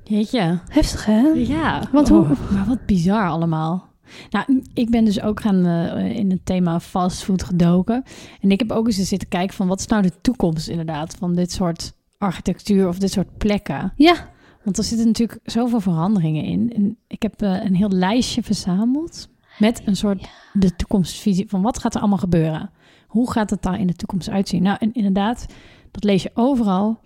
Jeetje. 0.05 0.59
Heftig, 0.69 1.05
hè? 1.05 1.21
Ja, 1.35 1.83
Want 1.93 2.11
oh, 2.11 2.27
hoe- 2.27 2.37
maar 2.57 2.67
wat 2.67 2.87
bizar 2.87 3.29
allemaal. 3.29 3.87
Nou, 4.31 4.63
ik 4.75 4.91
ben 4.91 5.05
dus 5.05 5.23
ook 5.23 5.41
gaan 5.41 5.67
eh, 5.67 6.17
in 6.17 6.31
het 6.31 6.47
thema 6.47 6.81
fastfood 6.81 7.43
gedoken. 7.43 8.03
En 8.41 8.51
ik 8.51 8.59
heb 8.59 8.73
ook 8.73 8.87
eens 8.87 8.97
zitten 9.09 9.29
kijken 9.29 9.57
van 9.57 9.67
wat 9.69 9.81
is 9.81 9.87
nou 9.87 10.03
de 10.03 10.13
toekomst 10.21 10.69
inderdaad 10.69 11.15
van 11.19 11.35
dit 11.35 11.53
soort 11.53 11.93
architectuur 12.19 12.89
of 12.89 12.99
dit 12.99 13.11
soort 13.11 13.39
plekken. 13.39 13.93
Ja. 13.97 14.15
Want 14.63 14.79
er 14.79 14.85
zitten 14.85 15.07
natuurlijk 15.07 15.41
zoveel 15.45 15.81
veranderingen 15.81 16.45
in. 16.45 16.73
En 16.75 16.97
ik 17.07 17.23
heb 17.23 17.43
eh, 17.43 17.65
een 17.65 17.75
heel 17.75 17.91
lijstje 17.91 18.43
verzameld 18.43 19.29
met 19.59 19.83
een 19.85 19.97
soort 19.97 20.29
de 20.53 20.77
toekomstvisie 20.77 21.49
van 21.49 21.63
wat 21.63 21.79
gaat 21.79 21.95
er 21.95 22.01
allemaal 22.01 22.19
gebeuren. 22.19 22.71
Hoe 23.07 23.33
gaat 23.33 23.51
het 23.51 23.63
daar 23.63 23.81
in 23.81 23.87
de 23.87 23.95
toekomst 23.95 24.29
uitzien? 24.29 24.63
Nou, 24.63 24.77
en 24.81 24.93
inderdaad, 24.93 25.47
dat 25.91 26.05
lees 26.05 26.23
je 26.23 26.31
overal. 26.35 26.99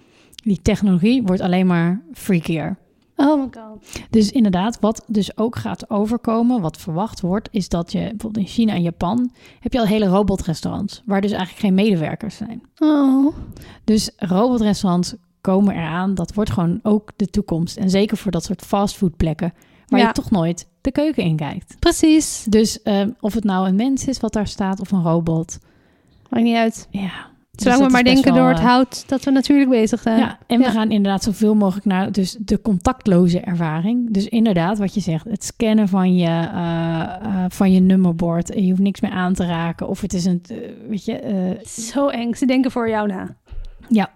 Die 0.44 0.62
technologie 0.62 1.22
wordt 1.22 1.42
alleen 1.42 1.66
maar 1.66 2.02
freakier. 2.12 2.76
Oh 3.16 3.40
my 3.40 3.48
god. 3.50 3.88
Dus 4.10 4.30
inderdaad, 4.30 4.80
wat 4.80 5.04
dus 5.06 5.36
ook 5.36 5.56
gaat 5.56 5.90
overkomen, 5.90 6.60
wat 6.60 6.76
verwacht 6.76 7.20
wordt, 7.20 7.48
is 7.52 7.68
dat 7.68 7.92
je 7.92 7.98
bijvoorbeeld 7.98 8.46
in 8.46 8.52
China 8.52 8.72
en 8.72 8.82
Japan 8.82 9.32
heb 9.60 9.72
je 9.72 9.78
al 9.78 9.86
hele 9.86 10.06
robotrestaurants, 10.06 11.02
waar 11.06 11.20
dus 11.20 11.30
eigenlijk 11.30 11.60
geen 11.60 11.74
medewerkers 11.74 12.36
zijn. 12.36 12.62
Oh. 12.78 13.34
Dus 13.84 14.10
robotrestaurants 14.16 15.14
komen 15.42 15.74
eraan, 15.74 16.14
dat 16.14 16.34
wordt 16.34 16.50
gewoon 16.50 16.80
ook 16.82 17.10
de 17.16 17.26
toekomst. 17.26 17.76
En 17.76 17.90
zeker 17.90 18.16
voor 18.16 18.30
dat 18.30 18.44
soort 18.44 18.62
fastfoodplekken, 18.62 19.52
waar 19.86 20.00
Ja. 20.00 20.06
je 20.06 20.12
toch 20.12 20.30
nooit 20.30 20.68
de 20.80 20.92
keuken 20.92 21.22
in 21.22 21.36
kijkt. 21.36 21.76
Precies. 21.78 22.44
Dus 22.48 22.82
eh, 22.82 23.02
of 23.20 23.34
het 23.34 23.44
nou 23.44 23.68
een 23.68 23.76
mens 23.76 24.06
is 24.06 24.20
wat 24.20 24.32
daar 24.32 24.46
staat 24.46 24.80
of 24.80 24.90
een 24.92 25.02
robot, 25.02 25.58
Maakt 26.28 26.44
niet 26.44 26.56
uit. 26.56 26.86
ja. 26.90 27.30
Dus 27.54 27.62
Zolang 27.62 27.80
dat 27.80 27.90
we 27.90 27.94
maar 27.96 28.14
denken 28.14 28.32
wel, 28.34 28.42
door 28.42 28.50
het 28.52 28.58
eh, 28.58 28.64
hout 28.64 29.04
dat 29.08 29.24
we 29.24 29.30
natuurlijk 29.30 29.70
bezig 29.70 30.00
zijn. 30.02 30.18
Ja, 30.18 30.38
en 30.46 30.58
we 30.58 30.70
gaan 30.70 30.90
inderdaad 30.90 31.22
zoveel 31.22 31.54
mogelijk 31.54 31.86
naar 31.86 32.12
dus 32.12 32.36
de 32.40 32.60
contactloze 32.60 33.40
ervaring. 33.40 34.12
Dus 34.12 34.26
inderdaad, 34.28 34.78
wat 34.78 34.94
je 34.94 35.00
zegt, 35.00 35.24
het 35.24 35.44
scannen 35.44 35.88
van 35.88 36.16
je, 36.16 36.26
eh, 36.52 37.44
van 37.48 37.72
je 37.72 37.80
nummerbord. 37.80 38.50
En 38.50 38.62
je 38.64 38.68
hoeft 38.70 38.82
niks 38.82 39.00
meer 39.00 39.10
aan 39.10 39.34
te 39.34 39.46
raken. 39.46 39.88
Of 39.88 40.00
het 40.00 40.12
is 40.12 40.24
een, 40.24 40.42
weet 40.88 41.04
je, 41.04 41.60
Zo 41.66 42.08
eng. 42.08 42.34
Ze 42.34 42.46
denken 42.46 42.70
voor 42.70 42.88
jou 42.88 43.08
na. 43.08 43.36
ja. 43.88 44.10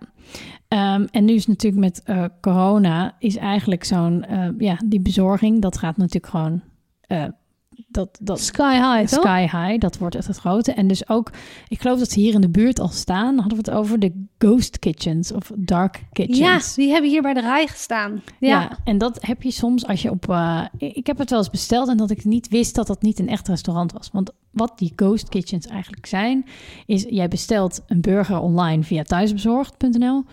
Ehm, 0.68 1.06
en 1.10 1.24
nu 1.24 1.32
is 1.32 1.46
natuurlijk 1.46 1.82
met 1.82 2.02
eh, 2.04 2.24
corona, 2.40 3.14
is 3.18 3.36
eigenlijk 3.36 3.84
zo'n, 3.84 4.24
eh, 4.24 4.48
ja, 4.58 4.78
die 4.84 5.00
bezorging, 5.00 5.62
dat 5.62 5.78
gaat 5.78 5.96
natuurlijk 5.96 6.26
gewoon, 6.26 6.62
eh, 7.00 7.24
dat, 7.88 8.18
dat, 8.22 8.40
Sky 8.40 8.74
high, 8.74 9.14
toch? 9.14 9.20
Sky 9.24 9.40
High, 9.40 9.78
dat 9.78 9.98
wordt 9.98 10.14
echt 10.14 10.26
het 10.26 10.36
grote. 10.36 10.72
En 10.72 10.86
dus 10.86 11.08
ook, 11.08 11.30
ik 11.68 11.80
geloof 11.80 11.98
dat 11.98 12.10
ze 12.10 12.20
hier 12.20 12.34
in 12.34 12.40
de 12.40 12.48
buurt 12.48 12.80
al 12.80 12.88
staan, 12.88 13.38
hadden 13.38 13.58
we 13.58 13.70
het 13.70 13.70
over 13.70 13.98
de 13.98 14.26
ghost 14.38 14.78
kitchens 14.78 15.32
of 15.32 15.52
dark 15.56 16.02
kitchens. 16.12 16.38
Ja, 16.38 16.82
die 16.82 16.90
hebben 16.92 17.10
hier 17.10 17.22
bij 17.22 17.34
de 17.34 17.40
rij 17.40 17.66
gestaan. 17.66 18.22
Ja. 18.40 18.48
Ja. 18.60 18.78
en 18.84 18.98
dat 18.98 19.18
heb 19.20 19.42
je 19.42 19.50
soms 19.50 19.86
als 19.86 20.02
je 20.02 20.10
op. 20.10 20.36
ik 20.78 21.06
heb 21.06 21.18
het 21.18 21.30
wel 21.30 21.38
eens 21.38 21.50
besteld 21.50 21.88
en 21.88 21.96
dat 21.96 22.10
ik 22.10 22.24
niet 22.24 22.48
wist 22.48 22.74
dat 22.74 22.86
dat 22.86 23.02
niet 23.02 23.18
een 23.18 23.28
echt 23.28 23.48
restaurant 23.48 23.92
was. 23.92 24.10
Want 24.12 24.30
wat 24.50 24.78
die 24.78 24.92
ghost 24.96 25.28
kitchens 25.28 25.66
eigenlijk 25.66 26.06
zijn, 26.06 26.44
is 26.86 27.04
jij 27.08 27.28
bestelt 27.28 27.82
een 27.86 28.00
burger 28.00 28.40
online 28.40 28.82
via 28.82 29.02
thuisbezorgd.nl. 29.02 30.24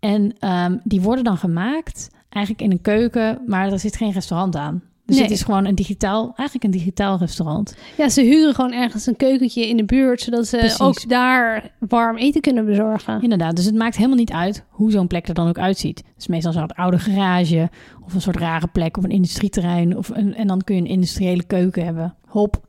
En 0.00 0.34
ehm, 0.38 0.76
die 0.84 1.00
worden 1.00 1.24
dan 1.24 1.36
gemaakt 1.36 2.10
eigenlijk 2.28 2.64
in 2.64 2.70
een 2.70 2.80
keuken, 2.82 3.38
maar 3.46 3.72
er 3.72 3.78
zit 3.78 3.96
geen 3.96 4.12
restaurant 4.12 4.56
aan. 4.56 4.82
Dus 5.06 5.16
Nee. 5.16 5.24
het 5.26 5.34
is 5.34 5.42
gewoon 5.42 5.64
een 5.64 5.74
digitaal, 5.74 6.22
eigenlijk 6.36 6.64
een 6.64 6.70
digitaal 6.80 7.18
restaurant. 7.18 7.76
ja, 7.96 8.08
ze 8.08 8.20
huren 8.22 8.54
gewoon 8.54 8.72
ergens 8.72 9.06
een 9.06 9.16
keukentje 9.16 9.68
in 9.68 9.76
de 9.76 9.84
buurt, 9.84 10.20
zodat 10.20 10.46
ze 10.46 10.56
Precies. 10.56 10.80
ook 10.80 11.08
daar 11.08 11.70
warm 11.78 12.16
eten 12.16 12.40
kunnen 12.40 12.64
bezorgen. 12.64 13.22
Inderdaad, 13.22 13.56
dus 13.56 13.64
het 13.64 13.74
maakt 13.74 13.96
helemaal 13.96 14.16
niet 14.16 14.32
uit 14.32 14.64
hoe 14.68 14.90
zo'n 14.90 15.06
plek 15.06 15.28
er 15.28 15.34
dan 15.34 15.48
ook 15.48 15.58
uitziet. 15.58 15.98
Het 15.98 16.14
is 16.18 16.26
meestal 16.26 16.52
zo'n 16.52 16.72
oude 16.72 16.98
garage 16.98 17.70
of 18.04 18.14
een 18.14 18.20
soort 18.20 18.36
rare 18.36 18.66
plek 18.66 18.96
of 18.96 19.04
een 19.04 19.10
industrieterrein. 19.10 19.96
Of 19.96 20.08
een, 20.08 20.34
en 20.34 20.46
dan 20.46 20.62
kun 20.64 20.74
je 20.74 20.80
een 20.80 20.86
industriële 20.86 21.44
keuken 21.44 21.84
hebben. 21.84 22.14
Hop. 22.26 22.66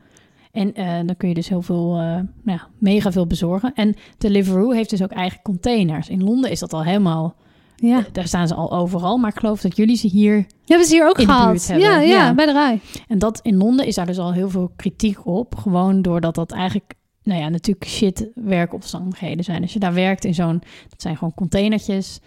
En 0.51 0.73
eh, 0.73 0.95
dan 1.05 1.17
kun 1.17 1.27
je 1.27 1.33
dus 1.33 1.49
heel 1.49 1.61
veel, 1.61 1.93
eh, 1.95 2.01
nou 2.03 2.23
ja, 2.43 2.67
mega 2.77 3.11
veel 3.11 3.27
bezorgen. 3.27 3.73
En 3.75 3.95
Deliveroo 4.17 4.71
heeft 4.71 4.89
dus 4.89 5.03
ook 5.03 5.11
eigen 5.11 5.41
containers. 5.41 6.09
In 6.09 6.23
Londen 6.23 6.51
is 6.51 6.59
dat 6.59 6.73
al 6.73 6.83
helemaal, 6.83 7.35
Ja. 7.75 8.03
daar 8.11 8.27
staan 8.27 8.47
ze 8.47 8.53
al 8.53 8.71
overal. 8.71 9.17
Maar 9.17 9.29
ik 9.29 9.39
geloof 9.39 9.61
dat 9.61 9.75
jullie 9.75 9.95
ze 9.95 10.07
hier, 10.07 10.45
Hebben 10.65 10.87
ze 10.87 10.93
hier 10.95 11.07
ook 11.07 11.17
hebben, 11.17 11.35
Ja, 11.67 11.75
ja, 11.77 11.99
ja. 11.99 12.33
bij 12.33 12.45
de 12.45 12.51
rij. 12.51 12.79
en 13.07 13.19
dat 13.19 13.39
in 13.43 13.57
Londen 13.57 13.85
is 13.85 13.95
daar 13.95 14.05
dus 14.05 14.17
al 14.19 14.33
heel 14.33 14.49
veel 14.49 14.71
kritiek 14.75 15.25
op. 15.25 15.55
Gewoon 15.55 16.01
doordat 16.01 16.35
dat 16.35 16.51
eigenlijk, 16.51 16.93
nou 17.23 17.39
ja, 17.41 17.49
natuurlijk 17.49 17.87
shit 17.89 18.27
werkomstandigheden 18.35 19.43
zijn. 19.43 19.61
Als 19.61 19.73
je 19.73 19.79
daar 19.79 19.93
werkt 19.93 20.25
in 20.25 20.33
zo'n, 20.33 20.61
dat 20.89 21.01
zijn 21.01 21.17
gewoon 21.17 21.33
containertjes 21.33 22.19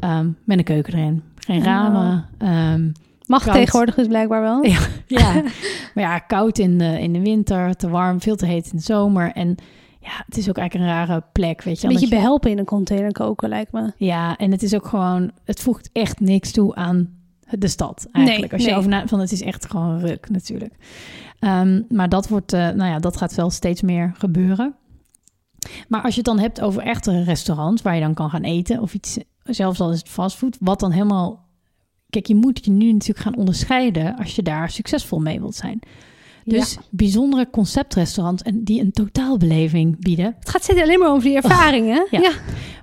ehm, 0.00 0.30
met 0.44 0.58
een 0.58 0.64
keuken 0.64 0.92
erin. 0.94 1.22
Geen 1.36 1.62
ramen. 1.62 2.28
ehm, 2.38 2.90
Mag 3.26 3.44
Koud. 3.44 3.56
tegenwoordig 3.56 3.94
dus 3.94 4.06
blijkbaar 4.06 4.40
wel. 4.40 4.64
Ja. 4.64 4.78
ja, 5.06 5.32
maar 5.94 6.04
ja, 6.04 6.18
koud 6.18 6.58
in 6.58 6.78
de, 6.78 7.00
in 7.00 7.12
de 7.12 7.20
winter, 7.20 7.74
te 7.74 7.88
warm, 7.88 8.20
veel 8.20 8.36
te 8.36 8.46
heet 8.46 8.70
in 8.70 8.76
de 8.76 8.82
zomer. 8.82 9.32
En 9.32 9.56
ja, 10.00 10.22
het 10.26 10.36
is 10.36 10.48
ook 10.48 10.56
eigenlijk 10.56 10.90
een 10.90 10.96
rare 10.96 11.22
plek, 11.32 11.62
weet 11.62 11.80
je. 11.80 11.86
Een 11.86 11.92
beetje 11.92 12.08
behelpen 12.08 12.50
in 12.50 12.58
een 12.58 12.64
container 12.64 13.12
koken, 13.12 13.48
lijkt 13.48 13.72
me. 13.72 13.92
Ja, 13.96 14.36
en 14.36 14.50
het 14.50 14.62
is 14.62 14.74
ook 14.74 14.86
gewoon, 14.86 15.30
het 15.44 15.60
voegt 15.60 15.90
echt 15.92 16.20
niks 16.20 16.52
toe 16.52 16.74
aan 16.74 17.14
de 17.50 17.68
stad 17.68 18.08
eigenlijk. 18.12 18.52
Nee, 18.52 18.52
Als 18.52 18.62
je 18.62 18.68
nee. 18.68 18.78
over 18.78 18.90
na, 18.90 19.06
van 19.06 19.20
het 19.20 19.32
is 19.32 19.42
echt 19.42 19.70
gewoon 19.70 20.00
ruk 20.00 20.30
natuurlijk. 20.30 20.74
Ehm, 21.38 21.82
maar 21.88 22.08
dat 22.08 22.28
wordt, 22.28 22.52
eh, 22.52 22.60
nou 22.60 22.90
ja, 22.90 22.98
dat 22.98 23.16
gaat 23.16 23.34
wel 23.34 23.50
steeds 23.50 23.82
meer 23.82 24.12
gebeuren. 24.18 24.74
Maar 25.88 26.02
als 26.02 26.14
je 26.14 26.20
het 26.20 26.28
dan 26.28 26.38
hebt 26.38 26.60
over 26.60 26.82
echte 26.82 27.22
restaurants 27.22 27.82
waar 27.82 27.94
je 27.94 28.00
dan 28.00 28.14
kan 28.14 28.30
gaan 28.30 28.42
eten 28.42 28.80
of 28.80 28.94
iets, 28.94 29.18
zelfs 29.42 29.80
al 29.80 29.92
is 29.92 29.98
het 29.98 30.08
fastfood, 30.08 30.56
wat 30.60 30.80
dan 30.80 30.90
helemaal. 30.90 31.45
Kijk, 32.10 32.26
je 32.26 32.34
moet 32.34 32.64
je 32.64 32.70
nu 32.70 32.92
natuurlijk 32.92 33.20
gaan 33.20 33.36
onderscheiden 33.36 34.16
als 34.16 34.36
je 34.36 34.42
daar 34.42 34.70
succesvol 34.70 35.18
mee 35.18 35.40
wilt 35.40 35.54
zijn. 35.54 35.80
Dus 36.44 36.78
bijzondere 36.90 37.50
conceptrestaurants 37.50 38.42
en 38.42 38.64
die 38.64 38.80
een 38.80 38.92
totaalbeleving 38.92 40.00
bieden. 40.00 40.34
Het 40.38 40.48
gaat 40.48 40.62
steeds 40.62 40.80
alleen 40.80 40.98
maar 40.98 41.10
over 41.10 41.28
die 41.28 41.36
ervaringen. 41.36 42.06
ja. 42.10 42.20
ja. 42.20 42.32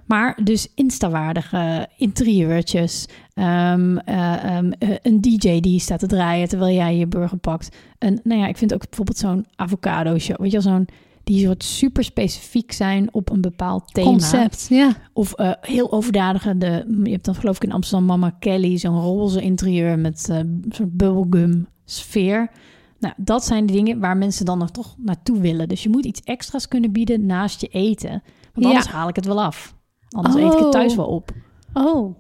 Maar 0.05 0.39
dus 0.43 0.67
instawaardige 0.75 1.87
interieurtjes. 1.97 3.05
eh, 3.33 3.95
ehm, 4.05 4.71
eh, 4.71 4.89
een 5.01 5.21
DJ 5.21 5.59
die 5.59 5.79
staat 5.79 5.99
te 5.99 6.07
draaien 6.07 6.47
terwijl 6.47 6.75
jij 6.75 6.95
je 6.95 7.07
burger 7.07 7.37
pakt. 7.37 7.75
En 7.97 8.19
nou 8.23 8.39
ja, 8.39 8.47
ik 8.47 8.57
vind 8.57 8.73
ook 8.73 8.85
bijvoorbeeld 8.89 9.17
zo'n 9.17 9.45
avocado 9.55 10.17
show. 10.17 10.37
Weet 10.39 10.51
je 10.51 10.61
wel, 10.61 10.73
zo'n 10.73 10.87
die 11.23 11.45
soort 11.45 11.63
super 11.63 12.03
specifiek 12.03 12.71
zijn 12.71 13.13
op 13.13 13.29
een 13.29 13.41
bepaald 13.41 13.93
thema. 13.93 14.09
Concept, 14.09 14.65
ja. 14.69 14.95
Of 15.13 15.33
eh, 15.33 15.51
heel 15.61 15.91
overdadige. 15.91 16.57
De, 16.57 16.99
je 17.03 17.11
hebt 17.11 17.25
dan 17.25 17.35
geloof 17.35 17.55
ik 17.55 17.63
in 17.63 17.71
Amsterdam 17.71 18.05
Mama 18.05 18.29
Kelly 18.39 18.77
zo'n 18.77 19.01
roze 19.01 19.41
interieur 19.41 19.99
met 19.99 20.29
eh, 20.29 20.37
een 20.37 20.65
soort 20.69 20.97
bubblegum 20.97 21.67
sfeer. 21.85 22.51
Nou, 22.99 23.13
dat 23.17 23.45
zijn 23.45 23.65
de 23.65 23.73
dingen 23.73 23.99
waar 23.99 24.17
mensen 24.17 24.45
dan 24.45 24.57
nog 24.57 24.71
toch 24.71 24.95
naartoe 24.97 25.39
willen. 25.39 25.67
Dus 25.67 25.83
je 25.83 25.89
moet 25.89 26.05
iets 26.05 26.21
extra's 26.21 26.67
kunnen 26.67 26.91
bieden 26.91 27.25
naast 27.25 27.61
je 27.61 27.67
eten. 27.67 28.23
Want 28.53 28.65
anders 28.65 28.87
haal 28.87 29.09
ik 29.09 29.15
het 29.15 29.25
wel 29.25 29.43
af. 29.43 29.75
Anders 30.09 30.35
eet 30.35 30.53
ik 30.53 30.59
het 30.59 30.71
thuis 30.71 30.91
Oh. 30.91 30.97
wel 30.97 31.07
op. 31.07 31.31
Oh, 31.73 32.15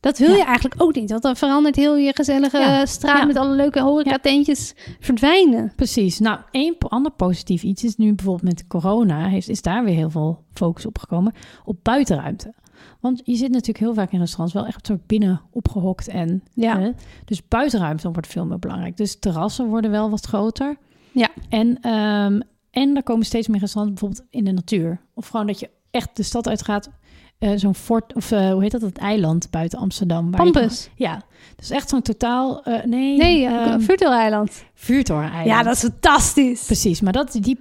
dat 0.00 0.18
wil 0.18 0.30
Ja. 0.30 0.36
je 0.36 0.44
eigenlijk 0.44 0.82
ook 0.82 0.94
niet. 0.94 1.10
Want 1.10 1.22
dan 1.22 1.36
verandert 1.36 1.76
heel 1.76 1.96
je 1.96 2.12
gezellige 2.14 2.58
Ja. 2.58 2.86
straat 2.86 3.18
Ja. 3.18 3.24
met 3.26 3.36
alle 3.36 3.54
leuke 3.54 3.80
horecatentjes 3.82 4.74
verdwijnen. 5.00 5.72
Precies. 5.76 6.18
Nou, 6.18 6.38
één 6.50 6.76
ander 6.78 7.12
positief 7.12 7.62
iets 7.62 7.84
is 7.84 7.96
nu 7.96 8.14
bijvoorbeeld 8.14 8.54
met 8.54 8.66
corona... 8.66 9.28
Heeft, 9.28 9.48
is 9.48 9.62
daar 9.62 9.84
weer 9.84 9.94
heel 9.94 10.10
veel 10.10 10.44
focus 10.52 10.86
op 10.86 10.98
gekomen. 10.98 11.32
Op 11.64 11.78
buitenruimte. 11.82 12.54
Want 13.00 13.20
je 13.24 13.34
zit 13.36 13.50
natuurlijk 13.50 13.78
heel 13.78 13.94
vaak 13.94 14.12
in 14.12 14.18
restaurants... 14.18 14.54
wel 14.54 14.66
echt 14.66 14.86
zo 14.86 14.98
binnen 15.06 15.40
opgehokt 15.50 16.08
en... 16.08 16.42
Ja. 16.54 16.78
hè, 16.80 16.90
dus 17.24 17.48
buitenruimte 17.48 18.10
wordt 18.10 18.26
veel 18.26 18.46
meer 18.46 18.58
belangrijk. 18.58 18.96
Dus 18.96 19.18
terrassen 19.18 19.66
worden 19.68 19.90
wel 19.90 20.10
wat 20.10 20.26
groter. 20.26 20.76
Ja. 21.12 21.28
En, 21.48 21.80
ehm, 21.80 22.40
en 22.70 22.96
er 22.96 23.02
komen 23.02 23.26
steeds 23.26 23.48
meer 23.48 23.60
restaurants 23.60 24.00
bijvoorbeeld 24.00 24.30
in 24.34 24.44
de 24.44 24.52
natuur. 24.52 25.00
Of 25.14 25.28
gewoon 25.28 25.46
dat 25.46 25.60
je 25.60 25.70
echt 25.90 26.16
de 26.16 26.22
stad 26.22 26.48
uitgaat... 26.48 26.90
eh, 27.38 27.52
zo'n 27.56 27.74
fort, 27.74 28.14
of 28.14 28.30
eh, 28.30 28.50
hoe 28.52 28.62
heet 28.62 28.70
dat, 28.70 28.80
het 28.80 28.98
eiland 28.98 29.50
buiten 29.50 29.78
Amsterdam. 29.78 30.30
waar 30.30 30.46
je 30.46 30.52
Pampus. 30.52 30.90
ja, 30.94 31.22
dus 31.56 31.70
echt 31.70 31.88
zo'n 31.88 32.02
totaal, 32.02 32.62
eh, 32.64 32.84
nee, 32.84 33.16
Nee, 33.16 33.44
ehm, 33.46 33.78
uh, 33.80 33.86
Virtual 33.86 34.12
Eiland. 34.12 34.64
vuurtoren-eiland. 34.74 35.46
Ja, 35.46 35.62
dat 35.62 35.74
is 35.74 35.80
fantastisch. 35.80 36.64
Precies, 36.66 37.00
maar 37.00 37.12
dat, 37.12 37.38
die, 37.40 37.58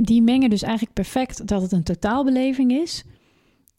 die 0.00 0.22
mengen 0.22 0.50
dus 0.50 0.62
eigenlijk 0.62 0.94
perfect 0.94 1.46
dat 1.46 1.62
het 1.62 1.72
een 1.72 1.82
totaalbeleving 1.82 2.72
is. 2.72 3.04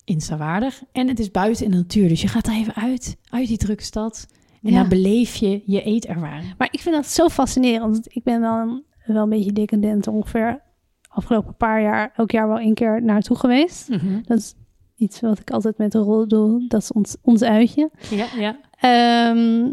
Insta-waardig. 0.04 0.82
En 0.92 1.08
het 1.08 1.20
is 1.20 1.32
buiten 1.32 1.66
in 1.66 1.72
de 1.72 1.78
natuur. 1.78 2.08
Dus 2.08 2.22
je 2.22 2.28
gaat 2.28 2.48
er 2.48 2.54
even 2.54 2.76
uit, 2.76 3.18
uit 3.30 3.48
die 3.48 3.58
drukke 3.58 3.84
stad. 3.84 4.28
En 4.64 4.72
Ja. 4.72 4.80
dan 4.80 4.90
beleef 4.90 5.36
je 5.36 5.62
je 5.66 5.82
eetervaring. 5.84 6.54
Maar 6.58 6.68
ik 6.72 6.80
vind 6.80 6.96
dat 6.96 7.08
zo 7.08 7.28
fascinerend. 7.30 8.16
Ik 8.16 8.24
ben 8.24 8.42
dan 8.42 8.84
wel 9.06 9.24
een 9.24 9.30
beetje 9.30 9.54
decadent 9.54 10.08
ongeveer 10.08 10.62
afgelopen 11.08 11.56
paar 11.56 11.82
jaar, 11.82 12.14
elk 12.16 12.32
jaar 12.32 12.48
wel 12.48 12.58
één 12.60 12.74
keer 12.74 13.04
naartoe 13.04 13.38
geweest. 13.38 13.88
Dat 14.28 14.38
is 14.38 14.54
iets 14.98 15.20
wat 15.22 15.40
ik 15.40 15.52
altijd 15.52 15.78
met 15.78 15.92
de 15.92 15.98
rol 15.98 16.28
doe. 16.28 16.66
Dat 16.68 16.82
is 16.82 16.92
ons, 16.92 17.16
ons 17.22 17.42
uitje. 17.44 17.90
Ja, 18.10 18.26
ja. 18.38 18.58
Ehm, 18.80 19.72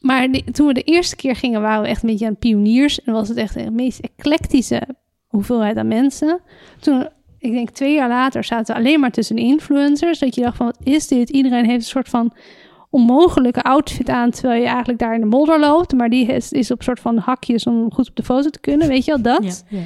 maar 0.00 0.32
die- 0.32 0.50
toen 0.50 0.66
we 0.66 0.72
de 0.74 0.82
eerste 0.82 1.16
keer 1.16 1.36
gingen, 1.36 1.60
waren 1.60 1.82
we 1.82 1.88
echt 1.88 2.02
een 2.02 2.08
beetje 2.08 2.26
aan 2.26 2.36
pioniers. 2.36 3.02
En 3.02 3.12
was 3.12 3.28
het 3.28 3.36
echt 3.36 3.54
de 3.54 3.70
meest 3.70 3.98
eclectische 4.16 4.82
hoeveelheid 5.26 5.76
aan 5.76 5.88
mensen. 5.88 6.40
Toen, 6.80 7.08
ik 7.38 7.52
denk 7.52 7.70
twee 7.70 7.94
jaar 7.94 8.08
later, 8.08 8.44
zaten 8.44 8.74
we 8.74 8.80
alleen 8.80 9.00
maar 9.00 9.10
tussen 9.10 9.36
de 9.36 9.42
influencers. 9.42 10.18
Dat 10.18 10.34
je 10.34 10.40
dacht 10.42 10.56
van, 10.56 10.66
wat 10.66 10.78
is 10.82 11.08
dit? 11.08 11.30
Iedereen 11.30 11.64
heeft 11.64 11.84
een 11.84 11.90
soort 11.90 12.08
van 12.08 12.32
onmogelijke 12.90 13.62
outfit 13.62 14.08
aan 14.08 14.30
terwijl 14.30 14.60
je 14.60 14.66
eigenlijk 14.68 14.98
daar 14.98 15.14
in 15.14 15.20
de 15.20 15.26
modder 15.26 15.60
loopt. 15.60 15.92
Maar 15.92 16.08
die 16.10 16.26
is, 16.26 16.52
is 16.52 16.70
op 16.70 16.82
soort 16.82 17.00
van 17.00 17.16
hakjes 17.18 17.66
om 17.66 17.92
goed 17.92 18.08
op 18.08 18.16
de 18.16 18.22
foto 18.22 18.50
te 18.50 18.60
kunnen, 18.60 18.88
weet 18.88 19.04
je 19.04 19.10
wel, 19.10 19.22
dat. 19.22 19.64
Ja, 19.70 19.78
ja. 19.78 19.84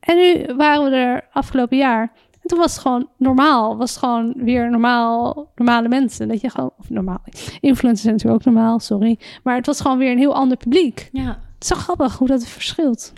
En 0.00 0.16
nu 0.16 0.54
waren 0.56 0.90
we 0.90 0.96
er 0.96 1.28
afgelopen 1.32 1.76
jaar. 1.76 2.12
En 2.50 2.56
toen 2.56 2.64
was 2.64 2.72
het 2.74 2.82
gewoon 2.82 3.08
normaal. 3.16 3.76
Was 3.76 3.90
het 3.90 3.98
gewoon 3.98 4.32
weer 4.36 4.70
normaal, 4.70 5.50
normale 5.54 5.88
mensen. 5.88 6.28
Dat 6.28 6.40
je 6.40 6.50
gewoon, 6.50 6.70
of 6.78 6.90
normaal. 6.90 7.22
Influencers 7.60 8.00
zijn 8.02 8.14
natuurlijk 8.14 8.46
ook 8.46 8.54
normaal, 8.54 8.78
sorry. 8.80 9.18
Maar 9.42 9.56
het 9.56 9.66
was 9.66 9.80
gewoon 9.80 9.98
weer 9.98 10.10
een 10.12 10.18
heel 10.18 10.34
ander 10.34 10.56
publiek. 10.56 11.08
ja, 11.12 11.26
Het 11.28 11.62
is 11.62 11.68
zo 11.68 11.74
grappig 11.76 12.16
hoe 12.18 12.28
dat 12.28 12.46
verschilt. 12.46 13.12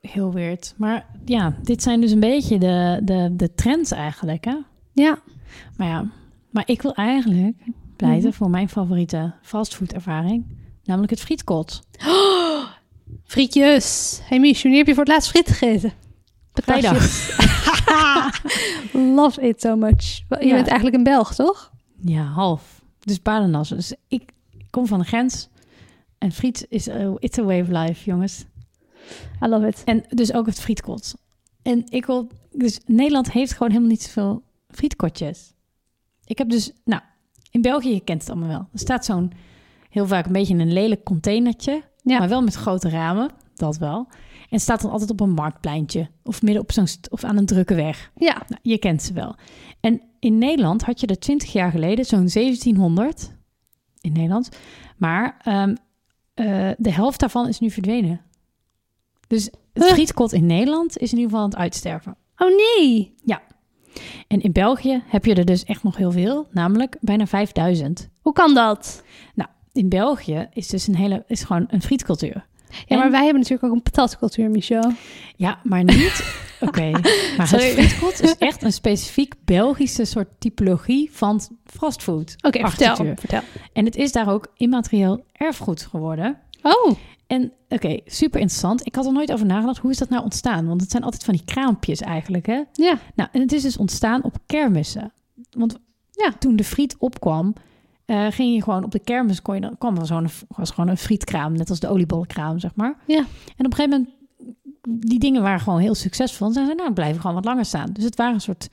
heel 0.00 0.32
weird. 0.32 0.74
Maar 0.76 1.06
ja, 1.24 1.54
dit 1.62 1.82
zijn 1.82 2.00
dus 2.00 2.10
een 2.10 2.20
beetje 2.20 2.58
de, 2.58 3.00
de, 3.02 3.30
de 3.36 3.54
trends 3.54 3.90
eigenlijk, 3.90 4.44
hè? 4.44 4.56
Ja, 4.92 5.18
Maar 5.76 5.88
ja, 5.88 6.04
maar 6.50 6.62
ik 6.66 6.82
wil 6.82 6.94
eigenlijk 6.94 7.56
pleiten 7.96 8.28
Mhm. 8.28 8.36
voor 8.38 8.50
mijn 8.50 8.68
favoriete 8.68 9.34
fastfood-ervaring, 9.42 10.46
namelijk 10.84 11.10
het 11.10 11.20
frietkot. 11.20 11.80
frietjes. 13.24 14.20
Hey 14.24 14.38
wanneer 14.40 14.76
heb 14.78 14.86
je 14.86 14.94
voor 14.94 15.04
het 15.04 15.12
laatst 15.12 15.30
friet 15.30 15.48
gegeten? 15.48 15.92
Patatjes. 16.52 17.36
Love 19.16 19.48
it 19.48 19.60
so 19.60 19.76
much. 19.76 20.02
Je 20.28 20.46
Ja. 20.46 20.54
bent 20.54 20.66
eigenlijk 20.66 20.96
een 20.96 21.02
Belg, 21.02 21.34
toch? 21.34 21.72
Ja, 22.00 22.22
half. 22.22 22.82
Dus 23.00 23.18
paardennassen. 23.18 23.76
Dus 23.76 23.94
ik 24.08 24.30
kom 24.70 24.86
van 24.86 24.98
de 24.98 25.04
grens 25.04 25.48
en 26.18 26.32
friet 26.32 26.66
is 26.68 26.88
a, 26.88 27.14
it's 27.18 27.38
a 27.38 27.42
way 27.42 27.60
of 27.60 27.68
life, 27.68 28.04
jongens. 28.04 28.44
I 29.44 29.46
love 29.48 29.66
it. 29.66 29.84
En 29.84 30.04
dus 30.08 30.32
ook 30.32 30.46
het 30.46 30.60
frietkot. 30.60 31.14
En 31.62 31.84
ik 31.88 32.06
wil, 32.06 32.28
dus 32.52 32.80
Nederland 32.86 33.32
heeft 33.32 33.52
gewoon 33.52 33.68
helemaal 33.68 33.90
niet 33.90 34.02
zoveel 34.02 34.42
frietkotjes. 34.70 35.52
Ik 36.24 36.38
heb 36.38 36.48
dus, 36.50 36.72
nou, 36.84 37.02
in 37.50 37.62
België, 37.62 37.92
je 37.94 38.00
kent 38.00 38.20
het 38.20 38.30
allemaal 38.30 38.48
wel. 38.48 38.68
Er 38.72 38.78
staat 38.78 39.04
zo'n, 39.04 39.32
heel 39.90 40.06
vaak 40.06 40.26
een 40.26 40.32
beetje 40.32 40.54
een 40.54 40.72
lelijk 40.72 41.04
containertje, 41.04 41.82
Ja. 42.02 42.18
maar 42.18 42.28
wel 42.28 42.42
met 42.42 42.54
grote 42.54 42.88
ramen, 42.88 43.30
dat 43.54 43.76
wel. 43.78 44.08
En 44.48 44.60
staat 44.60 44.80
dan 44.82 44.90
altijd 44.90 45.10
op 45.10 45.20
een 45.20 45.30
marktpleintje 45.30 46.08
of 46.24 46.42
midden 46.42 46.62
op 46.62 46.72
zo'n, 46.72 46.86
of 47.10 47.24
aan 47.24 47.36
een 47.36 47.46
drukke 47.46 47.74
weg. 47.74 48.10
Ja, 48.16 48.42
Nou, 48.48 48.60
je 48.62 48.78
kent 48.78 49.02
ze 49.02 49.12
wel. 49.12 49.34
En 49.80 50.02
in 50.18 50.38
Nederland 50.38 50.82
had 50.82 51.00
je 51.00 51.06
er 51.06 51.18
20 51.18 51.52
jaar 51.52 51.70
geleden 51.70 52.04
zo'n 52.04 52.28
1700 52.28 53.32
in 54.00 54.12
Nederland. 54.12 54.48
Maar 54.96 55.36
ehm, 55.42 55.74
eh, 56.34 56.70
de 56.76 56.92
helft 56.92 57.20
daarvan 57.20 57.48
is 57.48 57.58
nu 57.58 57.70
verdwenen. 57.70 58.20
Dus 59.26 59.44
het 59.44 59.84
Huh? 59.84 59.92
frietkot 59.92 60.32
in 60.32 60.46
Nederland 60.46 60.98
is 60.98 61.12
in 61.12 61.18
ieder 61.18 61.30
geval 61.30 61.44
aan 61.44 61.50
het 61.50 61.58
uitsterven. 61.58 62.16
Oh 62.36 62.48
nee. 62.56 63.14
En 64.28 64.40
in 64.40 64.52
België 64.52 65.02
heb 65.06 65.24
je 65.24 65.34
er 65.34 65.44
dus 65.44 65.64
echt 65.64 65.82
nog 65.82 65.96
heel 65.96 66.12
veel, 66.12 66.46
namelijk 66.50 66.96
bijna 67.00 67.26
5000. 67.26 68.08
Hoe 68.20 68.32
kan 68.32 68.54
dat? 68.54 69.02
Nou, 69.34 69.48
in 69.72 69.88
België 69.88 70.48
is 70.52 70.66
dus 70.68 70.86
een 70.86 70.96
hele, 70.96 71.24
is 71.26 71.42
gewoon 71.42 71.64
een 71.68 71.82
frietcultuur. 71.82 72.46
Ja, 72.86 72.96
maar 72.96 73.10
wij 73.10 73.22
hebben 73.24 73.40
natuurlijk 73.40 73.64
ook 73.68 73.74
een 73.76 73.82
patatcultuur, 73.82 74.50
Michel. 74.50 74.92
Ja, 75.36 75.58
maar 75.62 75.84
niet. 75.84 76.22
Oké, 76.60 76.90
maar 77.36 77.48
Sorry. 77.48 77.64
het 77.64 77.74
frietkot 77.74 78.22
is 78.22 78.36
echt 78.38 78.62
een 78.62 78.72
specifiek 78.72 79.34
Belgische 79.44 80.04
soort 80.04 80.28
typologie 80.38 81.10
van 81.12 81.40
fastfood. 81.64 82.36
Oké, 82.40 82.68
vertel. 82.68 82.96
vertel. 82.96 83.40
En 83.72 83.84
het 83.84 83.96
is 83.96 84.12
daar 84.12 84.28
ook 84.32 84.52
immaterieel 84.56 85.24
erfgoed 85.32 85.82
geworden. 85.82 86.38
Oh, 86.62 86.92
En 87.26 87.52
oké, 87.68 87.98
super 88.06 88.40
interessant. 88.40 88.86
Ik 88.86 88.94
had 88.94 89.06
er 89.06 89.12
nooit 89.12 89.32
over 89.32 89.46
nagedacht. 89.46 89.78
Hoe 89.78 89.90
is 89.90 89.98
dat 89.98 90.08
nou 90.08 90.22
ontstaan? 90.22 90.66
Want 90.66 90.80
het 90.80 90.90
zijn 90.90 91.02
altijd 91.02 91.24
van 91.24 91.34
die 91.34 91.44
kraampjes 91.44 92.00
eigenlijk, 92.00 92.46
hè? 92.46 92.62
ja. 92.72 92.98
Nou, 93.14 93.28
en 93.32 93.40
het 93.40 93.52
is 93.52 93.62
dus 93.62 93.76
ontstaan 93.76 94.22
op 94.24 94.36
kermissen. 94.46 95.12
Want 95.50 95.78
Ja. 96.10 96.32
toen 96.38 96.56
de 96.56 96.64
friet 96.64 96.96
opkwam, 96.98 97.54
eh, 98.08 98.26
ging 98.30 98.54
je 98.54 98.62
gewoon 98.62 98.84
op 98.84 98.90
de 98.90 98.98
kermis, 98.98 99.42
kon 99.42 99.54
je 99.54 99.60
dan, 99.60 99.78
kwam 99.78 99.96
er 99.96 100.06
zo'n, 100.06 100.28
was 100.48 100.70
gewoon 100.70 100.90
een 100.90 100.96
frietkraam, 100.96 101.52
net 101.52 101.70
als 101.70 101.80
de 101.80 101.88
oliebollenkraam, 101.88 102.58
zeg 102.58 102.70
maar. 102.74 102.96
Ja. 103.06 103.18
En 103.56 103.66
op 103.66 103.72
een 103.72 103.74
gegeven 103.74 103.90
moment, 103.90 104.08
die 105.10 105.18
dingen 105.18 105.42
waren 105.42 105.60
gewoon 105.60 105.80
heel 105.80 105.94
succesvol. 105.94 106.46
En 106.46 106.52
zeiden 106.52 106.76
ze, 106.76 106.82
nou, 106.82 106.94
blijven 106.94 107.20
gewoon 107.20 107.36
wat 107.36 107.44
langer 107.44 107.64
staan. 107.64 107.90
Dus 107.92 108.04
het 108.04 108.16
waren 108.16 108.34
een 108.34 108.40
soort 108.40 108.68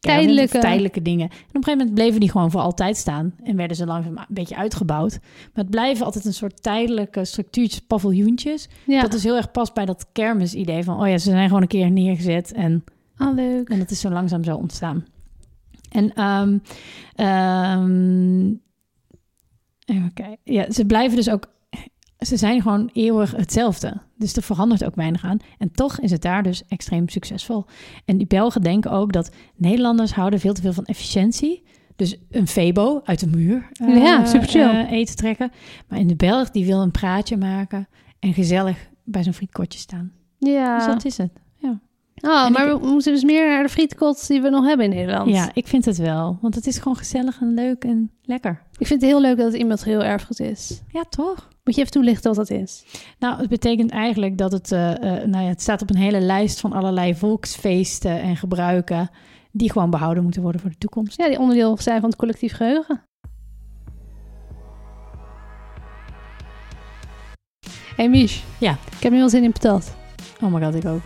Tijdelijke. 0.00 0.58
tijdelijke 0.58 1.02
dingen. 1.02 1.28
En 1.30 1.36
op 1.36 1.40
een 1.54 1.64
gegeven 1.64 1.78
moment 1.78 1.94
bleven 1.94 2.20
die 2.20 2.30
gewoon 2.30 2.50
voor 2.50 2.60
altijd 2.60 2.96
staan. 2.96 3.34
En 3.42 3.56
werden 3.56 3.76
ze 3.76 3.86
langzaam 3.86 4.16
een 4.16 4.24
beetje 4.28 4.56
uitgebouwd. 4.56 5.18
Maar 5.22 5.64
het 5.64 5.70
blijven 5.70 6.04
altijd 6.04 6.24
een 6.24 6.34
soort 6.34 6.62
tijdelijke 6.62 7.24
structuurtjes, 7.24 7.80
paviljoentjes. 7.80 8.68
Ja. 8.86 9.00
Dat 9.00 9.14
is 9.14 9.22
heel 9.22 9.36
erg 9.36 9.50
past 9.50 9.74
bij 9.74 9.84
dat 9.84 10.06
kermis-idee 10.12 10.84
van... 10.84 11.00
oh 11.00 11.08
ja, 11.08 11.18
ze 11.18 11.30
zijn 11.30 11.46
gewoon 11.46 11.62
een 11.62 11.68
keer 11.68 11.90
neergezet 11.90 12.52
en 12.52 12.84
Oh, 13.18 13.34
leuk. 13.34 13.68
en 13.68 13.78
dat 13.78 13.90
is 13.90 14.00
zo 14.00 14.10
langzaam 14.10 14.44
zo 14.44 14.56
ontstaan. 14.56 15.04
En 15.90 16.12
ehm, 16.14 16.58
ehm, 17.14 18.52
even 19.86 20.12
kijken. 20.14 20.38
Ja, 20.54 20.70
ze 20.70 20.86
blijven 20.86 21.16
dus 21.16 21.30
ook. 21.30 21.54
Ze 22.18 22.36
zijn 22.36 22.62
gewoon 22.62 22.90
eeuwig 22.92 23.36
hetzelfde. 23.36 24.00
Dus 24.18 24.36
er 24.36 24.42
verandert 24.42 24.84
ook 24.84 24.94
weinig 24.94 25.24
aan. 25.24 25.38
En 25.58 25.72
toch 25.72 26.00
is 26.00 26.10
het 26.10 26.22
daar 26.22 26.42
dus 26.42 26.62
extreem 26.68 27.08
succesvol. 27.08 27.64
En 28.04 28.16
die 28.16 28.26
Belgen 28.26 28.60
denken 28.62 28.90
ook 28.90 29.12
dat 29.12 29.30
Nederlanders 29.56 30.12
houden 30.12 30.40
veel 30.40 30.52
te 30.52 30.60
veel 30.60 30.72
van 30.72 30.84
efficiëntie. 30.84 31.62
Dus 31.96 32.16
een 32.30 32.46
Febo 32.48 33.00
uit 33.04 33.20
de 33.20 33.26
muur 33.26 33.68
eh, 33.72 33.96
Ja, 34.02 34.24
super 34.24 34.48
chill. 34.48 34.68
eh, 34.68 34.90
eten 34.90 35.16
trekken. 35.16 35.50
Maar 35.88 35.98
in 35.98 36.06
de 36.06 36.16
Belg 36.16 36.50
die 36.50 36.66
wil 36.66 36.80
een 36.80 36.90
praatje 36.90 37.36
maken 37.36 37.88
en 38.18 38.34
gezellig 38.34 38.88
bij 39.04 39.22
zo'n 39.22 39.32
frietkotje 39.32 39.78
staan. 39.78 40.12
Ja. 40.38 40.76
Dus 40.76 40.86
dat 40.86 41.04
is 41.04 41.16
het. 41.16 41.32
Oh, 42.22 42.44
En 42.46 42.52
maar 42.52 42.66
ik- 42.72 42.80
we 42.80 42.86
moeten 42.86 43.12
dus 43.12 43.24
meer 43.24 43.48
naar 43.48 43.62
de 43.62 43.68
frietkot 43.68 44.26
die 44.28 44.40
we 44.42 44.48
nog 44.48 44.64
hebben 44.66 44.86
in 44.86 44.96
Nederland. 44.96 45.30
Ja, 45.30 45.50
ik 45.54 45.66
vind 45.66 45.84
het 45.84 45.96
wel. 45.96 46.38
Want 46.40 46.54
het 46.54 46.66
is 46.66 46.78
gewoon 46.78 46.96
gezellig 46.96 47.40
en 47.40 47.54
leuk 47.54 47.84
en 47.84 48.10
lekker. 48.22 48.62
Ik 48.78 48.86
vind 48.86 49.00
het 49.00 49.10
heel 49.10 49.20
leuk 49.20 49.36
dat 49.36 49.46
het 49.46 49.56
iemand 49.56 49.84
heel 49.84 50.02
erfgoed 50.04 50.40
is. 50.40 50.82
Ja, 50.92 51.02
toch? 51.08 51.48
Moet 51.64 51.74
je 51.74 51.80
even 51.80 51.92
toelichten 51.92 52.34
wat 52.34 52.48
dat 52.48 52.58
is? 52.58 52.84
Nou, 53.18 53.38
het 53.40 53.48
betekent 53.48 53.90
eigenlijk 53.90 54.38
dat 54.38 54.52
het... 54.52 54.72
eh, 54.72 54.90
eh, 54.92 55.28
nou 55.28 55.42
ja, 55.44 55.48
het 55.48 55.62
staat 55.62 55.82
op 55.82 55.90
een 55.90 55.96
hele 55.96 56.20
lijst 56.20 56.60
van 56.60 56.72
allerlei 56.72 57.14
volksfeesten 57.14 58.20
en 58.20 58.36
gebruiken... 58.36 59.10
die 59.52 59.72
gewoon 59.72 59.90
behouden 59.90 60.22
moeten 60.22 60.42
worden 60.42 60.60
voor 60.60 60.70
de 60.70 60.78
toekomst. 60.78 61.16
Ja, 61.18 61.28
die 61.28 61.38
onderdeel 61.38 61.76
zijn 61.78 62.00
van 62.00 62.08
het 62.08 62.18
collectief 62.18 62.52
geheugen. 62.52 63.02
Hey 67.96 68.08
Mich. 68.08 68.42
Ja. 68.58 68.70
Ik 68.96 69.02
heb 69.02 69.12
nu 69.12 69.18
wel 69.18 69.28
zin 69.28 69.42
in 69.42 69.52
patat. 69.52 69.94
Oh 70.42 70.52
my 70.52 70.64
god, 70.64 70.74
ik 70.74 70.84
ook. 70.84 71.00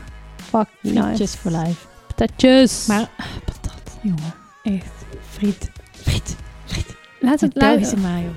Fuck, 0.50 0.66
nice. 0.80 1.00
Frietjes 1.02 1.34
for 1.34 1.50
life. 1.50 1.86
Patatjes. 2.06 2.86
Maar 2.86 3.08
ah, 3.16 3.26
patat, 3.44 3.98
jongen. 4.00 4.34
Echt. 4.62 4.92
Friet. 5.30 5.70
Friet. 5.92 6.36
Friet. 6.64 6.96
laat 7.20 7.40
het 7.40 7.52
Belgische 7.52 7.96
mayo. 7.96 8.28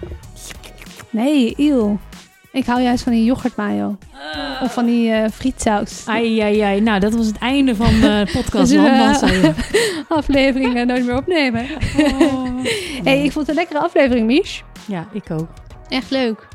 Nee, 1.10 1.53
eeuw. 1.57 1.99
Ik 2.52 2.65
hou 2.65 2.81
juist 2.81 3.03
van 3.03 3.11
die 3.14 3.23
yoghurt 3.23 3.56
mayo. 3.56 3.98
Of 4.61 4.73
van 4.73 4.85
die 4.85 5.11
eh, 5.11 5.30
frietsaus. 5.31 6.03
Ai, 6.06 6.40
ai, 6.40 6.60
ai. 6.60 6.81
Nou, 6.81 6.99
dat 6.99 7.14
was 7.14 7.26
het 7.26 7.38
einde 7.38 7.76
van 7.76 7.99
de 7.99 8.27
podcast. 8.34 8.69
Dus, 8.72 8.72
eh, 8.72 8.84
Landbouwzaaier. 8.84 9.56
Afleveringen 10.07 10.88
nooit 10.88 11.06
meer 11.06 11.18
opnemen. 11.18 11.65
Oh. 11.98 12.44
hey, 13.03 13.23
ik 13.23 13.31
vond 13.31 13.48
het 13.48 13.49
een 13.49 13.56
lekkere 13.56 13.80
aflevering, 13.80 14.26
Mich. 14.27 14.61
Ja, 14.85 15.07
ik 15.11 15.31
ook. 15.31 15.48
Echt 15.90 16.11
leuk. 16.11 16.48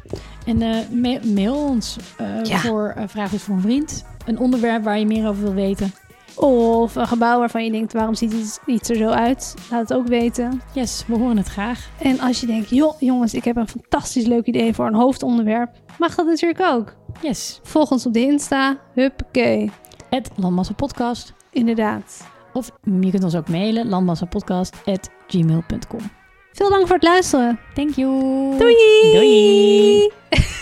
En 0.47 0.63
eh, 0.63 0.77
ma- 0.93 1.21
mail 1.35 1.55
ons 1.55 1.97
eh, 2.17 2.27
Ja. 2.45 2.59
voor 2.59 2.95
uh, 3.17 3.33
is 3.33 3.43
voor 3.43 3.55
een 3.55 3.61
vriend. 3.61 4.05
Een 4.29 4.39
onderwerp 4.39 4.85
waar 4.85 4.99
je 4.99 5.07
meer 5.07 5.29
over 5.29 5.43
wil 5.43 5.55
weten. 5.55 5.93
Of 6.35 6.95
een 6.95 7.07
gebouw 7.07 7.39
waarvan 7.39 7.65
je 7.65 7.71
denkt, 7.71 7.93
waarom 7.93 8.15
ziet 8.15 8.33
iets, 8.33 8.59
iets 8.67 8.89
er 8.89 8.97
zo 8.97 9.09
uit? 9.09 9.55
Laat 9.71 9.81
het 9.81 9.95
ook 9.95 10.07
weten. 10.07 10.63
Yes, 10.75 11.05
we 11.07 11.17
horen 11.17 11.37
het 11.37 11.47
graag. 11.47 11.89
En 11.99 12.21
als 12.21 12.41
je 12.41 12.47
denkt, 12.47 12.71
joh 12.71 13.01
jongens, 13.01 13.35
ik 13.35 13.45
heb 13.45 13.57
een 13.57 13.69
fantastisch 13.69 14.27
leuk 14.27 14.47
idee 14.47 14.75
voor 14.75 14.87
een 14.87 14.95
hoofdonderwerp. 14.95 15.71
Mag 15.99 16.15
dat 16.15 16.27
natuurlijk 16.27 16.61
ook. 16.61 16.95
Yes. 17.23 17.61
Volg 17.63 17.91
ons 17.91 18.07
op 18.07 18.13
de 18.13 18.21
Insta. 18.21 18.79
Huppakee. 18.95 19.71
Het 20.11 20.31
Landmassa 20.37 20.73
Podcast. 20.73 21.33
Inderdaad. 21.51 22.27
Of 22.53 22.71
je 23.01 23.11
kunt 23.11 23.25
ons 23.25 23.37
ook 23.37 23.49
mailen, 23.49 23.89
landmassapodcast.gmail.com. 23.89 26.01
Veel 26.53 26.71
dank 26.71 26.87
voor 26.87 26.97
het 26.97 27.05
luisteren. 27.05 27.59
Thank 27.75 27.95
you. 27.95 28.11
Doei! 28.59 28.75
Doei. 29.13 30.11